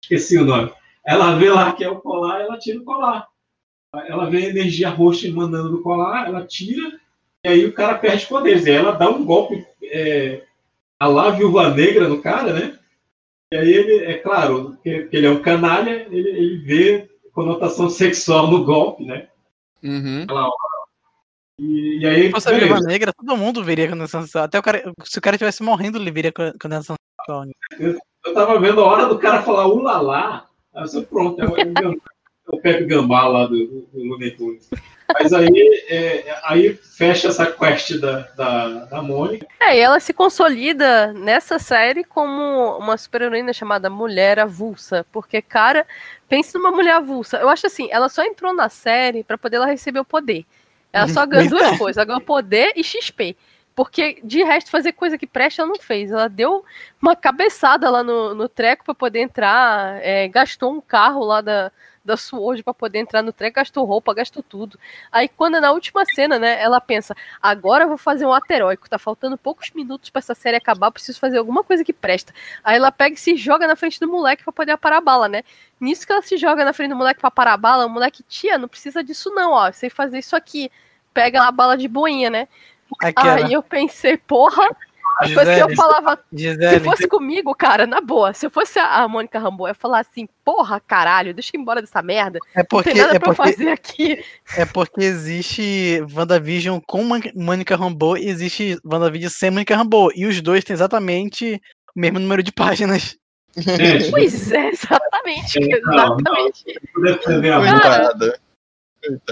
Esqueci 0.01 0.37
o 0.37 0.45
nome. 0.45 0.71
Ela 1.05 1.35
vê 1.35 1.49
lá 1.49 1.73
que 1.73 1.83
é 1.83 1.89
o 1.89 1.99
colar 1.99 2.41
ela 2.41 2.57
tira 2.57 2.79
o 2.79 2.85
colar. 2.85 3.27
Ela 3.93 4.29
vê 4.29 4.45
a 4.45 4.49
energia 4.49 4.89
roxa 4.89 5.27
emanando 5.27 5.69
do 5.69 5.81
colar, 5.81 6.27
ela 6.27 6.45
tira, 6.47 6.99
e 7.43 7.49
aí 7.49 7.65
o 7.65 7.73
cara 7.73 7.97
perde 7.97 8.25
poderes. 8.27 8.65
E 8.65 8.71
ela 8.71 8.91
dá 8.91 9.09
um 9.09 9.25
golpe 9.25 9.65
é, 9.83 10.43
a 10.99 11.07
lá 11.07 11.31
viúva 11.31 11.69
negra 11.73 12.07
no 12.07 12.21
cara, 12.21 12.53
né? 12.53 12.77
E 13.51 13.57
aí 13.57 13.73
ele, 13.73 14.05
é 14.05 14.17
claro, 14.17 14.77
que, 14.81 15.03
que 15.07 15.17
ele 15.17 15.27
é 15.27 15.29
um 15.29 15.41
canalha, 15.41 16.07
ele, 16.09 16.29
ele 16.29 16.57
vê 16.59 17.09
conotação 17.33 17.89
sexual 17.89 18.47
no 18.47 18.63
golpe, 18.63 19.03
né? 19.03 19.27
Uhum. 19.83 20.23
Aquela 20.23 20.45
hora. 20.45 20.81
E, 21.59 21.99
e 21.99 22.05
aí. 22.07 22.23
Se 22.25 22.31
fosse. 22.31 22.53
Viúva 22.53 22.79
Negra, 22.81 23.11
todo 23.13 23.37
mundo 23.37 23.63
veria 23.63 23.87
condenação 23.87 24.21
sexual. 24.21 24.45
Até 24.45 24.59
o 24.59 24.63
cara, 24.63 24.93
se 25.03 25.19
o 25.19 25.21
cara 25.21 25.35
estivesse 25.35 25.63
morrendo, 25.63 25.97
ele 25.97 26.11
veria 26.11 26.31
co- 26.31 26.53
condenação 26.61 26.95
sexual. 27.19 27.45
né? 27.45 27.51
Eu 28.23 28.33
tava 28.33 28.59
vendo 28.59 28.81
a 28.81 28.85
hora 28.85 29.07
do 29.07 29.17
cara 29.17 29.41
falar 29.41 29.67
ulalá, 29.67 30.47
aí 30.73 30.85
eu 30.93 31.03
pronto, 31.03 31.41
é 31.41 31.47
o, 31.47 31.57
é 31.57 31.87
o 32.47 32.57
é 32.57 32.61
Pepe 32.61 32.85
Gambá 32.85 33.27
lá 33.27 33.47
do, 33.47 33.55
do, 33.67 33.81
do 33.91 34.03
Looney 34.03 34.31
Tunes. 34.31 34.69
Mas 35.19 35.33
aí, 35.33 35.85
é, 35.89 36.39
aí 36.43 36.73
fecha 36.73 37.27
essa 37.27 37.45
quest 37.45 37.99
da, 37.99 38.27
da, 38.35 38.67
da 38.85 39.01
Mônica. 39.01 39.47
É, 39.59 39.77
e 39.77 39.79
ela 39.79 39.99
se 39.99 40.13
consolida 40.13 41.13
nessa 41.13 41.59
série 41.59 42.03
como 42.03 42.77
uma 42.77 42.97
super-heroína 42.97 43.53
chamada 43.53 43.89
Mulher 43.89 44.39
Avulsa. 44.39 45.05
Porque, 45.11 45.41
cara, 45.41 45.85
pense 46.27 46.53
numa 46.55 46.71
mulher 46.71 46.95
avulsa. 46.95 47.37
Eu 47.37 47.49
acho 47.49 47.67
assim, 47.67 47.87
ela 47.91 48.09
só 48.09 48.23
entrou 48.23 48.53
na 48.53 48.69
série 48.69 49.23
pra 49.23 49.37
poder 49.37 49.57
ela 49.57 49.65
receber 49.65 49.99
o 49.99 50.05
poder. 50.05 50.45
Ela 50.93 51.07
só 51.07 51.25
ganhou 51.25 51.49
Pois 51.49 51.61
é. 51.61 51.65
duas 51.65 51.77
coisas, 51.77 51.97
ela 51.97 52.05
ganhou 52.05 52.21
poder 52.21 52.73
e 52.75 52.83
XP. 52.83 53.35
Porque, 53.81 54.21
de 54.23 54.43
resto, 54.43 54.69
fazer 54.69 54.91
coisa 54.91 55.17
que 55.17 55.25
presta, 55.25 55.63
ela 55.63 55.71
não 55.71 55.79
fez. 55.79 56.11
Ela 56.11 56.29
deu 56.29 56.63
uma 57.01 57.15
cabeçada 57.15 57.89
lá 57.89 58.03
no, 58.03 58.35
no 58.35 58.47
treco 58.47 58.85
pra 58.85 58.93
poder 58.93 59.21
entrar, 59.21 59.99
é, 60.03 60.27
gastou 60.27 60.71
um 60.71 60.79
carro 60.79 61.23
lá 61.23 61.41
da, 61.41 61.71
da 62.05 62.15
Sword 62.15 62.61
pra 62.61 62.75
poder 62.75 62.99
entrar 62.99 63.23
no 63.23 63.33
treco, 63.33 63.55
gastou 63.55 63.83
roupa, 63.83 64.13
gastou 64.13 64.43
tudo. 64.43 64.77
Aí, 65.11 65.27
quando 65.27 65.59
na 65.59 65.71
última 65.71 66.05
cena, 66.05 66.37
né, 66.37 66.61
ela 66.61 66.79
pensa, 66.79 67.15
agora 67.41 67.85
eu 67.85 67.87
vou 67.87 67.97
fazer 67.97 68.23
um 68.23 68.31
ato 68.31 68.51
heróico, 68.51 68.87
tá 68.87 68.99
faltando 68.99 69.35
poucos 69.35 69.71
minutos 69.71 70.11
pra 70.11 70.19
essa 70.19 70.35
série 70.35 70.57
acabar, 70.57 70.91
preciso 70.91 71.19
fazer 71.19 71.39
alguma 71.39 71.63
coisa 71.63 71.83
que 71.83 71.91
presta. 71.91 72.31
Aí 72.63 72.77
ela 72.77 72.91
pega 72.91 73.15
e 73.15 73.19
se 73.19 73.35
joga 73.35 73.65
na 73.65 73.75
frente 73.75 73.99
do 73.99 74.07
moleque 74.07 74.43
pra 74.43 74.53
poder 74.53 74.77
parar 74.77 74.97
a 74.97 75.01
bala, 75.01 75.27
né? 75.27 75.41
Nisso 75.79 76.05
que 76.05 76.13
ela 76.13 76.21
se 76.21 76.37
joga 76.37 76.63
na 76.63 76.71
frente 76.71 76.91
do 76.91 76.95
moleque 76.95 77.19
pra 77.19 77.31
parar 77.31 77.53
a 77.53 77.57
bala, 77.57 77.87
o 77.87 77.89
moleque, 77.89 78.21
tia, 78.21 78.59
não 78.59 78.67
precisa 78.67 79.03
disso 79.03 79.31
não, 79.31 79.53
ó, 79.53 79.71
você 79.71 79.89
fazer 79.89 80.19
isso 80.19 80.35
aqui. 80.35 80.69
Pega 81.13 81.43
a 81.43 81.51
bala 81.51 81.75
de 81.75 81.89
boinha, 81.89 82.29
né? 82.29 82.47
Aquela. 82.99 83.45
Aí 83.45 83.53
eu 83.53 83.63
pensei, 83.63 84.17
porra, 84.17 84.67
tipo 85.23 85.39
assim, 85.39 85.51
eu 85.51 85.69
Gisele, 85.69 85.75
falava, 85.75 86.19
Gisele. 86.33 86.79
se 86.79 86.79
fosse 86.79 87.07
comigo, 87.07 87.53
cara, 87.55 87.85
na 87.85 88.01
boa, 88.01 88.33
se 88.33 88.45
eu 88.45 88.49
fosse 88.49 88.79
a 88.79 89.07
Mônica 89.07 89.39
Rambo, 89.39 89.65
eu 89.65 89.69
ia 89.69 89.73
falar 89.73 89.99
assim, 89.99 90.27
porra, 90.43 90.79
caralho, 90.79 91.33
deixa 91.33 91.51
eu 91.53 91.59
ir 91.59 91.61
embora 91.61 91.81
dessa 91.81 92.01
merda. 92.01 92.39
É 92.55 92.63
porque, 92.63 92.89
não 92.89 92.95
tem 92.95 93.03
nada 93.03 93.15
é, 93.15 93.19
pra 93.19 93.31
eu 93.31 93.35
porque, 93.35 93.51
fazer 93.51 93.69
aqui. 93.69 94.23
é 94.57 94.65
porque 94.65 95.01
existe 95.01 96.03
WandaVision 96.13 96.79
com 96.85 97.03
Mônica 97.35 97.75
Rambeau 97.75 98.17
e 98.17 98.27
existe 98.27 98.77
WandaVision 98.85 99.31
sem 99.31 99.51
Mônica 99.51 99.75
Rambeau. 99.75 100.11
E 100.15 100.25
os 100.25 100.41
dois 100.41 100.63
têm 100.63 100.73
exatamente 100.73 101.61
o 101.95 101.99
mesmo 101.99 102.19
número 102.19 102.43
de 102.43 102.51
páginas. 102.51 103.17
Gente, 103.57 104.11
Pois 104.11 104.51
é, 104.51 104.69
exatamente, 104.69 105.57
É, 105.57 105.81
não, 105.81 106.15
exatamente. 106.15 106.63
Mônica. 106.95 107.21
Coitada. 107.21 107.59
Coitada. 107.59 108.39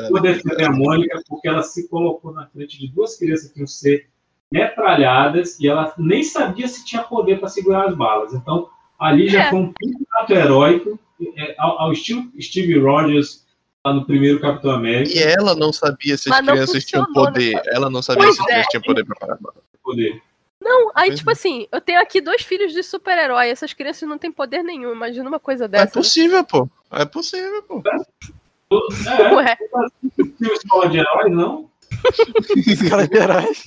Vou 0.10 0.22
defender 0.22 0.64
a 0.66 0.72
Mônica 0.72 1.22
porque 1.28 1.48
ela 1.48 1.62
se 1.64 1.88
colocou 1.90 2.34
na 2.34 2.48
frente 2.48 2.80
de 2.80 2.88
duas 2.88 3.18
crianças 3.18 3.52
que 3.52 3.60
iam 3.60 3.68
ser 3.68 4.08
metralhadas 4.52 5.60
e 5.60 5.68
ela 5.68 5.94
nem 5.98 6.24
sabia 6.24 6.68
se 6.68 6.84
tinha 6.86 7.04
poder 7.04 7.40
para 7.40 7.50
segurar 7.50 7.88
as 7.88 7.96
balas. 7.96 8.34
Então, 8.34 8.70
ali 9.00 9.30
já 9.30 9.44
É. 9.46 9.50
foi 9.50 9.60
um 9.60 9.74
ato 10.14 10.34
heróico, 10.34 11.00
é, 11.38 11.56
ao, 11.58 11.80
ao 11.82 11.92
estilo 11.92 12.24
Steve 12.42 12.78
Rogers 12.80 13.46
lá 13.86 13.94
no 13.94 14.06
primeiro 14.06 14.40
Capitão 14.40 14.72
América. 14.72 15.16
E 15.18 15.22
ela 15.22 15.56
não 15.56 15.72
sabia 15.72 16.18
se 16.18 16.32
as 16.32 16.40
crianças 16.42 16.84
tinham 16.86 17.06
funcionou, 17.06 17.32
poder. 17.32 17.54
né? 17.56 17.62
Ela 17.68 17.90
não 17.90 18.02
sabia 18.02 18.24
Pois 18.24 18.36
se 18.36 18.42
as 18.42 18.46
crianças 18.48 18.66
é. 18.68 18.70
tinham 18.72 18.84
poder 18.84 19.06
pra 19.06 19.16
parar. 19.16 19.34
a 19.34 19.38
bala. 19.40 19.56
Poder. 19.84 20.22
Não, 20.62 20.92
aí, 20.94 21.08
Pois 21.10 21.20
tipo 21.20 21.32
assim, 21.32 21.68
eu 21.72 21.80
tenho 21.80 22.02
aqui 22.02 22.20
dois 22.20 22.42
filhos 22.42 22.74
de 22.74 22.84
super-herói, 22.84 23.50
essas 23.50 23.72
crianças 23.74 24.08
não 24.10 24.18
têm 24.18 24.30
poder 24.32 24.62
nenhum, 24.62 24.92
imagina 24.92 25.28
uma 25.30 25.40
coisa 25.40 25.66
É 25.66 25.68
dessa. 25.70 25.94
possível, 25.94 26.44
pô. 26.44 26.70
É 26.92 27.06
possível, 27.06 27.64
pô. 27.64 27.82
É, 28.72 29.34
Ué, 29.36 29.58
filme 30.16 30.54
escola 30.54 30.90
de 30.90 31.00
heróis, 31.00 31.32
não? 31.32 31.70
Escala 32.68 33.08
de 33.08 33.18
heróis. 33.18 33.64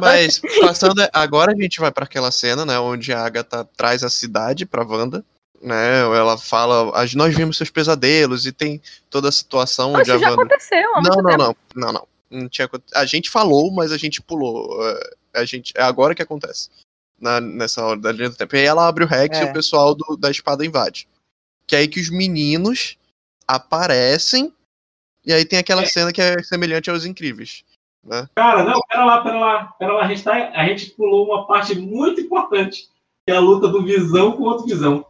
Mas 0.00 0.40
passando, 0.60 1.06
agora 1.12 1.52
a 1.52 1.54
gente 1.54 1.78
vai 1.80 1.92
pra 1.92 2.04
aquela 2.04 2.30
cena, 2.32 2.64
né, 2.64 2.78
onde 2.78 3.12
a 3.12 3.22
Agatha 3.24 3.64
traz 3.76 4.02
a 4.02 4.08
cidade 4.10 4.64
pra 4.66 4.84
Wanda, 4.84 5.24
né? 5.62 6.00
Ela 6.00 6.36
fala, 6.38 6.90
"As- 6.98 7.14
nós 7.14 7.34
vimos 7.36 7.56
seus 7.58 7.70
pesadelos 7.70 8.46
e 8.46 8.52
tem 8.52 8.80
toda 9.10 9.28
a 9.28 9.32
situação 9.32 9.92
Não, 9.92 10.00
onde 10.00 10.08
isso 10.10 10.16
a 10.16 10.18
já 10.18 10.30
Wanda 10.30 10.42
aconteceu 10.42 10.90
Não, 11.02 11.22
não, 11.22 11.36
não, 11.36 11.56
não, 11.76 11.92
não. 11.92 12.06
Não 12.30 12.48
tinha 12.48 12.68
A 12.94 13.04
gente 13.04 13.28
falou, 13.28 13.70
mas 13.72 13.90
a 13.92 13.96
gente 13.98 14.22
pulou. 14.22 14.78
É, 14.88 15.40
A 15.40 15.44
gente, 15.44 15.72
é 15.76 15.82
agora 15.82 16.14
que 16.14 16.22
acontece. 16.22 16.68
Na, 17.20 17.40
nessa 17.40 17.84
hora 17.84 18.00
da 18.00 18.10
linha 18.12 18.30
do 18.30 18.36
tempo. 18.36 18.56
E 18.56 18.60
aí 18.60 18.64
ela 18.64 18.88
abre 18.88 19.04
o 19.04 19.06
Rex 19.06 19.36
É. 19.36 19.42
e 19.42 19.50
o 19.50 19.52
pessoal 19.52 19.94
do- 19.94 20.16
da 20.16 20.30
espada 20.30 20.64
invade. 20.64 21.06
Que 21.66 21.76
é 21.76 21.80
aí 21.80 21.88
que 21.88 22.00
os 22.00 22.08
meninos 22.08 22.96
aparecem. 23.54 24.52
E 25.24 25.32
aí 25.32 25.44
tem 25.44 25.58
aquela 25.58 25.84
cena 25.86 26.12
que 26.12 26.20
é 26.20 26.42
semelhante 26.42 26.90
aos 26.90 27.04
incríveis. 27.04 27.62
Né? 28.02 28.26
Cara, 28.34 28.64
não, 28.64 28.80
pera 28.88 29.04
lá, 29.04 29.20
pera 29.22 29.38
lá, 29.38 29.64
pera 29.78 29.92
lá. 29.92 30.02
A 30.04 30.08
gente, 30.08 30.22
tá, 30.24 30.32
a 30.54 30.64
gente 30.66 30.90
pulou 30.92 31.26
uma 31.26 31.46
parte 31.46 31.74
muito 31.78 32.20
importante, 32.20 32.88
que 33.26 33.32
é 33.32 33.36
a 33.36 33.40
luta 33.40 33.68
do 33.68 33.82
Visão 33.82 34.32
com 34.32 34.44
outro 34.44 34.64
Visão. 34.66 35.04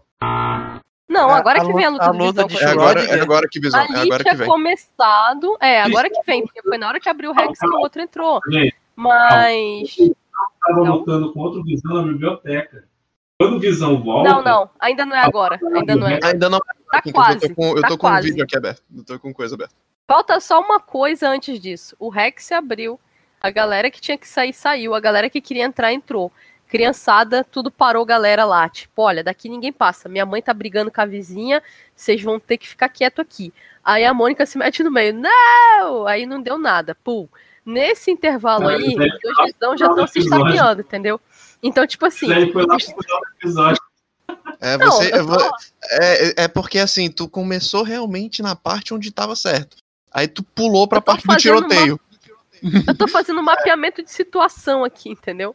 Não, 1.09 1.29
A- 1.31 1.37
agora 1.39 1.61
a 1.63 1.65
que 1.67 1.73
vem 1.73 1.85
a 1.85 1.91
luta- 1.91 2.11
luta 2.11 2.11
a 2.11 2.13
do 2.13 2.25
luta 2.25 2.47
Visão 2.47 2.59
de 2.59 2.65
É 2.65 2.69
agora, 2.73 3.01
é 3.05 3.21
agora 3.21 3.49
que 3.49 3.61
visão. 3.61 3.81
É 3.81 3.85
Ali 3.85 3.95
agora 4.01 4.19
que 4.25 4.31
tinha 4.31 4.37
vem. 4.39 4.49
começado. 4.49 5.57
É, 5.61 5.83
agora 5.83 6.09
que 6.11 6.23
vem, 6.27 6.43
porque 6.45 6.63
foi 6.63 6.79
na 6.79 6.89
hora 6.89 7.01
que 7.01 7.09
abriu 7.09 7.31
o 7.31 7.35
Rex 7.35 7.59
que 7.59 7.67
o 7.67 7.79
outro 7.81 8.01
entrou. 8.03 8.41
Mas. 8.97 9.97
tava 10.67 10.85
Não. 10.85 10.97
lutando 10.97 11.33
com 11.33 11.41
outro 11.41 11.63
Visão 11.65 11.95
na 11.95 12.03
biblioteca. 12.03 12.85
Quando 13.39 13.57
o 13.57 13.61
Visão 13.61 14.03
volta. 14.03 14.29
Não, 14.29 14.43
não, 14.43 14.71
ainda 14.79 15.07
não 15.07 15.17
é 15.17 15.21
agora. 15.21 15.59
Ainda 15.75 15.97
não 15.97 16.07
é. 16.09 16.21
Ainda 16.23 16.51
não. 16.51 16.61
Tá 16.91 17.03
eu 17.05 17.13
quase. 17.13 17.49
tô 17.49 17.55
com, 17.55 17.77
eu 17.77 17.83
tá 17.83 17.89
tô 17.89 17.99
com 17.99 18.07
um 18.07 18.11
quase. 18.11 18.29
vídeo 18.29 18.45
aqui 18.45 18.57
aberto. 18.57 18.83
Eu 18.95 19.05
tô 19.05 19.19
com 19.19 19.33
coisa 19.33 19.55
aberta. 19.55 19.75
Falta 20.07 20.41
só 20.41 20.61
uma 20.61 20.81
coisa 20.81 21.29
antes 21.29 21.61
disso. 21.61 21.95
O 21.99 22.09
Rex 22.09 22.45
se 22.45 22.55
abriu. 22.55 22.99
A 23.41 23.49
galera 23.51 23.91
que 23.91 24.01
tinha 24.01 24.19
que 24.19 24.29
sair, 24.29 24.53
saiu. 24.53 24.95
A 24.95 25.01
galera 25.01 25.31
que 25.31 25.41
queria 25.41 25.65
entrar, 25.65 25.93
entrou. 25.93 26.33
Criançada, 26.67 27.43
tudo 27.43 27.71
parou, 27.71 28.05
galera 28.05 28.45
lá. 28.45 28.69
Tipo, 28.69 29.03
olha, 29.03 29.25
daqui 29.25 29.49
ninguém 29.49 29.73
passa. 29.73 30.09
Minha 30.09 30.27
mãe 30.27 30.43
tá 30.43 30.53
brigando 30.53 30.91
com 30.91 31.01
a 31.01 31.07
vizinha, 31.07 31.63
vocês 31.95 32.23
vão 32.23 32.39
ter 32.39 32.59
que 32.59 32.69
ficar 32.69 32.89
quieto 32.89 33.21
aqui. 33.21 33.53
Aí 33.85 34.05
a 34.05 34.13
Mônica 34.13 34.45
se 34.45 34.59
mete 34.59 34.83
no 34.83 34.91
meio. 34.91 35.15
Não! 35.15 36.07
Aí 36.07 36.27
não 36.27 36.41
deu 36.41 36.59
nada. 36.59 36.95
Pum. 36.95 37.27
Nesse 37.65 38.11
intervalo 38.11 38.69
aí, 38.69 38.89
os 38.89 38.95
dois 38.95 39.53
visão 39.53 39.77
já 39.77 39.87
estão 39.87 40.07
se 40.07 40.19
estapeando, 40.21 40.81
entendeu? 40.81 41.21
Então, 41.63 41.87
tipo 41.87 42.07
assim. 42.07 42.27
Isso 42.27 42.35
aí 42.35 42.53
foi 42.53 42.63
lá 42.67 42.77
pro 42.77 42.87
final 42.87 43.21
do 43.21 43.29
episódio. 43.39 43.90
É, 44.61 44.77
Não, 44.77 44.91
você, 44.93 45.13
eu 45.15 45.27
tô- 45.27 45.51
é, 46.03 46.45
é 46.45 46.49
porque 46.49 46.79
assim, 46.79 47.11
tu 47.11 47.29
começou 47.29 47.83
realmente 47.83 48.43
na 48.43 48.55
parte 48.57 48.93
onde 48.95 49.11
tava 49.13 49.35
certo. 49.37 49.77
Aí 50.13 50.27
tu 50.29 50.43
pulou 50.43 50.89
pra 50.89 51.01
parte 51.01 51.23
do 51.23 51.33
fazendo 51.33 51.59
uma- 51.59 51.69
tiroteio. 51.69 52.01
Eu 52.87 52.95
tô 52.97 53.09
fazendo 53.09 53.41
um 53.41 53.45
mapeamento 53.45 54.03
de 54.03 54.11
situação 54.11 54.85
aqui, 54.85 55.11
entendeu? 55.11 55.55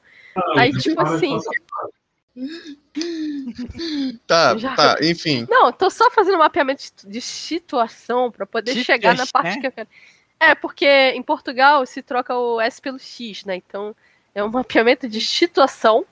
Aí, 0.58 0.72
tipo 0.74 1.00
assim. 1.02 1.38
Tá, 4.28 4.58
Já- 4.58 4.76
tá, 4.76 4.98
enfim. 5.02 5.46
Não, 5.50 5.72
tô 5.72 5.90
só 5.90 6.10
fazendo 6.12 6.36
um 6.36 6.40
mapeamento 6.40 6.84
de- 6.84 7.10
de 7.12 7.22
situação 7.22 8.32
pra 8.32 8.46
poder 8.46 8.72
Situação, 8.72 8.86
chegar 8.96 9.16
na 9.16 9.26
parte 9.28 9.56
né? 9.56 9.62
que 9.62 9.68
eu 9.68 9.72
quero. 9.72 9.88
É, 10.40 10.54
porque 10.56 10.86
em 10.86 11.22
Portugal 11.24 11.86
se 11.86 12.02
troca 12.02 12.36
o 12.38 12.60
S 12.60 12.82
pelo 12.82 13.00
X, 13.00 13.46
né? 13.46 13.56
Então 13.56 13.96
é 14.34 14.44
um 14.44 14.50
mapeamento 14.52 15.08
de 15.08 15.22
situação, 15.22 16.06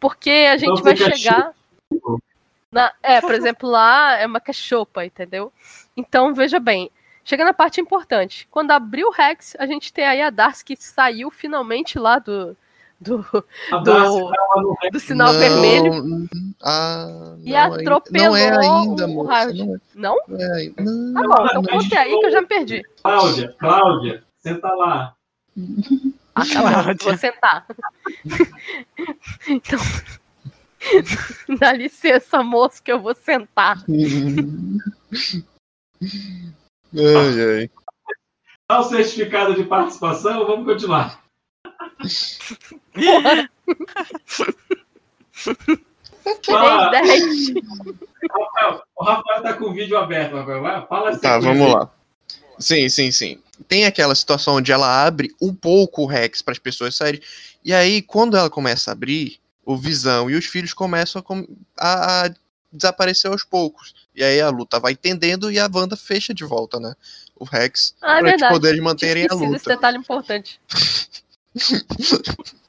porque 0.00 0.30
a 0.30 0.56
gente 0.56 0.70
Então 0.70 0.82
vai 0.84 0.96
chegar. 0.96 1.52
Na, 2.70 2.90
é, 3.02 3.20
por 3.20 3.34
exemplo, 3.34 3.68
lá 3.68 4.16
é 4.18 4.26
uma 4.26 4.40
cachopa, 4.40 5.04
entendeu? 5.04 5.52
Então, 5.94 6.32
veja 6.34 6.58
bem, 6.58 6.90
chega 7.22 7.44
na 7.44 7.52
parte 7.52 7.80
importante. 7.80 8.48
Quando 8.50 8.70
abriu 8.70 9.08
o 9.08 9.12
Rex, 9.12 9.54
a 9.58 9.66
gente 9.66 9.92
tem 9.92 10.06
aí 10.06 10.22
a 10.22 10.30
Darcy 10.30 10.64
que 10.64 10.76
saiu 10.76 11.30
finalmente 11.30 11.98
lá 11.98 12.18
do. 12.18 12.56
Do, 12.98 13.26
A 13.72 13.78
do, 13.78 14.30
do 14.92 15.00
sinal 15.00 15.32
Não, 15.32 15.40
vermelho 15.40 16.28
Ah, 16.62 17.34
e 17.42 17.50
não, 17.50 17.74
atropelou 17.74 18.28
Não 18.28 18.36
é 18.36 18.48
ainda, 18.48 19.08
o. 19.08 19.22
Howard. 19.22 19.58
Não 19.58 19.74
é, 19.74 19.78
Não? 19.96 20.16
não 20.28 20.40
é 20.40 20.52
ainda. 20.52 20.82
Não. 20.84 21.12
Tá 21.14 21.22
bom, 21.22 21.46
então 21.46 21.62
Não, 21.62 21.64
conte 21.64 21.98
aí 21.98 22.20
que 22.20 22.26
eu 22.26 22.30
já 22.30 22.40
me 22.40 22.46
perdi. 22.46 22.82
Cláudia, 23.02 23.56
Cláudia, 23.58 24.22
senta 24.38 24.68
lá. 24.68 25.16
Ah, 26.34 26.42
tá 26.46 26.62
bom, 26.62 26.94
vou 27.02 27.16
sentar. 27.16 27.66
Então, 29.48 29.78
dá 31.58 31.72
licença, 31.72 32.42
moço, 32.42 32.82
que 32.82 32.92
eu 32.92 33.00
vou 33.00 33.14
sentar. 33.14 33.78
ai, 36.94 37.60
ai. 37.60 37.70
Dá 38.68 38.80
o 38.80 38.84
certificado 38.84 39.54
de 39.54 39.64
participação, 39.64 40.46
vamos 40.46 40.66
continuar. 40.66 41.22
Fala, 46.44 46.90
Tirei 46.90 47.18
10. 47.18 47.54
Rafael, 48.30 48.82
o 48.96 49.04
Rafael 49.04 49.42
tá 49.42 49.54
com 49.54 49.64
o 49.66 49.74
vídeo 49.74 49.96
aberto, 49.96 50.36
Rafael. 50.36 50.62
Vai, 50.62 50.86
fala 50.86 51.10
assim. 51.10 51.20
Tá, 51.20 51.38
vamos 51.38 51.72
lá. 51.72 51.90
Sim, 52.58 52.88
sim, 52.88 53.10
sim. 53.10 53.42
Tem 53.68 53.86
aquela 53.86 54.14
situação 54.14 54.56
onde 54.56 54.70
ela 54.72 55.04
abre 55.04 55.34
um 55.40 55.54
pouco 55.54 56.02
o 56.02 56.06
Rex 56.06 56.42
para 56.42 56.52
as 56.52 56.58
pessoas 56.58 56.94
saírem. 56.94 57.20
E 57.64 57.72
aí, 57.72 58.02
quando 58.02 58.36
ela 58.36 58.50
começa 58.50 58.90
a 58.90 58.92
abrir, 58.92 59.40
o 59.64 59.76
Visão 59.76 60.30
e 60.30 60.34
os 60.34 60.44
filhos 60.46 60.72
começam 60.74 61.22
a, 61.78 62.26
a- 62.26 62.34
desaparecer 62.72 63.30
aos 63.30 63.44
poucos. 63.44 63.94
E 64.14 64.24
aí 64.24 64.40
a 64.40 64.48
luta 64.48 64.80
vai 64.80 64.94
tendendo 64.96 65.50
e 65.50 65.58
a 65.58 65.68
Wanda 65.72 65.96
fecha 65.96 66.32
de 66.34 66.44
volta, 66.44 66.80
né? 66.80 66.94
O 67.36 67.44
Rex 67.44 67.94
Ah, 68.00 68.18
é 68.20 68.36
para 68.38 68.48
poderem 68.50 68.80
manterem 68.80 69.26
a 69.30 69.34
luta. 69.34 69.68
detalhe 69.70 69.98
importante. 69.98 70.60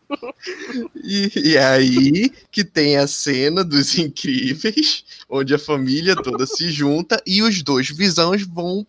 E, 1.04 1.32
e 1.52 1.58
é 1.58 1.66
aí 1.66 2.30
que 2.52 2.64
tem 2.64 2.98
a 2.98 3.08
cena 3.08 3.64
dos 3.64 3.98
incríveis, 3.98 5.04
onde 5.28 5.56
a 5.56 5.60
família 5.60 6.16
toda 6.16 6.46
se 6.46 6.70
junta 6.72 7.20
e 7.26 7.42
os 7.42 7.64
dois 7.64 7.90
visões 7.90 8.44
vão 8.46 8.86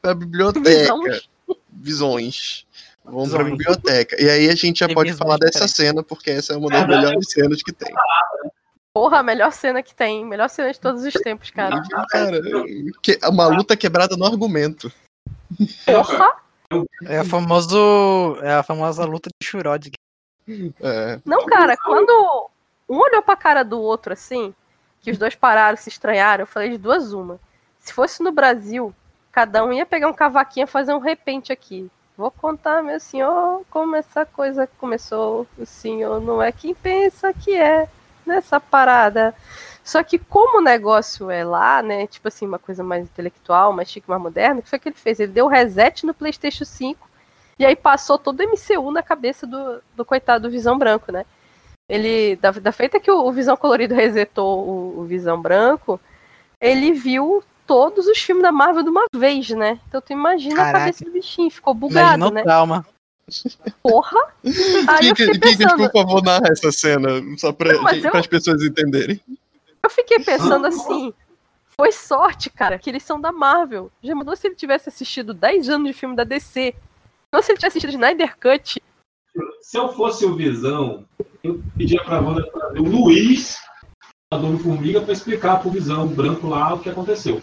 pra 0.00 0.14
biblioteca. 0.14 0.70
Visões? 0.70 1.28
Visões. 1.70 2.66
Vão 3.06 3.28
pra 3.28 3.44
Visões. 3.44 3.58
biblioteca. 3.58 4.20
E 4.20 4.28
aí 4.28 4.48
a 4.48 4.54
gente 4.54 4.80
já 4.80 4.86
Tem 4.86 4.94
pode 4.94 5.12
falar 5.14 5.38
dessa 5.38 5.68
cena, 5.68 6.02
porque 6.02 6.30
essa 6.30 6.54
é 6.54 6.56
uma 6.56 6.68
das 6.68 6.86
melhores 6.86 7.30
cenas 7.30 7.62
que 7.62 7.72
tem. 7.72 7.94
Porra, 8.92 9.18
a 9.18 9.22
melhor 9.22 9.52
cena 9.52 9.82
que 9.82 9.94
tem. 9.94 10.24
Melhor 10.24 10.48
cena 10.48 10.72
de 10.72 10.80
todos 10.80 11.04
os 11.04 11.14
tempos, 11.14 11.50
cara. 11.50 11.82
Cara, 12.10 12.40
que, 13.02 13.18
uma 13.24 13.46
luta 13.46 13.76
quebrada 13.76 14.16
no 14.16 14.26
argumento. 14.26 14.92
Porra! 15.84 16.36
É 17.04 17.18
a 17.18 17.24
famoso, 17.24 18.38
é 18.42 18.54
a 18.54 18.62
famosa 18.62 19.04
luta 19.04 19.30
de 19.40 19.46
Shurod. 19.46 19.92
É. 20.80 21.20
Não, 21.24 21.46
cara, 21.46 21.76
quando 21.76 22.50
um 22.88 22.98
olhou 22.98 23.22
pra 23.22 23.36
cara 23.36 23.62
do 23.62 23.80
outro 23.80 24.12
assim, 24.12 24.52
que 25.00 25.10
os 25.10 25.18
dois 25.18 25.34
pararam, 25.36 25.76
se 25.76 25.88
estranharam, 25.88 26.42
eu 26.42 26.46
falei 26.46 26.70
de 26.70 26.78
duas 26.78 27.12
uma. 27.12 27.38
Se 27.78 27.92
fosse 27.92 28.20
no 28.22 28.32
Brasil, 28.32 28.92
cada 29.30 29.64
um 29.64 29.72
ia 29.72 29.86
pegar 29.86 30.08
um 30.08 30.12
cavaquinho 30.12 30.64
e 30.64 30.68
fazer 30.68 30.92
um 30.92 30.98
repente 30.98 31.52
aqui. 31.52 31.88
Vou 32.16 32.30
contar, 32.30 32.82
meu 32.82 32.98
senhor, 32.98 33.62
como 33.70 33.94
essa 33.94 34.24
coisa 34.24 34.66
começou. 34.78 35.46
O 35.58 35.66
senhor 35.66 36.20
não 36.20 36.40
é 36.40 36.50
quem 36.50 36.74
pensa 36.74 37.32
que 37.32 37.54
é 37.54 37.88
nessa 38.24 38.58
parada. 38.58 39.34
Só 39.84 40.02
que 40.02 40.18
como 40.18 40.58
o 40.58 40.62
negócio 40.62 41.30
é 41.30 41.44
lá, 41.44 41.82
né, 41.82 42.06
tipo 42.06 42.26
assim, 42.26 42.46
uma 42.46 42.58
coisa 42.58 42.82
mais 42.82 43.04
intelectual, 43.04 43.72
mais 43.72 43.90
chique, 43.90 44.08
mais 44.08 44.20
moderna, 44.20 44.60
o 44.60 44.62
que 44.62 44.70
foi 44.70 44.78
que 44.78 44.88
ele 44.88 44.96
fez? 44.96 45.20
Ele 45.20 45.30
deu 45.32 45.46
reset 45.46 46.04
no 46.06 46.14
Playstation 46.14 46.64
5 46.64 47.08
e 47.58 47.64
aí 47.64 47.76
passou 47.76 48.18
todo 48.18 48.40
o 48.40 48.42
MCU 48.42 48.90
na 48.90 49.02
cabeça 49.02 49.46
do, 49.46 49.80
do 49.94 50.04
coitado 50.04 50.48
do 50.48 50.50
Visão 50.50 50.78
Branco, 50.78 51.12
né? 51.12 51.24
Ele, 51.88 52.34
da, 52.36 52.50
da 52.50 52.72
feita 52.72 52.98
que 52.98 53.10
o, 53.10 53.26
o 53.26 53.32
Visão 53.32 53.56
Colorido 53.56 53.94
resetou 53.94 54.58
o, 54.66 55.00
o 55.00 55.04
Visão 55.04 55.40
Branco, 55.40 56.00
ele 56.60 56.92
viu 56.92 57.44
todos 57.66 58.06
os 58.06 58.18
filmes 58.18 58.42
da 58.42 58.52
Marvel 58.52 58.82
de 58.82 58.90
uma 58.90 59.04
vez, 59.14 59.50
né? 59.50 59.80
Então 59.88 60.00
tu 60.00 60.12
imagina 60.12 60.54
a 60.54 60.56
Caraca. 60.58 60.78
cabeça 60.80 61.04
do 61.04 61.10
bichinho, 61.12 61.50
ficou 61.50 61.74
bugado, 61.74 62.16
Imagina 62.16 62.30
né? 62.30 62.42
trauma. 62.42 62.86
Porra! 63.82 64.20
Aí 64.88 65.08
eu 65.08 65.16
fiquei 65.16 65.38
pensando, 65.38 65.76
por 65.90 65.92
favor, 65.92 66.22
narra 66.22 66.46
essa 66.50 66.70
cena, 66.70 67.08
só 67.38 67.52
pra, 67.52 67.72
Não, 67.74 67.88
eu- 67.90 68.16
as 68.16 68.26
pessoas 68.26 68.62
entenderem. 68.62 69.20
eu 69.82 69.90
fiquei 69.90 70.20
pensando 70.20 70.64
assim, 70.66 71.12
foi 71.76 71.90
sorte, 71.90 72.48
cara, 72.50 72.78
que 72.78 72.88
eles 72.88 73.02
são 73.02 73.20
da 73.20 73.32
Marvel. 73.32 73.90
Já 74.02 74.14
mandou 74.14 74.36
se 74.36 74.46
ele 74.46 74.54
tivesse 74.54 74.88
assistido 74.88 75.34
10 75.34 75.68
anos 75.68 75.88
de 75.88 75.92
filme 75.92 76.14
da 76.14 76.22
DC. 76.24 76.74
Ou 77.34 77.42
se 77.42 77.50
ele 77.50 77.58
tivesse 77.58 77.78
assistido 77.78 77.90
Snyder 77.90 78.36
Cut. 78.38 78.80
Se 79.60 79.76
eu 79.76 79.88
fosse 79.92 80.24
o 80.24 80.34
Visão, 80.36 81.04
eu 81.42 81.60
pedia 81.76 82.02
pra 82.04 82.20
Wanda 82.20 82.42
o 82.78 82.82
Luiz, 82.82 83.58
a 84.32 84.36
Dona 84.38 84.58
Formiga, 84.58 85.00
pra 85.02 85.12
explicar 85.12 85.60
pro 85.60 85.68
Visão 85.70 86.06
branco 86.06 86.46
lá 86.48 86.72
o 86.74 86.78
que 86.78 86.88
aconteceu. 86.88 87.42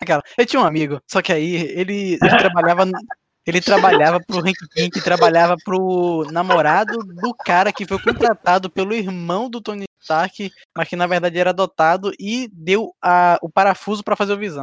Aquela. 0.00 0.22
Eu 0.36 0.46
tinha 0.46 0.60
um 0.60 0.66
amigo, 0.66 1.00
só 1.10 1.20
que 1.20 1.32
aí 1.32 1.54
ele, 1.56 2.18
ele 2.22 2.36
trabalhava. 2.38 2.84
no- 2.84 2.92
Ele 3.46 3.60
trabalhava 3.62 4.20
pro 4.20 4.40
Hank 4.40 4.58
Pink, 4.74 5.00
trabalhava 5.00 5.56
pro 5.64 6.26
namorado 6.30 6.98
do 6.98 7.34
cara 7.34 7.72
que 7.72 7.86
foi 7.86 7.98
contratado 7.98 8.68
pelo 8.68 8.92
irmão 8.92 9.48
do 9.48 9.58
Tony 9.60 9.86
Stark, 10.02 10.52
mas 10.76 10.86
que 10.86 10.94
na 10.96 11.06
verdade 11.06 11.38
era 11.38 11.48
adotado 11.50 12.12
e 12.20 12.50
deu 12.52 12.92
a, 13.02 13.38
o 13.40 13.48
parafuso 13.48 14.04
pra 14.04 14.14
fazer 14.16 14.34
o 14.34 14.38
visão. 14.38 14.62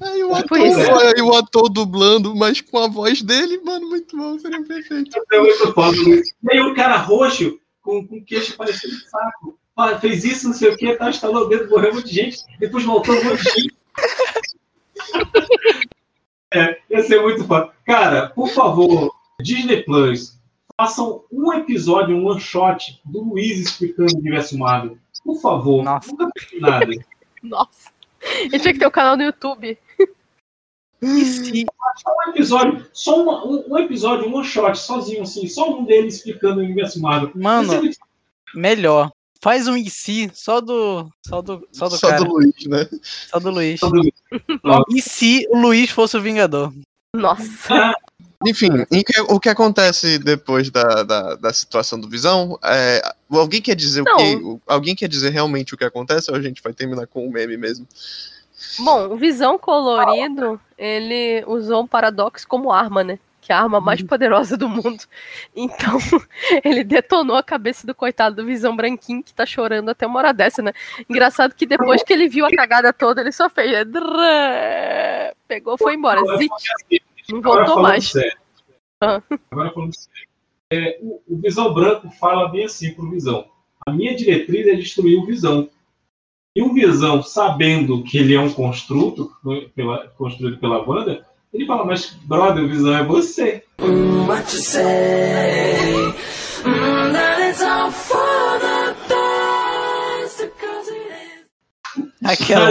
Aí 0.00 0.22
o 0.24 0.34
ator, 0.34 0.58
isso. 0.58 0.78
aí 0.80 1.22
o 1.22 1.34
ator 1.34 1.68
dublando, 1.68 2.34
mas 2.34 2.60
com 2.60 2.78
a 2.78 2.88
voz 2.88 3.22
dele, 3.22 3.60
mano, 3.64 3.88
muito 3.88 4.16
bom, 4.16 4.38
seria 4.38 4.62
perfeito. 4.64 5.10
É 5.32 5.40
muito 5.40 5.72
foda. 5.72 5.96
E 5.96 6.22
aí 6.52 6.60
o 6.60 6.74
cara 6.74 6.96
roxo, 6.96 7.58
com, 7.82 8.06
com 8.06 8.24
queixo 8.24 8.56
parecendo 8.56 8.94
um 8.94 9.00
saco, 9.08 10.00
fez 10.00 10.24
isso, 10.24 10.46
não 10.46 10.54
sei 10.54 10.70
o 10.70 10.76
que, 10.76 10.94
tá, 10.94 11.10
estalou 11.10 11.46
o 11.46 11.48
dedo, 11.48 11.68
morreu 11.70 11.90
um 11.92 11.94
monte 11.96 12.08
de 12.08 12.14
gente, 12.14 12.38
depois 12.58 12.84
voltou 12.84 13.14
um 13.14 13.24
monte 13.24 13.42
de 13.42 13.50
gente. 13.50 13.74
É, 16.52 16.78
ia 16.88 17.02
ser 17.02 17.20
muito 17.20 17.44
foda. 17.44 17.72
Cara, 17.84 18.28
por 18.30 18.48
favor, 18.48 19.12
Disney 19.40 19.82
Plus, 19.82 20.38
façam 20.80 21.24
um 21.32 21.52
episódio, 21.52 22.14
um 22.16 22.26
one 22.28 22.40
shot 22.40 23.00
do 23.04 23.22
Luiz 23.24 23.58
explicando 23.58 24.14
o 24.14 24.18
universo 24.18 24.56
Marvel. 24.56 24.96
Por 25.24 25.40
favor, 25.40 25.82
Nossa. 25.82 26.08
nunca 26.12 26.28
fiz 26.38 26.60
nada. 26.60 26.86
Nossa. 27.42 27.90
Ele 28.22 28.60
tinha 28.60 28.72
que 28.72 28.78
ter 28.78 28.86
um 28.86 28.90
canal 28.90 29.16
no 29.16 29.24
YouTube. 29.24 29.76
Só 31.02 32.10
um 32.10 32.30
episódio, 32.30 32.86
só 32.92 33.22
uma- 33.22 33.44
um, 33.44 33.64
um 33.74 33.78
episódio, 33.78 34.28
um 34.28 34.34
one 34.36 34.44
shot, 34.46 34.78
sozinho, 34.78 35.22
assim, 35.22 35.48
só 35.48 35.76
um 35.76 35.84
deles 35.84 36.16
explicando 36.16 36.60
o 36.60 36.64
universo 36.64 37.00
Marvel. 37.00 37.32
Mano, 37.34 37.80
muito 37.82 37.98
melhor. 38.54 39.10
Faz 39.44 39.68
um 39.68 39.76
IC 39.76 40.30
só 40.32 40.58
do. 40.58 41.06
Só 41.28 41.42
do, 41.42 41.68
só 41.70 41.86
do 41.86 41.98
Só 41.98 42.08
cara. 42.08 42.24
do 42.24 42.30
Luiz, 42.32 42.64
né? 42.66 42.88
Só 43.28 43.38
do 43.38 43.50
Luiz. 43.50 43.78
foda. 43.78 44.00
E 44.88 45.02
se 45.02 45.46
o 45.50 45.58
Luiz 45.58 45.90
fosse 45.90 46.16
o 46.16 46.22
Vingador? 46.22 46.72
Nossa. 47.14 47.94
Enfim, 48.46 48.70
que- 48.86 49.20
o 49.28 49.38
que 49.38 49.50
acontece 49.50 50.18
depois 50.18 50.70
da, 50.70 51.02
da, 51.02 51.34
da 51.34 51.52
situação 51.52 52.00
do 52.00 52.08
Visão? 52.08 52.58
É, 52.64 53.02
alguém 53.30 53.60
quer 53.60 53.76
dizer 53.76 54.00
o 54.00 54.04
Não. 54.04 54.16
que? 54.16 54.36
o- 54.36 54.60
Alguém 54.66 54.94
quer 54.96 55.08
dizer 55.08 55.28
realmente 55.28 55.74
o 55.74 55.76
que 55.76 55.84
acontece 55.84 56.30
ou 56.30 56.36
a 56.38 56.40
gente 56.40 56.62
vai 56.62 56.72
terminar 56.72 57.06
com 57.06 57.26
o 57.28 57.30
meme 57.30 57.58
mesmo? 57.58 57.86
Bom, 58.78 59.08
o 59.12 59.16
Visão 59.18 59.58
Colorido, 59.58 60.58
ele 60.78 61.44
usou 61.46 61.82
um 61.82 61.86
paradoxo 61.86 62.48
como 62.48 62.72
arma, 62.72 63.04
né? 63.04 63.18
Que 63.44 63.52
é 63.52 63.54
a 63.54 63.60
arma 63.60 63.78
mais 63.78 64.02
poderosa 64.02 64.56
do 64.56 64.68
mundo. 64.70 65.04
Então, 65.54 65.98
ele 66.64 66.82
detonou 66.82 67.36
a 67.36 67.42
cabeça 67.42 67.86
do 67.86 67.94
coitado 67.94 68.36
do 68.36 68.46
Visão 68.46 68.74
Branquinho, 68.74 69.22
que 69.22 69.34
tá 69.34 69.44
chorando 69.44 69.90
até 69.90 70.06
uma 70.06 70.18
hora 70.18 70.32
dessa, 70.32 70.62
né? 70.62 70.72
Engraçado 71.08 71.54
que 71.54 71.66
depois 71.66 72.02
que 72.02 72.12
ele 72.12 72.26
viu 72.28 72.46
a 72.46 72.50
cagada 72.50 72.90
toda, 72.92 73.20
ele 73.20 73.32
só 73.32 73.50
fez. 73.50 73.70
é, 73.70 73.84
drrrr, 73.84 75.34
Pegou, 75.46 75.76
foi 75.76 75.94
embora. 75.94 76.20
Zit. 76.38 76.50
Não 77.30 77.42
voltou 77.42 77.82
mais. 77.82 78.10
sério, 78.10 78.36
Ah. 79.00 79.20
Agora 79.50 79.70
falando 79.72 79.94
sério. 79.94 80.28
É, 80.72 80.98
o, 81.02 81.20
o 81.28 81.36
Visão 81.42 81.72
Branco 81.74 82.10
fala 82.18 82.48
bem 82.48 82.64
assim 82.64 82.94
pro 82.94 83.10
Visão. 83.10 83.46
A 83.86 83.92
minha 83.92 84.16
diretriz 84.16 84.66
é 84.66 84.74
destruir 84.74 85.18
o 85.18 85.26
Visão. 85.26 85.68
E 86.56 86.62
o 86.62 86.72
Visão, 86.72 87.22
sabendo 87.22 88.02
que 88.04 88.16
ele 88.16 88.34
é 88.34 88.40
um 88.40 88.52
construto 88.52 89.30
né, 89.44 89.68
pela- 89.74 90.08
construído 90.08 90.58
pela 90.58 90.82
banda, 90.84 91.26
ele 91.54 91.66
fala, 91.66 91.84
mas 91.84 92.10
brother, 92.24 92.64
o 92.64 92.68
Visão 92.68 92.96
é 92.96 93.04
você. 93.04 93.64
What 93.78 94.52
you 94.52 94.60
say? 94.60 96.12
Mm, 96.64 97.12
that 97.12 97.40
it's 97.40 97.62
all 97.62 97.92
for 97.92 98.58
the 98.58 98.94
best 99.08 100.42
because 100.42 100.90
it 100.90 101.12
is. 101.96 102.40
Aquela. 102.40 102.70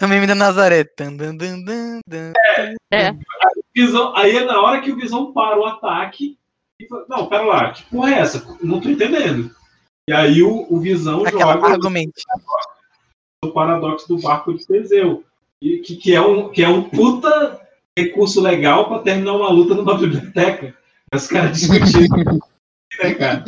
O 0.00 0.06
meme 0.06 0.26
da 0.28 0.36
Nazaré. 0.36 0.84
Tan, 0.84 1.16
dan, 1.16 1.36
dan, 1.36 1.64
dan, 1.64 2.00
dan. 2.06 2.32
É. 2.92 3.10
Visão, 3.74 4.14
aí 4.16 4.36
é 4.36 4.44
na 4.44 4.60
hora 4.60 4.80
que 4.80 4.92
o 4.92 4.96
Visão 4.96 5.32
para 5.32 5.58
o 5.58 5.66
ataque 5.66 6.38
e 6.80 6.86
fala, 6.86 7.06
não, 7.08 7.26
pera 7.26 7.42
lá, 7.42 7.72
que 7.72 7.82
porra 7.84 8.10
é 8.10 8.18
essa? 8.20 8.56
Não 8.62 8.80
tô 8.80 8.88
entendendo. 8.88 9.50
E 10.08 10.12
aí 10.12 10.42
o, 10.42 10.66
o 10.70 10.78
Visão 10.78 11.26
Aquela 11.26 11.54
joga 11.54 11.72
argumente. 11.72 12.22
o 13.44 13.50
paradoxo 13.50 14.06
do 14.06 14.20
barco 14.20 14.54
de 14.54 14.64
Teseu, 14.64 15.24
e 15.60 15.78
que, 15.78 15.96
que, 15.96 16.14
é 16.14 16.20
um, 16.20 16.50
que 16.50 16.62
é 16.62 16.68
um 16.68 16.82
puta 16.82 17.65
recurso 17.96 18.40
legal 18.40 18.88
para 18.88 19.02
terminar 19.02 19.32
uma 19.34 19.50
luta 19.50 19.74
numa 19.74 19.96
biblioteca. 19.96 20.74
Os 21.14 21.26
caras 21.26 21.58
discutindo, 21.58 22.14
né, 23.02 23.14
cara? 23.14 23.44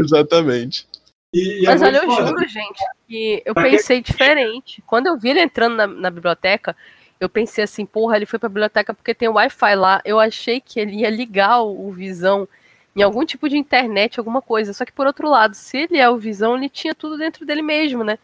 Exatamente. 0.00 0.86
E, 1.34 1.62
e 1.62 1.64
Mas 1.64 1.82
é 1.82 1.86
olha, 1.86 1.96
eu 1.98 2.04
foda. 2.04 2.28
juro, 2.28 2.48
gente, 2.48 2.80
que 3.08 3.42
eu 3.44 3.54
Pra 3.54 3.64
pensei 3.64 4.00
diferente. 4.00 4.82
Quando 4.86 5.06
eu 5.06 5.18
vi 5.18 5.30
ele 5.30 5.40
entrando 5.40 5.76
na, 5.76 5.86
na 5.86 6.10
biblioteca, 6.10 6.76
eu 7.18 7.28
pensei 7.28 7.64
assim, 7.64 7.86
porra, 7.86 8.16
ele 8.16 8.26
foi 8.26 8.38
pra 8.38 8.48
biblioteca 8.48 8.94
porque 8.94 9.14
tem 9.14 9.28
Wi-Fi 9.28 9.74
lá. 9.74 10.00
Eu 10.04 10.18
achei 10.18 10.60
que 10.60 10.78
ele 10.78 10.96
ia 11.00 11.10
ligar 11.10 11.60
o, 11.62 11.88
o 11.88 11.92
Visão 11.92 12.48
em 12.94 13.02
algum 13.02 13.24
tipo 13.24 13.48
de 13.48 13.56
internet, 13.56 14.18
alguma 14.18 14.42
coisa. 14.42 14.72
Só 14.72 14.84
que 14.84 14.92
por 14.92 15.06
outro 15.06 15.28
lado, 15.28 15.54
se 15.54 15.78
ele 15.78 15.98
é 15.98 16.08
o 16.08 16.18
Visão, 16.18 16.56
ele 16.56 16.68
tinha 16.68 16.94
tudo 16.94 17.16
dentro 17.16 17.46
dele 17.46 17.62
mesmo, 17.62 18.04
né? 18.04 18.18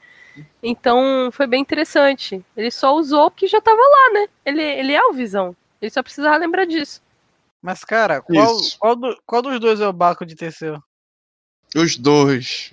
Então 0.62 1.30
foi 1.32 1.46
bem 1.46 1.60
interessante. 1.60 2.44
Ele 2.56 2.70
só 2.70 2.94
usou 2.94 3.26
o 3.26 3.30
que 3.30 3.46
já 3.46 3.60
tava 3.60 3.80
lá, 3.80 4.20
né? 4.20 4.28
Ele, 4.44 4.62
ele 4.62 4.92
é 4.92 5.04
o 5.06 5.12
Visão. 5.12 5.54
Ele 5.80 5.90
só 5.90 6.02
precisava 6.02 6.36
lembrar 6.36 6.64
disso. 6.64 7.00
Mas, 7.62 7.84
cara, 7.84 8.20
qual, 8.20 8.56
qual, 8.78 8.96
do- 8.96 9.18
qual 9.26 9.42
dos 9.42 9.58
dois 9.60 9.80
é 9.80 9.88
o 9.88 9.92
barco 9.92 10.24
de 10.24 10.34
Teseu? 10.36 10.80
Os 11.74 11.96
dois. 11.96 12.72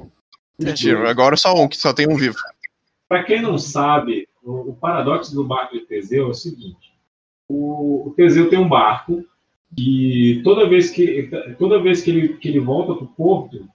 Mentira, 0.57 1.09
agora 1.09 1.35
só 1.35 1.53
um, 1.53 1.67
que 1.67 1.75
só 1.77 1.91
tem 1.93 2.07
um 2.07 2.15
vivo. 2.15 2.37
Para 3.09 3.23
quem 3.23 3.41
não 3.41 3.57
sabe, 3.57 4.27
o, 4.41 4.69
o 4.69 4.75
paradoxo 4.75 5.33
do 5.35 5.43
barco 5.43 5.73
de 5.77 5.85
Teseu 5.85 6.27
é 6.27 6.29
o 6.29 6.33
seguinte: 6.33 6.93
o, 7.49 8.07
o 8.09 8.13
Teseu 8.15 8.49
tem 8.49 8.57
um 8.59 8.69
barco 8.69 9.23
e 9.77 10.41
toda 10.43 10.69
vez 10.69 10.89
que 10.91 11.29
toda 11.59 11.81
vez 11.81 12.01
que 12.01 12.09
ele, 12.11 12.37
que 12.37 12.47
ele 12.47 12.59
volta 12.59 12.93
para 12.95 13.03
o 13.03 13.07
porto, 13.07 13.67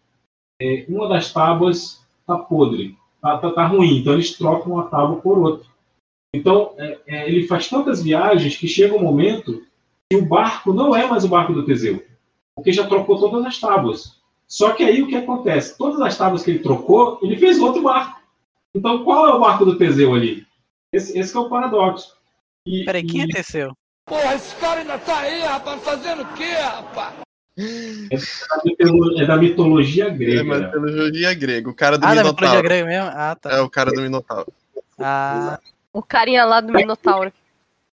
é, 0.60 0.86
uma 0.88 1.08
das 1.08 1.32
tábuas 1.32 2.04
tá 2.26 2.38
podre, 2.38 2.96
tá, 3.20 3.38
tá, 3.38 3.50
tá 3.50 3.66
ruim. 3.66 3.98
Então 3.98 4.14
eles 4.14 4.36
trocam 4.36 4.74
uma 4.74 4.86
tábua 4.86 5.20
por 5.20 5.38
outra. 5.38 5.66
Então 6.34 6.74
é, 6.78 6.98
é, 7.06 7.28
ele 7.28 7.46
faz 7.46 7.68
tantas 7.68 8.02
viagens 8.02 8.56
que 8.56 8.68
chega 8.68 8.94
um 8.94 9.02
momento 9.02 9.62
que 10.08 10.16
o 10.16 10.24
barco 10.24 10.72
não 10.72 10.94
é 10.94 11.06
mais 11.06 11.24
o 11.24 11.28
barco 11.28 11.52
do 11.52 11.64
Teseu, 11.64 12.02
porque 12.54 12.72
já 12.72 12.86
trocou 12.86 13.18
todas 13.18 13.44
as 13.44 13.58
tábuas. 13.58 14.20
Só 14.48 14.72
que 14.72 14.82
aí 14.82 15.02
o 15.02 15.06
que 15.06 15.14
acontece? 15.14 15.78
Todas 15.78 16.00
as 16.00 16.18
tábuas 16.18 16.42
que 16.42 16.50
ele 16.50 16.58
trocou, 16.58 17.20
ele 17.22 17.36
fez 17.36 17.60
outro 17.60 17.82
barco. 17.82 18.20
Então, 18.74 19.04
qual 19.04 19.28
é 19.28 19.34
o 19.34 19.38
barco 19.38 19.64
do 19.64 19.78
Teseu 19.78 20.12
ali? 20.12 20.44
Esse, 20.92 21.16
esse 21.16 21.30
que 21.30 21.38
é 21.38 21.40
o 21.40 21.48
paradoxo. 21.48 22.16
E, 22.66 22.84
Peraí, 22.84 23.04
quem 23.04 23.22
é 23.22 23.26
Teseu? 23.28 23.72
Porra, 24.06 24.34
esse 24.34 24.54
cara 24.56 24.80
ainda 24.80 24.98
tá 24.98 25.20
aí, 25.20 25.40
rapaz, 25.40 25.82
fazendo 25.84 26.22
o 26.22 26.32
quê, 26.34 26.50
rapaz? 26.50 27.14
É, 27.58 28.16
da 28.16 29.22
é 29.22 29.26
da 29.26 29.36
mitologia 29.36 30.06
É 30.06 30.10
grega. 30.10 30.42
uma 30.42 30.58
mitologia 30.58 31.34
grega. 31.34 31.68
O 31.70 31.74
cara 31.74 31.98
do 31.98 32.04
Ah, 32.06 32.14
da 32.14 32.24
mitologia 32.24 32.32
Minotauro. 32.48 32.62
grega 32.62 32.86
mesmo? 32.86 33.10
Ah, 33.12 33.36
tá. 33.40 33.50
É 33.50 33.60
o 33.60 33.68
cara 33.70 33.90
do 33.90 34.00
Minotauro. 34.02 34.52
Ah, 34.98 35.58
O 35.92 36.02
carinha 36.02 36.44
lá 36.44 36.60
do 36.60 36.72
Minotauro. 36.72 37.32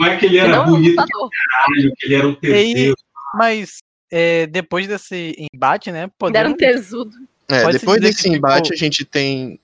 Não 0.00 0.08
é 0.08 0.16
que 0.16 0.26
ele 0.26 0.34
Que 0.34 0.40
era 0.40 0.56
não 0.56 0.62
é 0.64 0.66
bonito 0.66 0.96
caralho, 0.96 1.92
que 1.96 2.06
ele 2.06 2.14
era 2.16 2.26
um 2.28 2.34
Teseu. 2.34 2.94
mas 3.34 3.78
é, 4.10 4.46
depois 4.46 4.86
desse 4.88 5.36
embate, 5.54 5.90
né? 5.92 5.98
Ele 6.22 6.36
era 6.36 6.48
um 6.48 6.52
Podemos, 6.52 6.56
tesudo. 6.58 7.16
É, 7.48 7.70
depois 7.70 8.00
desse 8.00 8.24
que, 8.24 8.28
embate 8.30 8.62
tipo- 8.70 8.74
a 8.74 8.76
gente 8.76 9.04
tem. 9.04 9.60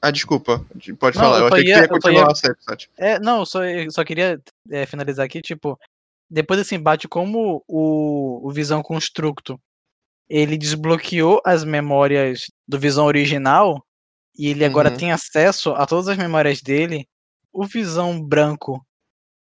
Ah, 0.00 0.10
desculpa. 0.10 0.64
Pode 0.98 1.16
Não, 1.18 1.24
falar. 1.24 1.38
Eu 1.38 1.42
eu 1.42 1.48
achei 1.48 1.64
que 1.64 1.68
ia- 1.70 1.76
você 1.76 1.82
ia 1.82 1.88
continuar 1.88 2.20
ia- 2.26 2.26
a 2.32 2.34
série, 2.34 2.54
Sati. 2.60 2.90
É, 2.96 3.18
não, 3.18 3.44
só, 3.44 3.64
eu 3.64 3.90
só 3.90 4.04
queria 4.04 4.40
é, 4.70 4.86
finalizar 4.86 5.24
aqui, 5.26 5.40
tipo, 5.42 5.78
depois 6.28 6.58
desse 6.58 6.74
embate, 6.74 7.08
como 7.08 7.62
o, 7.68 8.46
o 8.46 8.50
Visão 8.50 8.82
Constructo 8.82 9.58
ele 10.28 10.58
desbloqueou 10.58 11.40
as 11.44 11.64
memórias 11.64 12.46
do 12.66 12.78
Visão 12.78 13.06
original 13.06 13.84
e 14.36 14.48
ele 14.48 14.64
agora 14.64 14.90
Uhum. 14.90 14.96
tem 14.96 15.12
acesso 15.12 15.70
a 15.70 15.86
todas 15.86 16.08
as 16.08 16.18
memórias 16.18 16.60
dele, 16.60 17.06
o 17.52 17.64
Visão 17.64 18.20
Branco, 18.20 18.84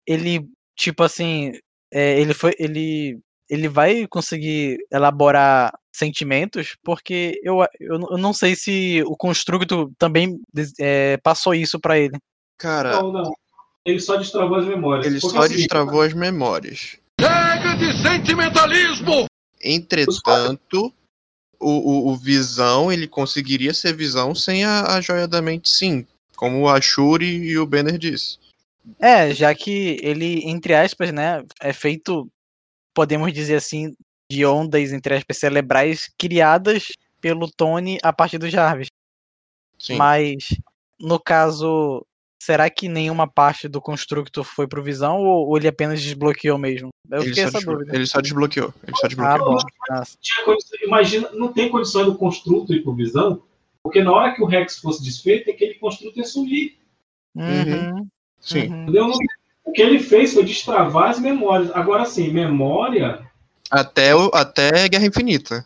ele, 0.07 0.47
tipo 0.75 1.03
assim, 1.03 1.51
é, 1.93 2.19
ele 2.19 2.33
foi, 2.33 2.53
ele, 2.57 3.19
ele 3.49 3.67
vai 3.67 4.07
conseguir 4.07 4.77
elaborar 4.91 5.71
sentimentos, 5.93 6.75
porque 6.83 7.39
eu, 7.43 7.59
eu, 7.79 7.99
eu 8.11 8.17
não 8.17 8.33
sei 8.33 8.55
se 8.55 9.03
o 9.05 9.15
Constructo 9.15 9.91
também 9.97 10.39
é, 10.79 11.17
passou 11.17 11.53
isso 11.53 11.79
pra 11.79 11.99
ele. 11.99 12.17
Cara, 12.57 13.01
Não, 13.01 13.11
não. 13.11 13.31
Ele 13.85 13.99
só 13.99 14.17
destravou 14.17 14.57
as 14.57 14.65
memórias. 14.65 15.05
ele 15.05 15.19
Porque 15.19 15.35
só 15.35 15.39
o 15.39 15.43
seguinte, 15.43 15.59
destravou 15.59 16.01
as 16.01 16.13
memórias. 16.13 16.97
Chega 17.19 17.75
de 17.77 18.01
sentimentalismo! 18.01 19.25
Entretanto, 19.63 20.93
o, 21.59 21.69
o, 21.69 22.07
o 22.09 22.15
Visão, 22.15 22.91
ele 22.91 23.07
conseguiria 23.07 23.73
ser 23.73 23.95
Visão 23.95 24.33
sem 24.33 24.63
a, 24.63 24.95
a 24.95 25.01
Joia 25.01 25.27
da 25.27 25.41
Mente, 25.41 25.69
sim. 25.69 26.05
Como 26.35 26.67
a 26.67 26.81
Shuri 26.81 27.25
e 27.25 27.57
o 27.57 27.65
Banner 27.65 27.97
disse. 27.97 28.39
É, 28.99 29.33
já 29.33 29.53
que 29.53 29.99
ele, 30.01 30.41
entre 30.49 30.73
aspas, 30.73 31.11
né, 31.11 31.43
é 31.59 31.71
feito, 31.71 32.27
podemos 32.93 33.31
dizer 33.31 33.55
assim, 33.55 33.93
de 34.31 34.45
ondas, 34.45 34.91
entre 34.91 35.15
aspas, 35.15 35.37
cerebrais 35.37 36.09
criadas 36.17 36.87
pelo 37.19 37.49
Tony 37.51 37.99
a 38.01 38.11
partir 38.11 38.39
do 38.39 38.49
Jarvis. 38.49 38.87
Sim. 39.77 39.97
Mas, 39.97 40.55
no 40.99 41.19
caso, 41.19 42.05
será 42.43 42.67
que 42.71 42.89
nenhuma 42.89 43.27
parte 43.27 43.67
do 43.67 43.79
constructo 43.79 44.43
foi 44.43 44.67
pro 44.67 44.81
Visão 44.81 45.19
ou, 45.19 45.47
ou 45.47 45.57
ele 45.57 45.67
apenas 45.67 46.01
desbloqueou 46.01 46.57
mesmo? 46.57 46.89
Eu 47.07 47.19
Ele 47.21 47.29
fiquei 47.29 47.43
só, 47.47 47.57
essa 47.59 47.67
dúvida. 47.71 47.95
ele 47.95 48.05
só 48.07 48.19
desbloqueou. 48.19 48.73
Ele 48.87 48.95
só 48.97 49.05
Ah, 49.05 49.07
desbloqueou. 49.07 49.57
condição- 50.45 50.79
imagina, 50.83 51.29
não 51.33 51.53
tem 51.53 51.69
condição 51.69 52.03
do 52.05 52.15
construto 52.15 52.73
ir 52.73 52.81
pro 52.81 52.95
visão, 52.95 53.43
porque 53.83 54.03
na 54.03 54.11
hora 54.11 54.33
que 54.33 54.41
o 54.41 54.47
Rex 54.47 54.79
fosse 54.79 55.03
desfeito, 55.03 55.51
aquele 55.51 55.75
construto 55.75 56.17
ia 56.17 56.25
sumir. 56.25 56.77
Uhum, 57.35 58.07
Sim. 58.39 58.67
uhum. 58.69 58.81
Entendeu? 58.83 59.11
O 59.63 59.71
que 59.71 59.81
ele 59.81 59.99
fez 59.99 60.33
foi 60.33 60.43
destravar 60.43 61.11
as 61.11 61.19
memórias. 61.19 61.69
Agora 61.75 62.05
sim, 62.05 62.31
memória. 62.31 63.21
Até, 63.69 64.15
o, 64.15 64.31
até 64.33 64.89
Guerra 64.89 65.05
Infinita. 65.05 65.63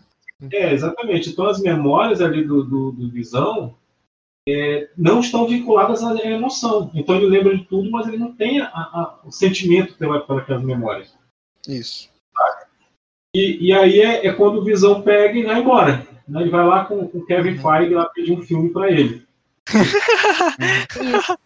É, 0.52 0.73
exatamente. 0.73 1.30
Então 1.30 1.47
as 1.47 1.61
memórias 1.61 2.19
ali 2.19 2.43
do, 2.43 2.64
do, 2.65 2.91
do 2.91 3.10
visão 3.10 3.76
é, 4.47 4.89
não 4.97 5.19
estão 5.22 5.47
vinculadas 5.47 6.03
à 6.03 6.13
emoção. 6.23 6.91
Então 6.93 7.15
ele 7.15 7.26
lembra 7.27 7.57
de 7.57 7.63
tudo, 7.65 7.89
mas 7.89 8.07
ele 8.07 8.17
não 8.17 8.31
tem 8.34 8.61
a- 8.61 8.67
a- 8.67 9.19
o 9.26 9.31
sentimento 9.31 9.95
pela, 9.95 10.17
aquelas 10.17 10.63
memórias. 10.63 11.17
Isso. 11.67 12.09
E, 13.35 13.67
e 13.67 13.73
aí 13.73 13.99
é, 13.99 14.27
é 14.27 14.34
quando 14.34 14.59
o 14.59 14.63
Visão 14.63 15.01
pega 15.01 15.38
e 15.38 15.43
vai 15.43 15.59
embora. 15.59 16.07
né? 16.27 16.41
Ele 16.41 16.49
vai 16.49 16.65
lá 16.65 16.85
com 16.85 16.99
o 16.99 17.26
Kevin 17.26 17.57
Feige 17.57 17.93
lá 17.93 18.05
pedir 18.05 18.31
um 18.34 18.41
filme 18.41 18.72
para 18.72 18.89
ele. 18.91 19.26
Isso. 21.01 21.38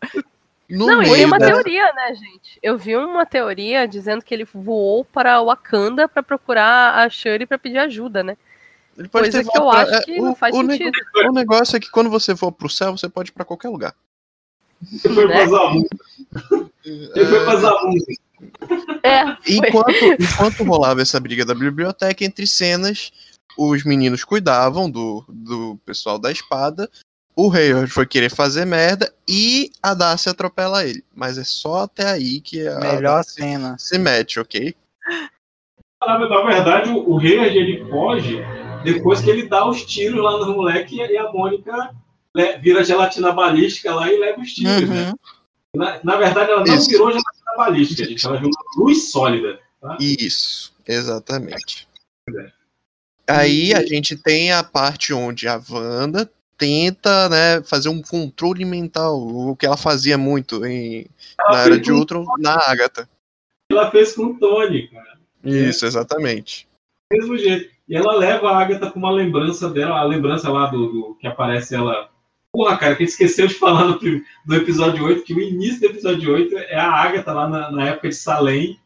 No 0.72 0.86
Não, 0.86 1.02
e 1.02 1.10
tem 1.10 1.26
uma 1.26 1.40
da- 1.40 1.48
teoria, 1.48 1.92
né, 1.94 2.14
gente? 2.14 2.60
Eu 2.62 2.78
vi 2.78 2.96
uma 2.96 3.26
teoria 3.26 3.88
dizendo 3.88 4.24
que 4.24 4.32
ele 4.32 4.46
voou 4.46 5.04
para 5.04 5.42
Wakanda 5.42 6.08
para 6.08 6.22
procurar 6.22 6.94
a 6.94 7.10
Shuri 7.10 7.48
para 7.48 7.58
pedir 7.58 7.80
ajuda, 7.80 8.22
né? 8.22 8.38
Ele 9.00 9.08
pode 9.08 9.32
Coisa 9.32 9.44
ter 9.44 9.50
que 9.50 9.58
eu 9.58 9.70
pra- 9.70 9.82
acho 9.82 10.04
que 10.06 10.12
é, 10.12 10.18
não 10.22 10.32
o- 10.34 10.36
faz 10.36 10.54
o 10.56 10.60
sentido. 10.66 10.92
o 11.28 11.32
negócio 11.32 11.78
é 11.78 11.80
que 11.80 11.90
quando 11.90 12.10
você 12.10 12.36
for 12.36 12.52
pro 12.52 12.70
céu, 12.70 12.92
você 12.98 13.08
pode 13.10 13.30
ir 13.30 13.34
pra 13.34 13.46
qualquer 13.46 13.70
lugar. 13.70 13.96
Ele 15.04 15.14
foi 15.16 15.26
Né? 15.26 15.34
pra 15.36 15.46
Zamu. 15.48 15.88
Ele 16.86 17.26
foi 17.26 17.46
pra. 17.46 17.60
É, 19.04 19.26
foi. 19.26 19.56
Enquanto, 19.56 20.06
enquanto 20.20 20.64
rolava 20.64 21.02
essa 21.02 21.20
briga 21.20 21.46
da 21.46 21.56
biblioteca, 21.56 22.24
entre 22.24 22.46
cenas, 22.46 23.12
os 23.58 23.84
meninos 23.84 24.24
cuidavam 24.24 24.90
do, 24.90 25.24
do 25.28 25.78
pessoal 25.86 26.20
da 26.20 26.32
espada. 26.32 26.90
O 27.36 27.50
Hayward 27.54 27.90
foi 27.90 28.06
querer 28.06 28.30
fazer 28.30 28.66
merda 28.66 29.14
e 29.28 29.72
a 29.82 29.94
Darcy 29.94 30.28
atropela 30.30 30.86
ele. 30.86 31.04
Mas 31.16 31.38
é 31.38 31.44
só 31.46 31.84
até 31.84 32.10
aí 32.10 32.42
que 32.42 32.68
a 32.68 32.80
Melhor 32.80 33.02
Darcy 33.16 33.34
cena. 33.36 33.78
se 33.80 33.98
mete, 33.98 34.40
ok? 34.42 34.76
Na, 36.02 36.18
verdade, 36.46 36.90
o, 36.90 37.16
o 37.16 37.20
Hayward, 37.20 37.58
ele 37.58 37.90
foge 37.90 38.38
depois 38.84 39.22
que 39.22 39.30
ele 39.30 39.48
dá 39.48 39.68
os 39.68 39.86
tiros 39.86 40.24
lá 40.24 40.38
no 40.38 40.54
moleque 40.54 40.96
e 40.96 41.18
a 41.18 41.32
Mônica 41.32 41.96
né, 42.36 42.58
vira 42.58 42.84
gelatina 42.84 43.32
balística 43.32 43.94
lá 43.94 44.12
e 44.12 44.18
leva 44.18 44.42
os 44.42 44.54
tiros, 44.54 44.88
né? 44.88 45.10
Uhum. 45.10 45.16
Na, 45.76 46.00
na 46.04 46.18
verdade, 46.18 46.52
ela 46.52 46.66
não 46.66 46.76
Isso. 46.76 46.90
virou 46.90 47.12
gelatina 47.12 47.56
balística, 47.58 48.06
gente. 48.06 48.26
Ela 48.26 48.38
virou 48.38 48.52
luz 48.78 49.12
sólida. 49.12 49.60
Tá? 49.82 49.98
Isso, 50.00 50.74
exatamente. 50.88 51.88
Aí 53.28 53.74
a 53.74 53.86
gente 53.86 54.16
tem 54.16 54.52
a 54.52 54.64
parte 54.64 55.14
onde 55.14 55.48
a 55.48 55.62
Wanda 55.70 56.30
tenta, 56.58 57.30
né, 57.30 57.64
fazer 57.64 57.88
um 57.88 58.02
controle 58.02 58.66
mental, 58.66 59.18
o 59.18 59.56
que 59.56 59.66
ela 59.66 59.78
fazia 59.78 60.18
muito 60.18 60.66
em, 60.66 61.06
Ela 61.40 61.58
na 61.58 61.64
Era 61.64 61.80
de 61.80 61.92
Ultron, 61.92 62.26
na 62.38 62.56
Agatha. 62.68 63.08
Ela 63.72 63.90
fez 63.92 64.14
com 64.14 64.26
o 64.26 64.40
Tony, 64.40 64.90
cara. 64.90 65.18
Isso, 65.44 65.86
exatamente. 65.86 66.68
Do 67.10 67.18
mesmo 67.18 67.38
jeito. 67.38 67.79
E 67.90 67.96
ela 67.96 68.14
leva 68.16 68.52
a 68.52 68.60
Agatha 68.60 68.92
com 68.92 69.00
uma 69.00 69.12
lembrança 69.12 69.70
dela, 69.70 70.00
a 70.00 70.04
lembrança 70.04 70.50
lá 70.52 70.68
do, 70.68 70.88
do- 70.92 71.16
que 71.16 71.26
aparece 71.28 71.74
ela. 71.76 72.10
Porra, 72.54 72.78
cara, 72.78 72.96
que 72.96 73.04
esqueceu 73.04 73.48
de 73.48 73.54
falar 73.56 73.86
no, 73.86 74.00
do 74.00 74.56
episódio 74.56 75.04
8, 75.06 75.24
que 75.24 75.34
o 75.34 75.40
início 75.42 75.80
do 75.82 75.86
episódio 75.88 76.34
8 76.34 76.56
é 76.58 76.76
a 76.76 76.92
Agatha 76.92 77.32
lá 77.34 77.48
na, 77.48 77.72
na 77.72 77.86
época 77.90 78.10
de 78.10 78.16
Salem 78.16 78.78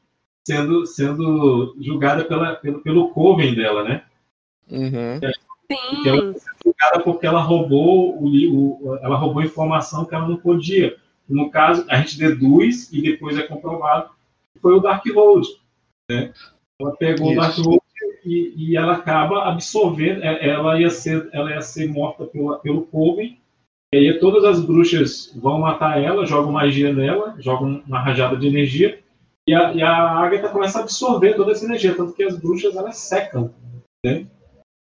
sendo, 0.47 0.85
sendo 0.85 1.75
julgada 1.80 2.23
pela, 2.25 2.55
pelo, 2.55 2.81
pelo 2.81 3.09
Coven 3.09 3.53
dela, 3.55 3.84
né? 3.84 4.03
Uhum. 4.69 5.19
Porque 5.67 6.09
ela 6.09 6.34
foi 6.34 6.41
julgada 6.65 6.99
porque 7.03 7.25
ela 7.25 7.41
roubou 7.41 8.17
o, 8.21 8.25
o- 8.89 8.97
ela 9.01 9.17
roubou 9.17 9.41
informação 9.43 10.05
que 10.05 10.13
ela 10.15 10.27
não 10.27 10.38
podia. 10.38 10.95
No 11.27 11.49
caso, 11.49 11.85
a 11.89 11.97
gente 11.97 12.17
deduz 12.17 12.91
e 12.91 13.01
depois 13.01 13.38
é 13.38 13.43
comprovado 13.43 14.09
que 14.53 14.59
foi 14.61 14.73
o 14.75 14.80
Darkhold. 14.81 15.47
Né? 16.09 16.34
Ela 16.80 16.91
pegou 16.97 17.27
o 17.27 17.31
Isso. 17.31 17.39
Darkhold 17.41 17.81
e, 18.26 18.54
e 18.56 18.78
ela 18.78 18.94
acaba 18.94 19.44
absorvendo. 19.45 20.24
é- 20.24 20.50
Ela 20.50 20.80
ia 20.80 20.90
ser, 20.90 21.30
ela 21.34 21.52
ia 21.52 21.62
ser 21.62 21.88
morta 21.90 22.26
pela, 22.26 22.60
pelo 22.60 22.84
Coven. 22.84 23.38
E 23.94 23.98
aí 23.98 24.20
todas 24.20 24.44
as 24.44 24.66
bruxas 24.66 25.32
vão 25.36 25.60
matar 25.60 26.02
ela, 26.02 26.26
jogam 26.26 26.52
magia 26.52 26.91
nela, 26.91 27.36
jogam 27.40 27.84
uma 27.88 28.00
rajada 28.00 28.36
de 28.36 28.48
energia. 28.48 29.00
E 29.48 29.54
a, 29.54 29.74
e 29.74 29.82
a 29.84 29.95
Agatha 29.95 30.50
começa 30.50 30.80
a 30.80 30.82
absorver 30.82 31.36
toda 31.36 31.52
essa 31.52 31.66
energia, 31.66 31.94
tanto 31.95 32.14
que 32.14 32.24
as 32.24 32.40
bruxas 32.40 32.76
elas 32.76 32.98
secam. 32.98 33.54
Né? 34.06 34.26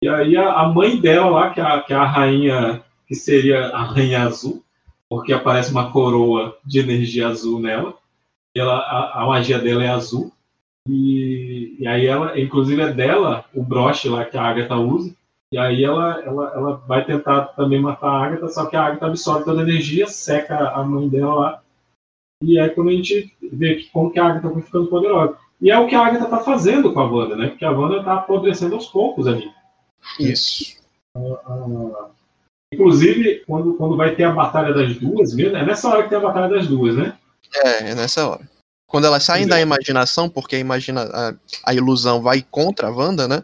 E 0.03 0.07
aí 0.09 0.35
a, 0.35 0.53
a 0.53 0.67
mãe 0.69 0.99
dela 0.99 1.29
lá, 1.29 1.49
que 1.51 1.59
é, 1.59 1.63
a, 1.63 1.81
que 1.81 1.93
a 1.93 2.03
rainha, 2.03 2.83
que 3.07 3.13
seria 3.13 3.67
a 3.67 3.83
rainha 3.83 4.23
azul, 4.23 4.63
porque 5.07 5.31
aparece 5.31 5.71
uma 5.71 5.91
coroa 5.91 6.57
de 6.65 6.79
energia 6.79 7.27
azul 7.27 7.59
nela. 7.59 7.93
Ela, 8.55 8.77
a, 8.79 9.23
a 9.23 9.25
magia 9.27 9.59
dela 9.59 9.83
é 9.83 9.89
azul. 9.89 10.31
E, 10.87 11.77
e 11.79 11.87
aí 11.87 12.05
ela, 12.05 12.39
inclusive 12.39 12.81
é 12.81 12.91
dela 12.91 13.45
o 13.53 13.63
broche 13.63 14.09
lá 14.09 14.25
que 14.25 14.37
a 14.37 14.43
Agatha 14.43 14.75
usa. 14.75 15.15
E 15.51 15.57
aí 15.57 15.83
ela, 15.83 16.21
ela, 16.21 16.51
ela 16.55 16.75
vai 16.87 17.05
tentar 17.05 17.45
também 17.47 17.79
matar 17.79 18.07
a 18.07 18.25
Agatha, 18.25 18.47
só 18.49 18.65
que 18.65 18.75
a 18.75 18.85
Agatha 18.85 19.05
absorve 19.05 19.45
toda 19.45 19.61
a 19.61 19.63
energia, 19.63 20.07
seca 20.07 20.69
a 20.69 20.83
mãe 20.83 21.07
dela 21.07 21.35
lá. 21.35 21.63
E 22.43 22.59
aí 22.59 22.69
quando 22.71 22.89
a 22.89 22.93
gente 22.93 23.35
vê 23.41 23.75
que, 23.75 23.89
como 23.91 24.11
que 24.11 24.19
a 24.19 24.25
Agatha 24.25 24.49
vai 24.49 24.61
ficando 24.61 24.87
poderosa. 24.87 25.37
E 25.61 25.71
é 25.71 25.79
o 25.79 25.87
que 25.87 25.95
a 25.95 26.05
Agatha 26.05 26.25
tá 26.25 26.39
fazendo 26.39 26.93
com 26.93 26.99
a 26.99 27.05
Wanda, 27.05 27.35
né? 27.35 27.47
Porque 27.47 27.63
a 27.63 27.71
Wanda 27.71 28.03
tá 28.03 28.15
apodrecendo 28.15 28.75
aos 28.75 28.87
poucos 28.87 29.27
ali. 29.27 29.49
Isso. 30.19 30.81
Ah, 31.15 32.09
Inclusive, 32.73 33.43
quando, 33.45 33.75
quando 33.75 33.95
vai 33.95 34.15
ter 34.15 34.23
a 34.23 34.31
batalha 34.31 34.73
das 34.73 34.97
duas, 34.97 35.33
mesmo, 35.35 35.55
é 35.55 35.63
nessa 35.63 35.87
hora 35.87 36.03
que 36.03 36.09
tem 36.09 36.17
a 36.17 36.21
batalha 36.21 36.49
das 36.49 36.67
duas, 36.67 36.95
né? 36.95 37.15
É, 37.55 37.91
é 37.91 37.95
nessa 37.95 38.27
hora. 38.27 38.41
Quando 38.93 39.05
elas 39.05 39.23
saem 39.23 39.47
da 39.47 39.59
imaginação, 39.59 40.29
porque 40.29 40.55
a, 40.55 40.59
imagina, 40.59 41.01
a, 41.11 41.33
a 41.65 41.73
ilusão 41.73 42.21
vai 42.21 42.43
contra 42.43 42.89
a 42.89 42.91
Wanda, 42.91 43.27
né? 43.27 43.43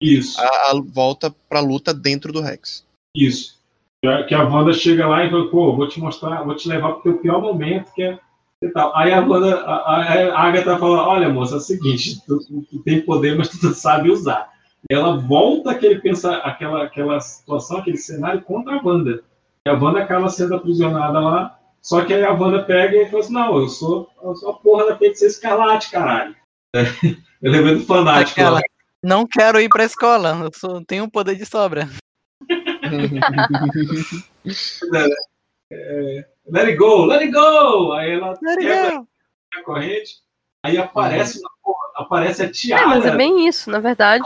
Isso. 0.00 0.40
A, 0.40 0.44
a 0.44 0.80
volta 0.80 1.34
pra 1.48 1.58
luta 1.58 1.92
dentro 1.92 2.32
do 2.32 2.40
Rex. 2.40 2.86
Isso. 3.12 3.58
Que 4.28 4.32
a- 4.32 4.44
Wanda 4.44 4.72
chega 4.72 5.08
lá 5.08 5.24
e 5.24 5.30
fala, 5.30 5.50
pô, 5.50 5.74
vou 5.74 5.88
te 5.88 5.98
mostrar, 5.98 6.44
vou 6.44 6.54
te 6.54 6.68
levar 6.68 6.92
pro 6.92 7.02
teu 7.02 7.18
pior 7.18 7.42
momento, 7.42 7.92
que 7.92 8.00
é. 8.04 8.16
Aí 8.94 9.12
a 9.12 9.20
Wanda, 9.20 9.56
a, 9.56 10.02
a, 10.36 10.40
Agatha 10.40 10.78
fala, 10.78 11.04
olha, 11.04 11.28
moça, 11.28 11.54
é 11.54 11.58
o 11.58 11.60
seguinte, 11.60 12.22
tu, 12.24 12.38
tu 12.38 12.78
tem 12.84 13.00
poder, 13.02 13.36
mas 13.36 13.48
tu 13.48 13.58
não 13.66 13.74
sabe 13.74 14.08
usar. 14.08 14.52
E 14.88 14.94
ela 14.94 15.16
volta 15.16 15.72
aquele 15.72 15.98
pensa, 15.98 16.36
aquela, 16.36 16.84
aquela 16.84 17.18
situação, 17.18 17.78
aquele 17.78 17.96
cenário 17.96 18.42
contra 18.42 18.76
a 18.76 18.80
Wanda. 18.80 19.24
E 19.66 19.68
a 19.68 19.74
Wanda 19.74 19.98
acaba 19.98 20.28
sendo 20.28 20.54
aprisionada 20.54 21.18
lá, 21.18 21.58
só 21.82 22.04
que 22.04 22.12
aí 22.14 22.24
a 22.24 22.32
Wanda 22.32 22.62
pega 22.64 22.96
e 22.96 23.06
fala 23.10 23.20
assim, 23.22 23.32
não, 23.32 23.56
eu 23.58 23.68
sou, 23.68 24.10
eu 24.22 24.34
sou 24.36 24.50
a 24.50 24.54
porra 24.54 24.86
da 24.86 24.96
feiticeira 24.96 25.32
escarlate, 25.32 25.90
caralho. 25.90 26.34
Eu 27.42 27.50
lembro 27.50 27.78
do 27.78 27.86
fanático. 27.86 28.38
Aquela, 28.38 28.60
não 29.02 29.26
quero 29.26 29.58
ir 29.58 29.70
pra 29.70 29.82
escola, 29.84 30.38
eu 30.44 30.50
só 30.54 30.78
tenho 30.86 31.10
poder 31.10 31.34
de 31.34 31.46
sobra. 31.46 31.88
É, 35.72 36.26
let 36.46 36.66
it 36.68 36.76
go, 36.76 37.06
let 37.06 37.22
it 37.22 37.32
go! 37.32 37.92
Aí 37.92 38.10
ela 38.12 38.38
Let 38.42 38.58
it 38.58 38.66
quebra 38.66 38.98
go. 38.98 39.08
a 39.58 39.62
corrente, 39.62 40.10
aí 40.62 40.76
aparece, 40.76 41.38
uma 41.40 41.50
porra- 41.62 41.92
aparece 41.96 42.42
a 42.42 42.46
É, 42.46 42.48
tiara. 42.50 42.86
mas 42.88 43.06
é 43.06 43.16
bem 43.16 43.46
isso. 43.48 43.70
Na 43.70 43.78
verdade, 43.80 44.22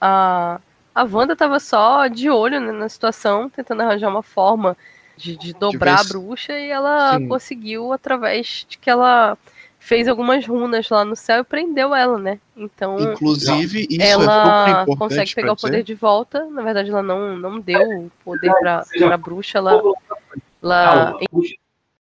a, 0.00 0.60
a 0.94 1.04
Wanda 1.04 1.36
tava 1.36 1.60
só 1.60 2.08
de 2.08 2.28
olho 2.30 2.60
né, 2.60 2.72
na 2.72 2.88
situação, 2.88 3.48
tentando 3.48 3.82
arranjar 3.82 4.08
uma 4.10 4.22
forma 4.24 4.76
de, 5.20 5.36
de 5.36 5.52
dobrar 5.52 5.96
ver 5.96 6.00
a 6.00 6.08
bruxa, 6.08 6.52
e 6.58 6.70
ela 6.70 7.18
Sim. 7.18 7.28
conseguiu 7.28 7.92
através 7.92 8.64
de 8.68 8.78
que 8.78 8.88
ela 8.88 9.36
fez 9.78 10.08
algumas 10.08 10.46
runas 10.46 10.88
lá 10.90 11.04
no 11.04 11.16
céu 11.16 11.40
e 11.40 11.44
prendeu 11.44 11.94
ela, 11.94 12.18
né? 12.18 12.38
Então. 12.56 12.98
Inclusive, 13.12 13.86
isso 13.88 14.02
é 14.02 14.10
ela 14.10 14.82
importante 14.82 14.98
consegue 14.98 15.34
pegar 15.34 15.52
o 15.52 15.54
dizer. 15.56 15.68
poder 15.68 15.82
de 15.82 15.94
volta. 15.94 16.44
Na 16.46 16.62
verdade, 16.62 16.90
ela 16.90 17.02
não, 17.02 17.36
não 17.36 17.60
deu 17.60 17.80
o 18.06 18.10
poder 18.24 18.52
já- 18.62 18.84
pra 18.98 19.16
bruxa. 19.16 19.58
Ela, 19.58 19.80
ela 20.62 20.84
Calma, 21.12 21.20
puxa, 21.30 21.54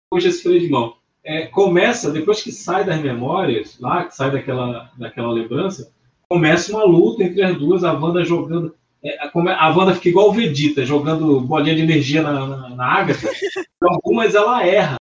puxa 0.10 0.28
esse 0.30 0.44
freio 0.44 0.60
de 0.60 0.70
mão. 0.70 0.96
É, 1.24 1.46
começa, 1.48 2.10
depois 2.10 2.42
que 2.42 2.52
sai 2.52 2.84
das 2.86 3.00
memórias, 3.02 3.78
lá, 3.80 4.06
que 4.06 4.16
sai 4.16 4.32
daquela, 4.32 4.90
daquela 4.98 5.32
lembrança, 5.32 5.92
começa 6.30 6.72
uma 6.72 6.86
luta 6.86 7.24
entre 7.24 7.44
as 7.44 7.58
duas, 7.58 7.84
a 7.84 7.94
Wanda 7.94 8.24
jogando. 8.24 8.74
É, 9.08 9.24
a, 9.24 9.30
come- 9.30 9.52
a 9.52 9.70
Wanda 9.70 9.96
fica 9.96 10.10
igual 10.10 10.30
o 10.30 10.34
Vegeta, 10.34 10.86
jogando 10.86 11.40
bolinha 11.42 11.76
de 11.76 11.82
energia 11.82 12.22
na, 12.22 12.46
na, 12.46 12.70
na 12.70 12.86
Agatha. 12.86 13.30
Algumas 13.82 14.36
ela 14.36 14.66
erra. 14.66 14.98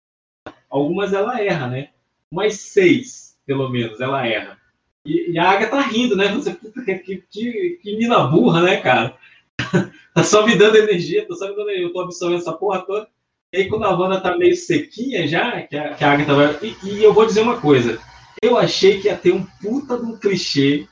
Algumas 0.69 1.13
ela 1.13 1.41
erra, 1.41 1.69
né? 1.69 1.89
Umas 2.31 2.55
seis, 2.55 3.37
pelo 3.47 3.69
menos, 3.69 4.01
ela 4.01 4.27
erra. 4.27 4.59
E, 5.07 5.33
e 5.33 5.39
a 5.39 5.49
Agatha 5.51 5.77
tá 5.77 5.81
rindo, 5.83 6.17
né? 6.17 6.29
Você, 6.29 6.53
puta, 6.53 6.83
que, 6.83 7.23
que, 7.31 7.79
que, 7.83 7.97
mina 7.97 8.27
burra, 8.27 8.63
né, 8.63 8.77
cara? 8.79 9.17
tá 10.15 10.23
só 10.25 10.45
me 10.45 10.57
dando 10.57 10.77
energia, 10.77 11.27
tô 11.27 11.35
só 11.35 11.49
me 11.49 11.57
dando 11.57 11.71
energia, 11.71 11.87
eu 11.87 11.93
tô 11.93 12.01
absorvendo 12.01 12.41
essa 12.41 12.53
porra 12.53 12.83
toda. 12.85 13.09
E 13.53 13.59
aí, 13.59 13.69
quando 13.69 13.85
a 13.85 13.97
Wanda 13.97 14.21
tá 14.21 14.37
meio 14.37 14.57
sequinha 14.57 15.29
já, 15.29 15.63
que 15.63 15.77
a, 15.77 15.95
que 15.95 16.05
a 16.05 16.13
Agatha 16.13 16.35
vai. 16.35 16.59
E, 16.61 16.89
e 16.89 17.05
eu 17.05 17.15
vou 17.15 17.25
dizer 17.25 17.41
uma 17.41 17.61
coisa. 17.61 18.01
Eu 18.43 18.59
achei 18.59 19.01
que 19.01 19.07
ia 19.07 19.17
ter 19.17 19.33
um 19.33 19.45
puta 19.63 19.97
de 19.97 20.05
um 20.05 20.19
clichê. 20.19 20.87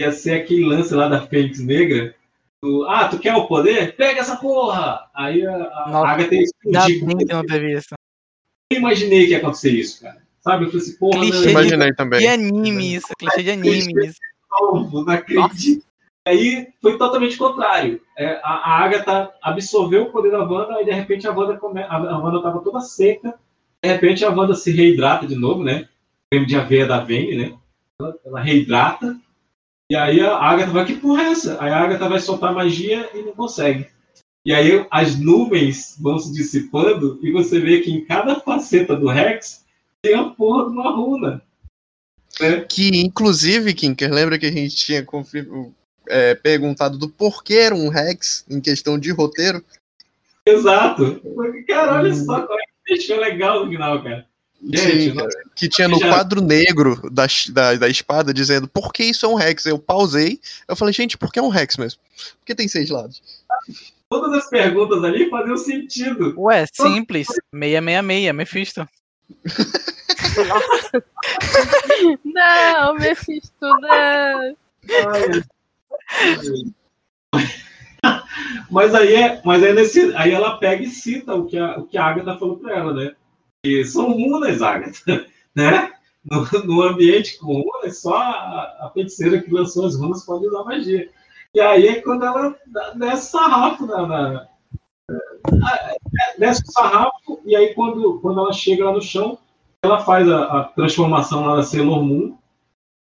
Ia 0.00 0.12
ser 0.12 0.34
aquele 0.34 0.64
lance 0.66 0.94
lá 0.94 1.08
da 1.08 1.26
Fênix 1.26 1.58
Negra. 1.60 2.14
Ah, 2.88 3.08
tu 3.08 3.18
quer 3.18 3.34
o 3.34 3.46
poder? 3.46 3.96
Pega 3.96 4.20
essa 4.20 4.36
porra! 4.36 5.08
Aí 5.14 5.44
a, 5.44 5.54
a 5.54 5.88
Nossa, 5.90 6.08
Agatha 6.08 6.30
que 6.30 7.32
não 7.32 7.44
teve 7.44 7.76
isso. 7.76 7.88
Eu 8.72 8.78
imaginei 8.78 9.26
que 9.26 9.32
ia 9.32 9.38
acontecer 9.38 9.72
isso, 9.72 10.00
cara. 10.00 10.22
Sabe? 10.40 10.64
Eu 10.64 10.70
falei 10.70 10.86
assim, 10.86 10.96
porra, 10.96 11.20
Clichê 11.20 11.34
não, 11.34 11.42
de- 11.42 11.50
Imaginei 11.50 11.94
também. 11.94 12.20
De 12.20 12.26
anime 12.26 12.94
isso, 12.94 13.08
clichê 13.18 13.42
de 13.42 13.50
anime 13.50 14.06
isso. 14.06 14.18
novo, 14.50 15.04
não 15.04 15.12
acredito. 15.12 15.84
Aí 16.26 16.68
foi 16.80 16.96
totalmente 16.96 17.36
contrário. 17.36 18.00
É, 18.16 18.40
a, 18.44 18.50
a 18.50 18.78
Agatha 18.84 19.30
absorveu 19.42 20.04
o 20.04 20.10
poder 20.12 20.30
da 20.30 20.44
Wanda 20.44 20.80
e 20.80 20.84
de 20.84 20.92
repente 20.92 21.26
a 21.26 21.32
Wanda 21.32 21.56
come... 21.56 21.82
a, 21.82 21.96
a 21.96 22.18
Wanda 22.18 22.36
estava 22.38 22.60
toda 22.60 22.80
seca. 22.80 23.34
De 23.82 23.88
repente 23.92 24.24
a 24.24 24.30
Wanda 24.30 24.54
se 24.54 24.70
reidrata 24.70 25.26
de 25.26 25.34
novo, 25.34 25.64
né? 25.64 25.88
Creme 26.30 26.46
de 26.46 26.56
aveia 26.56 26.86
da 26.86 27.00
Vene, 27.00 27.36
né? 27.36 27.58
Ela, 28.00 28.14
ela 28.24 28.40
reidrata. 28.40 29.16
E 29.92 29.94
aí 29.94 30.22
a 30.22 30.38
Agatha 30.38 30.72
vai, 30.72 30.86
que 30.86 30.96
porra 30.96 31.24
é 31.24 31.32
essa? 31.32 31.62
Aí 31.62 31.70
a 31.70 31.80
Agatha 31.80 32.08
vai 32.08 32.18
soltar 32.18 32.54
magia 32.54 33.10
e 33.12 33.20
não 33.20 33.32
consegue. 33.32 33.86
E 34.42 34.50
aí 34.50 34.86
as 34.90 35.18
nuvens 35.18 35.98
vão 36.00 36.18
se 36.18 36.32
dissipando 36.32 37.20
e 37.22 37.30
você 37.30 37.60
vê 37.60 37.80
que 37.80 37.90
em 37.92 38.02
cada 38.02 38.40
faceta 38.40 38.96
do 38.96 39.06
Rex 39.06 39.66
tem 40.00 40.14
a 40.14 40.30
porra 40.30 40.64
de 40.64 40.70
uma 40.70 40.96
runa. 40.96 41.42
Que, 42.70 43.02
inclusive, 43.02 43.74
Kinker, 43.74 44.10
lembra 44.10 44.38
que 44.38 44.46
a 44.46 44.50
gente 44.50 44.74
tinha 44.74 45.06
é, 46.08 46.34
perguntado 46.36 46.96
do 46.96 47.10
porquê 47.10 47.56
era 47.56 47.74
um 47.74 47.90
Rex 47.90 48.46
em 48.48 48.62
questão 48.62 48.98
de 48.98 49.10
roteiro? 49.10 49.62
Exato. 50.46 51.20
Cara, 51.68 51.98
olha 51.98 52.14
só 52.14 52.46
como 52.46 52.58
é 52.58 52.64
que 52.64 52.94
deixou 52.94 53.20
legal 53.20 53.66
no 53.66 53.70
final, 53.70 54.02
cara. 54.02 54.26
Gente, 54.64 55.10
Sim, 55.10 55.16
cara, 55.16 55.28
que 55.56 55.68
tinha 55.68 55.88
no 55.88 55.98
já- 55.98 56.08
quadro 56.08 56.40
negro 56.40 57.10
da, 57.10 57.26
da, 57.50 57.74
da 57.74 57.88
espada 57.88 58.32
dizendo 58.32 58.68
por 58.68 58.92
que 58.92 59.02
isso 59.02 59.26
é 59.26 59.28
um 59.28 59.34
Rex. 59.34 59.66
Eu 59.66 59.76
pausei, 59.78 60.38
eu 60.68 60.76
falei, 60.76 60.94
gente, 60.94 61.18
por 61.18 61.32
que 61.32 61.40
é 61.40 61.42
um 61.42 61.48
Rex 61.48 61.76
mesmo? 61.76 62.00
Porque 62.38 62.54
tem 62.54 62.68
seis 62.68 62.88
lados. 62.88 63.20
todas 64.08 64.32
as 64.34 64.48
perguntas 64.48 65.02
ali 65.02 65.28
faziam 65.28 65.56
sentido. 65.56 66.32
Ué, 66.38 66.64
simples. 66.72 67.26
666, 67.52 68.32
Mephisto. 68.34 68.88
Não, 72.24 72.94
Mephisto, 72.94 73.52
não. 73.60 74.56
Mas 78.70 78.94
aí 78.94 79.14
é, 79.14 79.40
mas 79.44 79.62
aí, 79.62 79.72
nesse, 79.74 80.14
aí 80.16 80.32
ela 80.32 80.56
pega 80.58 80.82
e 80.82 80.88
cita 80.88 81.34
o 81.34 81.46
que 81.46 81.58
a, 81.58 81.78
o 81.78 81.86
que 81.86 81.96
a 81.98 82.04
Agatha 82.06 82.38
falou 82.38 82.56
pra 82.58 82.76
ela, 82.76 82.92
né? 82.92 83.14
São 83.86 84.12
runas, 84.12 84.60
Agatha, 84.60 85.26
né? 85.54 85.92
no, 86.24 86.44
no 86.64 86.82
ambiente 86.82 87.38
com 87.38 87.62
runas, 87.62 88.00
só 88.00 88.16
a, 88.16 88.86
a 88.86 88.90
feiticeira 88.92 89.40
que 89.42 89.52
lançou 89.52 89.86
as 89.86 89.96
runas 89.96 90.24
pode 90.24 90.46
usar 90.46 90.64
magia. 90.64 91.10
E 91.54 91.60
aí 91.60 91.86
é 91.86 92.00
quando 92.00 92.24
ela 92.24 92.56
desce 92.96 93.28
o 93.28 93.30
sarrafo 93.40 93.86
na. 93.86 94.06
na 94.06 94.48
é, 95.10 96.38
desce 96.38 96.62
o 96.66 96.72
sarrafo, 96.72 97.40
e 97.44 97.54
aí 97.54 97.74
quando, 97.74 98.20
quando 98.20 98.40
ela 98.40 98.52
chega 98.52 98.84
lá 98.84 98.92
no 98.92 99.02
chão, 99.02 99.38
ela 99.84 100.00
faz 100.04 100.28
a, 100.28 100.60
a 100.60 100.64
transformação 100.64 101.44
lá 101.44 101.56
da 101.56 101.62
Sailor 101.62 102.02
Moon 102.02 102.36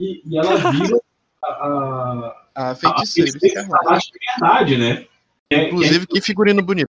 e, 0.00 0.22
e 0.26 0.38
ela 0.38 0.56
vira 0.72 1.00
a, 1.44 1.48
a, 1.48 2.36
A 2.54 2.70
a 2.70 2.74
feiticeira. 2.74 3.30
feiticeira 3.30 3.62
escarlate 3.62 4.10
de 4.12 4.18
verdade, 4.18 4.76
né? 4.76 5.06
É- 5.50 5.66
Inclusive, 5.68 6.06
que 6.06 6.20
figurino 6.20 6.62
bonito. 6.62 6.88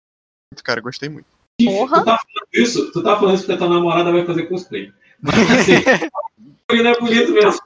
Cara, 0.62 0.80
gostei 0.80 1.08
muito. 1.08 1.26
Tu 1.58 1.88
tá 1.88 2.00
falando 2.04 2.48
isso, 2.52 2.92
tu 2.92 3.02
tá 3.02 3.16
falando 3.16 3.34
isso 3.34 3.46
porque 3.46 3.58
tua 3.58 3.68
namorada 3.68 4.10
vai 4.10 4.24
fazer 4.24 4.44
cosplay. 4.44 4.92
Mas 5.20 5.50
assim, 5.50 5.72
ele 6.70 6.88
é 6.88 6.98
bonito 6.98 7.32
mesmo. 7.32 7.60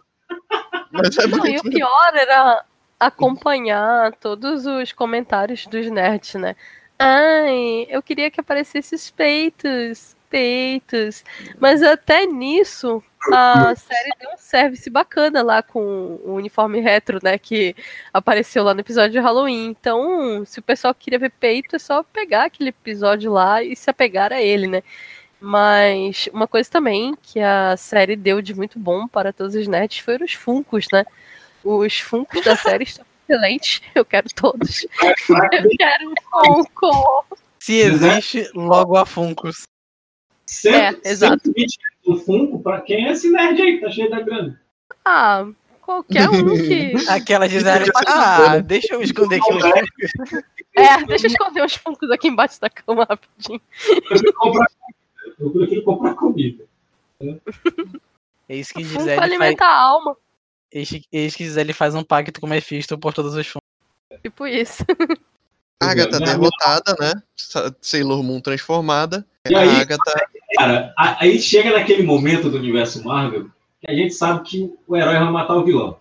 É 0.93 1.27
Não, 1.27 1.47
e 1.47 1.59
o 1.59 1.62
pior 1.62 2.15
era 2.15 2.65
acompanhar 3.01 4.12
todos 4.16 4.66
os 4.66 4.93
comentários 4.93 5.66
dos 5.66 5.90
nerds, 5.90 6.35
né? 6.35 6.55
Ai, 6.98 7.86
eu 7.89 8.02
queria 8.02 8.31
que 8.31 8.40
aparecesse 8.40 8.94
os 8.94 9.10
peitos, 9.10 10.16
peitos. 10.28 11.24
Mas 11.59 11.82
até 11.82 12.26
nisso, 12.26 13.02
a 13.32 13.74
série 13.74 14.10
deu 14.20 14.30
um 14.30 14.36
service 14.36 14.88
bacana 14.88 15.42
lá 15.42 15.62
com 15.62 15.80
o 16.24 16.34
uniforme 16.34 16.80
retro, 16.80 17.18
né? 17.22 17.38
Que 17.38 17.74
apareceu 18.12 18.62
lá 18.62 18.74
no 18.74 18.80
episódio 18.80 19.12
de 19.12 19.18
Halloween. 19.18 19.66
Então, 19.66 20.44
se 20.44 20.59
o 20.59 20.62
pessoal 20.62 20.94
queria 20.94 21.18
ver 21.18 21.30
peito, 21.30 21.76
é 21.76 21.78
só 21.78 22.02
pegar 22.02 22.44
aquele 22.44 22.70
episódio 22.70 23.32
lá 23.32 23.62
e 23.62 23.74
se 23.74 23.90
apegar 23.90 24.32
a 24.32 24.40
ele, 24.40 24.66
né? 24.66 24.82
Mas 25.40 26.28
uma 26.32 26.48
coisa 26.48 26.68
também 26.68 27.14
que 27.22 27.40
a 27.40 27.76
série 27.76 28.16
deu 28.16 28.42
de 28.42 28.55
muito 28.55 28.78
bom 28.78 29.06
para 29.06 29.32
todos 29.32 29.55
os 29.55 29.68
nerds 29.68 29.98
foram 29.98 30.24
os 30.24 30.32
funcos, 30.32 30.86
né? 30.92 31.05
Os 31.62 32.00
funcos 32.00 32.44
da 32.44 32.56
série 32.56 32.84
estão 32.84 33.05
excelentes. 33.28 33.82
Eu 33.94 34.05
quero 34.05 34.28
todos. 34.34 34.86
Eu 35.28 35.68
quero 35.78 36.10
um 36.10 36.14
funko. 36.30 37.24
Se 37.60 37.74
existe, 37.74 38.50
logo 38.55 38.96
há 38.96 39.05
Funcos. 39.05 39.62
Cento- 40.50 41.06
É, 41.06 41.10
exato. 41.10 41.40
120 41.44 41.78
do 42.06 42.16
Funko, 42.20 42.62
pra 42.62 42.80
quem 42.80 43.06
é 43.06 43.12
esse 43.12 43.30
nerd 43.30 43.60
aí 43.60 43.74
que 43.78 43.84
tá 43.84 43.90
cheio 43.90 44.08
da 44.10 44.20
grana? 44.22 44.58
Ah, 45.04 45.46
qualquer 45.82 46.28
um 46.30 46.54
que. 46.56 46.92
Aquela 47.10 47.46
Gisele. 47.48 47.90
Ah, 48.06 48.58
deixa 48.58 48.94
eu 48.94 49.02
esconder 49.02 49.36
aqui 49.42 49.52
os 49.52 49.62
Funkos. 49.62 50.42
É, 50.74 51.04
deixa 51.04 51.26
eu 51.26 51.30
esconder 51.32 51.64
os 51.64 51.74
funcos 51.74 52.10
aqui 52.10 52.28
embaixo 52.28 52.58
da 52.60 52.70
cama 52.70 53.04
rapidinho. 53.04 53.60
Eu 53.90 54.02
prefiro 54.02 54.32
comprar, 54.34 54.66
eu 55.38 55.50
prefiro 55.50 55.82
comprar 55.82 56.14
comida. 56.14 56.64
É 58.48 58.56
isso 58.56 58.72
que 58.72 58.84
Funko 58.84 59.00
Gisele 59.00 59.16
faz. 59.16 59.30
alimenta 59.30 59.64
a 59.66 59.80
alma. 59.82 60.16
Eis 60.72 60.88
que 61.36 61.44
Gisele 61.44 61.72
faz 61.74 61.94
um 61.94 62.02
pacto 62.04 62.40
com 62.40 62.46
o 62.46 62.50
Mephisto 62.50 62.96
por 62.96 63.12
todos 63.12 63.34
os 63.34 63.46
Funkos. 63.46 63.68
Tipo 64.22 64.46
isso. 64.46 64.82
Agatha 65.80 66.18
Né? 66.20 66.26
derrotada, 66.26 66.96
né? 66.98 67.12
Sa- 67.36 67.72
Sailor 67.80 68.22
Moon 68.22 68.40
transformada. 68.40 69.24
E 69.48 69.54
aí, 69.54 69.68
a 69.68 69.80
Agatha. 69.80 70.12
Cara, 70.59 70.93
aí 70.97 71.39
chega 71.39 71.70
naquele 71.70 72.02
momento 72.02 72.51
do 72.51 72.59
universo 72.59 73.05
Marvel 73.05 73.48
que 73.80 73.89
a 73.89 73.94
gente 73.94 74.12
sabe 74.12 74.43
que 74.43 74.74
o 74.89 74.97
herói 74.97 75.14
vai 75.14 75.30
matar 75.30 75.55
o 75.56 75.64
vilão. 75.64 76.01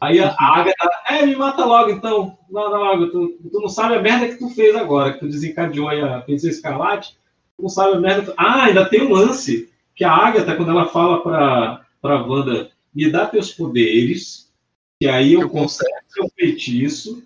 Aí 0.00 0.20
a 0.20 0.32
Agatha, 0.38 0.88
é, 1.08 1.26
me 1.26 1.34
mata 1.34 1.64
logo 1.64 1.90
então. 1.90 2.38
Não, 2.48 2.70
não, 2.70 2.84
Agatha, 2.84 3.10
tu, 3.10 3.36
tu 3.50 3.60
não 3.60 3.68
sabe 3.68 3.96
a 3.96 4.00
merda 4.00 4.28
que 4.28 4.38
tu 4.38 4.48
fez 4.50 4.76
agora, 4.76 5.12
que 5.12 5.18
tu 5.18 5.26
desencadeou 5.26 5.88
aí 5.88 6.00
a 6.00 6.22
feiticeira 6.22 6.54
escarlate. 6.54 7.18
Tu 7.56 7.62
não 7.62 7.68
sabe 7.68 7.96
a 7.96 8.00
merda. 8.00 8.30
que 8.30 8.34
Ah, 8.36 8.66
ainda 8.66 8.88
tem 8.88 9.02
um 9.02 9.12
lance 9.12 9.68
que 9.92 10.04
a 10.04 10.12
Agatha, 10.12 10.54
quando 10.54 10.70
ela 10.70 10.86
fala 10.86 11.20
pra, 11.20 11.84
pra 12.00 12.22
Wanda, 12.22 12.70
me 12.94 13.10
dá 13.10 13.26
teus 13.26 13.52
poderes, 13.52 14.52
e 15.00 15.08
aí 15.08 15.32
eu 15.32 15.50
conserto 15.50 16.04
teu 16.14 16.28
feitiço, 16.28 17.24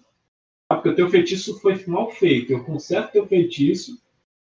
tá? 0.67 0.77
porque 0.77 0.89
o 0.89 0.97
teu 0.97 1.11
feitiço 1.11 1.61
foi 1.61 1.85
mal 1.87 2.11
feito. 2.11 2.55
Eu 2.55 2.65
conserto 2.65 3.13
teu 3.13 3.27
feitiço 3.27 3.99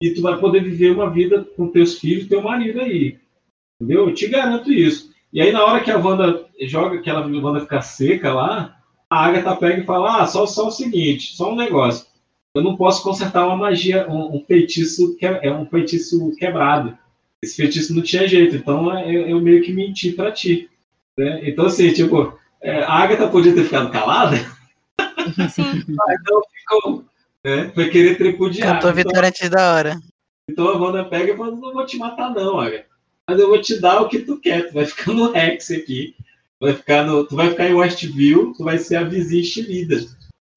e 0.01 0.11
tu 0.11 0.21
vai 0.21 0.37
poder 0.39 0.63
viver 0.63 0.91
uma 0.91 1.09
vida 1.09 1.43
com 1.55 1.69
teus 1.69 1.97
filhos 1.97 2.25
e 2.25 2.29
teu 2.29 2.41
marido 2.41 2.81
aí. 2.81 3.17
Entendeu? 3.79 4.07
Eu 4.07 4.13
te 4.13 4.27
garanto 4.27 4.71
isso. 4.71 5.11
E 5.31 5.41
aí, 5.41 5.51
na 5.51 5.63
hora 5.65 5.83
que 5.83 5.91
a 5.91 5.97
Wanda 5.97 6.45
joga, 6.61 7.01
que 7.01 7.09
ela, 7.09 7.21
a 7.21 7.27
Wanda 7.27 7.61
fica 7.61 7.81
seca 7.81 8.33
lá, 8.33 8.77
a 9.09 9.25
Agatha 9.25 9.55
pega 9.55 9.81
e 9.81 9.85
fala: 9.85 10.21
Ah, 10.21 10.27
só, 10.27 10.45
só 10.45 10.67
o 10.67 10.71
seguinte, 10.71 11.35
só 11.35 11.51
um 11.51 11.55
negócio. 11.55 12.05
Eu 12.55 12.63
não 12.63 12.75
posso 12.75 13.03
consertar 13.03 13.45
uma 13.45 13.55
magia, 13.55 14.07
um, 14.09 14.37
um 14.37 14.43
feitiço 14.45 15.15
que 15.17 15.25
é, 15.25 15.47
é 15.47 15.53
um 15.53 15.65
feitiço 15.65 16.35
quebrado. 16.37 16.97
Esse 17.43 17.55
feitiço 17.55 17.93
não 17.93 18.01
tinha 18.01 18.27
jeito, 18.27 18.55
então 18.55 18.95
é, 18.95 19.07
eu, 19.15 19.27
eu 19.27 19.39
meio 19.41 19.61
que 19.61 19.71
menti 19.73 20.11
pra 20.11 20.31
ti. 20.31 20.69
né? 21.17 21.41
Então, 21.47 21.65
assim, 21.67 21.93
tipo, 21.93 22.33
é, 22.61 22.81
a 22.83 22.93
Agatha 22.93 23.27
podia 23.27 23.53
ter 23.53 23.63
ficado 23.65 23.91
calada. 23.91 24.37
Sim. 25.49 25.63
Então 26.19 26.41
ficou. 26.51 27.05
Né? 27.45 27.71
Foi 27.73 27.89
querer 27.89 28.17
tripudiar. 28.17 28.73
Cantou 28.73 28.89
a 28.89 28.91
Então- 28.91 29.03
vitória 29.03 29.29
antes 29.29 29.49
da 29.49 29.73
hora. 29.73 29.95
então 30.49 30.67
a 30.67 30.77
Wanda 30.77 31.05
pega 31.05 31.33
e 31.33 31.37
fala, 31.37 31.51
não 31.51 31.73
vou 31.73 31.85
te 31.85 31.97
matar 31.97 32.33
não, 32.33 32.59
Agatha. 32.59 32.85
Mas 33.29 33.39
eu 33.39 33.47
vou 33.49 33.61
te 33.61 33.79
dar 33.79 34.01
o 34.01 34.07
que 34.09 34.19
tu 34.19 34.39
quer. 34.39 34.67
Tu 34.69 34.73
vai 34.73 34.85
ficar 34.85 35.11
no 35.13 35.31
Rex 35.31 35.71
aqui. 35.71 36.15
Vai 36.59 36.73
ficar 36.73 37.03
no, 37.05 37.25
tu 37.25 37.35
vai 37.35 37.49
ficar 37.51 37.67
em 37.69 37.73
Westview, 37.73 38.53
tu 38.55 38.63
vai 38.63 38.77
ser 38.79 38.95
a 38.95 39.03
vizinha 39.03 39.41
enxerida. 39.41 39.97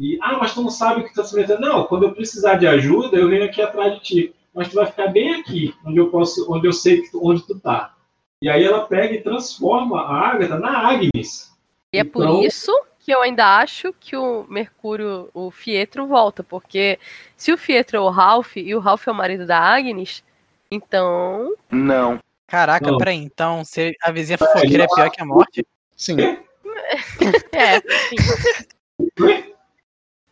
E, 0.01 0.19
ah, 0.23 0.39
mas 0.39 0.55
tu 0.55 0.62
não 0.62 0.70
sabe 0.70 1.01
o 1.01 1.05
que 1.05 1.11
tu 1.12 1.16
tá 1.16 1.24
se 1.24 1.35
metendo. 1.36 1.61
Não, 1.61 1.85
quando 1.85 2.05
eu 2.05 2.12
precisar 2.12 2.55
de 2.55 2.66
ajuda, 2.66 3.16
eu 3.19 3.28
venho 3.28 3.44
aqui 3.44 3.61
atrás 3.61 3.94
de 3.94 4.01
ti. 4.02 4.35
Mas 4.55 4.69
tu 4.69 4.77
vai 4.77 4.86
ficar 4.86 5.09
bem 5.09 5.35
aqui, 5.35 5.74
onde 5.85 5.98
eu 5.98 6.09
posso, 6.09 6.51
onde 6.51 6.66
eu 6.66 6.73
sei 6.73 7.02
que 7.02 7.11
tu- 7.11 7.20
onde 7.23 7.47
tu 7.47 7.59
tá. 7.61 7.94
E 8.43 8.48
aí 8.48 8.65
ela 8.65 8.86
pega 8.86 9.15
e 9.15 9.20
transforma 9.23 10.01
a 10.01 10.28
Agatha 10.31 10.59
na 10.59 10.89
Agnes. 10.89 11.52
E 11.93 11.98
é 11.98 12.05
por 12.05 12.23
Então- 12.24 12.43
isso 12.43 12.73
que 13.10 13.14
eu 13.16 13.22
ainda 13.22 13.58
acho 13.58 13.92
que 13.98 14.14
o 14.16 14.46
Mercúrio, 14.48 15.28
o 15.34 15.50
Fietro, 15.50 16.06
volta. 16.06 16.44
Porque 16.44 16.96
se 17.36 17.52
o 17.52 17.58
Fietro 17.58 17.96
é 17.96 18.00
o 18.00 18.08
Ralph 18.08 18.56
e 18.56 18.72
o 18.72 18.78
Ralph 18.78 19.08
é 19.08 19.10
o 19.10 19.14
marido 19.14 19.44
da 19.46 19.58
Agnes, 19.58 20.22
então. 20.70 21.56
Não. 21.68 22.20
Caraca, 22.46 22.88
Não. 22.88 22.98
peraí, 22.98 23.16
então, 23.16 23.64
se 23.64 23.96
a 24.00 24.12
vizinha 24.12 24.38
fofoqueira 24.38 24.84
é 24.84 24.86
pior 24.86 25.10
que 25.10 25.20
a 25.20 25.24
morte? 25.24 25.66
Sim. 25.96 26.16
É, 27.52 27.80
sim. 27.80 28.16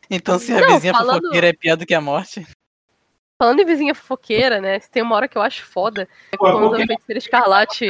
Então, 0.09 0.39
se 0.39 0.53
a 0.53 0.61
Não, 0.61 0.75
vizinha 0.75 0.93
falando- 0.93 1.17
fofoqueira 1.23 1.49
é 1.49 1.53
pior 1.53 1.77
do 1.77 1.85
que 1.85 1.95
a 1.95 2.01
morte? 2.01 2.47
Falando 3.37 3.61
em 3.61 3.65
vizinha 3.67 3.95
fofoqueira, 3.95 4.61
né? 4.61 4.79
Tem 4.81 5.03
uma 5.03 5.17
hora 5.17 5.27
que 5.29 5.37
eu 5.37 5.43
acho 5.43 5.65
foda. 5.65 6.09
É 6.33 6.37
quando 6.37 6.75
a 6.75 6.87
feiticeira 6.87 7.19
escarlate. 7.19 7.87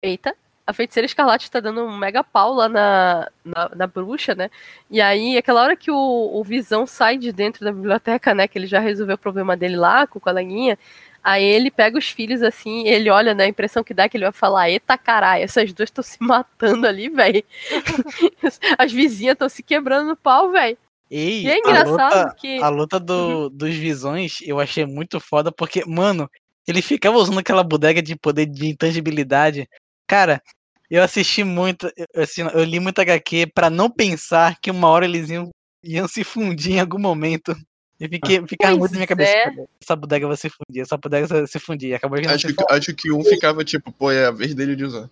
Eita! 0.00 0.36
A 0.66 0.72
feiticeira 0.72 1.06
escarlate 1.06 1.50
tá 1.50 1.58
dando 1.60 1.82
um 1.84 1.96
mega 1.96 2.22
pau 2.22 2.54
lá 2.54 2.68
na, 2.68 3.28
na, 3.44 3.68
na 3.74 3.86
bruxa, 3.86 4.34
né? 4.34 4.48
E 4.90 5.00
aí, 5.00 5.36
aquela 5.36 5.62
hora 5.62 5.76
que 5.76 5.90
o, 5.90 5.96
o 5.96 6.44
Visão 6.44 6.86
sai 6.86 7.18
de 7.18 7.32
dentro 7.32 7.64
da 7.64 7.72
biblioteca, 7.72 8.32
né? 8.34 8.46
Que 8.46 8.58
ele 8.58 8.66
já 8.66 8.78
resolveu 8.78 9.16
o 9.16 9.18
problema 9.18 9.56
dele 9.56 9.76
lá 9.76 10.06
com 10.06 10.18
o 10.18 10.22
coleguinha. 10.22 10.78
Aí 11.24 11.44
ele 11.44 11.70
pega 11.70 11.98
os 11.98 12.08
filhos 12.10 12.42
assim, 12.42 12.86
ele 12.86 13.08
olha, 13.10 13.34
né? 13.34 13.44
A 13.44 13.48
impressão 13.48 13.84
que 13.84 13.94
dá 13.94 14.04
é 14.04 14.08
que 14.08 14.16
ele 14.16 14.24
vai 14.24 14.32
falar: 14.32 14.70
Eita 14.70 14.96
caralho, 14.98 15.44
essas 15.44 15.72
duas 15.72 15.88
estão 15.88 16.02
se 16.02 16.16
matando 16.20 16.86
ali, 16.86 17.08
velho. 17.08 17.44
As 18.78 18.92
vizinhas 18.92 19.34
estão 19.34 19.48
se 19.48 19.62
quebrando 19.62 20.08
no 20.08 20.16
pau, 20.16 20.50
velho. 20.50 20.76
Ei, 21.10 21.42
E 21.44 21.50
é 21.50 21.54
a 21.54 21.58
engraçado 21.58 22.14
luta, 22.26 22.36
que- 22.40 22.58
a 22.62 22.68
luta 22.68 22.98
do- 22.98 23.50
dos 23.50 23.74
visões 23.74 24.38
eu 24.42 24.58
achei 24.58 24.86
muito 24.86 25.20
foda, 25.20 25.52
porque, 25.52 25.84
mano, 25.86 26.28
ele 26.66 26.80
ficava 26.80 27.18
usando 27.18 27.38
aquela 27.38 27.62
bodega 27.62 28.00
de 28.00 28.16
poder 28.16 28.46
de 28.46 28.66
intangibilidade. 28.68 29.68
Cara, 30.12 30.42
eu 30.90 31.02
assisti 31.02 31.42
muito, 31.42 31.90
eu, 31.96 32.22
assim, 32.22 32.42
eu 32.42 32.62
li 32.64 32.78
muito 32.78 32.98
HQ 33.00 33.46
pra 33.54 33.70
não 33.70 33.90
pensar 33.90 34.58
que 34.60 34.70
uma 34.70 34.88
hora 34.88 35.06
eles 35.06 35.30
iam, 35.30 35.48
iam 35.82 36.06
se 36.06 36.22
fundir 36.22 36.72
em 36.74 36.80
algum 36.80 36.98
momento. 36.98 37.56
Eu 37.98 38.10
fiquei, 38.10 38.46
ficava 38.46 38.72
Pois 38.76 38.78
muito 38.80 38.92
na 38.92 38.98
minha 38.98 39.06
cabeça. 39.06 39.30
é. 39.32 39.44
"Cara, 39.44 39.64
Essa 39.82 39.96
bodega 39.96 40.26
vai 40.28 40.36
se 40.36 40.50
fundir, 40.50 40.82
essa 40.82 40.98
bodega 40.98 41.26
vai 41.26 41.46
se 41.46 41.58
fundir. 41.58 41.88
E 41.90 41.94
Acabou 41.94 42.20
que 42.20 42.26
Acho 42.26 42.48
que, 42.54 42.64
acho 42.68 42.94
que 42.94 43.10
um 43.10 43.24
ficava 43.24 43.64
tipo, 43.64 43.90
pô, 43.90 44.10
é 44.10 44.26
a 44.26 44.30
vez 44.30 44.54
dele 44.54 44.76
de 44.76 44.84
usar. 44.84 45.08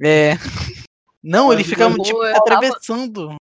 É. 0.00 0.32
Não, 1.22 1.52
ele 1.52 1.62
ficava, 1.64 1.94
tipo, 1.98 2.24
Eu 2.24 2.32
tava- 2.32 2.38
atravessando. 2.38 3.36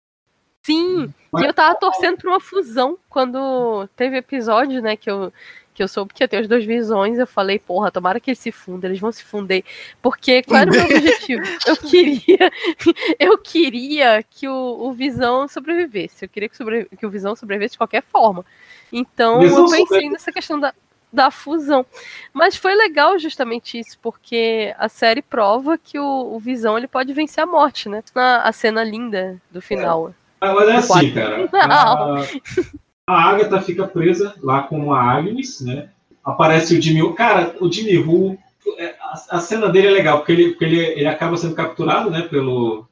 Sim, 0.65 1.05
e 1.39 1.45
eu 1.45 1.55
tava 1.55 1.77
torcendo 1.79 2.17
pra 2.17 2.31
uma 2.31 2.41
fusão 2.41 2.99
quando 3.09 3.87
teve 3.95 4.17
episódio, 4.17 4.83
né, 4.83 4.97
que 4.97 5.09
eu, 5.09 5.33
que 5.77 5.83
eu 5.83 5.89
soube 5.89 6.15
que 6.15 6.25
ia 6.25 6.29
ter 6.29 6.39
as 6.39 6.49
duas 6.49 6.65
visões, 6.65 7.19
eu 7.19 7.27
falei, 7.27 7.59
porra, 7.59 7.91
tomara 7.91 8.19
que 8.19 8.31
eles 8.31 8.39
se 8.39 8.51
fundam, 8.51 8.89
eles 8.89 8.99
vão 8.99 9.13
se 9.13 9.23
fundir. 9.23 9.63
Porque 10.01 10.43
qual 10.43 10.63
era 10.63 10.71
o 10.71 10.75
meu 10.75 10.85
objetivo? 10.97 11.43
Eu 11.67 11.77
queria, 11.77 12.51
eu 13.21 13.37
queria 13.39 14.23
que 14.23 14.49
o, 14.49 14.55
o 14.81 14.93
Visão 14.95 15.47
sobrevivesse. 15.47 16.25
Eu 16.25 16.29
queria 16.31 16.49
que, 16.49 16.57
sobre- 16.57 16.87
que 16.99 17.05
o 17.05 17.11
Visão 17.11 17.37
sobrevivesse 17.37 17.73
de 17.73 17.79
qualquer 17.79 18.03
forma. 18.03 18.43
Então 18.91 19.39
Visão 19.41 19.67
eu 19.67 19.71
pensei 19.71 20.09
nessa 20.09 20.33
questão 20.33 20.59
da, 20.59 20.73
da 21.13 21.31
fusão. 21.31 21.85
Mas 22.33 22.57
foi 22.57 22.75
legal 22.75 23.19
justamente 23.19 23.79
isso, 23.79 23.99
porque 24.01 24.75
a 24.79 24.89
série 24.89 25.21
prova 25.21 25.77
que 25.77 25.99
o, 25.99 26.35
o 26.35 26.39
Visão 26.39 26.79
ele 26.79 26.89
pode 26.89 27.13
vencer 27.13 27.45
a 27.45 27.47
morte, 27.47 27.87
né? 27.91 28.03
Na, 28.15 28.43
a 28.43 28.53
cena 28.53 28.83
linda 28.83 29.39
do 29.51 29.61
final. 29.61 30.15
Ah, 30.41 30.55
Mas 30.55 30.69
é 30.69 30.77
assim, 30.77 31.13
cara. 31.13 31.49
Não. 31.53 32.17
A, 32.17 32.27
a 33.09 33.23
Agatha 33.31 33.61
fica 33.61 33.87
presa 33.87 34.35
lá 34.43 34.63
com 34.63 34.93
a 34.93 35.01
Agnes, 35.01 35.61
né? 35.61 35.91
Aparece 36.25 36.77
o 36.77 36.83
Jimmy. 36.83 37.15
Cara, 37.15 37.55
o 37.61 37.71
Jimmy 37.71 37.99
Who 37.99 38.37
é, 38.79 38.97
a, 39.01 39.13
a 39.37 39.41
cena 39.41 39.69
dele 39.69 39.89
é 39.89 39.91
legal, 39.91 40.19
porque 40.19 40.33
ele, 40.33 40.51
porque 40.51 40.65
ele, 40.65 40.81
ele 40.81 41.07
acaba 41.07 41.37
sendo 41.37 41.55
capturado, 41.55 42.11
né, 42.11 42.23
pelo, 42.23 42.87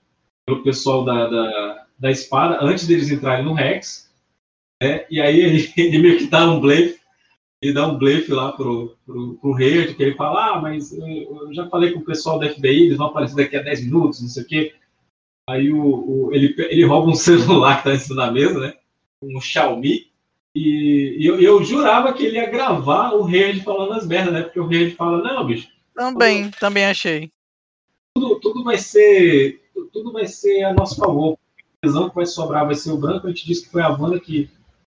pelo 0.46 0.62
pessoal 0.62 1.04
da, 1.04 1.26
da, 1.26 1.86
da 1.98 2.10
espada, 2.10 2.58
antes 2.60 2.86
deles 2.86 3.10
entrarem 3.10 3.44
no 3.44 3.54
Rex, 3.54 4.08
né, 4.82 5.04
e 5.10 5.20
aí 5.20 5.40
ele, 5.40 5.72
ele 5.76 5.98
meio 5.98 6.18
que 6.18 6.26
dá 6.28 6.48
um 6.48 6.60
blefe, 6.60 7.00
ele 7.60 7.72
dá 7.72 7.88
um 7.88 7.98
blefe 7.98 8.32
lá 8.32 8.52
pro, 8.52 8.96
pro, 9.04 9.34
pro 9.34 9.56
Hayward, 9.56 9.94
que 9.94 10.02
ele 10.02 10.14
fala, 10.14 10.54
ah, 10.54 10.60
mas 10.60 10.92
eu, 10.96 11.06
eu 11.06 11.52
já 11.54 11.68
falei 11.68 11.92
com 11.92 12.00
o 12.00 12.04
pessoal 12.04 12.38
da 12.38 12.48
FBI, 12.48 12.86
eles 12.86 12.98
vão 12.98 13.08
aparecer 13.08 13.36
daqui 13.36 13.56
a 13.56 13.62
10 13.62 13.84
minutos, 13.86 14.22
não 14.22 14.28
sei 14.28 14.42
o 14.42 14.46
quê. 14.46 14.74
Aí 15.48 15.72
o, 15.72 15.82
o- 15.82 16.32
ele, 16.32 16.54
ele 16.70 16.84
rouba 16.84 17.10
um 17.10 17.14
celular 17.16 17.78
que 17.78 17.84
tá 17.84 17.94
em 17.94 17.98
cima 17.98 18.26
da 18.26 18.30
mesa, 18.30 18.60
né, 18.60 18.74
um 19.36 19.40
Xiaomi, 19.40 20.06
e, 20.54 21.16
e 21.18 21.26
eu, 21.26 21.40
eu 21.40 21.64
jurava 21.64 22.12
que 22.12 22.24
ele 22.24 22.36
ia 22.36 22.48
gravar 22.48 23.12
o 23.14 23.26
Hayward 23.26 23.60
falando 23.62 23.92
as 23.94 24.06
merdas, 24.06 24.32
né, 24.32 24.42
porque 24.42 24.60
o 24.60 24.68
Hayward 24.68 24.94
fala, 24.94 25.22
não, 25.22 25.46
bicho, 25.46 25.68
Também, 25.94 26.50
também 26.52 26.84
achei. 26.86 27.30
tudo, 28.16 28.38
tudo 28.40 28.62
vai 28.64 28.78
ser 28.78 29.60
tudo 29.92 30.12
vai 30.12 30.26
ser 30.26 30.62
a 30.64 30.72
nosso 30.72 30.96
favor. 30.96 31.36
A 31.82 31.86
visão 31.86 32.08
que 32.08 32.14
vai 32.14 32.26
sobrar 32.26 32.64
vai 32.64 32.74
ser 32.76 32.90
o 32.92 32.96
branco. 32.96 33.26
A 33.26 33.30
gente 33.30 33.44
disse 33.46 33.64
que 33.64 33.70
foi 33.72 33.82
a 33.82 33.88
Wanda 33.90 34.18
que 34.20 34.48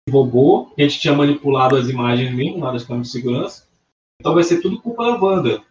roubou, 0.09 0.67
que 0.67 0.81
a 0.83 0.87
gente 0.87 0.99
tinha 0.99 1.13
manipulado 1.13 1.75
as 1.75 1.89
imagens 1.89 2.31
mesmo 2.33 2.59
lá 2.59 2.71
das 2.71 2.83
câmeras 2.85 3.07
de 3.07 3.13
segurança. 3.13 3.67
Então 4.19 4.33
vai 4.35 4.43
ser 4.43 4.61
tudo 4.61 4.79
culpa 4.79 5.03
da 5.05 5.17
Wanda. 5.19 5.63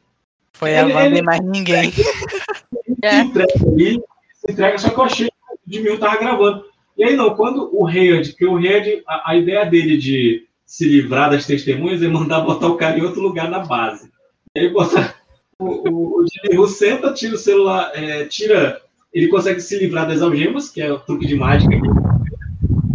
Foi 0.55 0.77
a 0.77 0.83
Ele- 0.83 0.93
Wanda 0.93 1.07
ele- 1.07 1.19
e 1.19 1.23
mais 1.23 1.41
ninguém. 1.41 1.91
Se 3.05 3.21
entrega 3.21 3.53
ali, 3.67 4.03
se 4.35 4.53
entrega, 4.53 4.79
só 4.79 4.89
que 4.91 4.99
eu 4.99 5.05
achei 5.05 5.29
que 5.29 5.35
o 5.35 5.73
Jimmy 5.85 5.99
tava 5.99 6.17
gravando. 6.19 6.65
E 6.97 7.05
aí 7.05 7.17
não, 7.17 7.35
quando 7.35 7.71
o 7.73 7.87
Hayward, 7.87 8.31
porque 8.31 8.47
o 8.47 8.57
Hayward, 8.57 9.03
a, 9.07 9.31
a 9.33 9.37
ideia 9.37 9.65
dele 9.65 9.97
de 9.97 10.47
se 10.65 10.87
livrar 10.87 11.31
das 11.31 11.47
testemunhas 11.47 12.03
é 12.03 12.09
mandar 12.09 12.41
botar 12.41 12.69
o 12.69 12.77
cara 12.77 12.99
em 12.99 13.03
outro 13.03 13.21
lugar 13.21 13.51
na 13.51 13.61
base. 13.61 14.11
E 14.55 14.61
aí 14.61 14.69
bota, 14.69 15.15
o, 15.59 15.89
o, 15.89 16.21
o 16.21 16.27
Jimmy 16.27 16.69
senta, 16.69 17.13
tira 17.13 17.35
o 17.35 17.39
celular, 17.39 17.91
é, 17.95 18.25
tira. 18.27 18.81
Ele 19.13 19.29
consegue 19.29 19.61
se 19.61 19.79
livrar 19.79 20.09
das 20.09 20.23
algemas, 20.23 20.69
que 20.69 20.81
é 20.81 20.93
o 20.93 20.99
truque 20.99 21.27
de 21.27 21.37
mágica. 21.37 21.77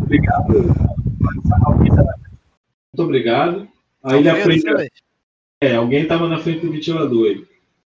Obrigado. 0.01 0.53
Muito 2.99 3.03
obrigado. 3.03 3.67
Aí 4.03 4.19
ele 4.19 4.29
aprende. 4.29 4.63
É, 5.61 5.75
alguém 5.75 6.07
tava 6.07 6.27
na 6.27 6.39
frente 6.39 6.65
do 6.65 6.71
ventilador 6.71 7.27
aí. 7.27 7.45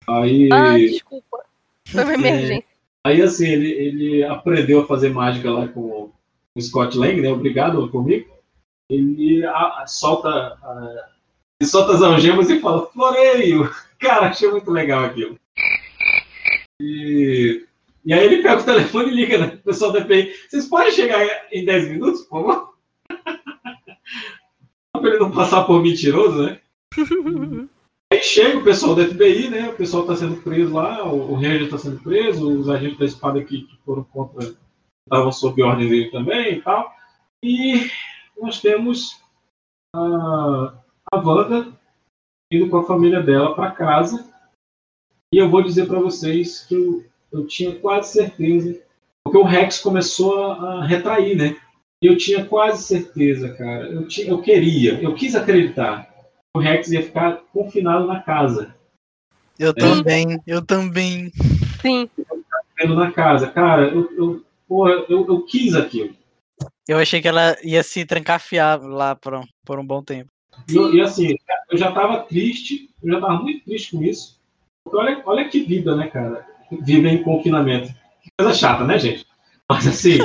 Aí. 0.08 0.48
Ah, 0.52 0.76
desculpa. 0.76 1.44
Foi 1.86 2.04
uma 2.04 2.14
emergência. 2.14 2.71
Aí 3.04 3.20
assim, 3.20 3.48
ele, 3.48 3.70
ele 3.70 4.24
aprendeu 4.24 4.80
a 4.80 4.86
fazer 4.86 5.10
mágica 5.10 5.50
lá 5.50 5.66
com 5.68 6.12
o 6.54 6.60
Scott 6.60 6.96
Lang, 6.96 7.20
né? 7.20 7.30
Obrigado 7.32 7.88
comigo. 7.90 8.30
Ele 8.90 9.44
a- 9.44 9.82
a- 9.82 9.86
solta, 9.86 10.28
a- 10.28 11.08
ele 11.60 11.68
solta 11.68 11.94
as 11.94 12.02
algemas 12.02 12.48
e 12.50 12.60
fala, 12.60 12.86
floreio! 12.86 13.68
Cara, 13.98 14.28
achei 14.28 14.50
muito 14.50 14.70
legal 14.70 15.04
aquilo. 15.04 15.38
E, 16.80 17.64
e 18.04 18.12
aí 18.12 18.24
ele 18.24 18.42
pega 18.42 18.60
o 18.60 18.64
telefone 18.64 19.10
e 19.10 19.14
liga, 19.14 19.38
né? 19.38 19.46
O 19.54 19.58
pessoal 19.58 19.92
da 19.92 20.00
FBI, 20.04 20.32
vocês 20.48 20.66
podem 20.66 20.92
chegar 20.92 21.24
em 21.52 21.64
10 21.64 21.88
minutos, 21.88 22.22
por 22.22 22.42
favor? 22.42 22.74
pra 24.92 25.10
ele 25.10 25.18
não 25.18 25.30
passar 25.30 25.64
por 25.64 25.82
mentiroso, 25.82 26.42
né? 26.42 26.60
Aí 28.12 28.22
chega 28.22 28.58
o 28.58 28.62
pessoal 28.62 28.94
da 28.94 29.06
FBI, 29.06 29.48
né? 29.48 29.70
O 29.70 29.74
pessoal 29.74 30.02
está 30.02 30.14
sendo 30.16 30.36
preso 30.42 30.74
lá, 30.74 31.02
o, 31.02 31.32
o 31.32 31.34
Ranger 31.34 31.62
está 31.62 31.78
sendo 31.78 31.98
preso, 32.00 32.60
os 32.60 32.68
agentes 32.68 32.98
da 32.98 33.06
espada 33.06 33.42
que, 33.42 33.62
que 33.62 33.78
foram 33.86 34.04
contra 34.04 34.54
estavam 35.06 35.32
sob 35.32 35.62
ordem 35.62 35.88
dele 35.88 36.10
também 36.10 36.58
e 36.58 36.60
tal. 36.60 36.92
E 37.42 37.90
nós 38.38 38.60
temos 38.60 39.18
a, 39.96 40.74
a 41.10 41.16
Wanda 41.16 41.72
indo 42.52 42.68
com 42.68 42.76
a 42.76 42.86
família 42.86 43.22
dela 43.22 43.54
para 43.54 43.70
casa. 43.70 44.30
E 45.32 45.38
eu 45.38 45.48
vou 45.48 45.62
dizer 45.62 45.86
para 45.86 45.98
vocês 45.98 46.66
que 46.66 46.74
eu, 46.74 47.02
eu 47.32 47.46
tinha 47.46 47.74
quase 47.76 48.12
certeza, 48.12 48.78
porque 49.24 49.38
o 49.38 49.42
Rex 49.42 49.80
começou 49.80 50.38
a, 50.38 50.80
a 50.80 50.84
retrair, 50.84 51.34
né? 51.34 51.56
E 52.02 52.08
eu 52.08 52.18
tinha 52.18 52.44
quase 52.44 52.82
certeza, 52.82 53.54
cara. 53.54 53.86
Eu, 53.86 54.06
tinha, 54.06 54.28
eu 54.28 54.42
queria, 54.42 55.00
eu 55.02 55.14
quis 55.14 55.34
acreditar 55.34 56.11
o 56.54 56.58
Rex 56.58 56.90
ia 56.90 57.02
ficar 57.02 57.42
confinado 57.52 58.06
na 58.06 58.20
casa. 58.20 58.74
Eu 59.58 59.74
também, 59.74 60.40
eu 60.46 60.64
também. 60.64 61.30
Sim. 61.80 62.08
Vendo 62.78 62.94
na 62.94 63.10
casa. 63.10 63.48
Cara, 63.48 63.88
eu, 63.88 64.10
eu, 64.16 64.44
porra, 64.68 64.90
eu, 65.08 65.26
eu 65.26 65.42
quis 65.42 65.74
aquilo. 65.74 66.14
Eu 66.86 66.98
achei 66.98 67.20
que 67.20 67.28
ela 67.28 67.56
ia 67.62 67.82
se 67.82 68.04
trancafiar 68.04 68.80
lá 68.80 69.14
por 69.14 69.34
um, 69.34 69.42
por 69.64 69.78
um 69.78 69.86
bom 69.86 70.02
tempo. 70.02 70.30
E, 70.68 70.96
e 70.96 71.00
assim, 71.00 71.36
eu 71.70 71.78
já 71.78 71.92
tava 71.92 72.20
triste, 72.20 72.90
eu 73.02 73.12
já 73.12 73.20
tava 73.20 73.42
muito 73.42 73.64
triste 73.64 73.96
com 73.96 74.02
isso. 74.02 74.40
Porque 74.84 74.98
olha, 74.98 75.22
olha 75.24 75.48
que 75.48 75.60
vida, 75.60 75.96
né, 75.96 76.08
cara? 76.08 76.46
Vida 76.70 77.08
em 77.08 77.22
confinamento. 77.22 77.88
Que 78.22 78.30
coisa 78.38 78.54
chata, 78.54 78.84
né, 78.84 78.98
gente? 78.98 79.26
Mas 79.68 79.86
assim, 79.86 80.18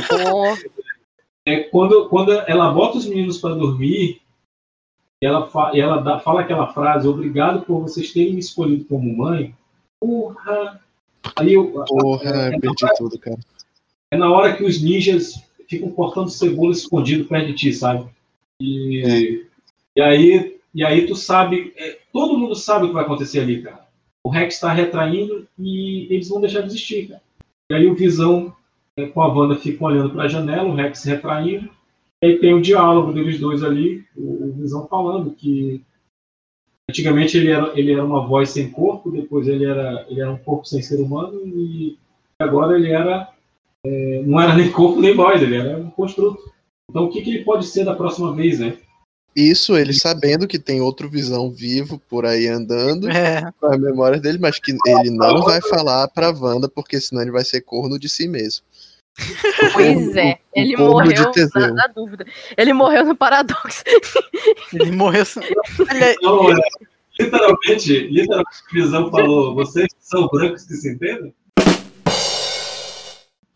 é 1.46 1.60
quando, 1.62 2.10
quando 2.10 2.32
ela 2.32 2.72
bota 2.72 2.98
os 2.98 3.06
meninos 3.06 3.38
para 3.38 3.56
dormir, 3.56 4.22
ela, 5.22 5.48
fa- 5.48 5.72
ela 5.76 5.98
dá- 6.02 6.20
fala 6.20 6.42
aquela 6.42 6.68
frase, 6.74 7.08
obrigado 7.08 7.62
por 7.66 7.82
vocês 7.82 8.12
terem 8.14 8.34
me 8.34 8.40
escolhido 8.40 8.86
como 8.86 9.16
mãe. 9.18 9.54
Porra! 10.00 10.80
Aí 11.36 11.54
eu, 11.54 11.72
Porra, 11.88 12.52
eu 12.54 12.60
perdi 12.60 12.86
tudo, 12.98 13.18
cara. 13.20 13.38
é 14.12 14.18
na 14.18 14.32
hora 14.32 14.56
que 14.56 14.64
os 14.64 14.82
ninjas 14.82 15.34
ficam 15.68 15.90
cortando 15.90 16.30
cebola 16.30 16.72
escondido 16.72 17.26
perto 17.26 17.48
de 17.48 17.54
ti, 17.54 17.74
sabe? 17.74 18.06
E, 18.62 19.44
e 19.96 20.02
aí 20.02 20.58
e 20.74 20.84
aí 20.84 21.08
tu 21.08 21.16
sabe, 21.16 21.74
é, 21.76 21.98
todo 22.14 22.38
mundo 22.38 22.56
sabe 22.56 22.86
o 22.86 22.88
que 22.90 22.94
vai 22.94 23.04
acontecer 23.04 23.40
ali, 23.40 23.62
cara. 23.64 23.86
O 24.24 24.30
Rex 24.30 24.56
está 24.56 24.72
retraindo 24.72 25.48
e 25.58 26.08
eles 26.14 26.30
vão 26.30 26.40
deixar 26.40 26.62
de 26.62 26.68
existir, 26.68 27.08
cara. 27.08 27.22
E 27.72 27.74
aí 27.76 27.88
o 27.88 27.96
Visão 27.96 28.54
é, 28.96 29.08
com 29.08 29.22
a 29.22 29.28
Wanda 29.28 29.56
ficam 29.56 29.88
olhando 29.88 30.12
para 30.12 30.24
a 30.24 30.28
janela, 30.28 30.70
o 30.70 30.76
Rex 30.76 31.04
retraindo. 31.04 31.70
E 32.24 32.28
aí 32.28 32.40
tem 32.40 32.54
o 32.54 32.62
diálogo 32.62 33.14
deles 33.14 33.40
dois 33.40 33.64
ali, 33.64 34.04
o, 34.16 34.46
o 34.46 34.54
Visão 34.54 34.88
falando 34.88 35.32
que 35.36 35.84
antigamente 36.90 37.38
ele 37.38 37.52
era, 37.52 37.78
ele 37.78 37.92
era 37.92 38.04
uma 38.04 38.26
voz 38.26 38.50
sem 38.50 38.72
corpo, 38.72 39.12
depois 39.12 39.48
ele 39.48 39.66
era, 39.66 40.06
ele 40.10 40.22
era 40.22 40.32
um 40.32 40.38
corpo 40.38 40.66
sem 40.66 40.82
ser 40.82 41.00
humano 41.00 41.42
e 41.46 41.98
agora 42.40 42.78
ele 42.78 42.92
era 42.92 43.32
é, 43.86 44.22
não 44.26 44.42
era 44.42 44.56
nem 44.56 44.72
corpo 44.72 45.00
nem 45.00 45.16
voz, 45.16 45.42
ele 45.42 45.56
era 45.56 45.78
um 45.78 45.92
construto. 45.92 46.52
Então 46.90 47.06
o 47.06 47.10
que, 47.10 47.22
que 47.22 47.30
ele 47.30 47.44
pode 47.44 47.68
ser 47.68 47.84
da 47.84 47.96
próxima 47.96 48.34
vez, 48.34 48.60
né? 48.60 48.78
Isso, 49.36 49.78
ele 49.78 49.94
sabendo 49.94 50.48
que 50.48 50.58
tem 50.58 50.82
outro 50.82 51.08
visão 51.08 51.52
vivo 51.52 52.00
por 52.10 52.26
aí 52.26 52.48
andando 52.48 53.08
É. 53.08 53.52
com 53.60 53.68
as 53.68 53.80
memórias 53.80 54.20
dele, 54.20 54.40
mas 54.40 54.58
que 54.58 54.76
ele 54.88 55.12
não 55.12 55.44
vai 55.44 55.62
falar 55.62 56.08
pra 56.08 56.32
Wanda, 56.32 56.68
porque 56.68 57.00
senão 57.00 57.22
ele 57.22 57.30
vai 57.30 57.46
ser 57.46 57.62
corno 57.62 58.00
de 58.00 58.10
si 58.10 58.28
mesmo. 58.28 58.66
Pois 59.74 60.16
é, 60.16 60.40
o 60.56 60.60
ele 60.60 60.76
corno 60.76 61.10
morreu 61.10 61.32
na, 61.56 61.68
na 61.72 61.88
dúvida. 61.88 62.26
Ele 62.56 62.74
morreu 62.74 63.06
no 63.06 63.16
paradoxo. 63.16 63.84
Ele 64.74 64.92
morreu. 64.92 65.24
Então, 65.80 66.52
é, 66.52 66.56
literalmente, 67.20 68.00
literalmente, 68.08 68.64
o 68.70 68.74
Visão 68.74 69.12
falou: 69.12 69.56
vocês 69.56 69.88
são 70.00 70.28
brancos 70.28 70.64
que 70.64 70.74
se 70.76 70.94
entendem? 70.94 71.34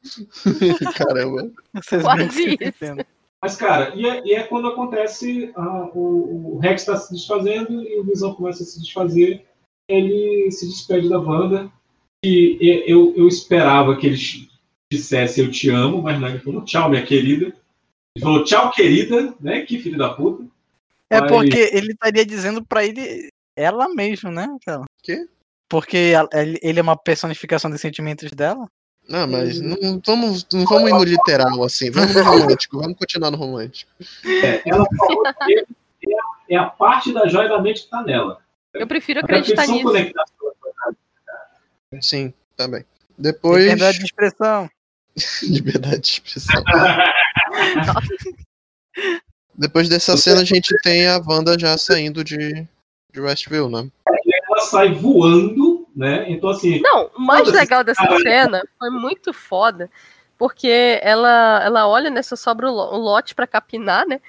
Caramba. 0.96 1.52
Vocês 1.74 2.02
Quase 2.02 2.18
brancos 2.18 2.36
que 2.36 2.44
se 2.44 2.50
isso. 2.50 2.64
entendem. 2.64 3.06
Mas, 3.42 3.56
cara, 3.56 3.96
e 3.96 4.06
é, 4.06 4.22
e 4.24 4.34
é 4.34 4.44
quando 4.44 4.68
acontece 4.68 5.52
ah, 5.56 5.90
o, 5.94 6.56
o 6.56 6.60
Rex 6.60 6.82
está 6.82 6.96
se 6.96 7.12
desfazendo 7.12 7.82
e 7.82 8.00
o 8.00 8.04
Visão 8.04 8.36
começa 8.36 8.62
a 8.62 8.66
se 8.66 8.80
desfazer. 8.80 9.46
Ele 9.88 10.50
se 10.52 10.68
despede 10.68 11.10
da 11.10 11.20
Wanda. 11.20 11.72
E 12.24 12.84
eu, 12.86 13.16
eu 13.16 13.28
esperava 13.28 13.96
que 13.98 14.06
ele 14.06 14.18
dissesse 14.92 15.40
eu 15.40 15.50
te 15.50 15.70
amo, 15.70 16.02
mas 16.02 16.20
não, 16.20 16.28
ele 16.28 16.40
falou 16.40 16.66
tchau, 16.66 16.90
minha 16.90 17.06
querida. 17.06 17.46
Ele 18.14 18.24
falou 18.24 18.44
tchau, 18.44 18.70
querida, 18.72 19.34
né? 19.40 19.62
Que 19.62 19.80
filho 19.80 19.98
da 19.98 20.10
puta. 20.10 20.44
É 21.10 21.22
Mas- 21.22 21.32
porque 21.32 21.70
ele 21.74 21.94
estaria 21.94 22.26
dizendo 22.26 22.64
pra 22.66 22.86
ele 22.86 23.30
ela 23.56 23.88
mesmo, 23.90 24.30
né, 24.30 24.48
cara? 24.66 24.84
Quê? 25.02 25.28
Porque 25.70 26.14
ele 26.34 26.60
ele 26.62 26.80
é 26.80 26.82
uma 26.82 26.98
personificação 26.98 27.72
dos 27.72 27.80
sentimentos 27.80 28.30
dela. 28.32 28.68
Não, 29.08 29.28
mas 29.28 29.60
não 29.60 30.02
vamos, 30.06 30.46
não 30.54 30.66
vamos 30.66 30.90
ir 30.90 30.94
no 30.94 31.04
literal 31.04 31.64
assim, 31.64 31.90
vamos 31.90 32.14
no 32.14 32.24
romântico, 32.24 32.80
vamos 32.80 32.98
continuar 32.98 33.32
no 33.32 33.38
romântico. 33.38 33.92
É, 34.26 34.62
ela 34.70 34.86
falou 34.98 35.24
que 35.46 36.14
é, 36.14 36.56
é 36.56 36.58
a 36.58 36.66
parte 36.66 37.14
da 37.14 37.28
joia 37.28 37.50
da 37.50 37.62
mente 37.62 37.84
que 37.84 37.90
tá 37.90 38.04
nela. 38.04 38.40
Eu 38.74 38.88
prefiro 38.88 39.22
acreditar 39.22 39.68
nisso. 39.68 39.92
Sim, 42.02 42.34
também. 42.56 42.86
Depois. 43.18 43.64
Liberdade 43.64 44.00
de 44.00 44.06
expressão. 44.06 44.70
Liberdade 45.44 46.02
de 46.02 46.10
expressão. 46.10 46.64
Depois 49.56 49.90
dessa 49.90 50.16
cena, 50.18 50.42
a 50.42 50.46
gente 50.46 50.74
tem 50.82 51.08
a 51.08 51.22
Wanda 51.26 51.58
já 51.60 51.78
saindo 51.78 52.24
de, 52.24 52.66
de 53.14 53.20
Westview, 53.20 53.70
né? 53.70 53.90
Ela 54.50 54.60
sai 54.62 54.94
voando, 54.94 55.88
né? 55.96 56.26
Então, 56.30 56.50
assim. 56.50 56.82
Não, 56.82 57.10
o 57.16 57.22
mais 57.22 57.48
legal 57.52 57.84
dessa 57.84 58.04
Ah, 58.04 58.18
cena 58.20 58.64
foi 58.80 58.90
muito 58.90 59.34
foda, 59.34 59.90
porque 60.38 61.00
ela, 61.02 61.62
ela 61.64 61.88
olha, 61.88 62.10
né, 62.10 62.22
só 62.24 62.36
sobra 62.36 62.70
o 62.72 62.74
lo- 62.74 62.94
o 62.96 62.98
lote 62.98 63.36
pra 63.36 63.46
capinar, 63.48 64.06
né? 64.08 64.20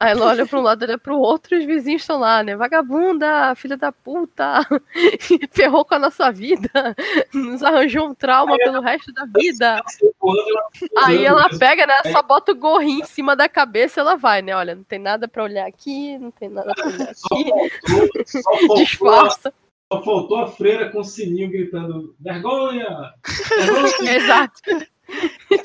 Aí 0.00 0.12
ela 0.12 0.26
olha 0.26 0.46
pra 0.46 0.60
um 0.60 0.62
lado, 0.62 0.84
olha 0.84 0.96
pro 0.96 1.18
outro 1.18 1.56
e 1.56 1.58
os 1.58 1.64
vizinhos 1.64 2.02
estão 2.02 2.20
lá, 2.20 2.40
né? 2.40 2.54
Vagabunda, 2.54 3.52
filha 3.56 3.76
da 3.76 3.90
puta, 3.90 4.60
ferrou 5.50 5.84
com 5.84 5.96
a 5.96 5.98
nossa 5.98 6.30
vida, 6.30 6.70
nos 7.34 7.64
arranjou 7.64 8.06
um 8.06 8.14
trauma 8.14 8.56
pelo 8.58 8.80
resto 8.80 9.12
da 9.12 9.24
vida. 9.26 9.82
Aí 11.04 11.24
ela 11.24 11.48
pega, 11.58 11.84
né? 11.84 11.94
Só 12.12 12.22
bota 12.22 12.52
o 12.52 12.54
gorrinho 12.54 13.00
em 13.00 13.06
cima 13.06 13.34
da 13.34 13.48
cabeça 13.48 13.98
e 13.98 14.02
ela 14.02 14.14
vai, 14.14 14.40
né? 14.40 14.54
Olha, 14.54 14.76
não 14.76 14.84
tem 14.84 15.00
nada 15.00 15.26
pra 15.26 15.42
olhar 15.42 15.66
aqui, 15.66 16.16
não 16.18 16.30
tem 16.30 16.48
nada 16.48 16.72
pra 16.76 16.86
olhar 16.86 17.10
aqui. 17.10 18.24
Só 18.24 18.40
faltou, 18.42 18.76
Disfarça. 18.76 19.52
só 19.92 20.02
faltou 20.04 20.38
a 20.38 20.46
freira 20.46 20.90
com 20.90 21.00
o 21.00 21.04
sininho 21.04 21.50
gritando: 21.50 22.14
vergonha! 22.20 23.14
vergonha! 23.56 24.16
Exato. 24.16 24.60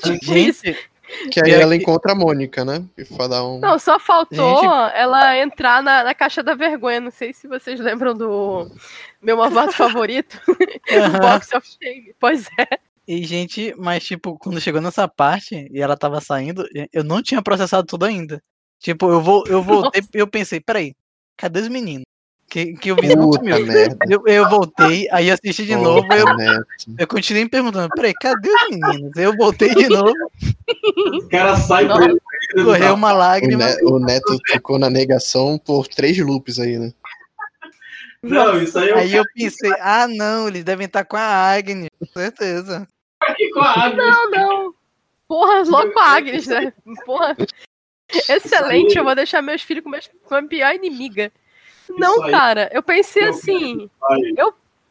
tipo 0.02 0.34
isso. 0.34 0.62
Gente, 0.64 0.93
Que 1.30 1.40
aí 1.44 1.52
ela 1.52 1.76
encontra 1.76 2.12
a 2.12 2.14
Mônica, 2.14 2.64
né? 2.64 2.84
E 2.96 3.04
fala 3.04 3.46
um. 3.46 3.58
Não, 3.60 3.78
só 3.78 3.98
faltou 3.98 4.62
Gente. 4.62 4.94
ela 4.94 5.38
entrar 5.38 5.82
na, 5.82 6.04
na 6.04 6.14
caixa 6.14 6.42
da 6.42 6.54
vergonha. 6.54 7.00
Não 7.00 7.10
sei 7.10 7.32
se 7.32 7.46
vocês 7.46 7.78
lembram 7.78 8.14
do 8.14 8.70
meu 9.20 9.36
malvado 9.36 9.72
favorito, 9.72 10.40
Aham. 10.90 11.20
Box 11.20 11.54
of 11.54 11.68
Shame. 11.68 12.14
Pois 12.18 12.48
é. 12.58 12.78
E, 13.06 13.22
gente, 13.24 13.74
mas, 13.76 14.02
tipo, 14.02 14.38
quando 14.38 14.60
chegou 14.60 14.80
nessa 14.80 15.06
parte 15.06 15.68
e 15.70 15.80
ela 15.80 15.96
tava 15.96 16.20
saindo, 16.22 16.66
eu 16.90 17.04
não 17.04 17.22
tinha 17.22 17.42
processado 17.42 17.86
tudo 17.86 18.06
ainda. 18.06 18.42
Tipo, 18.78 19.10
eu, 19.10 19.20
vou, 19.20 19.44
eu 19.46 19.62
voltei 19.62 20.02
eu 20.14 20.26
pensei, 20.26 20.60
peraí, 20.60 20.94
cadê 21.36 21.60
os 21.60 21.68
meninos? 21.68 22.04
Que, 22.54 22.72
que 22.74 22.92
o 22.92 22.94
vizinho 22.94 23.18
Puta 23.20 23.38
sumiu. 23.38 23.66
merda. 23.66 23.98
Eu, 24.08 24.22
eu 24.28 24.48
voltei, 24.48 25.08
aí 25.10 25.26
eu 25.26 25.34
assisti 25.34 25.66
de 25.66 25.74
novo, 25.74 26.06
eu, 26.14 26.24
Puta 26.24 26.34
merda. 26.36 26.66
eu 27.00 27.06
continuei 27.08 27.42
me 27.42 27.50
perguntando, 27.50 27.88
peraí, 27.96 28.14
cadê 28.14 28.48
os 28.48 28.68
meninos? 28.70 29.16
Eu 29.16 29.34
voltei 29.36 29.74
de 29.74 29.88
novo, 29.90 30.14
O 31.20 31.28
cara 31.28 31.56
sai 31.56 31.84
Não. 31.88 31.96
preso. 31.96 32.20
correu 32.64 32.94
uma 32.94 33.12
O, 33.12 33.16
lágrima. 33.16 33.66
Ne- 33.66 33.82
o 33.82 33.98
Neto 33.98 34.38
ficou 34.46 34.78
na 34.78 34.88
negação 34.88 35.58
por 35.58 35.88
três 35.88 36.16
loops 36.18 36.60
aí, 36.60 36.78
né? 36.78 36.92
Não, 38.22 38.62
isso 38.62 38.78
aí 38.78 38.88
é 38.90 38.94
Aí 39.00 39.14
eu 39.16 39.24
pensei, 39.34 39.72
ah 39.80 40.06
não, 40.06 40.46
eles 40.46 40.62
devem 40.62 40.86
estar 40.86 41.04
com 41.04 41.16
a 41.16 41.20
Agnes, 41.56 41.90
com 41.98 42.06
certeza. 42.06 42.86
aqui 43.20 43.50
com 43.50 43.60
a 43.62 43.84
água. 43.86 43.96
Não, 43.96 44.30
não. 44.30 44.74
Porra, 45.26 45.62
logo 45.66 45.90
com 45.92 45.98
a 45.98 46.04
Agnes, 46.14 46.46
né? 46.46 46.72
Porra. 47.04 47.36
Excelente, 48.28 48.96
eu 48.96 49.02
vou 49.02 49.14
deixar 49.16 49.42
meus 49.42 49.60
filhos 49.62 49.82
com, 49.82 49.90
meus, 49.90 50.08
com 50.24 50.34
a 50.36 50.42
pior 50.44 50.72
inimiga. 50.72 51.32
Não, 51.90 52.22
aí. 52.22 52.30
cara, 52.30 52.70
eu 52.72 52.82
pensei 52.82 53.24
Eu 53.24 53.30
assim. 53.30 53.90
Vai. 54.00 54.20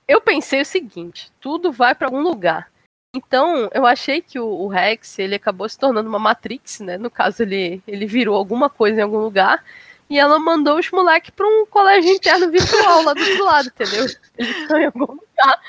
Eu 0.07 0.21
pensei 0.21 0.61
o 0.61 0.65
seguinte: 0.65 1.31
tudo 1.39 1.71
vai 1.71 1.95
pra 1.95 2.07
algum 2.07 2.21
lugar. 2.21 2.71
Então, 3.15 3.69
eu 3.73 3.85
achei 3.85 4.21
que 4.21 4.39
o, 4.39 4.45
o 4.45 4.67
Rex, 4.67 5.19
ele 5.19 5.35
acabou 5.35 5.69
se 5.69 5.77
tornando 5.77 6.09
uma 6.09 6.17
Matrix, 6.17 6.79
né? 6.79 6.97
No 6.97 7.11
caso, 7.11 7.43
ele, 7.43 7.81
ele 7.87 8.07
virou 8.07 8.35
alguma 8.35 8.69
coisa 8.69 8.99
em 8.99 9.03
algum 9.03 9.19
lugar. 9.19 9.63
E 10.09 10.19
ela 10.19 10.37
mandou 10.37 10.77
os 10.77 10.91
moleques 10.91 11.29
pra 11.31 11.47
um 11.47 11.65
colégio 11.65 12.11
interno 12.11 12.51
virtual 12.51 13.03
lá 13.03 13.13
do 13.13 13.21
outro 13.21 13.45
lado, 13.45 13.67
entendeu? 13.67 14.05
Eles 14.37 14.57
estão 14.57 14.77
em 14.77 14.85
algum 14.85 15.05
lugar. 15.05 15.61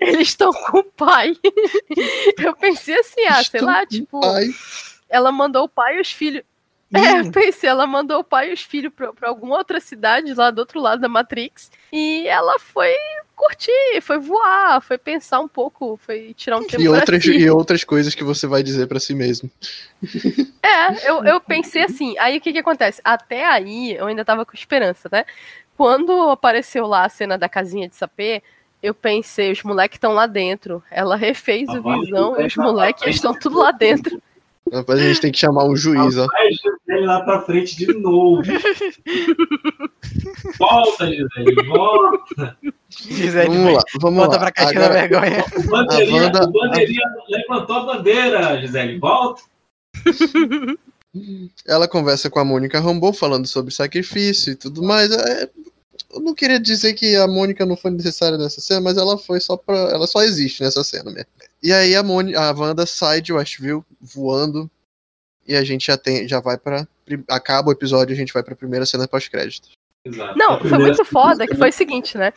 Eles 0.00 0.28
estão 0.28 0.52
com 0.52 0.78
o 0.78 0.84
pai. 0.84 1.36
Eu 2.38 2.54
pensei 2.56 2.98
assim, 2.98 3.24
ah, 3.26 3.42
sei 3.42 3.60
lá, 3.60 3.86
tipo, 3.86 4.24
Ai, 4.24 4.48
ela 5.08 5.32
mandou 5.32 5.64
o 5.64 5.68
pai 5.68 5.96
e 5.96 6.00
os 6.00 6.12
filhos. 6.12 6.42
É, 6.94 7.20
eu 7.20 7.32
pensei, 7.32 7.68
ela 7.68 7.86
mandou 7.86 8.20
o 8.20 8.24
pai 8.24 8.50
e 8.50 8.52
os 8.52 8.62
filhos 8.62 8.92
pra, 8.94 9.12
pra 9.12 9.28
alguma 9.28 9.56
outra 9.56 9.80
cidade 9.80 10.32
lá 10.34 10.50
do 10.50 10.60
outro 10.60 10.80
lado 10.80 11.00
da 11.00 11.08
Matrix. 11.08 11.70
E 11.92 12.26
ela 12.28 12.58
foi 12.58 12.94
curtir, 13.34 14.00
foi 14.00 14.18
voar, 14.18 14.80
foi 14.80 14.96
pensar 14.96 15.40
um 15.40 15.48
pouco, 15.48 15.98
foi 16.02 16.32
tirar 16.34 16.58
um 16.58 16.66
tempo 16.66 16.80
e 16.80 16.88
pra 16.88 16.98
outras, 16.98 17.22
si. 17.22 17.32
e 17.32 17.50
outras 17.50 17.84
coisas 17.84 18.14
que 18.14 18.24
você 18.24 18.46
vai 18.46 18.62
dizer 18.62 18.86
pra 18.86 19.00
si 19.00 19.14
mesmo. 19.14 19.50
É, 20.62 21.08
eu, 21.08 21.24
eu 21.24 21.40
pensei 21.40 21.82
assim. 21.82 22.18
Aí 22.18 22.38
o 22.38 22.40
que 22.40 22.52
que 22.52 22.58
acontece? 22.58 23.00
Até 23.04 23.44
aí 23.44 23.94
eu 23.94 24.06
ainda 24.06 24.24
tava 24.24 24.44
com 24.44 24.54
esperança, 24.54 25.08
né? 25.12 25.24
Quando 25.76 26.30
apareceu 26.30 26.86
lá 26.86 27.04
a 27.04 27.08
cena 27.08 27.36
da 27.36 27.48
casinha 27.48 27.88
de 27.88 27.94
sapê, 27.94 28.42
eu 28.82 28.94
pensei, 28.94 29.52
os 29.52 29.62
moleques 29.62 29.96
estão 29.96 30.12
lá 30.12 30.26
dentro. 30.26 30.82
Ela 30.90 31.16
refez 31.16 31.68
o 31.68 31.74
Rapaz, 31.74 32.00
visão 32.00 32.40
e 32.40 32.46
os 32.46 32.56
moleques 32.56 33.14
estão 33.14 33.38
tudo 33.38 33.58
lá 33.58 33.70
dentro. 33.70 34.20
Depois 34.70 34.98
a 34.98 35.02
gente 35.02 35.20
tem 35.20 35.32
que 35.32 35.38
chamar 35.38 35.64
um 35.64 35.76
juiz, 35.76 36.16
ó. 36.18 36.26
Vai 36.26 36.50
Gisele 36.50 37.06
lá 37.06 37.20
pra 37.20 37.40
frente 37.42 37.76
de 37.76 37.86
novo. 37.94 38.42
volta, 40.58 41.06
Gisele, 41.06 41.68
volta. 41.68 42.56
Gisele, 42.90 43.48
Vamos 43.48 43.74
lá, 43.74 43.82
vamos 44.00 44.18
volta 44.18 44.34
lá. 44.34 44.38
pra 44.40 44.52
caixinha 44.52 44.80
da 44.80 44.86
Agora, 44.86 45.08
vergonha. 45.08 45.44
O 45.56 45.62
bandeirinha, 45.70 46.20
A 46.20 46.24
Wanda- 46.24 46.48
o 46.48 46.52
bandeirinha 46.52 47.02
levantou 47.28 47.76
a 47.76 47.84
bandeira, 47.86 48.60
Gisele. 48.60 48.98
Volta. 48.98 49.42
ela 51.66 51.88
conversa 51.88 52.30
com 52.30 52.38
a 52.38 52.44
Mônica 52.44 52.80
Rambeau 52.80 53.12
falando 53.12 53.46
sobre 53.46 53.72
sacrifício 53.72 54.52
e 54.52 54.56
tudo 54.56 54.82
mais. 54.82 55.10
É, 55.10 55.48
eu 56.12 56.20
não 56.20 56.34
queria 56.34 56.60
dizer 56.60 56.94
que 56.94 57.16
a 57.16 57.26
Mônica 57.26 57.64
não 57.64 57.76
foi 57.76 57.90
necessária 57.90 58.38
nessa 58.38 58.60
cena, 58.60 58.80
mas 58.80 58.96
ela 58.96 59.16
foi 59.16 59.40
só 59.40 59.56
pra. 59.56 59.76
Ela 59.76 60.06
só 60.06 60.22
existe 60.22 60.62
nessa 60.62 60.84
cena 60.84 61.10
mesmo. 61.10 61.26
E 61.62 61.72
aí 61.72 61.94
a, 61.96 62.02
Mônica, 62.02 62.40
a 62.40 62.52
Wanda 62.52 62.86
sai 62.86 63.20
de 63.20 63.32
Westview 63.32 63.84
voando. 64.00 64.70
E 65.46 65.54
a 65.54 65.64
gente 65.64 65.86
já 65.86 65.96
tem. 65.96 66.26
Já 66.28 66.40
vai 66.40 66.58
pra. 66.58 66.86
Acaba 67.28 67.68
o 67.68 67.72
episódio 67.72 68.12
e 68.12 68.14
a 68.14 68.16
gente 68.16 68.32
vai 68.32 68.42
pra 68.42 68.56
primeira 68.56 68.84
cena 68.84 69.06
pós-crédito. 69.06 69.68
Exato. 70.04 70.38
Não, 70.38 70.54
A 70.54 70.60
foi 70.60 70.78
muito 70.78 71.04
foda, 71.04 71.46
que 71.46 71.56
foi 71.56 71.70
o 71.70 71.72
seguinte, 71.72 72.16
né? 72.16 72.32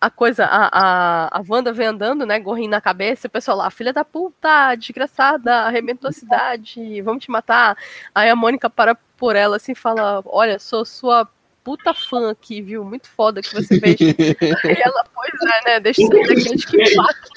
A 0.00 0.08
coisa, 0.08 0.46
a, 0.46 0.68
a, 0.72 1.38
a 1.38 1.42
Wanda 1.46 1.72
vem 1.72 1.88
andando, 1.88 2.24
né? 2.24 2.38
Gorrinho 2.38 2.70
na 2.70 2.80
cabeça, 2.80 3.26
e 3.26 3.28
o 3.28 3.30
pessoal 3.30 3.56
lá, 3.56 3.70
filha 3.70 3.92
da 3.92 4.04
puta, 4.04 4.74
desgraçada, 4.74 5.54
arrebentou 5.66 6.08
a 6.08 6.12
cidade, 6.12 7.02
vamos 7.02 7.24
te 7.24 7.30
matar. 7.30 7.76
Aí 8.14 8.30
a 8.30 8.36
Mônica 8.36 8.70
para 8.70 8.94
por 8.94 9.36
ela 9.36 9.56
assim 9.56 9.72
e 9.72 9.76
fala: 9.76 10.22
Olha, 10.24 10.58
sou 10.58 10.84
sua 10.84 11.28
puta 11.70 11.94
fã 11.94 12.32
aqui, 12.32 12.60
viu? 12.60 12.84
Muito 12.84 13.08
foda 13.08 13.40
que 13.40 13.54
você 13.54 13.78
fez. 13.78 13.96
Aí 14.00 14.76
ela, 14.84 15.04
pois 15.14 15.54
é, 15.54 15.64
né? 15.70 15.80
Deixa 15.80 16.02
eu 16.02 16.08
sair 16.08 16.26
daqui 16.26 16.48
antes 16.48 16.64
que 16.64 16.96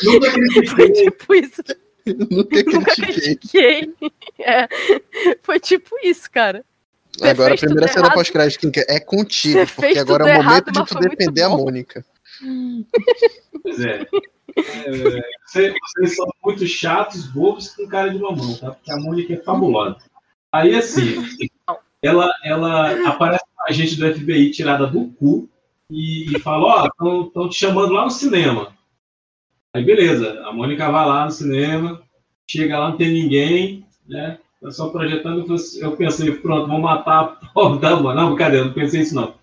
Foi 0.10 0.32
critiquei. 0.32 0.92
tipo 1.12 1.36
isso. 1.36 1.62
Nunca 2.08 2.64
Nunca 2.64 2.96
critiquei. 2.96 3.86
critiquei. 3.86 3.94
É, 4.40 4.68
foi 5.44 5.60
tipo 5.60 5.96
isso, 6.04 6.32
cara. 6.32 6.66
Você 7.16 7.28
Agora 7.28 7.54
a 7.54 7.58
primeira 7.58 7.88
cena 7.88 8.06
errado. 8.08 8.16
pós-crédito 8.16 8.72
é 8.88 9.00
contigo, 9.00 9.60
Você 9.60 9.76
porque 9.76 10.00
agora 10.00 10.24
é 10.24 10.26
o 10.26 10.40
errado, 10.40 10.66
momento 10.66 10.72
de 10.72 10.80
mas 10.80 10.90
tu 10.90 11.00
defender 11.00 11.42
a. 11.44 11.50
Mônica. 11.50 12.06
Pois 13.62 13.80
é. 13.82 14.08
É, 14.56 14.92
vocês, 15.46 15.74
vocês 15.96 16.16
são 16.16 16.28
muito 16.44 16.66
chatos, 16.66 17.28
bobos 17.28 17.70
com 17.70 17.88
cara 17.88 18.10
de 18.10 18.18
mamão, 18.18 18.56
tá? 18.58 18.72
Porque 18.72 18.92
a 18.92 18.98
Mônica 18.98 19.34
é 19.36 19.38
fabulosa. 19.38 19.98
Aí, 20.52 20.76
assim, 20.76 21.24
ela, 22.04 22.30
ela 22.44 23.08
aparece 23.10 23.44
com 23.56 23.64
a 23.68 23.72
gente 23.72 23.96
do 23.96 24.14
FBI 24.14 24.52
tirada 24.52 24.86
do 24.88 25.08
cu 25.14 25.50
e, 25.90 26.36
e 26.36 26.40
fala: 26.40 26.90
Ó, 27.02 27.24
estão 27.26 27.50
te 27.50 27.56
chamando 27.58 27.94
lá 27.94 28.04
no 28.04 28.12
cinema. 28.12 28.74
Aí, 29.74 29.84
beleza, 29.84 30.42
a 30.46 30.54
Mônica 30.54 30.92
vai 30.92 31.06
lá 31.06 31.26
no 31.26 31.32
cinema, 31.32 32.02
chega 32.48 32.78
lá, 32.78 32.90
não 32.90 32.98
tem 32.98 33.12
ninguém, 33.12 33.86
né? 34.08 34.38
Tá 34.62 34.72
só 34.72 34.90
projetando. 34.90 35.46
eu 35.48 35.56
assim- 35.56 35.96
pensei, 35.96 36.32
pronto, 36.36 36.68
vou 36.68 36.80
matar 36.80 37.20
a 37.22 37.26
pobre 37.54 37.80
da 37.80 37.96
mãe. 37.96 38.16
Não, 38.16 38.30
brincadeira, 38.30 38.66
não 38.66 38.74
pensei 38.74 39.02
isso 39.02 39.16
não. 39.16 39.34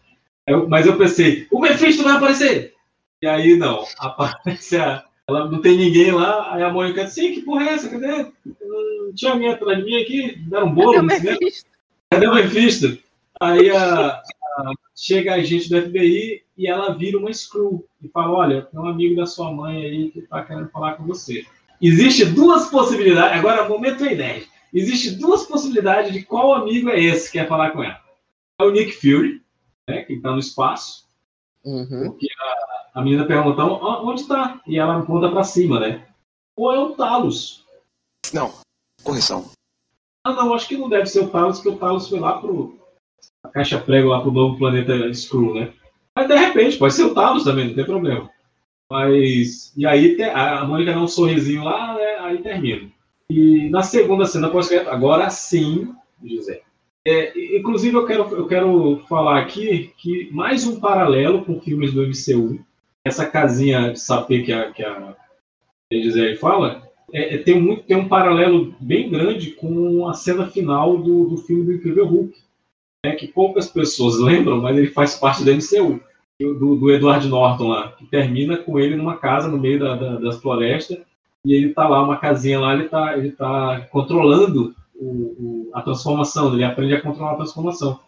Eu- 0.46 0.68
mas 0.68 0.86
eu 0.86 0.96
pensei, 0.96 1.46
o 1.50 1.60
Mephisto 1.60 2.02
vai 2.04 2.16
aparecer! 2.16 2.74
E 3.22 3.26
aí, 3.26 3.56
não, 3.56 3.84
aparece 3.98 4.76
a. 4.78 5.04
Ela 5.28 5.48
não 5.48 5.60
tem 5.60 5.76
ninguém 5.76 6.10
lá, 6.10 6.54
aí 6.54 6.62
a 6.62 6.70
Mônica 6.72 7.04
disse, 7.04 7.24
"Ih, 7.24 7.34
que 7.34 7.42
porra 7.42 7.64
é 7.64 7.72
essa? 7.74 7.88
Cadê? 7.88 8.32
Não 8.44 9.12
tinha 9.14 9.34
minha 9.36 9.52
atrás 9.52 9.78
de 9.78 9.84
mim 9.84 9.96
aqui, 10.02 10.36
deram 10.48 10.66
um 10.66 10.74
bolo 10.74 10.92
Cadê 10.94 10.98
o 10.98 11.02
no 11.02 11.10
cinema? 11.10 11.38
Mephisto? 11.40 11.69
Cadê 12.12 12.26
o 12.26 12.34
Mephisto? 12.34 12.98
Aí 13.40 13.70
a, 13.70 14.08
a- 14.16 14.22
chega 14.96 15.34
a 15.34 15.42
gente 15.42 15.68
do 15.68 15.80
FBI 15.80 16.42
e 16.56 16.66
ela 16.66 16.92
vira 16.94 17.18
uma 17.18 17.32
screw 17.32 17.86
e 18.02 18.08
fala: 18.08 18.32
Olha, 18.32 18.62
tem 18.62 18.80
um 18.80 18.86
amigo 18.88 19.16
da 19.16 19.26
sua 19.26 19.52
mãe 19.52 19.84
aí 19.84 20.10
que 20.10 20.22
tá 20.22 20.44
querendo 20.44 20.68
falar 20.70 20.94
com 20.94 21.04
você. 21.04 21.46
Existe 21.80 22.26
duas 22.26 22.68
possibilidades, 22.68 23.38
agora 23.38 23.68
momento 23.68 24.04
é 24.04 24.12
ideia. 24.12 24.44
Existe 24.72 25.12
duas 25.12 25.44
possibilidades 25.46 26.12
de 26.12 26.22
qual 26.22 26.54
amigo 26.54 26.90
é 26.90 27.00
esse 27.00 27.30
que 27.30 27.38
quer 27.38 27.48
falar 27.48 27.70
com 27.70 27.82
ela. 27.82 27.98
É 28.60 28.64
o 28.64 28.70
Nick 28.70 28.92
Fury, 28.92 29.42
né, 29.88 30.02
que 30.02 30.20
tá 30.20 30.30
no 30.32 30.38
espaço, 30.38 31.08
Uhum. 31.64 32.04
porque 32.06 32.26
a, 32.94 33.00
a 33.00 33.02
menina 33.02 33.26
pergunta 33.26 33.62
"Ó, 33.64 34.08
onde 34.10 34.26
tá? 34.26 34.60
E 34.66 34.78
ela 34.78 34.98
aponta 34.98 35.30
pra 35.30 35.42
cima, 35.44 35.80
né? 35.80 36.06
Ou 36.56 36.72
é 36.72 36.78
o 36.78 36.90
Talos. 36.94 37.64
Não, 38.32 38.52
correção. 39.02 39.50
Ah, 40.24 40.32
não, 40.34 40.54
acho 40.54 40.68
que 40.68 40.76
não 40.76 40.88
deve 40.88 41.06
ser 41.06 41.20
o 41.20 41.28
Talos, 41.28 41.58
porque 41.58 41.76
o 41.76 41.78
Talos 41.78 42.08
foi 42.08 42.20
lá 42.20 42.38
pro. 42.38 42.78
A 43.42 43.48
caixa 43.48 43.78
prego 43.78 44.08
lá 44.08 44.20
pro 44.20 44.30
novo 44.30 44.58
planeta 44.58 44.94
Skrull, 45.08 45.54
né? 45.54 45.72
Mas 46.14 46.28
de 46.28 46.36
repente, 46.36 46.76
pode 46.76 46.94
ser 46.94 47.04
o 47.04 47.14
Talos 47.14 47.44
também, 47.44 47.68
não 47.68 47.74
tem 47.74 47.84
problema. 47.84 48.30
Mas. 48.90 49.72
E 49.76 49.86
aí 49.86 50.22
a 50.22 50.64
Mônica 50.64 50.92
dá 50.92 51.00
um 51.00 51.08
sorrisinho 51.08 51.64
lá, 51.64 51.94
né? 51.94 52.18
Aí 52.20 52.38
termina. 52.42 52.90
E 53.30 53.70
na 53.70 53.82
segunda 53.82 54.26
cena 54.26 54.50
agora 54.88 55.30
sim, 55.30 55.94
José. 56.22 56.62
É, 57.06 57.56
inclusive 57.56 57.96
eu 57.96 58.04
quero, 58.04 58.28
eu 58.34 58.46
quero 58.46 58.98
falar 59.08 59.40
aqui 59.40 59.94
que 59.96 60.28
mais 60.32 60.66
um 60.66 60.78
paralelo 60.80 61.44
com 61.44 61.60
filmes 61.60 61.94
do 61.94 62.02
MCU. 62.02 62.60
Essa 63.04 63.24
casinha 63.24 63.92
de 63.92 64.00
sapê 64.00 64.42
que 64.42 64.52
a, 64.52 64.70
que 64.70 64.84
a 64.84 65.16
Gisele 65.90 66.36
fala, 66.36 66.89
é, 67.12 67.34
é, 67.34 67.38
tem, 67.38 67.60
muito, 67.60 67.82
tem 67.84 67.96
um 67.96 68.08
paralelo 68.08 68.74
bem 68.80 69.10
grande 69.10 69.52
com 69.52 70.08
a 70.08 70.14
cena 70.14 70.46
final 70.46 70.98
do, 70.98 71.24
do 71.28 71.36
filme 71.38 71.64
do 71.64 71.72
Incrível 71.74 72.06
Hulk. 72.06 72.36
né, 73.04 73.12
que 73.16 73.26
poucas 73.28 73.68
pessoas 73.68 74.18
lembram, 74.20 74.60
mas 74.60 74.76
ele 74.76 74.88
faz 74.88 75.16
parte 75.16 75.44
do 75.44 75.50
MCU, 75.50 76.00
do, 76.40 76.76
do 76.76 76.90
Edward 76.90 77.26
Norton 77.28 77.68
lá, 77.68 77.92
que 77.92 78.06
termina 78.06 78.56
com 78.58 78.78
ele 78.78 78.96
numa 78.96 79.16
casa 79.16 79.48
no 79.48 79.58
meio 79.58 79.78
da, 79.78 79.94
da, 79.96 80.16
das 80.16 80.40
florestas, 80.40 80.98
e 81.46 81.54
ele 81.54 81.72
tá 81.72 81.88
lá, 81.88 82.02
uma 82.02 82.18
casinha 82.18 82.60
lá, 82.60 82.74
ele 82.74 82.88
tá, 82.88 83.16
ele 83.16 83.32
tá 83.32 83.86
controlando 83.90 84.74
o, 84.94 85.06
o- 85.06 85.70
a 85.74 85.80
transformação, 85.82 86.52
ele 86.52 86.64
aprende 86.64 86.94
a 86.94 87.00
controlar 87.00 87.32
a 87.32 87.36
transformação. 87.36 87.98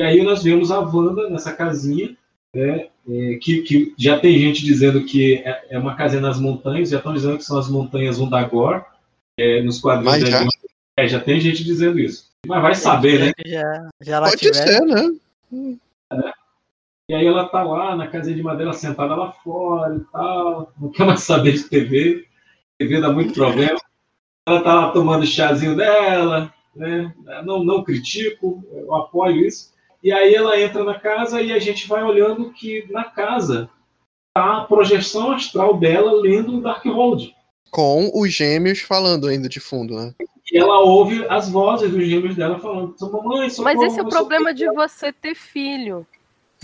E 0.00 0.04
aí 0.04 0.22
nós 0.22 0.42
vemos 0.42 0.70
a 0.70 0.80
Wanda 0.80 1.30
nessa 1.30 1.52
casinha, 1.54 2.16
né, 2.54 2.88
é, 3.08 3.34
que, 3.40 3.62
que 3.62 3.94
já 3.98 4.18
tem 4.18 4.38
gente 4.38 4.64
dizendo 4.64 5.04
que 5.04 5.36
é, 5.44 5.66
é 5.70 5.78
uma 5.78 5.94
casinha 5.94 6.22
nas 6.22 6.40
montanhas, 6.40 6.90
já 6.90 6.98
estão 6.98 7.12
dizendo 7.12 7.36
que 7.36 7.44
são 7.44 7.58
as 7.58 7.68
montanhas 7.68 8.18
Undagor, 8.18 8.84
é, 9.38 9.62
nos 9.62 9.80
quadrinhos 9.80 10.20
Mas 10.20 10.24
da 10.24 10.30
já? 10.30 10.48
é, 10.96 11.08
já 11.08 11.20
tem 11.20 11.40
gente 11.40 11.64
dizendo 11.64 11.98
isso. 11.98 12.32
Mas 12.46 12.62
vai 12.62 12.74
saber, 12.74 13.20
né? 13.20 13.32
Já, 13.46 13.88
já 14.00 14.20
lá 14.20 14.28
Pode 14.28 14.40
tiver. 14.40 14.54
ser, 14.54 14.80
né? 14.80 15.12
E 17.08 17.14
aí 17.14 17.26
ela 17.26 17.46
tá 17.48 17.62
lá 17.62 17.94
na 17.94 18.06
casinha 18.06 18.36
de 18.36 18.42
madeira 18.42 18.72
sentada 18.72 19.14
lá 19.14 19.30
fora 19.30 19.96
e 19.96 20.00
tal, 20.10 20.72
não 20.80 20.90
quer 20.90 21.04
mais 21.04 21.20
saber 21.20 21.52
de 21.52 21.64
TV, 21.64 22.26
TV 22.78 23.00
dá 23.00 23.12
muito 23.12 23.34
problema. 23.34 23.78
Ela 24.46 24.62
tá 24.62 24.74
lá 24.74 24.90
tomando 24.90 25.22
o 25.22 25.26
chazinho 25.26 25.76
dela, 25.76 26.52
né? 26.74 27.14
Não, 27.44 27.62
não 27.62 27.84
critico, 27.84 28.64
eu 28.72 28.94
apoio 28.94 29.46
isso. 29.46 29.73
E 30.04 30.12
aí 30.12 30.34
ela 30.34 30.60
entra 30.60 30.84
na 30.84 31.00
casa 31.00 31.40
e 31.40 31.50
a 31.50 31.58
gente 31.58 31.88
vai 31.88 32.04
olhando 32.04 32.52
que 32.52 32.86
na 32.90 33.04
casa 33.04 33.70
tá 34.34 34.58
a 34.58 34.64
projeção 34.64 35.32
astral 35.32 35.78
dela 35.78 36.12
lendo 36.12 36.58
o 36.58 36.60
Darkhold. 36.60 37.34
Com 37.70 38.10
os 38.14 38.30
gêmeos 38.30 38.80
falando 38.80 39.26
ainda 39.26 39.48
de 39.48 39.60
fundo, 39.60 39.96
né? 39.96 40.14
E 40.52 40.58
ela 40.58 40.80
ouve 40.80 41.26
as 41.30 41.48
vozes 41.48 41.90
dos 41.90 42.06
gêmeos 42.06 42.36
dela 42.36 42.58
falando: 42.58 42.94
"Sou 42.98 43.10
mamãe, 43.10 43.48
socorro, 43.48 43.74
Mas 43.74 43.90
esse 43.90 43.98
é 43.98 44.02
o 44.02 44.08
problema 44.08 44.52
de 44.52 44.70
você 44.72 45.10
ter 45.10 45.34
filho. 45.34 46.06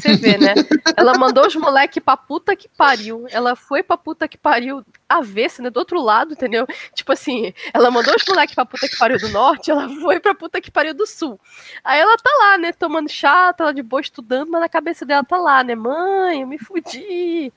Você 0.00 0.16
vê, 0.16 0.38
né? 0.38 0.54
Ela 0.96 1.18
mandou 1.18 1.46
os 1.46 1.54
moleque 1.54 2.00
pra 2.00 2.16
puta 2.16 2.56
que 2.56 2.68
pariu. 2.68 3.26
Ela 3.30 3.54
foi 3.54 3.82
pra 3.82 3.96
puta 3.96 4.26
que 4.26 4.38
pariu 4.38 4.84
avessa, 5.08 5.62
né? 5.62 5.70
Do 5.70 5.78
outro 5.78 6.00
lado, 6.00 6.32
entendeu? 6.32 6.66
Tipo 6.94 7.12
assim, 7.12 7.52
ela 7.74 7.90
mandou 7.90 8.14
os 8.14 8.24
moleque 8.26 8.54
pra 8.54 8.64
puta 8.64 8.88
que 8.88 8.96
pariu 8.96 9.18
do 9.18 9.28
norte, 9.28 9.70
ela 9.70 9.88
foi 9.88 10.18
pra 10.18 10.34
puta 10.34 10.60
que 10.60 10.70
pariu 10.70 10.94
do 10.94 11.06
sul. 11.06 11.38
Aí 11.84 12.00
ela 12.00 12.16
tá 12.16 12.30
lá, 12.38 12.58
né? 12.58 12.72
Tomando 12.72 13.08
chá, 13.10 13.52
tá 13.52 13.64
lá 13.64 13.72
de 13.72 13.82
boa 13.82 14.00
estudando, 14.00 14.50
mas 14.50 14.60
na 14.60 14.68
cabeça 14.68 15.04
dela 15.04 15.24
tá 15.24 15.36
lá, 15.36 15.62
né? 15.62 15.74
Mãe, 15.74 16.40
eu 16.40 16.46
me 16.46 16.58
fudi. 16.58 17.52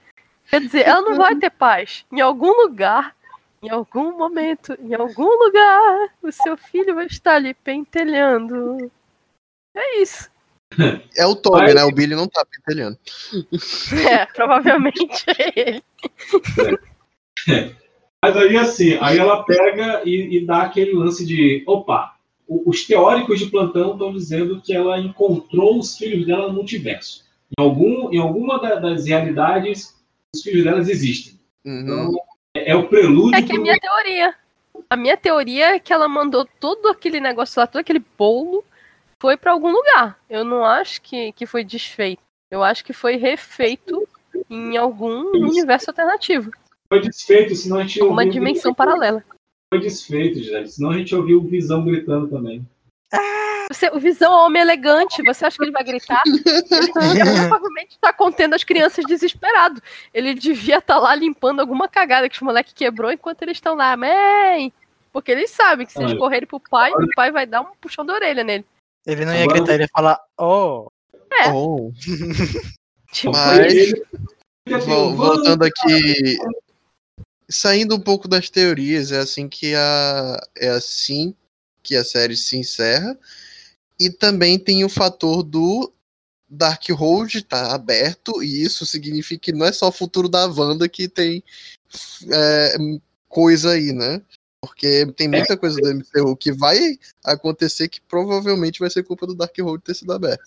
Quer 0.50 0.60
dizer, 0.60 0.88
ela 0.88 1.02
não 1.02 1.16
vai 1.16 1.36
ter 1.36 1.50
paz. 1.50 2.06
Em 2.12 2.20
algum 2.20 2.52
lugar, 2.52 3.16
em 3.62 3.70
algum 3.70 4.18
momento, 4.18 4.78
em 4.80 4.94
algum 4.94 5.30
lugar, 5.46 6.10
o 6.22 6.32
seu 6.32 6.58
filho 6.58 6.96
vai 6.96 7.06
estar 7.06 7.36
ali 7.36 7.54
pentelhando. 7.54 8.92
É 9.76 10.00
isso. 10.02 10.33
É 11.18 11.26
o 11.26 11.36
Toby, 11.36 11.58
Mas- 11.62 11.76
né? 11.76 11.84
O 11.84 11.92
Billy 11.92 12.16
não 12.16 12.28
tá 12.28 12.46
pentelhando. 12.46 12.98
É, 14.10 14.26
provavelmente 14.28 15.24
é 15.38 15.54
ele. 15.60 15.84
Mas 18.22 18.38
aí 18.38 18.58
assim, 18.58 18.98
aí 19.02 19.18
ela 19.18 19.44
pega 19.44 20.02
e, 20.06 20.38
e 20.38 20.46
dá 20.46 20.62
aquele 20.64 20.94
lance 20.94 21.26
de, 21.26 21.62
opa, 21.68 22.16
o- 22.48 22.70
os 22.70 22.86
teóricos 22.86 23.38
de 23.40 23.48
plantão 23.48 23.94
estão 23.94 24.14
dizendo 24.14 24.62
que 24.62 24.74
ela 24.74 24.98
encontrou 24.98 25.78
os 25.78 25.98
filhos 25.98 26.26
dela 26.26 26.48
no 26.48 26.54
multiverso. 26.54 27.24
Em, 27.58 27.62
algum, 27.62 28.12
em 28.14 28.18
alguma 28.18 28.60
da- 28.62 28.76
das 28.76 29.06
realidades, 29.06 29.94
os 30.34 30.42
filhos 30.42 30.64
delas 30.64 30.88
existem. 30.88 31.38
Então, 31.66 32.14
é, 32.56 32.72
é 32.72 32.76
o 32.76 32.88
prelúdio 32.88 33.36
É 33.38 33.42
que 33.42 33.52
a 33.52 33.56
pro- 33.56 33.62
minha 33.62 33.78
teoria. 33.80 34.34
A 34.90 34.96
minha 34.96 35.18
teoria 35.18 35.76
é 35.76 35.80
que 35.80 35.92
ela 35.94 36.08
mandou 36.08 36.48
todo 36.60 36.88
aquele 36.88 37.20
negócio 37.20 37.60
lá, 37.60 37.68
todo 37.68 37.82
aquele 37.82 38.02
bolo, 38.18 38.64
foi 39.24 39.38
pra 39.38 39.54
algum 39.54 39.72
lugar. 39.72 40.20
Eu 40.30 40.44
não 40.44 40.66
acho 40.66 41.02
que, 41.02 41.32
que 41.32 41.46
foi 41.46 41.64
desfeito. 41.64 42.22
Eu 42.52 42.62
acho 42.62 42.84
que 42.84 42.92
foi 42.92 43.16
refeito 43.16 44.06
em 44.50 44.76
algum 44.76 45.32
universo 45.32 45.90
alternativo. 45.92 46.52
foi 46.90 47.00
desfeito, 47.00 47.56
senão 47.56 47.78
a 47.78 47.84
gente 47.84 48.02
Uma 48.02 48.10
ouviu- 48.24 48.32
dimensão 48.34 48.74
paralela. 48.74 49.24
Foi 49.74 49.80
desfeito, 49.80 50.44
gente. 50.44 50.74
Senão 50.74 50.90
a 50.90 50.98
gente 50.98 51.16
ouviu 51.16 51.40
o 51.40 51.48
Visão 51.48 51.86
gritando 51.86 52.28
também. 52.28 52.68
Você, 53.72 53.88
o 53.94 53.98
Visão 54.00 54.34
é 54.34 54.36
um 54.36 54.46
homem 54.48 54.62
elegante, 54.62 55.24
você 55.24 55.46
acha 55.46 55.56
que 55.58 55.64
ele 55.64 55.72
vai 55.72 55.86
gritar? 55.86 56.22
Ele 56.26 56.44
provavelmente 57.48 57.98
tá 58.02 58.12
contendo 58.12 58.56
as 58.56 58.64
crianças 58.66 59.06
desesperado. 59.06 59.82
Ele 60.14 60.34
devia 60.34 60.80
estar 60.80 60.98
lá 61.00 61.16
limpando 61.16 61.62
alguma 61.62 61.88
cagada 61.88 62.28
que 62.28 62.36
os 62.36 62.42
moleques 62.42 62.74
quebrou 62.74 63.10
enquanto 63.10 63.42
eles 63.44 63.56
estão 63.56 63.74
lá, 63.74 63.96
mãe! 63.96 64.72
Porque 65.14 65.32
eles 65.32 65.50
sabem 65.50 65.86
que 65.86 65.94
se 65.94 66.02
eles 66.04 66.14
correrem 66.18 66.46
pro 66.46 66.60
pai, 66.60 66.92
o 66.92 67.08
pai 67.16 67.32
vai 67.32 67.46
dar 67.46 67.62
um 67.62 67.68
puxão 67.80 68.06
da 68.06 68.14
orelha 68.16 68.44
nele. 68.44 68.66
Ele 69.06 69.26
não 69.26 69.34
ia 69.34 69.44
Agora- 69.44 69.58
gritar, 69.60 69.74
ele 69.74 69.84
ia 69.84 69.90
falar, 69.94 70.20
oh. 70.40 70.88
É. 71.32 71.52
Oh. 71.52 71.92
Tipo, 73.12 73.32
Mas, 73.32 73.74
ele- 73.74 74.04
vol- 74.86 75.16
voltando 75.16 75.64
aqui, 75.64 76.38
saindo 77.48 77.96
um 77.96 78.00
pouco 78.00 78.28
das 78.28 78.50
teorias, 78.50 79.12
é 79.12 79.20
assim 79.20 79.48
que 79.48 79.76
a 79.76 80.40
é 80.58 80.70
assim 80.70 81.36
que 81.84 81.96
a 81.96 82.04
série 82.04 82.36
se 82.36 82.58
encerra. 82.58 83.16
E 84.00 84.10
também 84.10 84.58
tem 84.58 84.84
o 84.84 84.90
fator 84.90 85.44
do 85.44 85.94
Darkhold 86.50 87.44
tá 87.44 87.74
aberto, 87.76 88.42
e 88.42 88.64
isso 88.64 88.84
significa 88.86 89.42
que 89.42 89.52
não 89.52 89.66
é 89.66 89.72
só 89.72 89.90
o 89.90 89.92
futuro 89.92 90.28
da 90.28 90.48
Wanda 90.48 90.90
que 90.90 91.08
tem 91.08 91.44
é, 92.32 92.76
coisa 93.30 93.72
aí, 93.74 93.92
né? 93.92 94.22
Porque 94.64 95.06
tem 95.18 95.28
muita 95.28 95.58
coisa 95.58 95.78
do 95.82 95.94
MCU 95.94 96.38
que 96.38 96.54
vai 96.54 96.98
acontecer 97.26 97.90
que 97.90 98.00
provavelmente 98.00 98.80
vai 98.80 98.90
ser 98.90 99.04
culpa 99.04 99.28
do 99.28 99.36
Darkhold 99.36 99.84
ter 99.84 99.94
sido 99.94 100.14
aberto. 100.14 100.42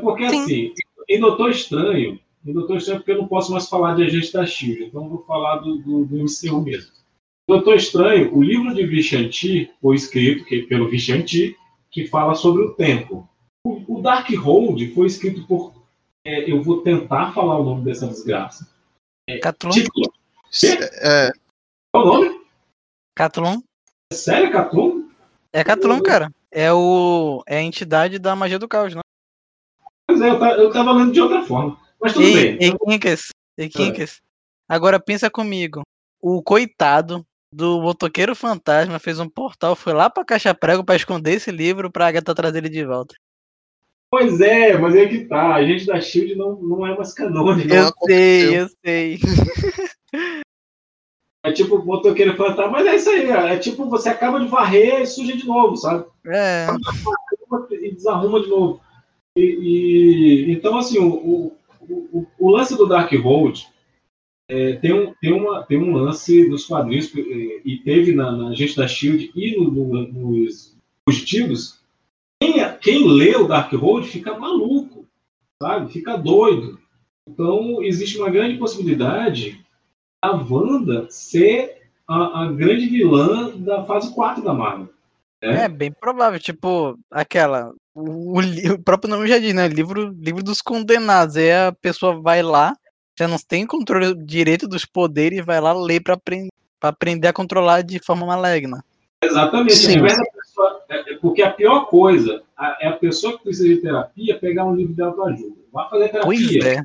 Porque 0.00 0.24
assim, 0.24 0.72
em 1.08 1.18
Doutor 1.18 1.50
Estranho, 1.50 2.20
em 2.46 2.52
Doutor 2.52 2.76
Estranho, 2.76 3.00
porque 3.00 3.10
eu 3.10 3.18
não 3.18 3.26
posso 3.26 3.50
mais 3.50 3.68
falar 3.68 3.96
de 3.96 4.04
Agente 4.04 4.32
da 4.32 4.46
Shield, 4.46 4.84
então 4.84 5.08
vou 5.08 5.24
falar 5.24 5.56
do, 5.56 5.78
do, 5.78 6.04
do 6.04 6.16
MCU 6.16 6.60
mesmo. 6.62 6.92
Doutor 7.48 7.74
Estranho, 7.74 8.32
o 8.32 8.40
livro 8.40 8.72
de 8.72 8.86
Vichanti 8.86 9.68
foi 9.82 9.96
escrito 9.96 10.44
que, 10.44 10.62
pelo 10.62 10.88
Vichanti, 10.88 11.56
que 11.90 12.06
fala 12.06 12.36
sobre 12.36 12.62
o 12.62 12.74
tempo. 12.74 13.28
O, 13.66 13.98
o 13.98 14.00
Darkhold 14.00 14.94
foi 14.94 15.08
escrito 15.08 15.44
por. 15.48 15.74
é, 16.24 16.48
eu 16.48 16.62
vou 16.62 16.82
tentar 16.82 17.32
falar 17.32 17.58
o 17.58 17.64
nome 17.64 17.84
dessa 17.84 18.06
desgraça. 18.06 18.72
É, 19.28 19.38
Catlum. 19.38 19.70
Título. 19.72 20.12
É, 21.02 21.32
Qual 21.92 22.06
o 22.06 22.06
nome? 22.06 22.33
Catlum. 23.14 23.62
É 24.12 24.14
sério, 24.14 24.50
Catum? 24.52 25.08
É 25.52 25.62
Catlum, 25.64 26.02
cara. 26.02 26.30
É, 26.50 26.72
o, 26.72 27.42
é 27.46 27.58
a 27.58 27.62
entidade 27.62 28.18
da 28.18 28.34
magia 28.36 28.58
do 28.58 28.68
caos, 28.68 28.94
não? 28.94 29.02
Pois 30.06 30.20
é, 30.20 30.30
eu, 30.30 30.38
ta- 30.38 30.56
eu 30.56 30.72
tava 30.72 30.92
lendo 30.92 31.12
de 31.12 31.20
outra 31.20 31.42
forma. 31.42 31.78
Mas 32.00 32.12
tudo 32.12 32.26
Ei, 32.26 32.34
bem. 32.34 32.58
ei, 32.60 32.76
Quincas, 32.78 33.28
ei, 33.56 33.68
Quincas. 33.68 34.20
Agora 34.68 35.00
pensa 35.00 35.30
comigo. 35.30 35.82
O 36.20 36.42
coitado 36.42 37.24
do 37.52 37.80
motoqueiro 37.80 38.34
fantasma 38.34 38.98
fez 38.98 39.18
um 39.20 39.28
portal, 39.28 39.76
foi 39.76 39.92
lá 39.92 40.10
pra 40.10 40.24
caixa 40.24 40.54
prego 40.54 40.84
pra 40.84 40.96
esconder 40.96 41.34
esse 41.34 41.50
livro 41.50 41.90
pra 41.90 42.06
Agatha 42.08 42.34
trazer 42.34 42.58
ele 42.58 42.68
de 42.68 42.84
volta. 42.84 43.14
Pois 44.10 44.40
é, 44.40 44.76
mas 44.78 44.94
é 44.94 45.06
que 45.08 45.24
tá. 45.26 45.54
A 45.54 45.64
gente 45.64 45.86
da 45.86 46.00
Shield 46.00 46.36
não, 46.36 46.54
não 46.60 46.86
é 46.86 46.96
mais 46.96 47.12
canônico. 47.12 47.68
eu 47.72 47.90
sei, 48.06 48.58
eu 48.60 48.68
sei. 48.84 49.18
É 51.44 51.52
tipo 51.52 51.84
motoqueiro 51.84 52.34
fantasma, 52.36 52.72
mas 52.72 52.86
é 52.86 52.96
isso 52.96 53.10
aí, 53.10 53.28
é 53.28 53.58
tipo 53.58 53.84
você 53.84 54.08
acaba 54.08 54.40
de 54.40 54.46
varrer 54.46 55.02
e 55.02 55.06
suja 55.06 55.36
de 55.36 55.46
novo, 55.46 55.76
sabe? 55.76 56.06
É. 56.26 56.66
E 57.70 57.94
desarruma 57.94 58.40
de 58.40 58.48
novo. 58.48 58.80
E, 59.36 59.42
e- 59.42 60.52
então, 60.52 60.78
assim, 60.78 60.98
o, 60.98 61.52
o, 61.82 62.26
o, 62.38 62.50
lance 62.50 62.74
do 62.76 62.86
Darkhold 62.86 63.66
é, 64.48 64.76
tem, 64.76 64.94
um, 64.94 65.12
tem, 65.20 65.32
uma, 65.34 65.62
tem 65.64 65.76
um 65.76 65.92
lance 65.92 66.48
nos 66.48 66.64
quadrinhos, 66.64 67.12
eh, 67.14 67.60
e 67.62 67.78
teve 67.84 68.14
na, 68.14 68.32
na 68.32 68.54
Gente 68.54 68.76
da 68.76 68.88
Shield 68.88 69.30
e 69.36 69.56
no, 69.56 69.70
no- 69.70 70.12
nos 70.12 70.74
Fugitivos. 71.06 71.78
Quem, 72.42 72.54
quem 72.80 73.06
lê 73.06 73.36
o 73.36 73.46
Darkhold 73.46 74.08
fica 74.08 74.38
maluco, 74.38 75.06
sabe? 75.62 75.92
Fica 75.92 76.16
doido. 76.16 76.78
Então, 77.28 77.82
existe 77.82 78.16
uma 78.16 78.30
grande 78.30 78.56
possibilidade 78.56 79.63
a 80.24 80.32
Wanda 80.36 81.06
ser 81.10 81.82
a, 82.08 82.42
a 82.44 82.52
grande 82.52 82.86
vilã 82.86 83.50
da 83.56 83.84
fase 83.84 84.12
4 84.14 84.42
da 84.42 84.52
Marvel. 84.52 84.88
É 85.40 85.68
bem 85.68 85.92
provável, 85.92 86.40
tipo, 86.40 86.98
aquela. 87.10 87.72
O, 87.94 88.40
o 88.40 88.78
próprio 88.82 89.10
nome 89.10 89.26
já 89.28 89.38
diz, 89.38 89.54
né? 89.54 89.68
Livro, 89.68 90.14
livro 90.18 90.42
dos 90.42 90.62
condenados. 90.62 91.36
Aí 91.36 91.52
a 91.52 91.72
pessoa 91.82 92.18
vai 92.20 92.42
lá, 92.42 92.74
já 93.18 93.28
não 93.28 93.36
tem 93.38 93.66
controle 93.66 94.14
direito 94.14 94.66
dos 94.66 94.84
poderes, 94.86 95.38
e 95.38 95.42
vai 95.42 95.60
lá 95.60 95.72
ler 95.74 96.00
pra, 96.02 96.14
aprend 96.14 96.48
pra 96.80 96.88
aprender 96.90 97.28
a 97.28 97.32
controlar 97.32 97.82
de 97.82 97.98
forma 97.98 98.24
maligna. 98.26 98.82
Exatamente. 99.22 99.74
Sim. 99.76 100.02
Pessoa- 100.02 100.80
é- 100.88 101.12
é 101.12 101.16
porque 101.18 101.42
a 101.42 101.50
pior 101.50 101.86
coisa 101.86 102.42
a- 102.56 102.76
é 102.80 102.88
a 102.88 102.92
pessoa 102.92 103.36
que 103.36 103.44
precisa 103.44 103.68
de 103.68 103.76
terapia 103.82 104.38
pegar 104.38 104.64
um 104.64 104.74
livro 104.74 104.94
de 104.94 105.02
autoajuda. 105.02 105.56
Vai 105.72 105.88
fazer 105.90 106.08
terapia. 106.08 106.24
Pois 106.24 106.56
é. 106.64 106.82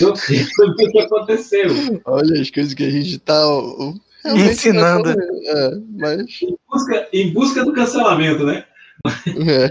Eu 0.00 0.16
sei 0.16 0.44
o 0.44 0.74
que 0.90 0.98
aconteceu. 1.00 1.68
Olha 2.04 2.40
as 2.40 2.50
coisas 2.50 2.72
que 2.74 2.84
a 2.84 2.90
gente 2.90 3.18
tá 3.18 3.46
ó, 3.46 3.92
realmente 4.24 4.50
Ensinando. 4.52 5.10
É, 5.10 5.70
mas. 5.90 6.40
Em 6.42 6.56
busca, 6.68 7.08
em 7.12 7.32
busca 7.32 7.64
do 7.64 7.72
cancelamento, 7.72 8.44
né? 8.44 8.66
É. 9.48 9.70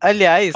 Aliás, 0.00 0.52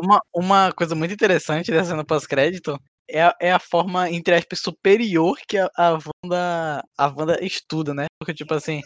uma, 0.00 0.22
uma 0.34 0.72
coisa 0.72 0.94
muito 0.94 1.12
interessante 1.14 1.70
dessa 1.70 1.90
cena 1.90 2.04
pós-crédito 2.04 2.78
é, 3.08 3.22
a- 3.22 3.36
é 3.40 3.52
a 3.52 3.58
forma, 3.58 4.08
entre 4.10 4.34
aspas, 4.34 4.60
superior 4.60 5.36
que 5.48 5.58
a, 5.58 5.68
a 5.76 5.92
Wanda, 6.24 6.84
a 6.96 7.06
Wanda 7.08 7.44
estuda, 7.44 7.92
né? 7.94 8.06
Porque, 8.20 8.34
tipo 8.34 8.54
assim, 8.54 8.80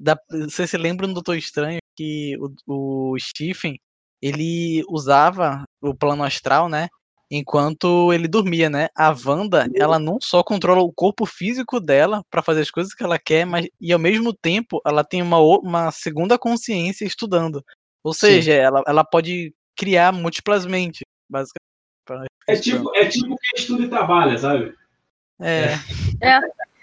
dá- 0.00 0.18
você 0.30 0.66
se 0.66 0.76
lembra 0.76 1.06
no 1.06 1.14
Doutor 1.14 1.36
Estranho 1.36 1.78
que 1.96 2.36
o, 2.66 3.12
o 3.12 3.16
Stephen, 3.20 3.78
ele 4.20 4.82
usava 4.88 5.64
o 5.80 5.94
plano 5.94 6.24
astral, 6.24 6.68
né? 6.68 6.88
Enquanto 7.34 8.12
ele 8.12 8.28
dormia, 8.28 8.68
né? 8.68 8.88
A 8.94 9.08
Wanda, 9.24 9.66
ela 9.74 9.98
não 9.98 10.18
só 10.20 10.42
controla 10.42 10.82
o 10.82 10.92
corpo 10.92 11.24
físico 11.24 11.80
dela 11.80 12.22
pra 12.30 12.42
fazer 12.42 12.60
as 12.60 12.70
coisas 12.70 12.92
que 12.92 13.02
ela 13.02 13.18
quer, 13.18 13.46
mas 13.46 13.66
e 13.80 13.90
ao 13.90 13.98
mesmo 13.98 14.34
tempo 14.34 14.82
ela 14.84 15.02
tem 15.02 15.22
uma, 15.22 15.38
uma 15.38 15.90
segunda 15.90 16.38
consciência 16.38 17.06
estudando. 17.06 17.64
Ou 18.04 18.12
Sim. 18.12 18.20
seja, 18.26 18.52
ela, 18.52 18.82
ela 18.86 19.02
pode 19.02 19.54
criar 19.74 20.12
múltiplas 20.12 20.66
mentes, 20.66 21.00
basicamente. 21.30 21.62
pra- 22.04 22.26
É 22.46 22.54
tipo, 22.56 22.94
é 22.94 23.06
tipo 23.06 23.28
quem 23.28 23.50
estuda 23.56 23.82
e 23.84 23.88
trabalha, 23.88 24.36
sabe? 24.36 24.74
É. 25.40 25.72
É. 26.20 26.40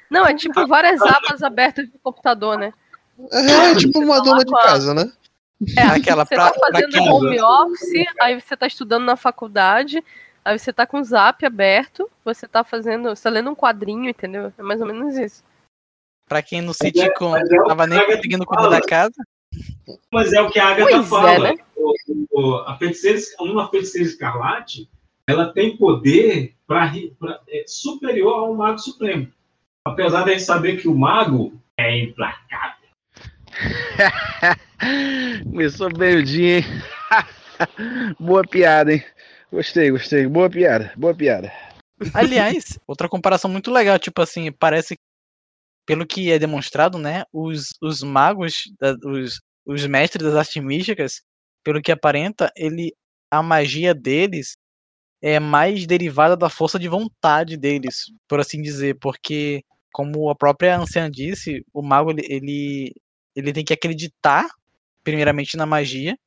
Não, 0.09 0.25
é 0.25 0.33
tipo 0.33 0.65
várias 0.65 0.99
abas 0.99 1.43
abertas 1.43 1.87
no 1.93 1.99
computador, 1.99 2.57
né? 2.57 2.73
É, 3.31 3.75
tipo 3.75 3.99
uma 3.99 4.19
dona 4.23 4.43
de 4.43 4.51
casa, 4.51 4.95
né? 4.95 5.11
É, 5.77 5.81
Aquela 5.83 6.25
você 6.25 6.33
pra- 6.33 6.49
tá 6.51 6.57
pra 6.59 6.71
fazendo 6.71 6.91
quem- 6.91 7.07
home 7.11 7.39
office, 7.39 8.05
aí 8.19 8.39
você 8.41 8.57
tá 8.57 8.65
estudando 8.65 9.03
na 9.03 9.15
faculdade, 9.17 10.01
aí 10.49 10.59
você 10.59 10.73
tá 10.73 10.85
com 10.85 10.99
o 10.99 11.03
zap 11.03 11.45
aberto, 11.45 12.09
você 12.25 12.47
tá 12.47 12.63
fazendo. 12.63 13.09
Você 13.09 13.23
tá 13.23 13.29
lendo 13.29 13.49
um 13.51 13.55
quadrinho, 13.55 14.09
entendeu? 14.09 14.51
É 14.57 14.63
mais 14.63 14.81
ou 14.81 14.87
menos 14.87 15.15
isso. 15.17 15.43
Pra 16.27 16.41
quem 16.41 16.61
no 16.61 16.71
é- 16.71 16.73
sitcom 16.73 17.31
mas 17.31 17.49
é 17.49 17.59
o 17.59 17.65
tava 17.65 17.87
nem 17.87 18.05
conseguindo 18.05 18.45
cuidar 18.45 18.69
da 18.69 18.81
casa. 18.81 19.13
Mas 20.11 20.31
é 20.33 20.41
o 20.41 20.49
que 20.49 20.59
a 20.59 20.67
Agatha 20.69 20.89
Pois 20.91 21.05
é, 21.05 21.09
fala. 21.09 21.39
né? 21.53 21.55
O- 21.75 21.93
o- 22.31 22.55
a 22.67 22.77
feiticeira, 22.77 23.19
uma 23.39 23.69
feiticeira 23.69 24.07
escarlate, 24.07 24.89
ela 25.27 25.51
tem 25.53 25.75
poder 25.77 26.55
pra, 26.67 26.91
pra- 27.19 27.41
é, 27.49 27.63
superior 27.67 28.33
ao 28.33 28.53
Mago 28.55 28.77
Supremo. 28.79 29.31
Apesar 29.85 30.23
de 30.23 30.31
a 30.31 30.33
gente 30.33 30.43
saber 30.45 30.77
que 30.77 30.87
o 30.87 30.95
Mago 30.95 31.59
é 31.77 31.97
implacável. 31.97 32.89
Começou 35.43 35.91
bem 35.91 36.17
o 36.17 36.23
dia, 36.23 36.59
hein? 36.59 36.65
Boa 38.19 38.43
piada, 38.43 38.93
hein? 38.93 39.03
Gostei, 39.51 39.89
gostei. 39.89 40.27
Boa 40.27 40.49
piada, 40.49 40.93
boa 40.95 41.13
piada. 41.13 41.51
Aliás, 42.13 42.77
outra 42.87 43.09
comparação 43.09 43.49
muito 43.49 43.71
legal, 43.71 43.97
tipo 43.97 44.21
assim, 44.21 44.51
parece 44.51 44.95
que, 44.95 45.01
pelo 45.87 46.05
que 46.05 46.31
é 46.31 46.37
demonstrado, 46.37 46.97
né, 46.99 47.23
os, 47.33 47.69
os 47.81 48.03
magos, 48.03 48.63
da- 48.79 48.95
os, 49.05 49.39
os 49.65 49.85
mestres 49.87 50.23
das 50.23 50.35
artes 50.35 50.61
místicas, 50.63 51.21
pelo 51.63 51.81
que 51.81 51.91
aparenta, 51.91 52.51
ele 52.55 52.93
a 53.31 53.43
magia 53.43 53.93
deles 53.93 54.55
é 55.21 55.39
mais 55.39 55.85
derivada 55.85 56.35
da 56.37 56.49
força 56.49 56.79
de 56.79 56.87
vontade 56.87 57.57
deles, 57.57 58.05
por 58.27 58.39
assim 58.39 58.61
dizer, 58.61 58.97
porque 58.99 59.63
como 59.91 60.29
a 60.29 60.35
própria 60.35 60.77
anciã 60.77 61.09
disse, 61.09 61.63
o 61.73 61.81
mago 61.81 62.11
ele, 62.11 62.25
ele, 62.29 62.93
ele 63.35 63.53
tem 63.53 63.65
que 63.65 63.73
acreditar 63.73 64.47
primeiramente 65.03 65.57
na 65.57 65.65
magia 65.65 66.17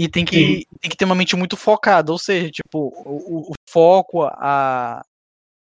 e 0.00 0.08
tem 0.08 0.24
que, 0.24 0.64
tem 0.80 0.88
que 0.88 0.96
ter 0.96 1.04
uma 1.04 1.14
mente 1.16 1.34
muito 1.34 1.56
focada, 1.56 2.12
ou 2.12 2.18
seja, 2.18 2.48
tipo, 2.50 2.92
o, 3.04 3.50
o- 3.50 3.54
foco, 3.68 4.22
a, 4.22 5.02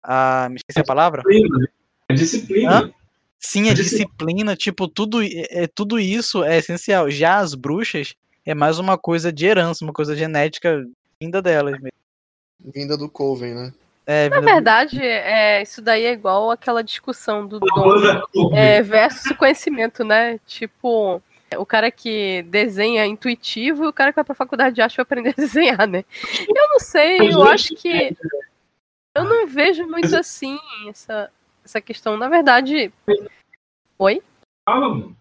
a. 0.01 0.49
Me 0.49 0.57
esqueci 0.57 0.79
a 0.79 0.85
palavra? 0.85 1.23
Disciplina. 1.25 1.69
A 2.09 2.15
disciplina. 2.15 2.71
Hã? 2.79 2.93
Sim, 3.41 3.69
a 3.69 3.73
A 3.73 3.75
disci- 3.75 3.97
disciplina, 3.97 4.55
tipo, 4.55 4.87
tudo, 4.87 5.21
i- 5.25 5.45
é, 5.51 5.67
tudo 5.67 5.99
isso 5.99 6.45
é 6.45 6.59
essencial. 6.59 7.11
Já 7.11 7.39
as 7.39 7.55
bruxas 7.57 8.15
é 8.47 8.55
mais 8.55 8.79
uma 8.79 8.97
coisa 8.97 9.33
de 9.33 9.45
herança, 9.45 9.85
uma 9.85 9.93
coisa 9.93 10.15
genética 10.15 10.85
vinda 11.21 11.43
delas 11.43 11.73
mesmo. 11.81 11.91
Vinda 12.73 12.97
do 12.97 13.09
Coven, 13.09 13.55
né? 13.55 13.75
É, 14.07 14.29
Na 14.29 14.37
vinda 14.37 14.41
do- 14.41 14.55
verdade, 14.55 15.01
é, 15.03 15.63
isso 15.63 15.83
daí 15.83 16.05
é 16.05 16.13
igual 16.13 16.53
aquela 16.53 16.83
discussão 16.85 17.45
do 17.45 17.59
dom 17.59 18.55
é, 18.55 18.81
versus 18.83 19.37
conhecimento, 19.37 20.05
né? 20.05 20.39
Tipo, 20.47 21.21
o 21.59 21.67
cara 21.67 21.91
que 21.91 22.43
desenha 22.45 23.07
intuitivo 23.07 23.85
e 23.85 23.89
o 23.89 23.93
cara 23.93 24.13
que 24.13 24.17
vai 24.17 24.25
pra 24.25 24.35
faculdade 24.35 24.75
de 24.75 24.83
arte 24.83 24.97
vai 24.97 25.03
aprender 25.03 25.31
a 25.31 25.33
desenhar, 25.41 25.87
né? 25.87 26.05
Eu 26.49 26.69
não 26.69 26.79
sei, 26.79 27.19
eu 27.33 27.43
acho 27.45 27.75
que. 27.75 28.17
Eu 29.15 29.25
não 29.25 29.47
vejo 29.47 29.87
muito 29.87 30.17
assim 30.17 30.59
essa, 30.89 31.31
essa 31.65 31.81
questão. 31.81 32.17
Na 32.17 32.29
verdade. 32.29 32.93
Oi? 33.99 34.23
Fala, 34.69 34.89
mano. 34.89 35.17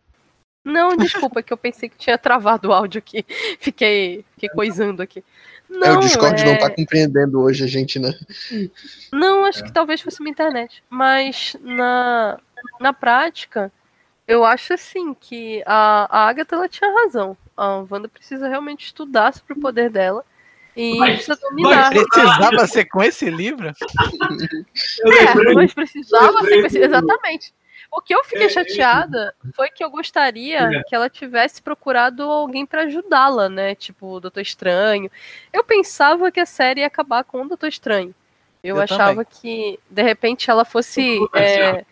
Não, 0.64 0.96
desculpa, 0.96 1.42
que 1.42 1.52
eu 1.52 1.58
pensei 1.58 1.90
que 1.90 1.98
tinha 1.98 2.18
travado 2.18 2.70
o 2.70 2.74
áudio 2.74 3.00
aqui. 3.00 3.26
Fiquei, 3.60 4.24
fiquei 4.34 4.50
coisando 4.50 5.02
aqui. 5.02 5.24
Não, 5.68 5.88
é, 5.88 5.98
o 5.98 6.00
Discord 6.02 6.44
não 6.44 6.52
é- 6.52 6.58
tá 6.58 6.70
compreendendo 6.70 7.42
hoje 7.42 7.64
a 7.64 7.68
gente, 7.68 7.98
né? 7.98 8.14
Não, 9.12 9.46
acho 9.46 9.64
que 9.64 9.72
talvez 9.72 10.02
fosse 10.02 10.20
uma 10.20 10.30
internet. 10.30 10.84
Mas 10.90 11.56
na, 11.62 12.40
na 12.80 12.94
prática, 12.94 13.72
eu 14.32 14.46
acho 14.46 14.74
assim 14.74 15.14
que 15.14 15.62
a, 15.66 16.08
a 16.10 16.28
Agatha 16.30 16.56
ela 16.56 16.70
tinha 16.70 16.92
razão. 17.04 17.36
A 17.56 17.84
Wanda 17.90 18.08
precisa 18.08 18.48
realmente 18.48 18.86
estudar 18.86 19.34
sobre 19.34 19.54
o 19.54 19.60
poder 19.62 19.90
dela. 19.90 20.24
E 20.76 20.98
Mas- 20.98 21.16
precisa 21.26 21.36
dominar. 21.42 21.90
Precisava 21.92 22.68
ser 22.68 22.86
com 22.86 23.04
esse 23.04 23.30
livro? 23.30 23.68
É, 23.70 25.54
mas 25.54 25.74
precisava 25.74 26.42
ser. 26.44 26.70
do- 26.70 26.78
Exatamente. 26.78 27.54
O 27.92 28.02
que 28.02 28.16
eu 28.16 28.24
fiquei 28.24 28.46
É, 28.46 28.50
chateada 28.50 29.36
foi 29.54 29.70
que 29.70 29.84
eu 29.84 29.90
gostaria 29.90 30.60
É. 30.60 30.84
que 30.84 30.96
ela 30.96 31.10
tivesse 31.10 31.62
procurado 31.62 32.24
alguém 32.24 32.66
pra 32.66 32.84
ajudá-la, 32.84 33.50
né? 33.50 33.76
Tipo, 33.76 34.14
o 34.16 34.20
Doutor 34.22 34.40
Estranho. 34.40 35.12
Eu 35.52 35.62
pensava 35.64 36.32
que 36.32 36.40
a 36.40 36.46
série 36.46 36.80
ia 36.82 36.88
acabar 36.88 37.26
com 37.26 37.42
o 37.42 37.48
Doutor 37.50 37.68
Estranho. 37.68 38.16
Eu, 38.64 38.78
Eu 38.78 38.82
achava 38.82 39.26
que, 39.26 39.78
de 39.90 40.02
repente, 40.04 40.50
ela 40.50 40.64
fosse 40.64 41.20
é, 41.34 41.84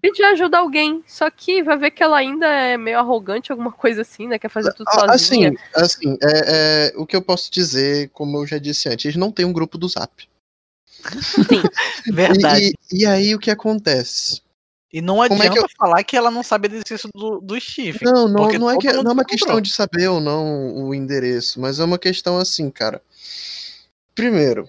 pedir 0.00 0.24
ajuda 0.24 0.58
a 0.58 0.60
alguém. 0.60 1.02
Só 1.06 1.30
que 1.30 1.62
vai 1.62 1.76
ver 1.76 1.90
que 1.90 2.02
ela 2.02 2.16
ainda 2.16 2.46
é 2.46 2.76
meio 2.76 2.98
arrogante, 2.98 3.50
alguma 3.50 3.72
coisa 3.72 4.02
assim, 4.02 4.28
né? 4.28 4.38
Quer 4.38 4.48
fazer 4.48 4.72
tudo 4.74 4.88
Ah, 4.88 5.16
sozinha. 5.18 5.52
Assim, 5.74 6.12
assim 6.12 6.18
é, 6.22 6.90
é, 6.90 6.92
o 6.96 7.06
que 7.06 7.16
eu 7.16 7.22
posso 7.22 7.50
dizer, 7.50 8.10
como 8.10 8.38
eu 8.38 8.46
já 8.46 8.58
disse 8.58 8.88
antes, 8.88 9.04
eles 9.04 9.16
não 9.16 9.32
têm 9.32 9.44
um 9.44 9.52
grupo 9.52 9.78
do 9.78 9.88
Zap. 9.88 10.28
Verdade. 12.12 12.72
E, 12.92 13.02
e 13.02 13.06
aí 13.06 13.34
o 13.34 13.38
que 13.38 13.50
acontece? 13.50 14.42
E 14.92 15.00
não 15.00 15.16
Como 15.26 15.42
é 15.42 15.46
adianta 15.46 15.68
que 15.68 15.74
falar 15.76 16.04
que 16.04 16.16
ela 16.16 16.30
não 16.30 16.42
sabe 16.42 16.68
do 16.68 16.74
exercício 16.74 17.08
do, 17.14 17.40
do 17.40 17.58
Steve. 17.58 17.98
Não, 18.02 18.28
não, 18.28 18.52
não 18.52 18.70
é, 18.70 18.76
que, 18.76 18.88
mundo 18.88 19.02
não 19.02 19.10
é 19.12 19.14
uma 19.14 19.24
questão 19.24 19.58
de 19.58 19.72
saber 19.72 20.08
ou 20.08 20.20
não 20.20 20.84
o 20.84 20.94
endereço, 20.94 21.58
mas 21.58 21.80
é 21.80 21.84
uma 21.84 21.98
questão 21.98 22.36
assim, 22.36 22.70
cara. 22.70 23.00
Primeiro, 24.14 24.68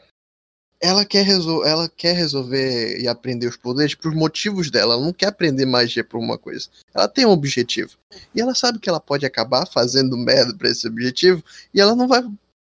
ela 0.84 1.06
quer, 1.06 1.24
resol 1.24 1.66
ela 1.66 1.88
quer 1.88 2.14
resolver 2.14 3.00
e 3.00 3.08
aprender 3.08 3.48
os 3.48 3.56
poderes 3.56 3.96
por 3.96 4.14
motivos 4.14 4.70
dela. 4.70 4.96
Ela 4.96 5.06
não 5.06 5.14
quer 5.14 5.28
aprender 5.28 5.66
magia 5.66 6.04
por 6.04 6.20
uma 6.20 6.38
coisa. 6.38 6.68
Ela 6.94 7.08
tem 7.08 7.26
um 7.26 7.32
objetivo. 7.32 7.92
E 8.36 8.42
ela 8.42 8.54
sabe 8.54 8.80
que 8.80 8.90
ela 8.90 9.00
pode 9.00 9.26
acabar 9.26 9.66
fazendo 9.66 10.18
merda 10.18 10.54
pra 10.54 10.68
esse 10.68 10.86
objetivo 10.86 11.42
e 11.74 11.80
ela 11.80 11.96
não 11.96 12.06
vai 12.06 12.22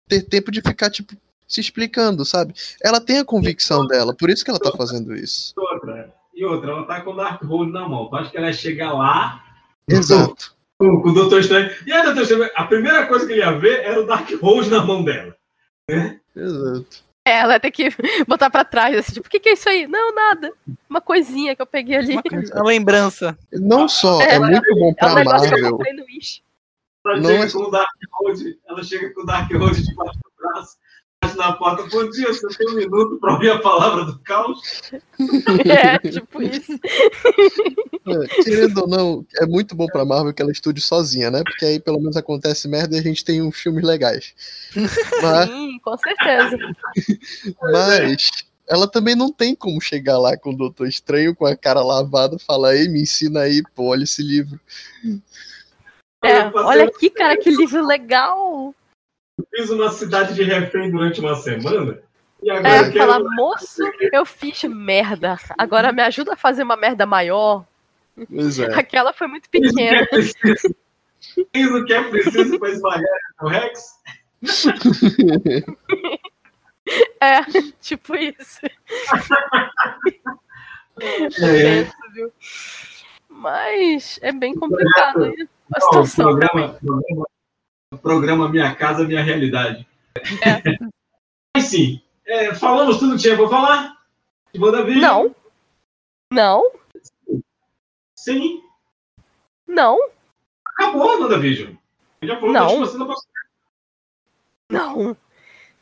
ter 0.07 0.23
tempo 0.23 0.49
de 0.49 0.59
ficar, 0.59 0.89
tipo, 0.89 1.15
se 1.47 1.61
explicando, 1.61 2.25
sabe? 2.25 2.55
Ela 2.83 2.99
tem 2.99 3.19
a 3.19 3.25
convicção 3.25 3.85
dela, 3.85 4.11
por 4.11 4.31
isso 4.31 4.43
que 4.43 4.49
ela 4.49 4.59
tá 4.59 4.71
fazendo 4.75 5.15
isso. 5.15 5.53
E 5.55 5.61
outra, 5.61 6.13
e 6.33 6.45
outra, 6.45 6.71
ela 6.71 6.85
tá 6.87 7.01
com 7.01 7.11
o 7.11 7.15
Darkhold 7.15 7.71
na 7.71 7.87
mão. 7.87 8.09
Tu 8.09 8.15
acha 8.15 8.31
que 8.31 8.37
ela 8.37 8.47
ia 8.47 8.53
chegar 8.53 8.91
lá 8.91 9.43
Exato. 9.87 10.55
com, 10.79 10.99
com 11.03 11.09
o 11.09 11.13
Doutor 11.13 11.41
Estranho? 11.41 11.69
E 11.85 11.91
aí, 11.91 12.03
Doutor 12.03 12.23
Estranho, 12.23 12.49
a 12.55 12.63
primeira 12.63 13.05
coisa 13.05 13.27
que 13.27 13.33
ele 13.33 13.41
ia 13.41 13.51
ver 13.51 13.81
era 13.83 14.01
o 14.01 14.07
Darkhold 14.07 14.67
na 14.71 14.83
mão 14.83 15.03
dela. 15.03 15.35
Exato. 16.35 17.08
É, 17.29 17.37
ela 17.39 17.47
vai 17.49 17.59
ter 17.59 17.71
que 17.71 17.89
botar 18.27 18.49
pra 18.49 18.63
trás, 18.65 18.95
assim, 18.97 19.13
tipo, 19.13 19.27
o 19.27 19.29
que, 19.29 19.39
que 19.39 19.49
é 19.49 19.53
isso 19.53 19.69
aí? 19.69 19.87
Não, 19.87 20.13
nada. 20.13 20.51
Uma 20.89 20.99
coisinha 21.01 21.55
que 21.55 21.61
eu 21.61 21.65
peguei 21.67 21.95
ali. 21.97 22.15
Uma 22.53 22.63
lembrança. 22.63 23.37
Não 23.53 23.87
só 23.87 24.21
é, 24.21 24.35
É, 24.35 24.39
muito 24.39 24.75
bom 24.75 24.89
É 24.91 24.93
pra 24.93 25.09
eu 25.21 25.25
Marvel. 25.25 25.79
Ela 27.05 27.17
Não 27.17 27.29
chega 27.29 27.45
é- 27.45 27.51
com 27.51 27.59
o 27.59 27.71
Darkhold, 27.71 28.59
ela 28.67 28.83
chega 28.83 29.13
com 29.13 29.21
o 29.21 29.25
Darkhold 29.25 29.81
debaixo 29.83 30.19
do 30.19 30.31
braço, 30.37 30.77
na 31.39 31.53
porta, 31.53 31.83
bom 31.89 32.07
dia, 32.09 32.27
você 32.27 32.47
tem 32.57 32.69
um 32.69 32.75
minuto 32.75 33.17
pra 33.17 33.33
ouvir 33.33 33.49
a 33.49 33.59
palavra 33.59 34.03
do 34.03 34.19
caos? 34.19 34.81
É, 35.65 35.97
tipo 35.99 36.41
isso. 36.41 36.73
É, 38.07 38.43
querendo 38.43 38.81
ou 38.81 38.87
não, 38.87 39.25
é 39.37 39.45
muito 39.45 39.75
bom 39.75 39.85
pra 39.87 40.05
Marvel 40.05 40.33
que 40.33 40.41
ela 40.41 40.51
estude 40.51 40.81
sozinha, 40.81 41.29
né? 41.29 41.41
Porque 41.43 41.65
aí 41.65 41.79
pelo 41.79 41.99
menos 41.99 42.17
acontece 42.17 42.67
merda 42.67 42.95
e 42.95 42.99
a 42.99 43.03
gente 43.03 43.23
tem 43.23 43.41
uns 43.41 43.57
filmes 43.57 43.83
legais. 43.83 44.33
Mas, 45.21 45.49
Sim, 45.49 45.79
com 45.83 45.97
certeza. 45.97 46.57
mas 47.61 48.29
ela 48.67 48.87
também 48.87 49.15
não 49.15 49.31
tem 49.31 49.55
como 49.55 49.81
chegar 49.81 50.17
lá 50.17 50.37
com 50.37 50.51
o 50.51 50.57
Doutor 50.57 50.87
Estranho 50.87 51.35
com 51.35 51.45
a 51.45 51.55
cara 51.55 51.81
lavada 51.81 52.35
e 52.35 52.43
falar, 52.43 52.75
ei, 52.75 52.87
me 52.87 53.01
ensina 53.01 53.41
aí, 53.41 53.61
pô, 53.75 53.89
olha 53.89 54.03
esse 54.03 54.21
livro. 54.21 54.59
É, 56.23 56.45
olha 56.53 56.85
aqui, 56.85 57.09
cara, 57.09 57.37
que 57.37 57.49
livro 57.49 57.85
legal. 57.85 58.73
Fiz 59.55 59.69
uma 59.69 59.89
cidade 59.89 60.33
de 60.33 60.43
refém 60.43 60.89
durante 60.91 61.19
uma 61.19 61.35
semana. 61.35 61.99
E 62.41 62.49
agora 62.49 62.69
É, 62.69 62.79
eu 62.79 62.91
quero- 62.91 63.11
falar, 63.11 63.19
moço, 63.35 63.81
eu 64.13 64.25
fiz 64.25 64.63
merda. 64.63 65.37
Agora 65.57 65.91
me 65.91 66.01
ajuda 66.01 66.33
a 66.33 66.37
fazer 66.37 66.63
uma 66.63 66.77
merda 66.77 67.05
maior. 67.05 67.65
Pois 68.29 68.57
é. 68.59 68.65
Aquela 68.79 69.11
foi 69.13 69.27
muito 69.27 69.47
Fiz 69.51 69.71
o 69.71 69.75
que 69.75 69.81
é 69.81 69.89
pequena. 70.05 70.07
preciso. 70.07 70.75
Fiz 71.53 71.71
o 71.71 71.85
que 71.85 71.93
é 71.93 72.03
preciso 72.03 72.59
pra 72.59 72.69
esmagar 72.69 73.19
o 73.41 73.47
Rex. 73.47 73.99
É, 77.21 77.41
tipo 77.81 78.15
isso. 78.15 78.61
É. 81.01 81.83
Penso, 81.83 81.93
viu? 82.13 82.33
Mas 83.29 84.19
é 84.21 84.33
bem 84.33 84.53
complicado 84.53 85.23
aí 85.23 85.47
a 85.73 85.79
situação. 85.79 86.25
programa, 86.25 86.73
programa, 86.73 87.25
programa 87.99 88.47
Minha 88.49 88.73
Casa 88.75 89.03
Minha 89.03 89.23
Realidade. 89.23 89.87
Mas 91.55 91.65
sim, 91.65 92.01
é, 92.25 92.53
falamos 92.53 92.97
tudo 92.97 93.15
que 93.15 93.21
tinha 93.23 93.35
pra 93.35 93.47
falar? 93.49 93.97
De 94.53 94.59
WandaVision? 94.63 95.01
Não. 95.01 95.35
Não? 96.31 96.71
Sim. 98.15 98.61
Não? 99.67 99.97
Acabou 100.65 101.09
a 101.09 101.19
WandaVision. 101.19 101.73
Já 102.21 102.35
falou 102.39 102.51
Não. 102.53 102.85
cena 102.85 103.05
post- 103.05 103.27
Não. 104.71 105.17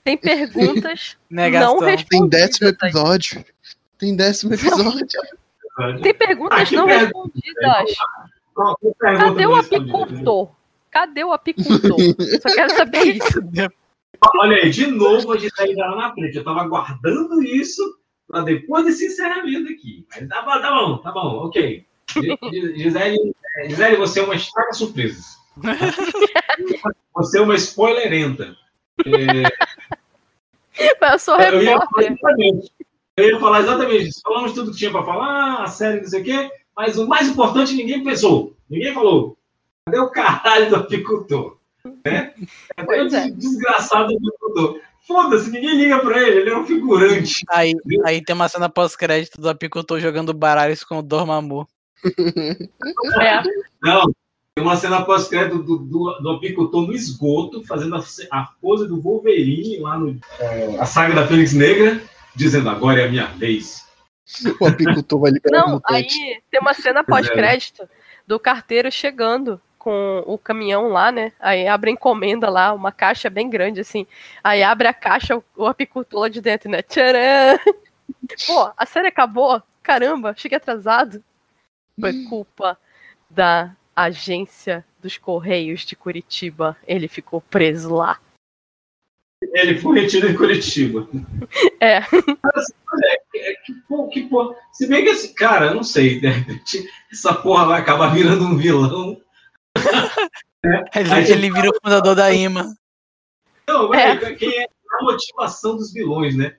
Tem 0.04 0.18
perguntas 0.18 1.18
Negação. 1.30 1.74
não 1.74 1.80
Tem 1.80 1.96
respondidas. 1.98 2.30
décimo 2.42 2.70
episódio. 2.70 3.46
Tem 3.98 4.16
décimo 4.16 4.54
episódio. 4.54 5.08
Tem 6.02 6.14
perguntas 6.14 6.72
Ah, 6.72 6.76
não 6.76 6.86
pergunta, 6.86 7.32
respondidas. 7.36 7.98
Cadê 9.00 9.46
o 9.46 9.50
não 9.50 9.56
apicultor? 9.58 10.52
Cadê 10.98 11.24
o 11.24 11.32
apicultor? 11.32 11.95
Só 12.41 12.56
quero 12.56 12.72
saber 12.72 13.03
isso. 13.18 13.40
Olha 14.40 14.57
aí, 14.57 14.72
de 14.72 14.88
novo 14.88 15.32
a 15.32 15.38
Gisele 15.38 15.76
lá 15.76 15.95
na 15.95 16.11
frente. 16.11 16.36
Eu 16.38 16.44
tava 16.44 16.68
guardando 16.68 17.44
isso 17.44 17.84
para 18.28 18.41
depois 18.41 18.84
desse 18.84 19.06
encerramento 19.06 19.72
aqui. 19.72 20.07
Mas 20.10 20.28
tá, 20.28 20.41
bom, 20.41 20.60
tá 20.60 20.72
bom, 20.72 20.98
tá 20.98 21.11
bom, 21.11 21.45
ok. 21.45 21.86
Gi- 22.14 22.38
Gi- 22.52 22.78
Gisele, 22.82 23.34
é, 23.60 23.69
Gisele, 23.69 23.95
você 23.98 24.22
é 24.22 24.24
uma 24.24 24.34
estraga 24.36 24.74
surpresas. 24.74 25.38
Você 27.14 27.38
é 27.40 27.41
uma 27.41 27.56
spoilerenta. 27.56 28.56
Mas 31.02 31.11
eu 31.14 31.19
sou 31.19 31.36
Eu 31.40 31.61
ia, 31.61 31.74
falar 31.74 31.86
repórter. 31.86 32.11
exatamente, 32.14 32.72
eu 33.18 33.26
ia 33.30 33.40
falar 33.40 33.60
exatamente 33.61 34.07
isso. 34.07 34.22
Falamos 34.24 34.53
tudo 34.53 34.72
que 34.72 34.78
tinha 34.78 34.91
para 34.91 35.03
falar, 35.03 35.64
a 35.64 35.68
série, 35.68 36.02
não 36.02 36.07
sei 36.07 36.22
o 36.22 36.24
quê, 36.24 36.52
mas 36.76 36.98
o 36.98 37.07
mais 37.07 37.28
importante 37.28 37.74
ninguém 37.74 38.03
pensou. 38.03 38.56
Ninguém 38.69 38.94
falou. 38.94 39.37
Cadê 39.88 40.00
o 40.00 40.10
caralho 40.10 40.70
do 40.70 40.76
apicultor? 40.76 41.58
Né? 42.06 42.34
Cadê 42.76 42.94
o 42.94 43.06
é. 43.06 43.08
des- 43.08 43.38
desgraçado 43.38 44.10
do 44.10 44.28
apicultor? 44.28 44.82
Foda-se, 45.08 45.50
ninguém 45.50 45.78
liga 45.78 46.00
pra 46.00 46.22
ele, 46.22 46.42
ele 46.42 46.50
é 46.50 46.58
um 46.58 46.66
figurante. 46.66 47.46
Aí, 47.50 47.74
aí 48.04 48.22
tem 48.22 48.36
uma 48.36 48.50
cena 48.50 48.68
pós-crédito 48.68 49.40
do 49.40 49.48
apicultor 49.48 50.02
jogando 50.02 50.34
baralhos 50.34 50.84
com 50.84 50.98
o 50.98 51.02
Dormammu. 51.02 51.66
É. 53.22 53.42
Não, 53.82 54.04
tem 54.54 54.64
uma 54.64 54.76
cena 54.76 55.06
pós-crédito 55.06 55.64
do, 55.64 55.78
do, 55.78 56.20
do 56.20 56.30
apicultor 56.32 56.86
no 56.86 56.94
esgoto, 56.94 57.64
fazendo 57.64 57.96
a, 57.96 58.04
a 58.32 58.50
pose 58.62 58.88
do 58.88 59.00
Wolverine 59.00 59.80
lá 59.80 59.98
no 59.98 60.20
é, 60.40 60.78
a 60.80 60.86
saga 60.86 61.16
da 61.16 61.26
Fênix 61.26 61.54
Negra, 61.54 62.02
dizendo 62.36 62.70
agora 62.70 63.02
é 63.02 63.06
a 63.06 63.10
minha 63.10 63.28
vez. 63.28 63.88
O 64.60 64.68
apicultor 64.68 65.22
vai 65.22 65.32
liberar 65.32 65.66
Não, 65.66 65.82
aí 65.86 66.08
tem 66.52 66.60
uma 66.60 66.74
cena 66.74 67.04
pós-crédito 67.04 67.88
do 68.28 68.38
carteiro 68.38 68.92
chegando 68.92 69.62
com 69.88 70.22
o 70.28 70.38
caminhão 70.38 70.90
lá, 70.90 71.14
né? 71.14 71.32
Aí 71.40 71.66
abre 71.66 71.90
a 71.90 71.94
encomenda 71.94 72.50
lá, 72.50 72.74
uma 72.74 72.92
caixa 72.92 73.30
bem 73.30 73.50
grande, 73.50 73.80
assim. 73.80 74.06
Aí 74.44 74.62
abre 74.62 74.86
a 74.86 74.94
caixa, 74.94 75.38
o- 75.38 75.44
o 75.56 75.66
apicultor 75.66 76.20
lá 76.24 76.28
de 76.28 76.42
dentro, 76.42 76.70
né? 76.70 76.82
Tcharam! 76.82 77.18
Pô, 78.46 78.70
a 78.76 78.86
série 78.86 79.08
acabou? 79.08 79.64
Caramba, 79.82 80.34
cheguei 80.36 80.58
atrasado. 80.58 81.24
Foi 81.98 82.12
culpa 82.26 82.78
da 83.30 83.74
agência 83.96 84.84
dos 85.02 85.18
Correios 85.18 85.86
de 85.86 85.96
Curitiba. 85.96 86.76
Ele 86.86 87.08
ficou 87.08 87.40
preso 87.40 87.96
lá. 87.96 88.20
Ele 89.54 89.78
foi 89.80 90.02
retido 90.02 90.28
em 90.28 90.36
Curitiba. 90.36 91.08
É. 91.80 91.98
É, 92.00 93.54
que, 93.64 93.74
pô, 93.88 94.08
que 94.10 94.24
porra. 94.24 94.54
Se 94.74 94.88
bem 94.88 95.04
que 95.04 95.12
esse 95.12 95.34
cara, 95.34 95.68
eu 95.68 95.76
não 95.76 95.84
sei, 95.84 96.20
de 96.20 96.28
repente, 96.28 96.90
essa 97.12 97.34
porra 97.34 97.68
vai 97.68 97.80
acabar 97.80 98.08
virando 98.14 98.44
um 98.44 98.58
vilão. 98.58 99.22
Ele, 100.96 101.14
Aí, 101.14 101.32
ele 101.32 101.52
vira 101.52 101.70
o 101.70 101.80
fundador 101.82 102.16
da 102.16 102.34
IMA. 102.34 102.74
Não, 103.68 103.90
velho, 103.90 104.36
quem 104.36 104.50
é 104.60 104.66
a 105.00 105.04
motivação 105.04 105.78
dos 105.78 105.94
vilões, 105.94 106.36
né? 106.36 106.56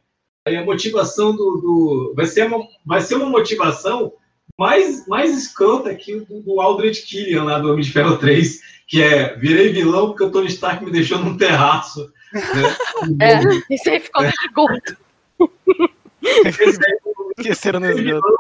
Aí 0.47 0.57
a 0.57 0.65
motivação 0.65 1.33
do. 1.35 1.57
do- 1.61 2.13
vai, 2.17 2.25
ser 2.27 2.47
uma, 2.47 2.65
vai 2.87 3.01
ser 3.01 3.17
uma 3.17 3.29
motivação 3.29 4.13
mais, 4.59 5.07
mais 5.07 5.37
escrota 5.37 5.95
que 5.95 6.15
o 6.15 6.25
do, 6.25 6.41
do 6.41 6.61
Aldrich 6.61 7.03
Killian 7.07 7.45
lá 7.45 7.59
do 7.59 7.71
Homem 7.71 7.83
de 7.85 7.93
Ferro 7.93 8.17
3, 8.17 8.61
que 8.87 9.03
é 9.03 9.35
virei 9.37 9.73
vilão 9.73 10.09
porque 10.09 10.25
o 10.25 10.31
Tony 10.31 10.47
Stark 10.47 10.83
me 10.85 10.91
deixou 10.93 11.19
num 11.19 11.37
terraço. 11.37 12.11
Né? 12.33 12.41
É, 13.21 13.75
esse 13.75 13.91
aí 13.91 14.01
ficou 14.01 14.25
esgoto. 14.25 14.97
Esse 16.45 16.63
aí 16.63 16.99
Esqueceram 17.39 17.81
no 17.81 17.91
esgoto. 17.91 18.39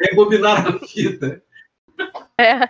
rebobinaram 0.00 0.76
a 0.76 0.86
fita. 0.86 1.42
É. 2.38 2.68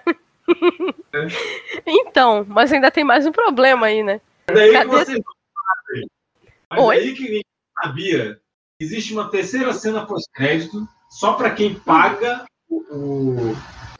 Então, 1.86 2.44
mas 2.48 2.72
ainda 2.72 2.90
tem 2.90 3.04
mais 3.04 3.26
um 3.26 3.32
problema 3.32 3.86
aí, 3.86 4.02
né? 4.02 4.20
É 4.46 4.52
daí 4.52 4.68
que 4.70 4.76
Cadê- 4.76 4.88
você 4.90 5.12
não 5.12 5.22
sabe. 5.22 6.06
Mas 6.70 6.80
Oi? 6.84 6.96
aí 6.96 7.14
que 7.14 7.22
ninguém 7.22 7.44
sabia. 7.82 8.40
Existe 8.80 9.12
uma 9.12 9.28
terceira 9.30 9.72
cena 9.72 10.06
pós-crédito 10.06 10.86
só 11.10 11.32
para 11.34 11.50
quem 11.50 11.74
paga 11.74 12.44
o. 12.68 12.76
o- 12.76 13.56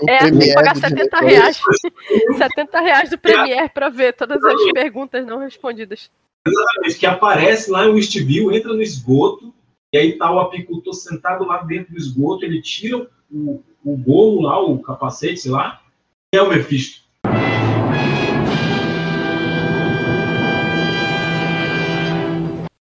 É, 0.09 0.19
tem 0.19 0.39
que 0.39 0.55
pagar 0.55 0.75
do 0.75 0.81
70 0.81 0.97
diretor. 1.21 1.25
reais. 1.25 1.61
70 2.39 2.81
reais 2.81 3.11
do 3.11 3.19
Premiere 3.19 3.69
pra 3.71 3.89
ver 3.89 4.13
todas 4.15 4.43
as 4.45 4.73
perguntas 4.73 5.27
não 5.27 5.39
respondidas. 5.39 6.11
que 6.99 7.07
aparece 7.07 7.71
lá 7.71 7.85
em 7.87 7.93
Westview, 7.93 8.53
entra 8.53 8.73
no 8.73 8.81
esgoto, 8.83 9.53
e 9.93 9.99
aí 9.99 10.17
tá 10.17 10.31
o 10.31 10.39
apicultor 10.39 10.95
sentado 10.95 11.45
lá 11.45 11.63
dentro 11.63 11.93
do 11.93 11.99
esgoto, 11.99 12.45
ele 12.45 12.63
tira 12.63 13.07
o, 13.31 13.63
o 13.85 13.97
gorro 13.97 14.43
lá, 14.43 14.61
o 14.61 14.79
capacete, 14.81 15.41
sei 15.41 15.51
lá, 15.51 15.83
é 16.33 16.43
o 16.43 16.49
Mephisto. 16.49 17.03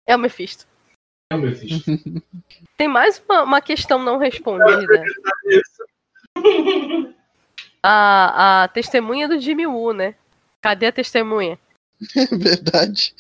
É 0.07 0.15
o 0.15 0.19
Mephisto. 0.19 0.65
É 1.31 1.35
o 1.35 1.39
Mephisto. 1.39 1.91
Tem 2.77 2.87
mais 2.87 3.21
uma, 3.27 3.43
uma 3.43 3.61
questão 3.61 3.99
não 3.99 4.17
respondida. 4.17 5.03
A, 7.89 8.63
a 8.63 8.67
testemunha 8.69 9.29
do 9.29 9.39
Jimmy 9.39 9.65
Woo, 9.65 9.93
né? 9.93 10.15
Cadê 10.61 10.87
a 10.87 10.91
testemunha? 10.91 11.57
É 12.17 12.25
verdade. 12.35 13.15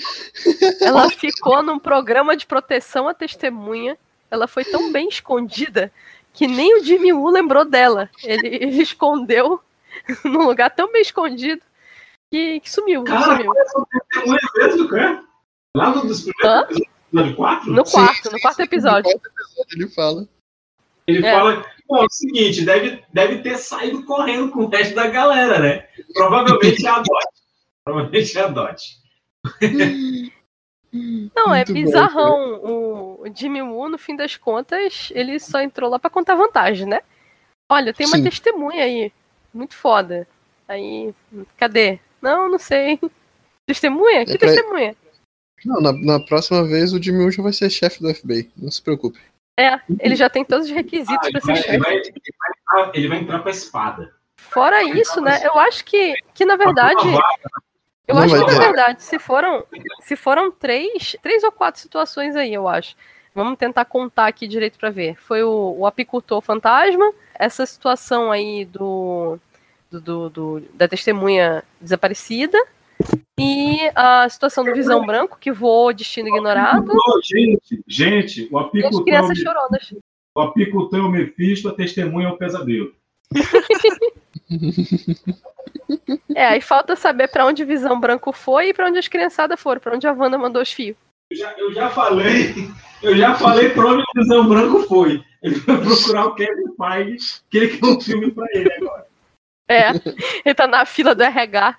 Ela 0.81 1.09
ficou 1.09 1.63
num 1.63 1.79
programa 1.79 2.35
de 2.35 2.45
proteção 2.45 3.07
à 3.07 3.13
testemunha. 3.13 3.97
Ela 4.29 4.45
foi 4.45 4.65
tão 4.65 4.91
bem 4.91 5.07
escondida 5.07 5.91
que 6.33 6.47
nem 6.47 6.79
o 6.79 6.83
Jimmy 6.83 7.13
Woo 7.13 7.29
lembrou 7.29 7.63
dela. 7.63 8.09
Ele, 8.23 8.47
ele 8.47 8.81
escondeu 8.81 9.61
num 10.23 10.45
lugar 10.45 10.69
tão 10.69 10.91
bem 10.91 11.01
escondido 11.01 11.61
que, 12.31 12.59
que 12.59 12.69
sumiu. 12.69 13.03
Cara, 13.03 13.35
sumiu. 13.37 13.53
parece 13.53 13.79
um 13.79 13.85
testemunho 13.85 14.39
mesmo, 14.57 14.89
cara. 14.89 15.23
Lá 15.75 15.89
no 15.95 16.01
dos 16.07 16.21
primeiros 16.23 16.65
episódios, 16.65 16.81
episódio 17.11 17.35
4, 17.35 17.71
No 17.71 17.83
quarto, 17.83 18.31
no 18.31 18.39
quarto 18.39 18.59
episódio. 18.61 19.21
Ele 19.71 19.87
fala. 19.89 20.27
ele 21.05 21.25
É. 21.25 21.31
fala, 21.31 21.65
bom, 21.87 21.97
é 22.01 22.05
o 22.05 22.09
seguinte, 22.09 22.65
deve, 22.65 23.03
deve 23.13 23.39
ter 23.41 23.57
saído 23.57 24.03
correndo 24.03 24.49
com 24.51 24.65
o 24.65 24.69
resto 24.69 24.95
da 24.95 25.07
galera, 25.07 25.59
né? 25.59 25.87
Provavelmente 26.13 26.85
é 26.85 26.89
a 26.89 26.99
Dot. 26.99 27.27
Provavelmente 27.83 28.37
é 28.37 28.41
a 28.41 28.47
Dot. 28.47 28.83
Não, 31.35 31.53
é 31.53 31.57
Muito 31.57 31.67
bom, 31.67 31.73
bizarrão. 31.73 32.53
o, 32.63 33.21
o 33.21 33.35
Jimmy 33.35 33.61
Woo, 33.61 33.89
no 33.89 33.97
fim 33.97 34.15
das 34.15 34.35
contas, 34.35 35.09
ele 35.13 35.37
só 35.39 35.61
entrou 35.61 35.89
lá 35.89 35.99
pra 35.99 36.09
contar 36.09 36.35
vantagem, 36.35 36.87
né? 36.87 37.01
Olha, 37.69 37.93
tem 37.93 38.07
uma 38.07 38.17
Sim. 38.17 38.23
testemunha 38.23 38.83
aí. 38.83 39.11
Muito 39.57 39.75
foda. 39.75 40.27
Aí, 40.67 41.13
cadê? 41.57 41.99
Não, 42.21 42.49
não 42.49 42.59
sei. 42.59 42.99
Testemunha? 43.65 44.25
Que 44.25 44.33
É 44.33 44.37
pra- 44.37 44.47
testemunha? 44.47 44.95
Não, 45.65 45.81
na, 45.81 45.91
na 45.91 46.19
próxima 46.19 46.63
vez 46.65 46.93
o 46.93 47.01
Jimmy 47.01 47.23
Woo 47.23 47.43
vai 47.43 47.51
ser 47.51 47.69
chefe 47.69 47.99
do 48.01 48.13
FBI. 48.13 48.51
Não 48.55 48.69
se 48.69 48.81
preocupe. 48.81 49.19
É, 49.59 49.79
ele 49.99 50.15
já 50.15 50.29
tem 50.29 50.45
todos 50.45 50.67
os 50.67 50.71
requisitos 50.71 51.15
Ah, 51.27 51.31
pra 51.31 51.41
ser 51.41 51.47
vai, 51.47 51.55
ele, 51.55 51.63
chefe. 51.63 51.77
vai, 51.79 51.93
ele, 51.95 52.13
vai 52.13 52.51
entrar, 52.51 52.91
ele 52.95 53.07
vai 53.07 53.17
entrar 53.19 53.39
com 53.39 53.47
a 53.47 53.51
espada. 53.51 54.13
Fora 54.37 54.83
isso, 54.83 55.19
né? 55.19 55.39
Eu 55.43 55.57
acho 55.59 55.83
que, 55.83 56.13
que 56.35 56.45
na 56.45 56.55
verdade. 56.55 57.01
Eu 58.07 58.15
Não 58.15 58.21
acho 58.21 58.35
que, 58.35 58.39
na 58.39 58.47
ter. 58.47 58.59
verdade, 58.59 59.03
se 59.03 59.17
foram, 59.19 59.65
se 60.01 60.15
foram 60.15 60.51
três, 60.51 61.15
três 61.23 61.43
ou 61.43 61.51
quatro 61.51 61.81
situações 61.81 62.35
aí, 62.35 62.53
eu 62.53 62.67
acho. 62.67 62.95
Vamos 63.33 63.57
tentar 63.57 63.83
contar 63.85 64.27
aqui 64.27 64.47
direito 64.47 64.77
pra 64.79 64.89
ver. 64.91 65.15
Foi 65.19 65.43
o, 65.43 65.75
o 65.79 65.85
apicultor 65.87 66.39
fantasma, 66.41 67.11
essa 67.33 67.65
situação 67.65 68.31
aí 68.31 68.63
do, 68.63 69.37
do, 69.91 70.29
do- 70.29 70.63
da 70.73 70.87
testemunha 70.87 71.63
desaparecida 71.79 72.57
e 73.39 73.77
a 73.95 74.27
situação 74.29 74.63
do 74.63 74.73
visão 74.73 75.05
branco 75.05 75.37
que 75.39 75.51
voou 75.51 75.93
destino 75.93 76.27
ignorado 76.29 76.91
gente, 77.23 77.81
gente, 77.87 78.49
o 78.51 78.69
e 78.73 78.85
as 78.85 78.99
crianças 79.01 79.37
choronas. 79.37 79.93
o 80.35 80.41
apicultor 80.41 80.99
é 80.99 81.03
o 81.03 81.09
Mephisto, 81.09 81.69
a 81.69 81.73
testemunha 81.73 82.27
é 82.27 82.31
o 82.31 82.37
pesadelo. 82.37 82.91
É, 86.35 86.45
aí 86.45 86.61
falta 86.61 86.95
saber 86.95 87.27
pra 87.29 87.45
onde 87.45 87.65
Visão 87.65 87.99
Branco 87.99 88.31
foi 88.31 88.69
e 88.69 88.73
pra 88.73 88.87
onde 88.87 88.99
as 88.99 89.07
criançadas 89.07 89.59
foram, 89.59 89.81
pra 89.81 89.95
onde 89.95 90.05
a 90.07 90.13
Wanda 90.13 90.37
mandou 90.37 90.61
os 90.61 90.71
fios. 90.71 90.95
Eu 91.31 91.37
já, 91.37 91.53
eu 91.57 91.73
já 91.73 91.89
falei, 91.89 92.53
eu 93.01 93.17
já 93.17 93.33
falei 93.35 93.69
pra 93.69 93.85
onde 93.87 94.03
o 94.03 94.21
Visão 94.21 94.47
Branco 94.47 94.83
foi. 94.83 95.23
Ele 95.41 95.55
vai 95.59 95.77
procurar 95.81 96.25
o 96.25 96.35
Kevin 96.35 96.73
Feige, 96.77 97.41
que 97.49 97.57
ele 97.57 97.77
quer 97.77 97.85
um 97.85 97.99
filme 97.99 98.31
pra 98.31 98.45
ele 98.53 98.71
agora. 98.73 99.06
É, 99.69 99.89
ele 100.45 100.55
tá 100.55 100.67
na 100.67 100.85
fila 100.85 101.13
do 101.13 101.23
RH. 101.23 101.77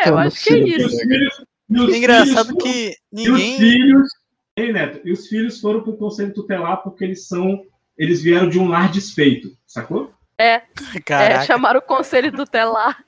É, 0.00 0.08
eu 0.08 0.18
acho 0.18 0.42
que 0.42 0.52
é 0.52 0.58
isso. 0.58 0.88
filhos, 0.98 1.44
e 1.70 1.80
os 1.80 1.94
Engraçado 1.94 2.46
filhos 2.48 2.62
que 2.62 2.96
E 3.12 3.30
os 3.30 3.38
ninguém. 3.38 3.56
filhos. 3.58 4.08
Ei, 4.56 4.72
Neto, 4.72 5.00
e 5.06 5.12
os 5.12 5.26
filhos 5.28 5.60
foram 5.60 5.82
pro 5.82 5.96
conselho 5.96 6.32
tutelar 6.32 6.82
porque 6.82 7.04
eles 7.04 7.26
são. 7.28 7.62
Eles 7.98 8.22
vieram 8.22 8.48
de 8.48 8.58
um 8.58 8.68
lar 8.68 8.90
desfeito, 8.90 9.48
sacou? 9.66 10.12
É, 10.38 10.54
é, 10.54 10.62
Caraca. 11.04 11.44
chamaram 11.46 11.78
o 11.80 11.82
conselho 11.82 12.30
do 12.32 12.44
telar. 12.44 13.02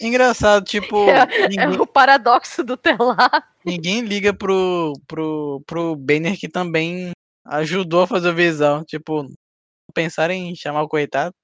Engraçado, 0.00 0.64
tipo, 0.64 1.06
É, 1.10 1.44
é 1.44 1.48
ninguém, 1.48 1.80
o 1.80 1.86
paradoxo 1.86 2.64
do 2.64 2.76
telar. 2.76 3.48
ninguém 3.64 4.00
liga 4.00 4.32
pro, 4.34 4.92
pro, 5.06 5.62
pro 5.66 5.94
Banner 5.96 6.38
que 6.38 6.48
também 6.48 7.10
ajudou 7.44 8.02
a 8.02 8.06
fazer 8.06 8.30
a 8.30 8.32
visão. 8.32 8.84
Tipo, 8.84 9.26
pensaram 9.94 10.34
em 10.34 10.54
chamar 10.54 10.82
o 10.82 10.88
coitado. 10.88 11.34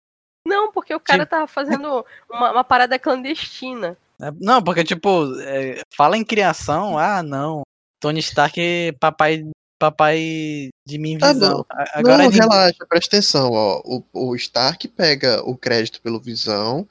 Não, 0.47 0.71
porque 0.73 0.95
o 0.95 1.01
cara 1.01 1.25
tava 1.25 1.47
fazendo 1.47 2.05
uma, 2.31 2.53
uma 2.53 2.65
parada 2.65 2.99
clandestina. 2.99 3.97
É, 4.21 4.31
Não, 4.41 4.63
porque, 4.63 4.85
tipo, 4.85 5.39
é, 5.41 5.81
fala 5.97 6.17
em 6.17 6.25
criação, 6.25 6.99
ah, 6.99 7.23
não. 7.23 7.63
Tony 8.01 8.21
Stark 8.21 8.61
é 8.61 8.93
papai, 8.93 9.45
papai 9.79 10.69
de 10.87 10.99
minha 10.99 11.19
Tá 11.19 11.33
visão. 11.33 11.59
bom. 11.59 11.65
A- 11.71 11.99
Agora 11.99 12.19
não, 12.19 12.25
ninguém- 12.25 12.41
relaxa, 12.41 12.87
presta 12.87 13.17
atenção, 13.17 13.51
ó. 13.53 13.81
O, 13.85 14.05
o 14.13 14.37
Stark 14.37 14.87
pega 14.89 15.43
o 15.49 15.57
crédito 15.57 16.01
pelo 16.03 16.21
Visão, 16.21 16.87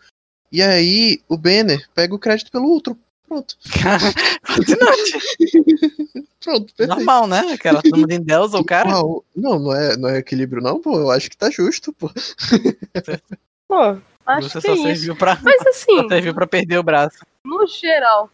e 0.52 0.62
aí 0.62 1.22
o 1.30 1.38
Banner 1.38 1.88
pega 1.94 2.14
o 2.16 2.20
crédito 2.20 2.52
pelo 2.52 2.68
outro. 2.68 2.98
Pronto. 3.34 3.58
Pronto, 6.44 6.74
perfeito. 6.76 6.88
Normal, 6.88 7.28
né? 7.28 7.40
Aquela 7.54 7.82
turma 7.82 8.06
de 8.08 8.20
Deus, 8.20 8.54
o 8.54 8.64
cara. 8.64 8.92
Ah, 8.92 9.02
o- 9.04 9.24
não, 9.36 9.58
não 9.60 9.74
é, 9.74 9.98
não 9.98 10.10
é 10.10 10.18
equilíbrio, 10.20 10.62
não, 10.62 10.80
pô. 10.80 11.00
Eu 11.00 11.10
acho 11.12 11.28
que 11.30 11.38
tá 11.38 11.50
justo, 11.50 11.92
pô. 11.94 12.10
Pô, 13.68 13.98
acho 14.26 14.50
Você 14.50 14.62
que 14.62 14.68
só 14.68 14.74
é 14.74 14.76
isso. 14.76 14.84
serviu 14.84 15.16
pra, 15.16 15.40
Mas 15.42 15.62
assim, 15.68 16.02
só 16.04 16.10
serviu 16.10 16.34
pra 16.36 16.46
perder 16.46 16.78
o 16.78 16.84
braço. 16.84 17.18
no 17.46 17.66
geral, 17.66 18.30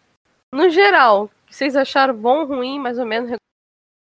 no 0.51 0.69
geral, 0.69 1.29
vocês 1.49 1.75
acharam 1.77 2.13
bom, 2.15 2.45
ruim, 2.45 2.77
mais 2.79 2.97
ou 2.99 3.05
menos? 3.05 3.31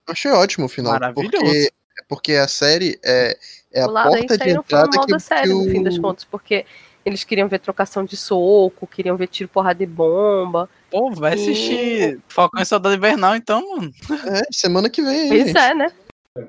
Achei 0.09 0.31
ótimo 0.33 0.67
o 0.67 0.69
final. 0.69 0.93
Maravilhoso. 0.95 1.31
Porque, 1.37 1.73
porque 2.09 2.33
a 2.33 2.49
série 2.49 2.99
é, 3.05 3.39
é 3.73 3.83
a 3.83 3.87
O 3.87 3.91
lado 3.91 4.15
aí 4.15 4.27
porta 4.27 4.39
de 4.45 4.51
entrada 4.51 4.91
mal 4.97 5.07
que, 5.07 5.13
da 5.13 5.19
série, 5.19 5.49
que 5.49 5.55
no 5.55 5.65
fim 5.71 5.81
o- 5.81 5.85
das 5.85 5.99
contas, 5.99 6.25
porque 6.25 6.65
eles 7.09 7.25
queriam 7.25 7.49
ver 7.49 7.59
trocação 7.59 8.05
de 8.05 8.17
soco, 8.17 8.87
queriam 8.87 9.17
ver 9.17 9.27
tiro, 9.29 9.49
porrada 9.49 9.83
e 9.83 9.87
bomba. 9.87 10.69
Pô, 10.91 11.11
vai 11.11 11.35
assistir 11.35 12.21
Falcão 12.29 12.63
e 12.63 12.65
Soldado 12.67 12.95
Invernal, 12.95 13.35
então, 13.37 13.77
mano. 13.77 13.93
É, 14.27 14.43
semana 14.53 14.89
que 14.89 15.03
vem 15.03 15.29
Pois 15.29 15.47
gente. 15.47 15.59
é, 15.59 15.75
né? 15.75 15.93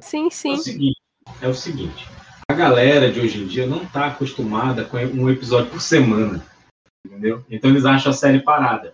Sim, 0.01 0.27
É 0.27 0.29
sim. 0.29 0.53
o 0.53 0.57
seguinte, 0.57 1.01
é 1.41 1.47
o 1.47 1.53
seguinte. 1.53 2.07
A 2.47 2.53
galera 2.53 3.11
de 3.11 3.19
hoje 3.19 3.41
em 3.41 3.47
dia 3.47 3.65
não 3.67 3.85
tá 3.85 4.07
acostumada 4.07 4.83
com 4.85 4.97
um 4.97 5.29
episódio 5.29 5.69
por 5.71 5.81
semana. 5.81 6.43
Entendeu? 7.05 7.43
Então 7.49 7.69
eles 7.69 7.85
acham 7.85 8.11
a 8.11 8.15
série 8.15 8.39
parada. 8.41 8.93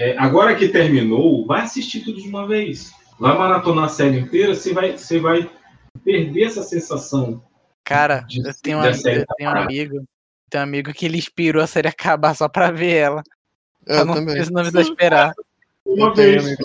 É, 0.00 0.16
agora 0.18 0.54
que 0.56 0.68
terminou, 0.68 1.46
vai 1.46 1.62
assistir 1.62 2.00
tudo 2.00 2.20
de 2.20 2.28
uma 2.28 2.46
vez. 2.46 2.92
Vai 3.18 3.36
maratonar 3.38 3.84
a 3.84 3.88
série 3.88 4.18
inteira, 4.18 4.54
você 4.54 4.72
vai, 4.72 4.96
você 4.98 5.20
vai 5.20 5.48
perder 6.04 6.44
essa 6.44 6.62
sensação. 6.62 7.42
Cara, 7.84 8.20
De- 8.20 8.40
eu 8.40 8.52
tenho, 8.62 8.78
um, 8.78 8.94
série 8.94 9.20
eu 9.20 9.26
tá 9.26 9.34
tenho 9.36 9.50
um 9.50 9.56
amigo. 9.56 10.04
Tem 10.50 10.60
um 10.60 10.64
amigo 10.64 10.92
que 10.92 11.06
ele 11.06 11.18
inspirou 11.18 11.62
a 11.62 11.66
série 11.66 11.88
acabar 11.88 12.34
só 12.34 12.48
pra 12.48 12.70
ver 12.70 12.94
ela. 12.96 13.22
Eu 13.86 13.96
Pra 13.96 14.04
não, 14.04 14.14
também. 14.14 14.36
não 14.36 14.52
precisar 14.62 14.80
esperar. 14.82 15.32
Uma 15.84 16.08
Eu 16.08 16.12
tenho 16.14 16.42
vez. 16.42 16.58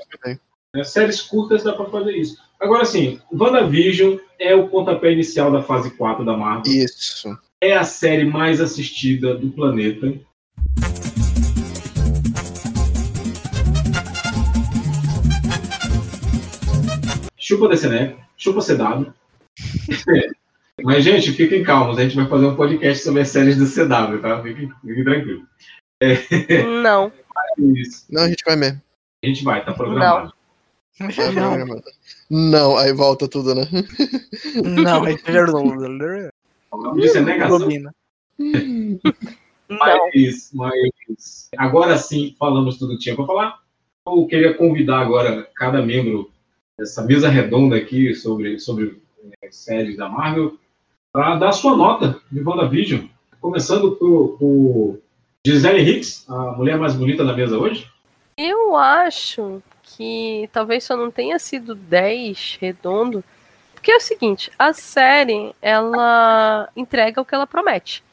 Né? 0.76 0.84
Séries 0.84 1.22
curtas 1.22 1.64
dá 1.64 1.74
pra 1.74 1.86
fazer 1.86 2.12
isso. 2.16 2.38
Agora 2.60 2.86
sim, 2.86 3.20
WandaVision 3.32 4.18
é 4.38 4.54
o 4.54 4.68
pontapé 4.68 5.12
inicial 5.12 5.52
da 5.52 5.64
fase 5.64 5.92
4 5.92 6.24
da 6.24 6.36
Marvel. 6.38 6.72
Isso. 6.72 7.38
É 7.62 7.76
a 7.76 7.84
série 7.84 8.26
mais 8.26 8.62
assistida 8.62 9.36
do 9.36 9.50
planeta. 9.50 10.14
Chupa 17.38 17.68
desse 17.70 17.88
né? 17.88 18.16
Chupa 18.38 18.62
CW. 18.62 19.12
Mas, 20.84 21.04
gente, 21.04 21.32
fiquem 21.32 21.64
calmos. 21.64 21.98
A 21.98 22.04
gente 22.04 22.16
vai 22.16 22.28
fazer 22.28 22.46
um 22.46 22.56
podcast 22.56 23.04
sobre 23.04 23.22
as 23.22 23.30
séries 23.30 23.58
do 23.58 23.66
CW, 23.66 24.22
tá? 24.22 24.42
Fiquem, 24.42 24.70
fiquem 24.82 25.04
tranquilos. 25.04 25.44
Não. 26.84 27.12
Isso. 27.58 28.06
Não, 28.10 28.24
a 28.24 28.30
gente 28.30 28.44
vai 28.46 28.56
mesmo. 28.56 28.82
A 29.24 29.28
gente 29.28 29.44
vai, 29.44 29.64
tá 29.66 29.74
programado. 29.74 30.34
Tá 30.98 31.08
programado. 31.08 31.84
Não, 32.30 32.78
aí 32.78 32.94
volta 32.94 33.28
tudo, 33.28 33.56
né? 33.56 33.68
Não, 34.64 35.06
é 35.06 35.14
Isso 36.98 37.18
é 37.18 37.22
negação. 37.22 37.68
Mas, 39.70 40.52
mas 40.54 41.50
agora 41.58 41.98
sim 41.98 42.36
falamos 42.40 42.78
tudo 42.78 42.94
que 42.94 43.04
tinha 43.04 43.16
para 43.16 43.26
falar. 43.26 43.60
Eu 44.06 44.26
queria 44.26 44.56
convidar 44.56 45.00
agora 45.00 45.48
cada 45.56 45.82
membro 45.82 46.32
dessa 46.78 47.04
mesa 47.04 47.30
redonda 47.30 47.76
aqui 47.76 48.16
sobre, 48.16 48.58
sobre 48.58 49.02
eh, 49.42 49.52
séries 49.52 49.98
da 49.98 50.10
Marvel 50.10 50.58
para 51.12 51.36
dar 51.36 51.52
sua 51.52 51.76
nota 51.76 52.20
de 52.32 52.42
WandaVision. 52.42 53.08
Começando 53.42 53.96
por, 53.96 54.38
por 54.38 55.00
Gisele 55.46 55.82
Hicks, 55.82 56.30
a 56.30 56.52
mulher 56.54 56.78
mais 56.78 56.96
bonita 56.96 57.24
da 57.24 57.34
mesa 57.34 57.58
hoje. 57.58 57.90
Eu 58.38 58.76
acho 58.76 59.62
que 59.84 60.50
talvez 60.54 60.84
só 60.84 60.96
não 60.96 61.12
tenha 61.12 61.40
sido 61.40 61.74
10 61.76 62.58
redondo. 62.62 63.24
Porque 63.74 63.92
é 63.92 63.98
o 63.98 64.02
seguinte, 64.02 64.52
a 64.60 64.74
série, 64.74 65.56
ela 65.62 66.70
entrega 66.76 67.22
o 67.22 67.26
que 67.26 67.34
ela 67.34 67.48
promete. 67.48 68.04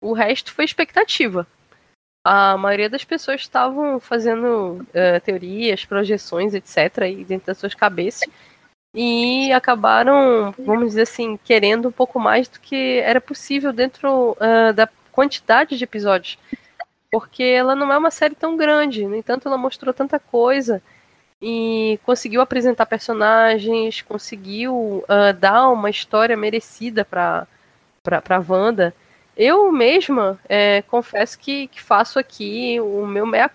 O 0.00 0.12
resto 0.12 0.52
foi 0.52 0.64
expectativa. 0.64 1.46
A 2.24 2.56
maioria 2.56 2.88
das 2.88 3.04
pessoas 3.04 3.40
estavam 3.40 3.98
fazendo 3.98 4.86
eh, 4.94 5.18
teorias, 5.20 5.84
projeções, 5.84 6.54
etc., 6.54 7.02
aí 7.02 7.24
dentro 7.24 7.48
das 7.48 7.58
suas 7.58 7.74
cabeças. 7.74 8.28
E 9.00 9.52
acabaram, 9.52 10.52
vamos 10.58 10.88
dizer 10.88 11.02
assim, 11.02 11.38
querendo 11.44 11.88
um 11.88 11.92
pouco 11.92 12.18
mais 12.18 12.48
do 12.48 12.58
que 12.58 12.98
era 12.98 13.20
possível 13.20 13.72
dentro 13.72 14.36
ah, 14.40 14.72
da 14.72 14.88
quantidade 15.12 15.78
de 15.78 15.84
episódios 15.84 16.38
porque 17.10 17.42
ela 17.42 17.74
não 17.74 17.92
é 17.92 17.98
uma 17.98 18.10
série 18.10 18.34
tão 18.34 18.56
grande. 18.56 19.06
No 19.06 19.16
entanto, 19.16 19.48
ela 19.48 19.56
mostrou 19.58 19.92
tanta 19.94 20.18
coisa 20.18 20.82
e 21.40 21.98
conseguiu 22.04 22.40
apresentar 22.40 22.86
personagens, 22.86 24.02
conseguiu 24.02 25.04
ah, 25.08 25.32
dar 25.32 25.68
uma 25.70 25.90
história 25.90 26.36
merecida 26.36 27.04
para 27.04 27.46
para 28.02 28.44
Wanda. 28.48 28.94
Eu 29.36 29.70
mesma 29.70 30.38
é, 30.48 30.82
confesso 30.82 31.38
que, 31.38 31.68
que 31.68 31.80
faço 31.80 32.18
aqui 32.18 32.80
o 32.80 33.06
meu 33.06 33.26
meia 33.26 33.50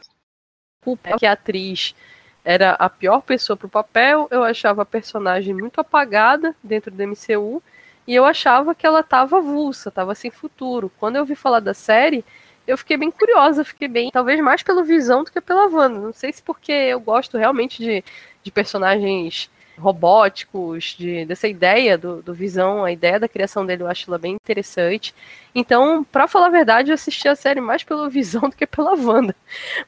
culpa 0.83 1.17
que 1.17 1.25
a 1.25 1.31
atriz 1.33 1.95
era 2.43 2.71
a 2.71 2.89
pior 2.89 3.21
pessoa 3.21 3.55
pro 3.55 3.69
papel. 3.69 4.27
Eu 4.31 4.43
achava 4.43 4.81
a 4.81 4.85
personagem 4.85 5.53
muito 5.53 5.79
apagada 5.79 6.55
dentro 6.63 6.91
do 6.91 7.03
MCU 7.03 7.61
e 8.07 8.13
eu 8.13 8.25
achava 8.25 8.75
que 8.75 8.85
ela 8.85 8.99
estava 8.99 9.37
avulsa, 9.37 9.89
estava 9.89 10.13
sem 10.15 10.29
futuro. 10.29 10.91
Quando 10.99 11.15
eu 11.15 11.21
ouvi 11.21 11.35
falar 11.35 11.59
da 11.59 11.73
série, 11.73 12.25
eu 12.67 12.77
fiquei 12.77 12.97
bem 12.97 13.11
curiosa, 13.11 13.63
fiquei 13.63 13.87
bem, 13.87 14.11
talvez 14.11 14.39
mais 14.41 14.63
pela 14.63 14.83
visão 14.83 15.23
do 15.23 15.31
que 15.31 15.41
pela 15.41 15.67
Wanda. 15.67 15.99
Não 15.99 16.13
sei 16.13 16.31
se 16.33 16.41
porque 16.43 16.71
eu 16.71 16.99
gosto 16.99 17.37
realmente 17.37 17.81
de, 17.81 18.03
de 18.43 18.51
personagens 18.51 19.49
robóticos, 19.77 20.95
de, 20.97 21.25
dessa 21.25 21.47
ideia 21.47 21.97
do, 21.97 22.21
do 22.21 22.33
Visão, 22.33 22.83
a 22.83 22.91
ideia 22.91 23.19
da 23.19 23.27
criação 23.27 23.65
dele 23.65 23.83
eu 23.83 23.87
acho 23.87 24.09
ela 24.09 24.17
bem 24.17 24.33
interessante. 24.33 25.13
Então, 25.53 26.03
pra 26.03 26.27
falar 26.27 26.47
a 26.47 26.51
verdade, 26.51 26.91
eu 26.91 26.95
assisti 26.95 27.27
a 27.27 27.35
série 27.35 27.61
mais 27.61 27.83
pela 27.83 28.07
Visão 28.09 28.49
do 28.49 28.55
que 28.55 28.67
pela 28.67 28.95
Wanda. 28.95 29.35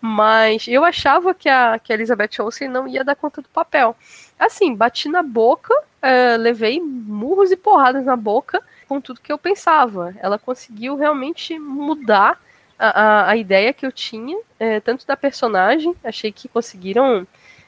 Mas 0.02 0.68
eu 0.68 0.84
achava 0.84 1.34
que 1.34 1.50
a, 1.50 1.80
que 1.80 1.92
a 1.92 1.96
Elizabeth 1.96 2.40
Olsen 2.40 2.68
não 2.68 2.88
ia 2.88 3.04
dar 3.04 3.16
conta 3.16 3.42
do 3.42 3.50
papel. 3.50 3.96
Assim, 4.40 4.76
bati 4.76 5.08
na 5.08 5.24
boca, 5.24 5.74
eh, 6.02 6.38
levei 6.38 6.82
murros 6.82 7.52
e 7.52 7.56
porradas 7.56 8.06
na 8.06 8.16
boca 8.16 8.62
com 8.88 9.00
tudo 9.00 9.22
que 9.22 9.32
eu 9.32 9.38
pensava. 9.38 10.14
Ela 10.20 10.38
conseguiu 10.38 10.96
realmente 10.96 11.58
mudar 11.58 12.40
a, 12.78 13.02
a, 13.02 13.30
a 13.32 13.38
ideia 13.38 13.74
que 13.74 13.86
eu 13.86 13.92
tinha, 13.92 14.38
eh, 14.60 14.80
tanto 14.80 15.08
da 15.08 15.16
personagem, 15.16 15.96
achei 16.04 16.32
que 16.32 16.48
conseguiram 16.48 17.26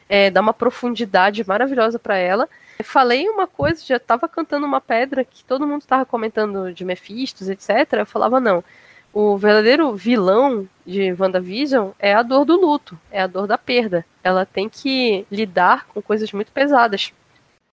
eh, 0.09 0.29
dar 0.29 0.41
uma 0.41 0.53
profundidade 0.53 1.45
maravilhosa 1.47 1.99
para 1.99 2.17
ela. 2.17 2.47
Falei 2.84 3.27
uma 3.27 3.47
coisa, 3.47 3.84
já 3.84 3.97
estava 3.97 4.27
cantando 4.27 4.65
uma 4.65 4.79
pedra 4.79 5.23
que 5.23 5.43
todo 5.43 5.65
mundo 5.67 5.81
estava 5.81 6.05
comentando 6.05 6.73
de 6.73 6.85
Mephistos, 6.85 7.49
etc. 7.49 7.93
Eu 7.93 8.05
falava, 8.05 8.39
não. 8.39 8.63
O 9.13 9.38
verdadeiro 9.38 9.95
vilão 9.95 10.69
de 10.85 11.11
WandaVision 11.13 11.89
é 11.97 12.13
a 12.13 12.21
dor 12.21 12.45
do 12.45 12.59
luto, 12.59 12.99
é 13.09 13.21
a 13.21 13.27
dor 13.27 13.47
da 13.47 13.57
perda. 13.57 14.05
Ela 14.23 14.45
tem 14.45 14.69
que 14.69 15.25
lidar 15.31 15.88
com 15.88 16.01
coisas 16.01 16.31
muito 16.31 16.51
pesadas. 16.51 17.11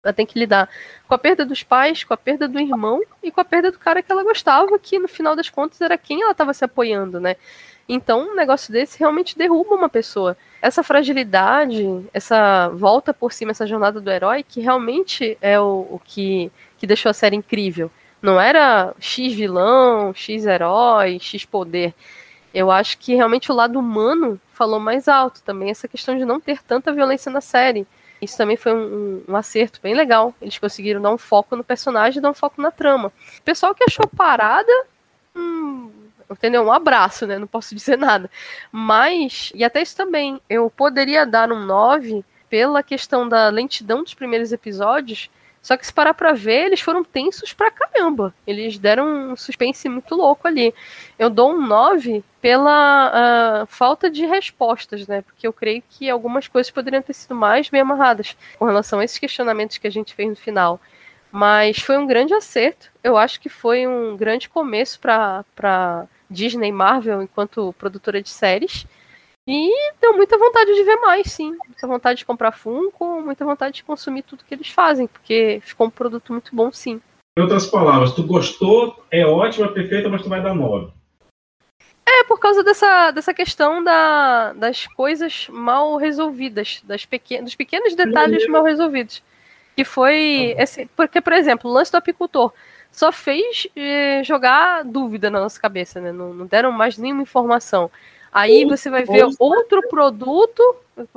Ela 0.03 0.13
tem 0.13 0.27
que 0.27 0.39
lidar 0.39 0.69
com 1.07 1.15
a 1.15 1.19
perda 1.19 1.45
dos 1.45 1.63
pais, 1.63 2.03
com 2.03 2.15
a 2.15 2.17
perda 2.17 2.49
do 2.49 2.59
irmão 2.59 3.01
e 3.23 3.31
com 3.31 3.41
a 3.41 3.45
perda 3.45 3.71
do 3.71 3.79
cara 3.79 4.03
que 4.03 4.11
ela 4.11 4.25
gostava, 4.25 4.79
que 4.79 4.99
no 4.99 5.07
final 5.07 5.37
das 5.37 5.49
contas 5.49 5.81
era 5.81 5.97
quem 5.97 6.23
ela 6.23 6.33
estava 6.33 6.53
se 6.55 6.65
apoiando, 6.65 7.21
né? 7.21 7.37
Então, 7.89 8.31
um 8.31 8.35
negócio 8.35 8.73
desse 8.73 8.99
realmente 8.99 9.37
derruba 9.37 9.75
uma 9.75 9.89
pessoa. 9.89 10.37
Essa 10.61 10.83
fragilidade, 10.83 12.05
essa 12.13 12.69
volta 12.71 13.15
por 13.15 13.33
cima, 13.33 13.53
essa 13.53 13.67
jornada 13.67 14.01
do 14.01 14.11
herói, 14.11 14.43
que 14.43 14.61
realmente 14.61 15.39
é 15.41 15.59
o, 15.61 15.87
o 15.91 16.01
que, 16.03 16.51
que 16.77 16.87
deixou 16.87 17.11
a 17.11 17.15
série 17.15 17.37
incrível. 17.37 17.91
Não 18.21 18.41
era 18.41 18.93
X 18.99 19.33
vilão, 19.33 20.13
X 20.13 20.47
herói, 20.47 21.19
X 21.21 21.45
poder. 21.45 21.95
Eu 22.53 22.71
acho 22.71 22.99
que 22.99 23.15
realmente 23.15 23.53
o 23.53 23.55
lado 23.55 23.79
humano 23.79 24.41
falou 24.53 24.81
mais 24.81 25.07
alto 25.07 25.43
também, 25.45 25.71
essa 25.71 25.87
questão 25.87 26.19
de 26.19 26.25
não 26.25 26.41
ter 26.41 26.61
tanta 26.63 26.93
violência 26.93 27.31
na 27.31 27.41
série. 27.41 27.87
Isso 28.21 28.37
também 28.37 28.57
foi 28.57 28.75
um, 28.75 29.23
um, 29.29 29.37
acerto 29.37 29.79
bem 29.81 29.95
legal. 29.95 30.35
Eles 30.43 30.59
conseguiram 30.59 31.01
dar 31.01 31.13
um 31.13 31.19
foco 31.19 31.55
no 31.55 31.63
personagem 31.63 32.19
e 32.19 32.23
dar 32.23 32.31
um 32.31 32.35
foco 32.35 32.61
na 32.61 32.73
trama. 32.73 33.13
O 33.39 33.43
pessoal 33.43 33.73
que 33.75 33.85
achou 33.85 34.09
parada, 34.09 34.73
hum, 35.37 35.91
entendeu? 36.31 36.63
Um 36.63 36.73
abraço, 36.73 37.27
né? 37.27 37.39
Não 37.39 37.47
posso 37.47 37.75
dizer 37.75 37.97
nada. 37.99 38.31
Mas, 38.71 39.53
e 39.55 39.65
até 39.65 39.83
isso 39.83 39.97
também, 39.97 40.41
eu 40.49 40.71
poderia 40.71 41.25
dar 41.27 41.53
um 41.53 41.65
9 41.65 42.25
pela 42.49 42.83
questão 42.83 43.29
da 43.29 43.49
lentidão 43.49 44.03
dos 44.03 44.15
primeiros 44.15 44.53
episódios. 44.53 45.31
Só 45.61 45.77
que 45.77 45.87
se 45.87 45.93
parar 45.93 46.15
pra 46.15 46.33
ver, 46.33 46.67
eles 46.67 46.81
foram 46.81 47.05
tensos 47.05 47.53
pra 47.53 47.71
caramba. 47.71 48.33
Eles 48.47 48.79
deram 48.79 49.33
um 49.33 49.37
suspense 49.37 49.89
muito 49.89 50.15
louco 50.15 50.47
ali. 50.47 50.73
Eu 51.19 51.29
dou 51.29 51.53
um 51.53 51.67
9 51.67 52.25
pela 52.41 53.63
uh, 53.63 53.67
falta 53.67 54.09
de 54.11 54.25
respostas, 54.25 55.07
né? 55.07 55.21
Porque 55.23 55.47
eu 55.47 55.53
creio 55.53 55.83
que 55.91 56.09
algumas 56.09 56.47
coisas 56.49 56.71
poderiam 56.71 57.03
ter 57.03 57.13
sido 57.13 57.35
mais 57.35 57.69
bem 57.69 57.81
amarradas 57.81 58.37
com 58.59 58.65
relação 58.65 59.01
a 59.01 59.05
esses 59.05 59.19
questionamentos 59.19 59.79
que 59.79 59.87
a 59.87 59.91
gente 59.91 60.15
fez 60.15 60.29
no 60.29 60.37
final. 60.37 60.81
Mas 61.31 61.79
foi 61.81 61.99
um 61.99 62.07
grande 62.07 62.33
acerto. 62.33 62.91
Eu 63.03 63.17
acho 63.17 63.41
que 63.41 63.49
foi 63.49 63.87
um 63.87 64.17
grande 64.17 64.49
começo 64.49 64.99
para 65.01 66.07
Disney 66.31 66.73
Marvel 66.73 67.23
enquanto 67.23 67.75
produtora 67.79 68.23
de 68.23 68.29
séries. 68.29 68.87
E 69.47 69.93
deu 70.01 70.15
muita 70.15 70.37
vontade 70.37 70.75
de 70.75 70.83
ver 70.83 70.97
mais, 70.97 71.33
sim. 71.33 71.57
Muita 71.67 71.87
vontade 71.87 72.19
de 72.19 72.25
comprar 72.27 72.53
Funko, 72.53 73.23
muita 73.23 73.47
vontade 73.47 73.77
de 73.77 73.85
consumir 73.85 74.23
tudo 74.23 74.45
que 74.45 74.55
eles 74.55 74.69
fazem, 74.69 75.07
porque 75.07 75.61
ficou 75.65 75.87
um 75.87 75.91
produto 75.91 76.33
muito 76.33 76.55
bom, 76.55 76.71
sim. 76.71 77.01
Em 77.39 77.41
outras 77.41 77.67
palavras, 77.67 78.13
tu 78.13 78.23
gostou, 78.25 79.03
é 79.11 79.25
ótimo, 79.25 79.65
é 79.65 79.73
perfeita, 79.73 80.09
mas 80.09 80.23
tu 80.23 80.29
vai 80.29 80.43
dar 80.43 80.55
9. 80.55 80.93
É, 82.05 82.25
por 82.25 82.39
causa 82.39 82.65
dessa, 82.65 83.11
dessa 83.11 83.33
questão 83.33 83.85
da, 83.85 84.53
das 84.55 84.87
coisas 84.87 85.47
mal 85.49 85.97
resolvidas, 85.97 86.83
das 86.85 87.05
pequen 87.05 87.45
dos 87.45 87.55
pequenos 87.55 87.95
detalhes 87.95 88.47
mal 88.49 88.65
resolvidos. 88.65 89.23
Que 89.77 89.85
foi. 89.85 90.55
Esse, 90.59 90.87
porque, 90.97 91.21
por 91.21 91.33
exemplo, 91.33 91.71
o 91.71 91.73
lance 91.73 91.93
do 91.93 91.97
apicultor 91.97 92.53
só 92.91 93.13
fez 93.13 93.67
eh, 93.77 94.23
jogar 94.25 94.85
dúvida 94.85 95.31
na 95.31 95.41
nossa 95.41 95.61
cabeça, 95.61 96.01
né? 96.01 96.13
Não, 96.13 96.33
não 96.35 96.47
deram 96.47 96.73
mais 96.73 96.99
nenhuma 96.99 97.23
informação. 97.23 97.91
Aí 98.33 98.65
você 98.65 98.91
vai 98.91 99.05
ver 99.05 99.27
outro 99.39 99.89
produto, 99.89 100.63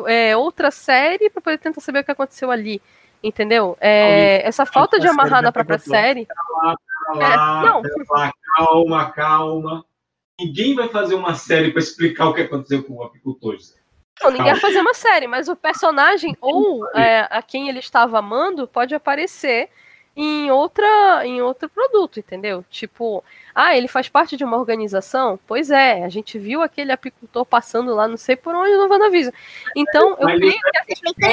é, 0.07 0.35
outra 0.35 0.71
série, 0.71 1.29
para 1.29 1.41
poder 1.41 1.57
tentar 1.57 1.81
saber 1.81 1.99
o 1.99 2.03
que 2.03 2.11
aconteceu 2.11 2.49
ali. 2.49 2.81
Entendeu? 3.23 3.77
É, 3.79 4.47
essa 4.47 4.65
falta 4.65 4.99
de 4.99 5.07
amarrar 5.07 5.43
na 5.43 5.51
própria 5.51 5.77
série. 5.77 6.25
Calma, 6.25 6.77
calma, 7.05 7.23
É, 7.23 7.37
não. 7.67 7.81
calma, 7.81 8.33
calma, 8.55 9.11
calma. 9.11 9.85
Ninguém 10.39 10.73
vai 10.73 10.89
fazer 10.89 11.13
uma 11.13 11.35
série 11.35 11.69
para 11.71 11.79
explicar 11.81 12.29
o 12.29 12.33
que 12.33 12.41
aconteceu 12.41 12.83
com 12.83 12.95
o 12.95 13.03
apicultor. 13.03 13.53
José. 13.53 13.75
Não, 14.23 14.31
ninguém 14.31 14.51
vai 14.51 14.59
fazer 14.59 14.79
uma 14.79 14.93
série, 14.93 15.27
mas 15.27 15.47
o 15.47 15.55
personagem 15.55 16.35
ou 16.41 16.87
é, 16.95 17.27
a 17.29 17.41
quem 17.41 17.69
ele 17.69 17.79
estava 17.79 18.19
amando 18.19 18.67
pode 18.67 18.95
aparecer 18.95 19.69
em 20.15 20.51
outra 20.51 21.25
em 21.25 21.41
outro 21.41 21.69
produto, 21.69 22.19
entendeu? 22.19 22.63
Tipo, 22.69 23.23
ah, 23.55 23.75
ele 23.77 23.87
faz 23.87 24.09
parte 24.09 24.35
de 24.35 24.43
uma 24.43 24.57
organização? 24.57 25.39
Pois 25.47 25.69
é, 25.71 26.03
a 26.03 26.09
gente 26.09 26.37
viu 26.37 26.61
aquele 26.61 26.91
apicultor 26.91 27.45
passando 27.45 27.93
lá, 27.95 28.07
não 28.07 28.17
sei 28.17 28.35
por 28.35 28.53
onde 28.53 28.75
no 28.75 28.87
WandaVision. 28.89 29.33
Então, 29.75 30.11
eu 30.19 30.25
Mas 30.25 30.39
creio 30.39 30.59
que 30.59 30.77
a 30.77 31.31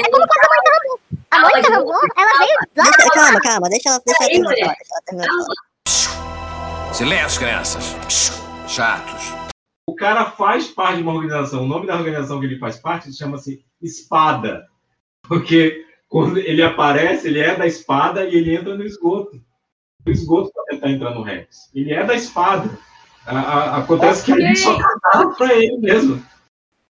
A 1.31 1.39
Mônica 1.41 1.69
Rambeau, 1.69 2.01
ela 2.17 2.37
veio 2.37 2.57
lá 2.75 2.83
Deixa- 2.83 3.09
calma, 3.13 3.41
calma, 3.41 3.69
deixa 3.69 3.89
ela, 3.89 4.01
deixa 4.05 4.23
ela 4.23 4.29
terminar. 4.29 4.53
de 4.55 5.25
falar. 5.25 6.93
Silêncio, 6.93 7.39
crianças. 7.39 7.95
Chatos. 8.67 9.33
O 9.87 9.95
cara 9.95 10.25
faz 10.31 10.67
parte 10.67 10.97
de 10.97 11.03
uma 11.03 11.13
organização. 11.13 11.63
O 11.63 11.67
nome 11.67 11.87
da 11.87 11.95
organização 11.95 12.39
que 12.39 12.45
ele 12.45 12.59
faz 12.59 12.77
parte 12.77 13.11
chama-se 13.15 13.63
Espada. 13.81 14.67
Porque 15.27 15.85
quando 16.09 16.37
ele 16.39 16.61
aparece, 16.63 17.27
ele 17.27 17.39
é 17.39 17.55
da 17.55 17.65
espada 17.67 18.25
e 18.25 18.35
ele 18.35 18.55
entra 18.55 18.75
no 18.75 18.83
esgoto. 18.83 19.39
No 20.05 20.11
esgoto 20.11 20.51
para 20.53 20.65
tentar 20.71 20.89
entrar 20.89 21.11
no 21.11 21.21
Rex. 21.21 21.69
Ele 21.73 21.93
é 21.93 22.03
da 22.03 22.15
espada. 22.15 22.69
A- 23.25 23.39
a- 23.39 23.77
acontece 23.77 24.25
que 24.25 24.31
ele 24.31 24.55
só 24.55 24.75
cantava 24.77 25.35
para 25.35 25.53
ele 25.53 25.77
mesmo. 25.77 26.21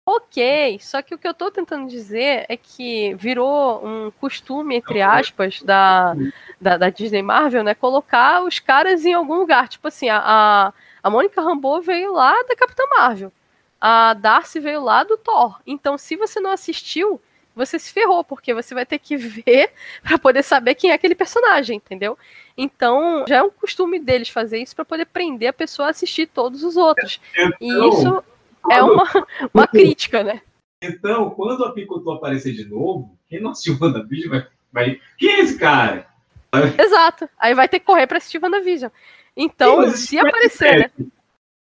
Ok, 0.05 0.79
só 0.81 1.01
que 1.03 1.13
o 1.13 1.17
que 1.19 1.27
eu 1.27 1.33
tô 1.35 1.51
tentando 1.51 1.87
dizer 1.87 2.45
é 2.49 2.57
que 2.57 3.13
virou 3.15 3.85
um 3.85 4.11
costume, 4.19 4.75
entre 4.75 5.01
aspas, 5.03 5.61
da, 5.61 6.15
da, 6.59 6.77
da 6.77 6.89
Disney 6.89 7.21
Marvel, 7.21 7.63
né? 7.63 7.75
Colocar 7.75 8.43
os 8.43 8.59
caras 8.59 9.05
em 9.05 9.13
algum 9.13 9.35
lugar. 9.35 9.67
Tipo 9.67 9.87
assim, 9.87 10.09
a, 10.09 10.17
a, 10.23 10.73
a 11.03 11.09
Mônica 11.11 11.41
Rambeau 11.41 11.79
veio 11.81 12.11
lá 12.13 12.33
da 12.47 12.55
Capitã 12.55 12.83
Marvel. 12.97 13.31
A 13.79 14.13
Darcy 14.15 14.59
veio 14.59 14.83
lá 14.83 15.03
do 15.03 15.15
Thor. 15.15 15.59
Então, 15.65 15.95
se 15.97 16.15
você 16.15 16.39
não 16.39 16.51
assistiu, 16.51 17.21
você 17.59 17.77
se 17.77 17.91
ferrou, 17.91 18.23
porque 18.23 18.53
você 18.53 18.73
vai 18.73 18.85
ter 18.85 18.97
que 18.97 19.15
ver 19.17 19.71
pra 20.01 20.17
poder 20.17 20.43
saber 20.43 20.75
quem 20.75 20.91
é 20.91 20.93
aquele 20.93 21.15
personagem, 21.15 21.77
entendeu? 21.77 22.17
Então, 22.57 23.25
já 23.27 23.37
é 23.37 23.43
um 23.43 23.49
costume 23.49 23.99
deles 23.99 24.29
fazer 24.29 24.59
isso 24.59 24.75
pra 24.75 24.85
poder 24.85 25.05
prender 25.05 25.49
a 25.49 25.53
pessoa 25.53 25.87
a 25.87 25.91
assistir 25.91 26.27
todos 26.27 26.63
os 26.63 26.75
outros. 26.77 27.19
E 27.37 27.67
Então, 27.67 27.89
isso 27.89 28.23
é 28.71 28.81
uma, 28.81 29.03
uma 29.53 29.67
crítica, 29.67 30.23
né? 30.23 30.41
Então, 30.81 31.29
quando 31.31 31.59
o 31.59 31.65
apicultor 31.65 32.15
aparecer 32.15 32.53
de 32.53 32.65
novo, 32.65 33.17
quem 33.29 33.41
não 33.41 33.51
assistiu 33.51 33.75
o 33.75 33.83
WandaVision 33.83 34.29
vai, 34.29 34.47
vai. 34.71 35.01
Quem 35.17 35.29
é 35.29 35.39
esse 35.41 35.57
cara? 35.57 36.07
Exato. 36.79 37.29
Aí 37.37 37.53
vai 37.53 37.67
ter 37.67 37.79
que 37.79 37.85
correr 37.85 38.07
pra 38.07 38.17
assistir 38.17 38.41
WandaVision. 38.41 38.89
Então, 39.35 39.89
Sim, 39.89 39.97
se 39.97 40.15
não 40.15 40.25
é 40.25 40.29
aparecer, 40.29 40.79
né? 40.79 41.07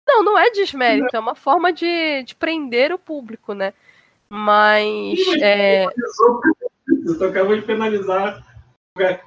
Não, 0.07 0.25
não 0.25 0.39
é 0.39 0.51
desmérito, 0.51 1.15
é 1.15 1.21
uma 1.21 1.37
forma 1.37 1.73
de, 1.73 2.25
de 2.25 2.35
prender 2.35 2.93
o 2.93 2.99
público, 2.99 3.53
né? 3.55 3.73
Mas. 4.31 5.19
É... 5.41 5.87
Você 7.05 7.25
acabou 7.25 7.57
de 7.57 7.63
penalizar. 7.63 8.45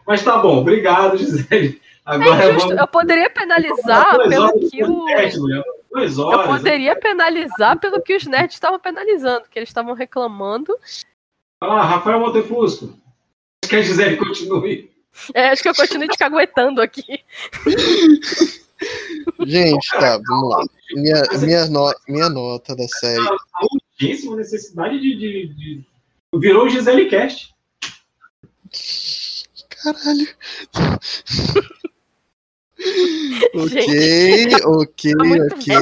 Mas 0.08 0.24
tá 0.24 0.38
bom, 0.38 0.60
obrigado, 0.60 1.18
Gisele. 1.20 1.82
Agora 2.06 2.44
É 2.44 2.52
vamos. 2.52 2.78
Eu 2.78 2.88
poderia 2.88 3.30
penalizar 3.30 4.14
Duas 4.16 4.30
pelo 4.30 4.44
horas 4.46 4.70
que 4.70 4.84
o. 4.84 5.06
Duas 5.92 6.18
Eu 6.18 6.24
horas. 6.26 6.48
poderia 6.48 6.96
penalizar 7.00 7.80
pelo 7.80 8.02
que 8.02 8.16
os 8.16 8.26
nerds 8.26 8.56
estavam 8.56 8.80
penalizando, 8.80 9.46
que 9.50 9.60
eles 9.60 9.70
estavam 9.70 9.94
reclamando. 9.94 10.76
Olha 11.62 11.74
lá, 11.74 11.84
Rafael 11.84 12.20
Montefusco. 12.20 12.86
Acho 13.64 13.70
que 13.70 13.76
a 13.78 13.82
Gisele 13.82 14.18
continue. 14.18 14.92
É, 15.34 15.50
acho 15.50 15.62
que 15.64 15.70
eu 15.70 15.76
continuo 15.76 16.08
te 16.10 16.18
caguetando 16.18 16.82
aqui. 16.82 17.24
Gente, 19.46 19.90
tá, 19.92 20.20
vamos 20.28 20.50
lá. 20.50 20.64
Minha, 20.96 21.22
minha, 21.40 21.66
no- 21.68 21.94
minha 22.08 22.30
nota 22.30 22.76
da 22.76 22.88
série. 22.88 23.24
A 24.02 24.04
urgência, 24.06 24.36
necessidade 24.36 25.00
de, 25.00 25.16
de, 25.16 25.48
de- 25.54 25.86
Virou 26.36 26.66
o 26.66 26.70
Gisele 26.70 27.10
Cast. 27.10 27.54
Caralho. 29.70 30.28
Ok, 33.56 34.56
ok, 34.66 35.14
tá 35.14 35.28
ok, 35.56 35.74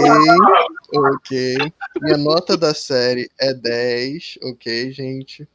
ok. 0.93 1.55
Minha 2.01 2.17
nota 2.17 2.55
da 2.55 2.73
série 2.75 3.29
é 3.39 3.53
10, 3.53 4.37
ok, 4.43 4.91
gente. 4.91 5.47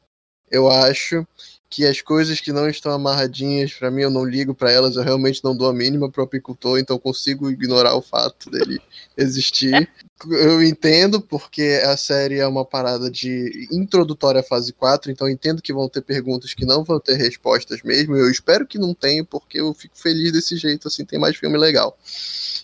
Eu 0.51 0.69
acho 0.69 1.25
que 1.69 1.85
as 1.85 2.01
coisas 2.01 2.41
que 2.41 2.53
não 2.53 2.69
estão 2.69 2.93
amarradinhas, 2.93 3.75
pra 3.75 3.91
mim, 3.91 4.03
eu 4.03 4.11
não 4.11 4.25
ligo 4.25 4.55
pra 4.55 4.71
elas, 4.71 4.97
eu 4.97 5.03
realmente 5.03 5.43
não 5.43 5.57
dou 5.57 5.69
a 5.69 5.73
mínima 5.73 6.11
pro 6.11 6.23
apicultor, 6.23 6.79
então 6.79 6.99
consigo 6.99 7.51
ignorar 7.51 7.95
o 7.95 8.03
fato 8.03 8.49
dele 8.51 8.81
existir. 9.17 9.89
Eu 10.31 10.63
entendo 10.63 11.21
porque 11.21 11.83
a 11.85 11.97
série 11.97 12.39
é 12.39 12.47
uma 12.47 12.65
parada 12.65 13.11
de 13.11 13.69
introdutória 13.71 14.41
à 14.41 14.45
fase 14.45 14.73
4, 14.73 15.11
então 15.11 15.29
entendo 15.29 15.61
que 15.61 15.73
vão 15.73 15.89
ter 15.89 16.03
perguntas 16.03 16.55
que 16.55 16.65
não 16.65 16.85
vão 16.85 17.01
ter 17.01 17.17
respostas 17.17 17.83
mesmo. 17.83 18.17
Eu 18.17 18.31
espero 18.31 18.67
que 18.67 18.79
não 18.79 18.95
tenha, 18.95 19.25
porque 19.25 19.61
eu 19.61 19.75
fico 19.75 19.99
feliz 19.99 20.33
desse 20.33 20.57
jeito, 20.57 20.89
assim, 20.89 21.05
tem 21.05 21.19
mais 21.19 21.37
filme 21.37 21.59
legal. 21.59 21.99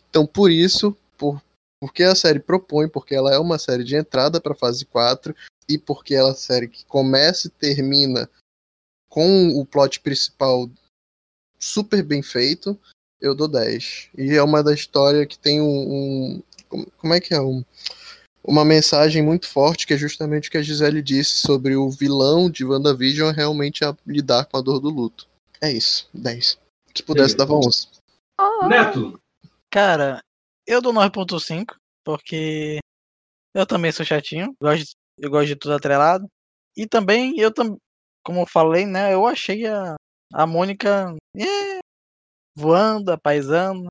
Então, 0.08 0.24
por 0.24 0.50
isso, 0.50 0.96
por, 1.18 1.42
porque 1.80 2.04
a 2.04 2.14
série 2.14 2.38
propõe, 2.38 2.88
porque 2.88 3.14
ela 3.14 3.34
é 3.34 3.38
uma 3.38 3.58
série 3.58 3.82
de 3.82 3.96
entrada 3.96 4.40
para 4.40 4.54
fase 4.54 4.84
4 4.84 5.34
e 5.68 5.76
porque 5.76 6.14
ela 6.14 6.28
é 6.28 6.30
uma 6.30 6.36
série 6.36 6.68
que 6.68 6.84
começa 6.86 7.48
e 7.48 7.50
termina 7.50 8.30
com 9.12 9.48
o 9.60 9.66
plot 9.66 10.00
principal 10.00 10.70
super 11.58 12.02
bem 12.02 12.22
feito, 12.22 12.78
eu 13.20 13.34
dou 13.34 13.46
10. 13.46 14.08
E 14.16 14.30
é 14.32 14.42
uma 14.42 14.62
da 14.62 14.72
história 14.72 15.26
que 15.26 15.38
tem 15.38 15.60
um. 15.60 16.42
um- 16.72 16.86
como- 16.96 17.12
é 17.12 17.20
que 17.20 17.34
é? 17.34 17.40
Um, 17.40 17.62
uma 18.42 18.64
mensagem 18.64 19.22
muito 19.22 19.46
forte, 19.46 19.86
que 19.86 19.92
é 19.92 19.98
justamente 19.98 20.48
o 20.48 20.50
que 20.50 20.56
a 20.56 20.62
Gisele 20.62 21.02
disse 21.02 21.36
sobre 21.36 21.76
o 21.76 21.90
vilão 21.90 22.50
de 22.50 22.64
WandaVision 22.64 23.30
realmente 23.34 23.84
a 23.84 23.94
lidar 24.06 24.46
com 24.46 24.56
a 24.56 24.62
dor 24.62 24.80
do 24.80 24.88
luto. 24.88 25.28
É 25.60 25.70
isso, 25.70 26.08
10. 26.14 26.58
Se 26.96 27.02
pudesse, 27.02 27.36
dava 27.36 27.52
11. 27.54 27.88
Neto. 28.66 29.20
Cara, 29.70 30.22
eu 30.66 30.80
dou 30.80 30.92
9.5, 30.92 31.76
porque 32.02 32.78
eu 33.54 33.66
também 33.66 33.92
sou 33.92 34.06
chatinho, 34.06 34.54
gosto 34.60 34.84
de- 34.86 34.96
eu 35.18 35.30
gosto 35.30 35.48
de 35.48 35.56
tudo 35.56 35.74
atrelado. 35.74 36.26
E 36.74 36.86
também, 36.86 37.38
eu 37.38 37.52
também, 37.52 37.76
como 38.24 38.40
eu 38.40 38.46
falei, 38.46 38.86
né, 38.86 39.12
eu 39.12 39.26
achei 39.26 39.66
a, 39.66 39.94
a 40.32 40.46
Mônica 40.46 41.14
é, 41.36 41.78
voando, 42.54 43.10
apaisando. 43.10 43.86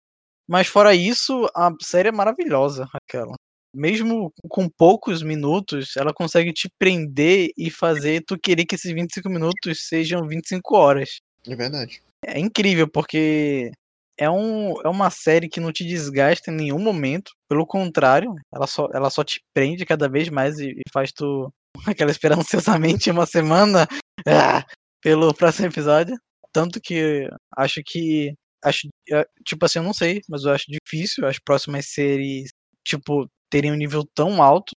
Mas 0.47 0.67
fora 0.67 0.93
isso, 0.93 1.47
a 1.55 1.71
série 1.81 2.09
é 2.09 2.11
maravilhosa, 2.11 2.87
aquela. 2.93 3.33
Mesmo 3.73 4.33
com 4.49 4.67
poucos 4.67 5.23
minutos, 5.23 5.95
ela 5.95 6.13
consegue 6.13 6.51
te 6.51 6.69
prender 6.77 7.51
e 7.57 7.71
fazer 7.71 8.23
tu 8.27 8.37
querer 8.37 8.65
que 8.65 8.75
esses 8.75 8.91
25 8.91 9.29
minutos 9.29 9.87
sejam 9.87 10.27
25 10.27 10.75
horas. 10.75 11.19
É 11.47 11.55
verdade. 11.55 12.01
É 12.25 12.37
incrível, 12.37 12.87
porque 12.87 13.71
é, 14.17 14.29
um, 14.29 14.79
é 14.81 14.89
uma 14.89 15.09
série 15.09 15.47
que 15.47 15.59
não 15.59 15.71
te 15.71 15.85
desgasta 15.85 16.51
em 16.51 16.55
nenhum 16.55 16.79
momento. 16.79 17.31
Pelo 17.47 17.65
contrário, 17.65 18.35
ela 18.53 18.67
só, 18.67 18.89
ela 18.93 19.09
só 19.09 19.23
te 19.23 19.41
prende 19.53 19.85
cada 19.85 20.09
vez 20.09 20.27
mais 20.29 20.59
e, 20.59 20.71
e 20.71 20.81
faz 20.91 21.11
tu 21.11 21.51
aquela 21.85 22.11
espera 22.11 22.35
ansiosamente 22.35 23.09
uma 23.09 23.25
semana 23.25 23.87
ah, 24.27 24.65
pelo 25.01 25.33
próximo 25.33 25.67
episódio. 25.67 26.15
Tanto 26.53 26.79
que 26.81 27.27
acho 27.57 27.81
que. 27.85 28.33
Acho, 28.63 28.87
é, 29.11 29.25
tipo 29.43 29.65
assim, 29.65 29.79
eu 29.79 29.83
não 29.83 29.93
sei, 29.93 30.21
mas 30.29 30.43
eu 30.43 30.51
acho 30.51 30.65
difícil 30.67 31.25
as 31.25 31.39
próximas 31.39 31.87
séries, 31.87 32.51
tipo, 32.85 33.27
terem 33.49 33.71
um 33.71 33.75
nível 33.75 34.03
tão 34.13 34.41
alto. 34.41 34.71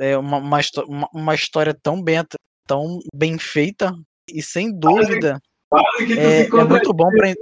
É, 0.00 0.16
uma, 0.16 0.38
uma, 0.38 0.60
uma, 1.12 1.34
história 1.34 1.76
tão 1.82 2.02
bem, 2.02 2.22
tão 2.66 2.98
bem 3.14 3.38
feita. 3.38 3.92
E 4.32 4.42
sem 4.42 4.72
dúvida. 4.72 5.38
É, 6.16 6.44
é 6.44 6.64
muito 6.64 6.92
bom 6.94 7.08
pra. 7.10 7.34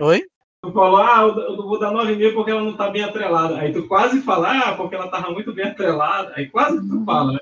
Oi? 0.00 0.22
Tu 0.62 0.72
falou, 0.72 0.96
ah, 0.98 1.22
eu 1.22 1.56
vou 1.56 1.78
dar 1.78 1.92
9,5 1.92 2.34
porque 2.34 2.50
ela 2.50 2.62
não 2.62 2.76
tá 2.76 2.90
bem 2.90 3.04
atrelada. 3.04 3.58
Aí 3.58 3.72
tu 3.72 3.86
quase 3.86 4.20
fala, 4.22 4.50
ah, 4.50 4.76
porque 4.76 4.96
ela 4.96 5.08
tava 5.08 5.30
muito 5.30 5.52
bem 5.52 5.66
atrelada. 5.66 6.32
Aí 6.36 6.48
quase 6.48 6.78
tu 6.88 7.04
fala, 7.04 7.32
né? 7.34 7.38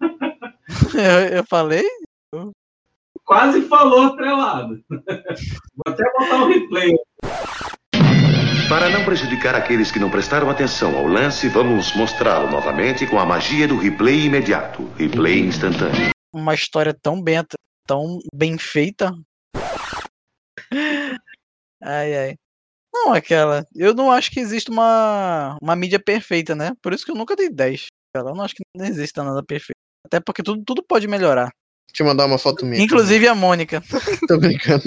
Eu, 0.94 1.38
eu 1.38 1.44
falei? 1.44 1.84
Quase 3.24 3.62
falou 3.62 4.06
atrelado. 4.06 4.82
Vou 4.88 5.02
até 5.86 6.04
botar 6.18 6.42
o 6.42 6.48
replay. 6.48 6.94
Para 8.68 8.88
não 8.88 9.04
prejudicar 9.04 9.54
aqueles 9.54 9.92
que 9.92 9.98
não 9.98 10.10
prestaram 10.10 10.50
atenção 10.50 10.96
ao 10.96 11.06
lance, 11.06 11.48
vamos 11.48 11.94
mostrá-lo 11.94 12.50
novamente 12.50 13.06
com 13.06 13.18
a 13.18 13.24
magia 13.24 13.68
do 13.68 13.76
replay 13.76 14.26
imediato, 14.26 14.84
replay 14.96 15.40
instantâneo. 15.40 16.10
Uma 16.32 16.54
história 16.54 16.92
tão 16.92 17.22
bem, 17.22 17.44
tão 17.86 18.18
bem 18.34 18.58
feita. 18.58 19.12
Ai, 21.80 22.16
ai. 22.16 22.34
Não, 22.92 23.12
aquela. 23.12 23.64
Eu 23.74 23.94
não 23.94 24.10
acho 24.10 24.30
que 24.30 24.40
existe 24.40 24.70
uma, 24.70 25.56
uma 25.62 25.76
mídia 25.76 26.00
perfeita, 26.00 26.54
né? 26.54 26.72
Por 26.82 26.92
isso 26.92 27.04
que 27.04 27.10
eu 27.10 27.16
nunca 27.16 27.36
dei 27.36 27.50
10. 27.50 27.86
Cara. 28.12 28.30
Eu 28.30 28.34
não 28.34 28.42
acho 28.42 28.54
que 28.54 28.62
não 28.74 28.86
exista 28.86 29.22
nada 29.22 29.44
perfeito. 29.44 29.85
Até 30.06 30.20
porque 30.20 30.42
tudo, 30.42 30.62
tudo 30.64 30.82
pode 30.82 31.06
melhorar. 31.08 31.50
Deixa 31.88 32.02
eu 32.02 32.06
mandar 32.06 32.26
uma 32.26 32.38
foto 32.38 32.66
minha. 32.66 32.82
Inclusive 32.82 33.26
a 33.26 33.34
Mônica. 33.34 33.82
Tô 34.28 34.38
brincando. 34.38 34.84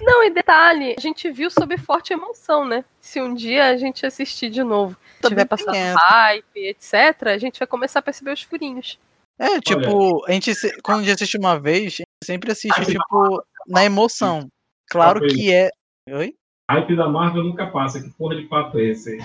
Não, 0.00 0.22
e 0.24 0.30
detalhe, 0.30 0.94
a 0.96 1.00
gente 1.00 1.30
viu 1.30 1.50
sob 1.50 1.76
forte 1.76 2.12
emoção, 2.12 2.64
né? 2.64 2.84
Se 3.00 3.20
um 3.20 3.34
dia 3.34 3.66
a 3.66 3.76
gente 3.76 4.06
assistir 4.06 4.48
de 4.48 4.62
novo, 4.62 4.96
tiver 5.26 5.44
passando 5.44 5.72
tem 5.72 5.80
essa. 5.80 5.98
hype, 5.98 6.56
etc., 6.56 7.26
a 7.26 7.38
gente 7.38 7.58
vai 7.58 7.66
começar 7.66 7.98
a 7.98 8.02
perceber 8.02 8.32
os 8.32 8.42
furinhos. 8.42 8.98
É, 9.40 9.58
tipo, 9.60 10.24
a 10.26 10.32
gente, 10.32 10.52
quando 10.82 10.98
a 10.98 11.02
gente 11.02 11.14
assiste 11.14 11.36
uma 11.38 11.58
vez, 11.58 11.78
a 11.78 11.88
gente 11.88 12.04
sempre 12.22 12.52
assiste, 12.52 12.86
tipo, 12.86 13.42
na 13.66 13.84
emoção. 13.84 14.48
Claro 14.88 15.20
que 15.26 15.52
é. 15.52 15.70
Oi? 16.10 16.34
Hype 16.70 16.94
da 16.96 17.08
Marvel 17.08 17.42
nunca 17.44 17.66
passa. 17.66 18.00
Que 18.00 18.10
porra 18.10 18.36
de 18.36 18.42
papo 18.42 18.78
é 18.78 18.84
esse 18.84 19.10
aí? 19.10 19.18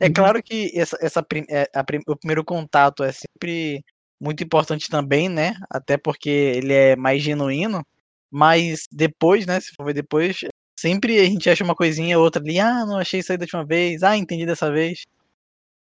É 0.00 0.10
claro 0.10 0.42
que 0.42 0.70
essa, 0.74 0.96
essa 1.00 1.24
é, 1.48 1.68
a 1.74 1.84
prim- 1.84 2.02
o 2.06 2.16
primeiro 2.16 2.44
contato 2.44 3.04
é 3.04 3.12
sempre 3.12 3.84
muito 4.20 4.42
importante 4.42 4.88
também, 4.88 5.28
né? 5.28 5.54
Até 5.70 5.96
porque 5.96 6.28
ele 6.28 6.72
é 6.72 6.96
mais 6.96 7.22
genuíno. 7.22 7.84
Mas 8.30 8.86
depois, 8.90 9.46
né? 9.46 9.60
Se 9.60 9.74
for 9.76 9.84
ver 9.84 9.94
depois, 9.94 10.38
sempre 10.78 11.20
a 11.20 11.24
gente 11.24 11.48
acha 11.48 11.62
uma 11.62 11.74
coisinha 11.74 12.18
ou 12.18 12.24
outra 12.24 12.42
ali. 12.42 12.58
Ah, 12.58 12.84
não 12.84 12.98
achei 12.98 13.20
isso 13.20 13.30
aí 13.30 13.38
da 13.38 13.44
última 13.44 13.64
vez. 13.64 14.02
Ah, 14.02 14.16
entendi 14.16 14.44
dessa 14.44 14.70
vez. 14.72 15.02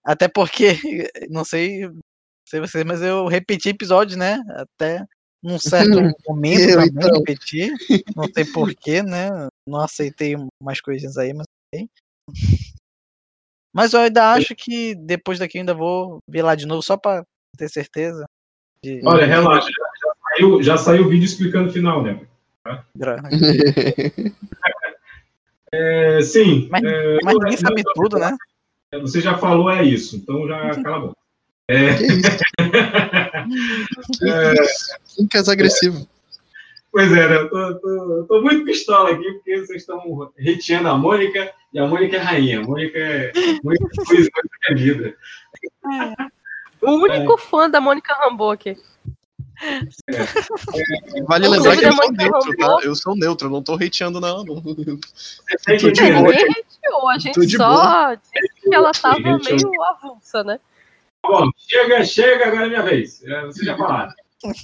Até 0.05 0.27
porque, 0.28 0.69
não 1.31 1.45
sei, 1.45 1.82
não 1.87 2.01
sei 2.47 2.61
você, 2.61 2.82
mas 2.85 3.03
eu 3.03 3.27
repeti 3.27 3.69
episódios, 3.69 4.16
né? 4.16 4.41
Até 4.57 5.05
num 5.43 5.59
certo 5.59 6.01
momento 6.29 6.61
Eu, 6.61 6.77
também 6.77 6.89
então. 6.89 7.19
repeti. 7.19 7.73
Não 8.15 8.25
sei 8.33 8.45
porquê, 8.45 9.03
né? 9.03 9.49
Não 9.67 9.81
aceitei 9.81 10.37
umas 10.62 10.81
coisinhas 10.81 11.17
aí, 11.17 11.33
mas 11.33 11.47
ok. 11.73 11.89
Mas 13.73 13.93
eu 13.93 14.01
ainda 14.01 14.33
acho 14.33 14.55
que 14.55 14.95
depois 14.97 15.39
daqui 15.39 15.59
eu 15.59 15.61
ainda 15.61 15.75
vou 15.75 16.19
ver 16.29 16.43
lá 16.43 16.55
de 16.55 16.67
novo, 16.67 16.83
só 16.83 16.97
pra 16.97 17.25
ter 17.57 17.69
certeza. 17.69 18.25
de- 18.85 19.01
Olha, 19.05 19.27
relaxa. 19.27 19.69
Já, 19.71 19.85
já 20.03 20.15
saiu, 20.23 20.62
já 20.62 20.77
saiu 20.77 21.07
o 21.07 21.09
vídeo 21.09 21.25
explicando 21.25 21.69
o 21.69 21.73
final, 21.73 22.03
né? 22.03 22.21
É, 25.73 26.21
sim. 26.23 26.67
Mas, 26.69 26.83
é, 26.83 27.19
mas 27.23 27.35
não- 27.35 27.43
ninguém 27.45 27.57
sabe 27.57 27.83
não- 27.85 27.93
tudo, 27.95 28.19
né? 28.19 28.37
Você 29.03 29.21
já 29.21 29.39
falou, 29.39 29.71
é 29.71 29.85
isso. 29.85 30.17
Então 30.17 30.49
já 30.49 30.83
cala 30.83 30.97
a 30.97 31.01
boca. 31.01 31.17
É, 31.69 31.77
Quincas 35.16 35.48
agressivo. 35.48 36.07
pois 36.93 37.11
é, 37.12 37.28
né? 37.28 37.36
Eu 37.36 37.48
tô, 37.51 37.74
tô- 37.81 38.16
eu 38.19 38.27
tô 38.27 38.43
muito 38.43 38.65
pistola 38.65 39.11
aqui 39.12 39.32
porque 39.32 39.59
vocês 39.59 39.82
estão 39.82 40.01
hateando 40.39 40.89
a 40.89 40.97
Mônica 40.97 41.52
e 41.73 41.78
a 41.78 41.86
Mônica 41.86 42.16
é 42.16 42.20
rainha. 42.20 42.61
A 42.61 42.62
Mônica 42.65 42.98
é 42.98 43.32
muita 43.62 43.86
coisa 44.05 44.28
da 44.35 44.74
minha 44.74 44.85
vida. 44.94 45.15
O 46.82 46.90
único 46.93 47.36
fã 47.36 47.69
da 47.69 47.81
Mônica 47.81 48.12
Rambeau 48.15 48.51
aqui. 48.51 48.77
Vale 51.27 51.47
Inclusive, 51.47 51.77
lembrar 51.77 51.77
que 51.77 51.85
eu 51.85 51.90
a 51.90 51.93
sou 51.93 52.12
neutro, 52.12 52.57
tá? 52.57 52.78
Eu 52.82 52.94
sou 52.97 53.15
neutro, 53.16 53.47
eu 53.48 53.51
não 53.51 53.62
tô 53.62 53.74
hateando 53.74 54.19
nela, 54.20 54.43
não. 54.43 54.55
Ninguém 54.57 54.90
hateou, 56.16 57.09
a 57.11 57.19
gente 57.19 57.57
só 57.57 57.69
boa. 57.69 58.15
disse 58.15 58.55
que 58.62 58.74
ela 58.74 58.90
tava 58.93 59.19
eu- 59.19 59.39
meio 59.39 59.82
avulsa, 59.85 60.43
né? 60.43 60.59
Bom, 61.26 61.48
chega, 61.56 62.05
chega, 62.05 62.47
agora 62.47 62.66
é 62.66 62.68
minha 62.68 62.82
vez. 62.82 63.22
É, 63.24 63.42
Vocês 63.47 63.66
já 63.66 63.76
falaram. 63.76 64.12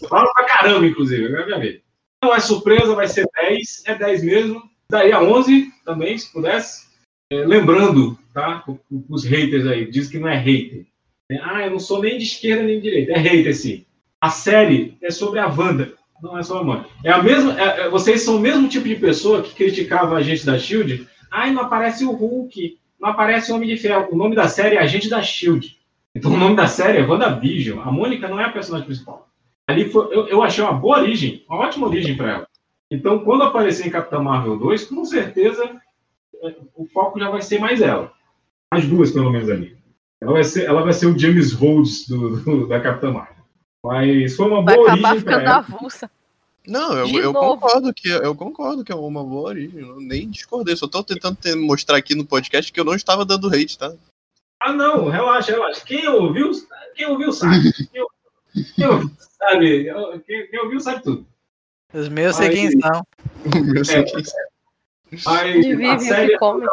Fala 0.08 0.32
pra 0.32 0.44
caramba, 0.44 0.86
inclusive, 0.86 1.26
agora 1.26 1.42
é 1.42 1.46
minha 1.46 1.58
vez. 1.58 1.80
Não 2.22 2.34
é 2.34 2.40
surpresa, 2.40 2.94
vai 2.94 3.06
ser 3.06 3.26
10, 3.34 3.82
é 3.86 3.94
10 3.94 4.24
mesmo. 4.24 4.62
Daria 4.90 5.20
11 5.20 5.70
também, 5.84 6.16
se 6.16 6.32
pudesse. 6.32 6.86
É, 7.30 7.36
lembrando, 7.44 8.18
tá? 8.32 8.64
Os 9.08 9.24
haters 9.24 9.66
aí, 9.66 9.90
diz 9.90 10.08
que 10.08 10.18
não 10.18 10.28
é 10.28 10.36
hater. 10.36 10.86
É, 11.30 11.38
ah, 11.42 11.64
eu 11.66 11.72
não 11.72 11.78
sou 11.80 12.00
nem 12.00 12.16
de 12.18 12.24
esquerda 12.24 12.62
nem 12.62 12.76
de 12.76 12.82
direita. 12.82 13.12
É 13.12 13.18
hater, 13.18 13.54
sim. 13.54 13.84
A 14.20 14.30
série 14.30 14.96
é 15.02 15.10
sobre 15.10 15.38
a 15.40 15.46
Wanda, 15.46 15.92
não 16.22 16.38
é 16.38 16.42
sobre 16.42 16.62
a 16.62 16.66
Mônica. 16.66 16.88
É 17.04 17.10
a 17.10 17.22
mesma, 17.22 17.60
é- 17.60 17.80
é- 17.82 17.88
vocês 17.90 18.22
são 18.22 18.36
o 18.36 18.40
mesmo 18.40 18.68
tipo 18.68 18.88
de 18.88 18.96
pessoa 18.96 19.42
que 19.42 19.54
criticava 19.54 20.16
a 20.16 20.22
gente 20.22 20.46
da 20.46 20.58
Shield. 20.58 21.06
Ai, 21.30 21.50
não 21.52 21.62
aparece 21.62 22.04
o 22.04 22.12
Hulk, 22.12 22.78
não 22.98 23.10
aparece 23.10 23.52
o 23.52 23.56
Homem 23.56 23.68
de 23.68 23.76
Ferro. 23.76 24.08
O 24.10 24.16
nome 24.16 24.34
da 24.34 24.48
série 24.48 24.76
é 24.76 24.80
Agente 24.80 25.08
da 25.08 25.22
Shield. 25.22 25.75
Então 26.16 26.32
o 26.32 26.36
nome 26.36 26.56
da 26.56 26.66
série 26.66 26.98
é 26.98 27.06
WandaVision. 27.06 27.80
A 27.80 27.90
Mônica 27.92 28.28
não 28.28 28.40
é 28.40 28.44
a 28.44 28.50
personagem 28.52 28.86
principal. 28.86 29.28
Ali 29.68 29.88
foi, 29.90 30.06
eu, 30.14 30.28
eu 30.28 30.42
achei 30.42 30.62
uma 30.64 30.72
boa 30.72 30.98
origem, 31.00 31.44
uma 31.48 31.58
ótima 31.58 31.86
origem 31.86 32.16
para 32.16 32.30
ela. 32.32 32.48
Então, 32.90 33.18
quando 33.20 33.42
aparecer 33.42 33.86
em 33.86 33.90
Capitã 33.90 34.20
Marvel 34.20 34.56
2, 34.58 34.84
com 34.84 35.04
certeza 35.04 35.64
é, 36.42 36.54
o 36.76 36.86
foco 36.86 37.18
já 37.18 37.28
vai 37.30 37.42
ser 37.42 37.58
mais 37.58 37.80
ela. 37.80 38.12
As 38.72 38.86
duas, 38.86 39.10
pelo 39.10 39.30
menos, 39.30 39.50
ali. 39.50 39.76
Ela 40.20 40.32
vai 40.32 40.44
ser, 40.44 40.64
ela 40.64 40.82
vai 40.82 40.92
ser 40.92 41.06
o 41.06 41.18
James 41.18 41.52
Rhodes 41.52 42.06
do, 42.08 42.36
do- 42.40 42.66
da 42.68 42.80
Capitã 42.80 43.10
Marvel. 43.12 43.36
Mas 43.84 44.34
foi 44.36 44.46
uma 44.48 44.62
Vai 44.62 44.74
boa 44.76 44.92
acabar 44.92 45.08
origem 45.10 45.24
para 45.24 45.34
ficando 45.34 45.50
ela. 45.50 45.56
avulsa. 45.58 46.10
Não, 46.66 46.92
eu, 46.98 47.06
eu 47.22 47.32
concordo 47.32 47.94
que 47.94 48.08
eu 48.08 48.34
concordo 48.34 48.82
que 48.84 48.90
é 48.90 48.94
uma 48.96 49.22
boa 49.22 49.50
origem. 49.50 49.80
Eu 49.80 50.00
nem 50.00 50.28
discordei, 50.30 50.74
só 50.74 50.88
tô 50.88 51.02
tentando 51.02 51.36
te- 51.36 51.54
mostrar 51.54 51.96
aqui 51.96 52.14
no 52.14 52.24
podcast 52.24 52.72
que 52.72 52.80
eu 52.80 52.84
não 52.84 52.94
estava 52.94 53.24
dando 53.24 53.48
hate, 53.48 53.78
tá? 53.78 53.92
Ah, 54.66 54.72
não, 54.72 55.08
relaxa, 55.08 55.52
relaxa. 55.52 55.82
Quem 55.86 56.08
ouviu, 56.08 56.50
quem 56.96 57.06
ouviu 57.06 57.32
sabe. 57.32 57.72
Quem 57.72 58.02
ouviu, 58.02 58.66
quem 58.74 58.86
ouviu 58.86 59.10
sabe. 59.38 59.84
Quem, 60.26 60.46
quem 60.48 60.60
ouviu 60.60 60.80
sabe 60.80 61.02
tudo. 61.04 61.26
Os 61.94 62.08
meus 62.08 62.38
eu 62.40 62.46
sei 62.46 62.50
quem 62.50 62.80
são. 62.80 63.06
Eu 63.76 63.84
sei 63.84 64.00
É. 64.00 64.02
que 64.02 64.12
Mas 65.24 65.86
a 65.88 65.98
série, 66.00 66.34
é 66.34 66.38
come. 66.38 66.66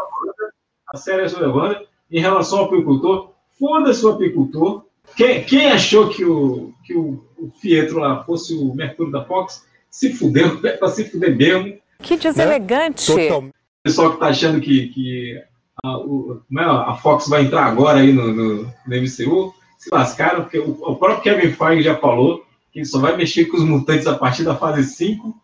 a 0.88 0.98
série 0.98 1.22
é 1.22 1.28
sobre 1.28 1.46
a 1.46 1.50
Wanda. 1.50 1.86
Em 2.12 2.20
relação 2.20 2.60
ao 2.60 2.66
apicultor, 2.66 3.34
foda-se 3.60 4.04
o 4.06 4.10
apicultor. 4.10 4.86
Quem, 5.16 5.44
quem 5.44 5.72
achou 5.72 6.10
que, 6.10 6.26
o, 6.26 6.74
que 6.84 6.96
o, 6.96 7.24
o 7.38 7.52
Fietro 7.62 8.00
lá 8.00 8.24
fosse 8.24 8.56
o 8.56 8.74
Mercúrio 8.74 9.12
da 9.12 9.24
Fox, 9.24 9.68
se 9.90 10.14
fudeu, 10.14 10.60
é 10.66 10.72
pra 10.78 10.88
se 10.90 11.10
fuder 11.12 11.36
mesmo. 11.36 11.78
Que 12.00 12.18
deselegante. 12.18 13.12
O 13.12 13.52
pessoal 13.84 14.14
que 14.14 14.20
tá 14.20 14.28
achando 14.30 14.60
que, 14.60 14.88
que 14.88 15.44
a, 15.84 15.90
é, 15.90 16.90
a 16.90 16.96
Fox 16.96 17.28
vai 17.28 17.44
entrar 17.44 17.66
agora 17.66 18.00
aí 18.00 18.14
no, 18.14 18.34
no, 18.34 18.64
no 18.64 18.72
MCU, 18.88 19.54
se 19.78 19.90
lascaram, 19.92 20.44
porque 20.44 20.58
o, 20.58 20.72
o 20.72 20.96
próprio 20.96 21.22
Kevin 21.22 21.52
Feige 21.54 21.84
já 21.84 21.96
falou 21.98 22.46
que 22.72 22.86
só 22.86 23.00
vai 23.00 23.16
mexer 23.18 23.46
com 23.46 23.58
os 23.58 23.64
mutantes 23.64 24.08
a 24.08 24.18
partir 24.18 24.44
da 24.44 24.56
fase 24.56 24.84
5 24.96 25.36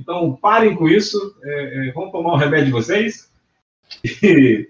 Então 0.00 0.38
parem 0.40 0.74
com 0.76 0.88
isso, 0.88 1.36
é, 1.42 1.88
é, 1.88 1.92
tomar 1.92 2.32
o 2.32 2.36
remédio 2.36 2.66
de 2.66 2.72
vocês. 2.72 3.30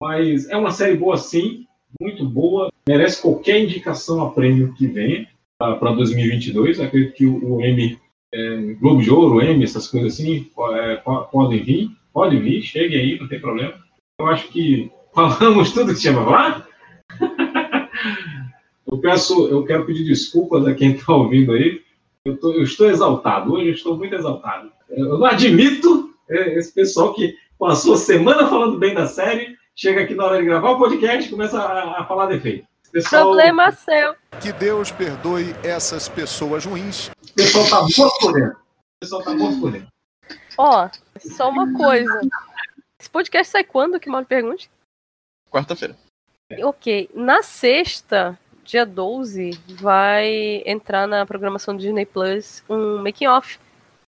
Mas 0.00 0.48
é 0.48 0.56
uma 0.56 0.70
série 0.70 0.96
boa 0.96 1.16
sim, 1.16 1.66
muito 2.00 2.24
boa, 2.24 2.72
merece 2.88 3.20
qualquer 3.20 3.60
indicação 3.60 4.22
a 4.22 4.30
prêmio 4.30 4.72
que 4.74 4.86
venha 4.86 5.28
para 5.58 5.92
2022. 5.92 6.80
Acredito 6.80 7.14
que 7.14 7.26
o, 7.26 7.56
o 7.56 7.64
Emmy, 7.64 7.98
é, 8.32 8.56
Globo 8.80 9.02
de 9.02 9.10
Ouro, 9.10 9.44
Emmy, 9.44 9.64
essas 9.64 9.86
coisas 9.88 10.14
assim, 10.14 10.48
é, 10.74 10.96
po- 10.96 11.24
podem 11.24 11.62
vir, 11.62 11.90
pode 12.12 12.36
vir, 12.38 12.62
cheguem 12.62 12.98
aí, 12.98 13.18
não 13.20 13.28
tem 13.28 13.40
problema. 13.40 13.81
Eu 14.22 14.28
acho 14.28 14.48
que 14.48 14.90
falamos 15.12 15.72
tudo 15.72 15.92
que 15.92 16.00
tinha 16.00 16.12
para 16.14 16.24
falar. 16.24 16.66
Eu 18.86 18.98
peço, 18.98 19.46
eu 19.48 19.64
quero 19.64 19.86
pedir 19.86 20.04
desculpas 20.04 20.66
a 20.66 20.74
quem 20.74 20.92
está 20.94 21.14
ouvindo 21.14 21.52
aí. 21.52 21.80
Eu, 22.26 22.36
tô- 22.38 22.52
eu 22.52 22.62
estou 22.62 22.90
exaltado, 22.90 23.54
hoje 23.54 23.68
eu 23.68 23.72
estou 23.72 23.96
muito 23.96 24.14
exaltado. 24.14 24.70
Eu 24.90 25.18
não 25.18 25.24
admito 25.24 26.10
é, 26.28 26.58
esse 26.58 26.74
pessoal 26.74 27.14
que 27.14 27.34
passou 27.58 27.94
a 27.94 27.96
semana 27.96 28.46
falando 28.48 28.78
bem 28.78 28.92
da 28.94 29.06
série, 29.06 29.56
chega 29.74 30.02
aqui 30.02 30.14
na 30.14 30.24
hora 30.24 30.36
de 30.38 30.44
gravar 30.44 30.72
o 30.72 30.78
podcast 30.78 31.26
e 31.26 31.30
começa 31.30 31.58
a, 31.58 32.00
a 32.02 32.04
falar 32.04 32.26
defeito. 32.26 32.66
Pessoal, 32.92 33.24
Problema 33.28 33.72
seu. 33.72 34.14
Que 34.42 34.52
Deus 34.52 34.90
perdoe 34.90 35.54
essas 35.62 36.08
pessoas 36.08 36.66
ruins. 36.66 37.08
O 37.08 37.34
pessoal 37.34 37.64
tá 37.70 37.80
morto 37.96 38.20
por 38.20 38.32
dentro. 38.34 38.50
O 38.58 39.00
pessoal 39.00 39.22
tá 39.22 39.34
morto 39.34 39.60
por 39.60 39.72
dentro. 39.72 39.88
Ó, 40.58 40.88
só 41.18 41.48
uma 41.48 41.72
coisa. 41.72 42.20
Esse 43.02 43.10
podcast 43.10 43.50
sai 43.50 43.64
quando, 43.64 43.98
que 43.98 44.08
mal 44.08 44.24
pergunte? 44.24 44.70
Quarta-feira. 45.50 45.96
Ok, 46.62 47.10
na 47.12 47.42
sexta, 47.42 48.38
dia 48.62 48.86
12, 48.86 49.58
vai 49.70 50.62
entrar 50.64 51.08
na 51.08 51.26
programação 51.26 51.74
do 51.74 51.80
Disney 51.82 52.06
Plus 52.06 52.62
um 52.70 53.02
making 53.02 53.26
off 53.26 53.58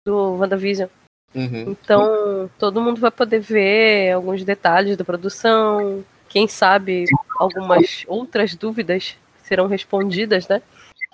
do 0.03 0.37
WandaVision. 0.37 0.89
Uhum. 1.35 1.69
Então, 1.69 2.49
todo 2.57 2.81
mundo 2.81 2.99
vai 2.99 3.11
poder 3.11 3.39
ver 3.39 4.11
alguns 4.13 4.43
detalhes 4.43 4.97
da 4.97 5.05
produção, 5.05 6.03
quem 6.27 6.47
sabe 6.47 7.05
algumas 7.37 8.03
outras 8.07 8.55
dúvidas 8.55 9.15
serão 9.43 9.67
respondidas, 9.67 10.47
né? 10.47 10.63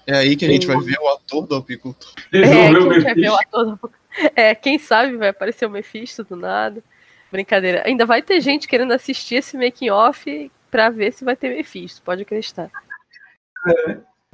É 0.07 0.15
aí 0.15 0.37
que 0.37 0.45
a 0.45 0.49
gente 0.49 0.65
vai 0.65 0.79
ver 0.79 0.97
o 1.01 1.09
ator 1.09 1.45
do 1.45 1.55
apicultor. 1.55 2.13
É, 2.31 2.41
que 2.41 2.47
a 2.47 2.71
gente 2.93 3.03
vai 3.03 3.15
ver 3.15 3.29
o 3.31 3.35
ator 3.35 3.65
do- 3.65 3.91
É, 4.33 4.55
quem 4.55 4.79
sabe 4.79 5.17
vai 5.17 5.27
aparecer 5.27 5.65
o 5.65 5.69
Mephisto 5.69 6.23
do 6.23 6.37
nada. 6.37 6.81
Brincadeira. 7.35 7.83
Ainda 7.85 8.05
vai 8.05 8.21
ter 8.21 8.39
gente 8.39 8.65
querendo 8.65 8.93
assistir 8.93 9.35
esse 9.35 9.57
making 9.57 9.89
off 9.89 10.49
pra 10.71 10.89
ver 10.89 11.11
se 11.11 11.25
vai 11.25 11.35
ter 11.35 11.53
Mephisto, 11.53 12.01
pode 12.01 12.21
acreditar. 12.21 12.71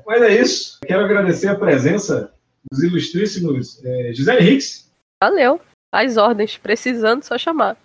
Mas 0.05 0.21
é 0.21 0.39
isso. 0.39 0.79
Quero 0.85 1.05
agradecer 1.05 1.47
a 1.47 1.55
presença 1.55 2.31
dos 2.71 2.83
ilustríssimos 2.83 3.83
eh, 3.83 4.11
Gisele 4.13 4.47
Hicks. 4.47 4.87
Valeu. 5.23 5.59
As 5.91 6.15
ordens, 6.15 6.57
precisando, 6.57 7.23
só 7.23 7.39
chamar. 7.39 7.75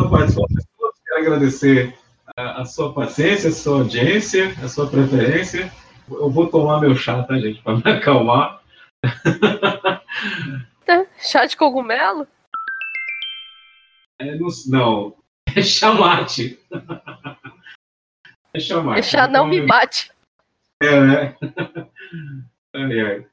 participação 0.09 0.45
de 0.47 0.65
todos, 0.77 0.99
quero 1.05 1.21
agradecer 1.23 1.93
a, 2.37 2.61
a 2.61 2.65
sua 2.65 2.93
paciência, 2.93 3.49
a 3.49 3.53
sua 3.53 3.79
audiência, 3.79 4.55
a 4.63 4.69
sua 4.69 4.89
preferência. 4.89 5.69
Eu 6.09 6.29
vou 6.29 6.47
tomar 6.47 6.79
meu 6.79 6.95
chá, 6.95 7.21
tá, 7.23 7.37
gente, 7.37 7.61
para 7.61 7.75
me 7.75 7.91
acalmar. 7.91 8.61
Chá 11.17 11.45
de 11.45 11.55
cogumelo? 11.55 12.27
É, 14.19 14.35
não, 14.35 14.47
não, 14.67 15.15
é 15.55 15.61
chamate. 15.61 16.59
É 18.55 18.59
chamate. 18.59 18.99
É 18.99 19.01
chá 19.01 19.27
não 19.27 19.47
me 19.47 19.65
bate. 19.65 20.11
É, 20.79 21.01
né? 21.01 21.35
Ai, 22.75 22.99
ai. 22.99 23.25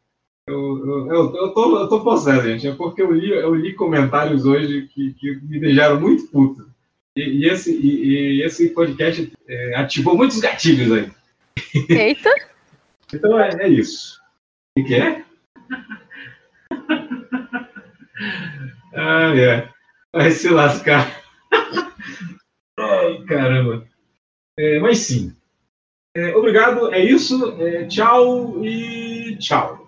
Eu, 0.46 0.78
eu, 0.78 1.06
eu, 1.06 1.36
eu, 1.36 1.54
tô, 1.54 1.78
eu 1.78 1.88
tô 1.88 2.02
possesso, 2.02 2.42
gente. 2.42 2.66
É 2.66 2.74
porque 2.74 3.02
eu 3.02 3.12
li, 3.12 3.30
eu 3.30 3.54
li 3.54 3.74
comentários 3.74 4.46
hoje 4.46 4.88
que, 4.88 5.12
que 5.14 5.36
me 5.42 5.60
deixaram 5.60 6.00
muito 6.00 6.26
puto. 6.28 6.70
E, 7.14 7.20
e 7.20 7.48
esse, 7.48 7.70
e, 7.70 8.38
e 8.38 8.42
esse 8.42 8.70
podcast 8.70 9.30
é, 9.46 9.74
ativou 9.76 10.16
muitos 10.16 10.40
gatilhos 10.40 10.90
aí. 10.90 11.12
Eita! 11.88 12.30
Então 13.12 13.38
é, 13.38 13.50
é 13.60 13.68
isso. 13.68 14.20
O 14.76 14.82
que, 14.82 14.88
que 14.88 14.94
é? 14.94 15.24
Ah, 18.94 19.34
é. 19.36 19.68
Vai 20.12 20.30
se 20.30 20.48
lascar. 20.48 21.22
Ai, 22.78 23.22
caramba. 23.26 23.86
É, 24.58 24.78
mas 24.80 24.98
sim. 24.98 25.34
É, 26.16 26.34
obrigado, 26.34 26.92
é 26.92 27.04
isso. 27.04 27.56
É, 27.62 27.86
tchau 27.86 28.64
e 28.64 29.36
tchau. 29.38 29.79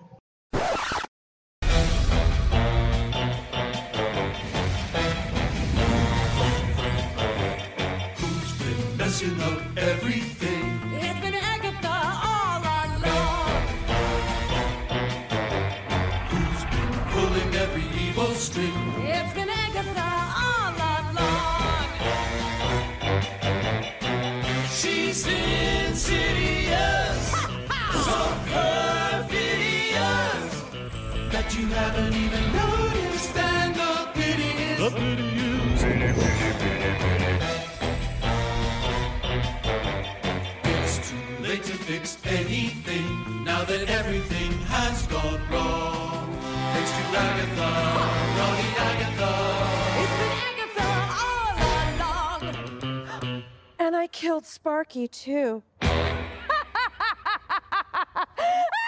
Sparky, 54.45 55.09
too. 55.09 55.63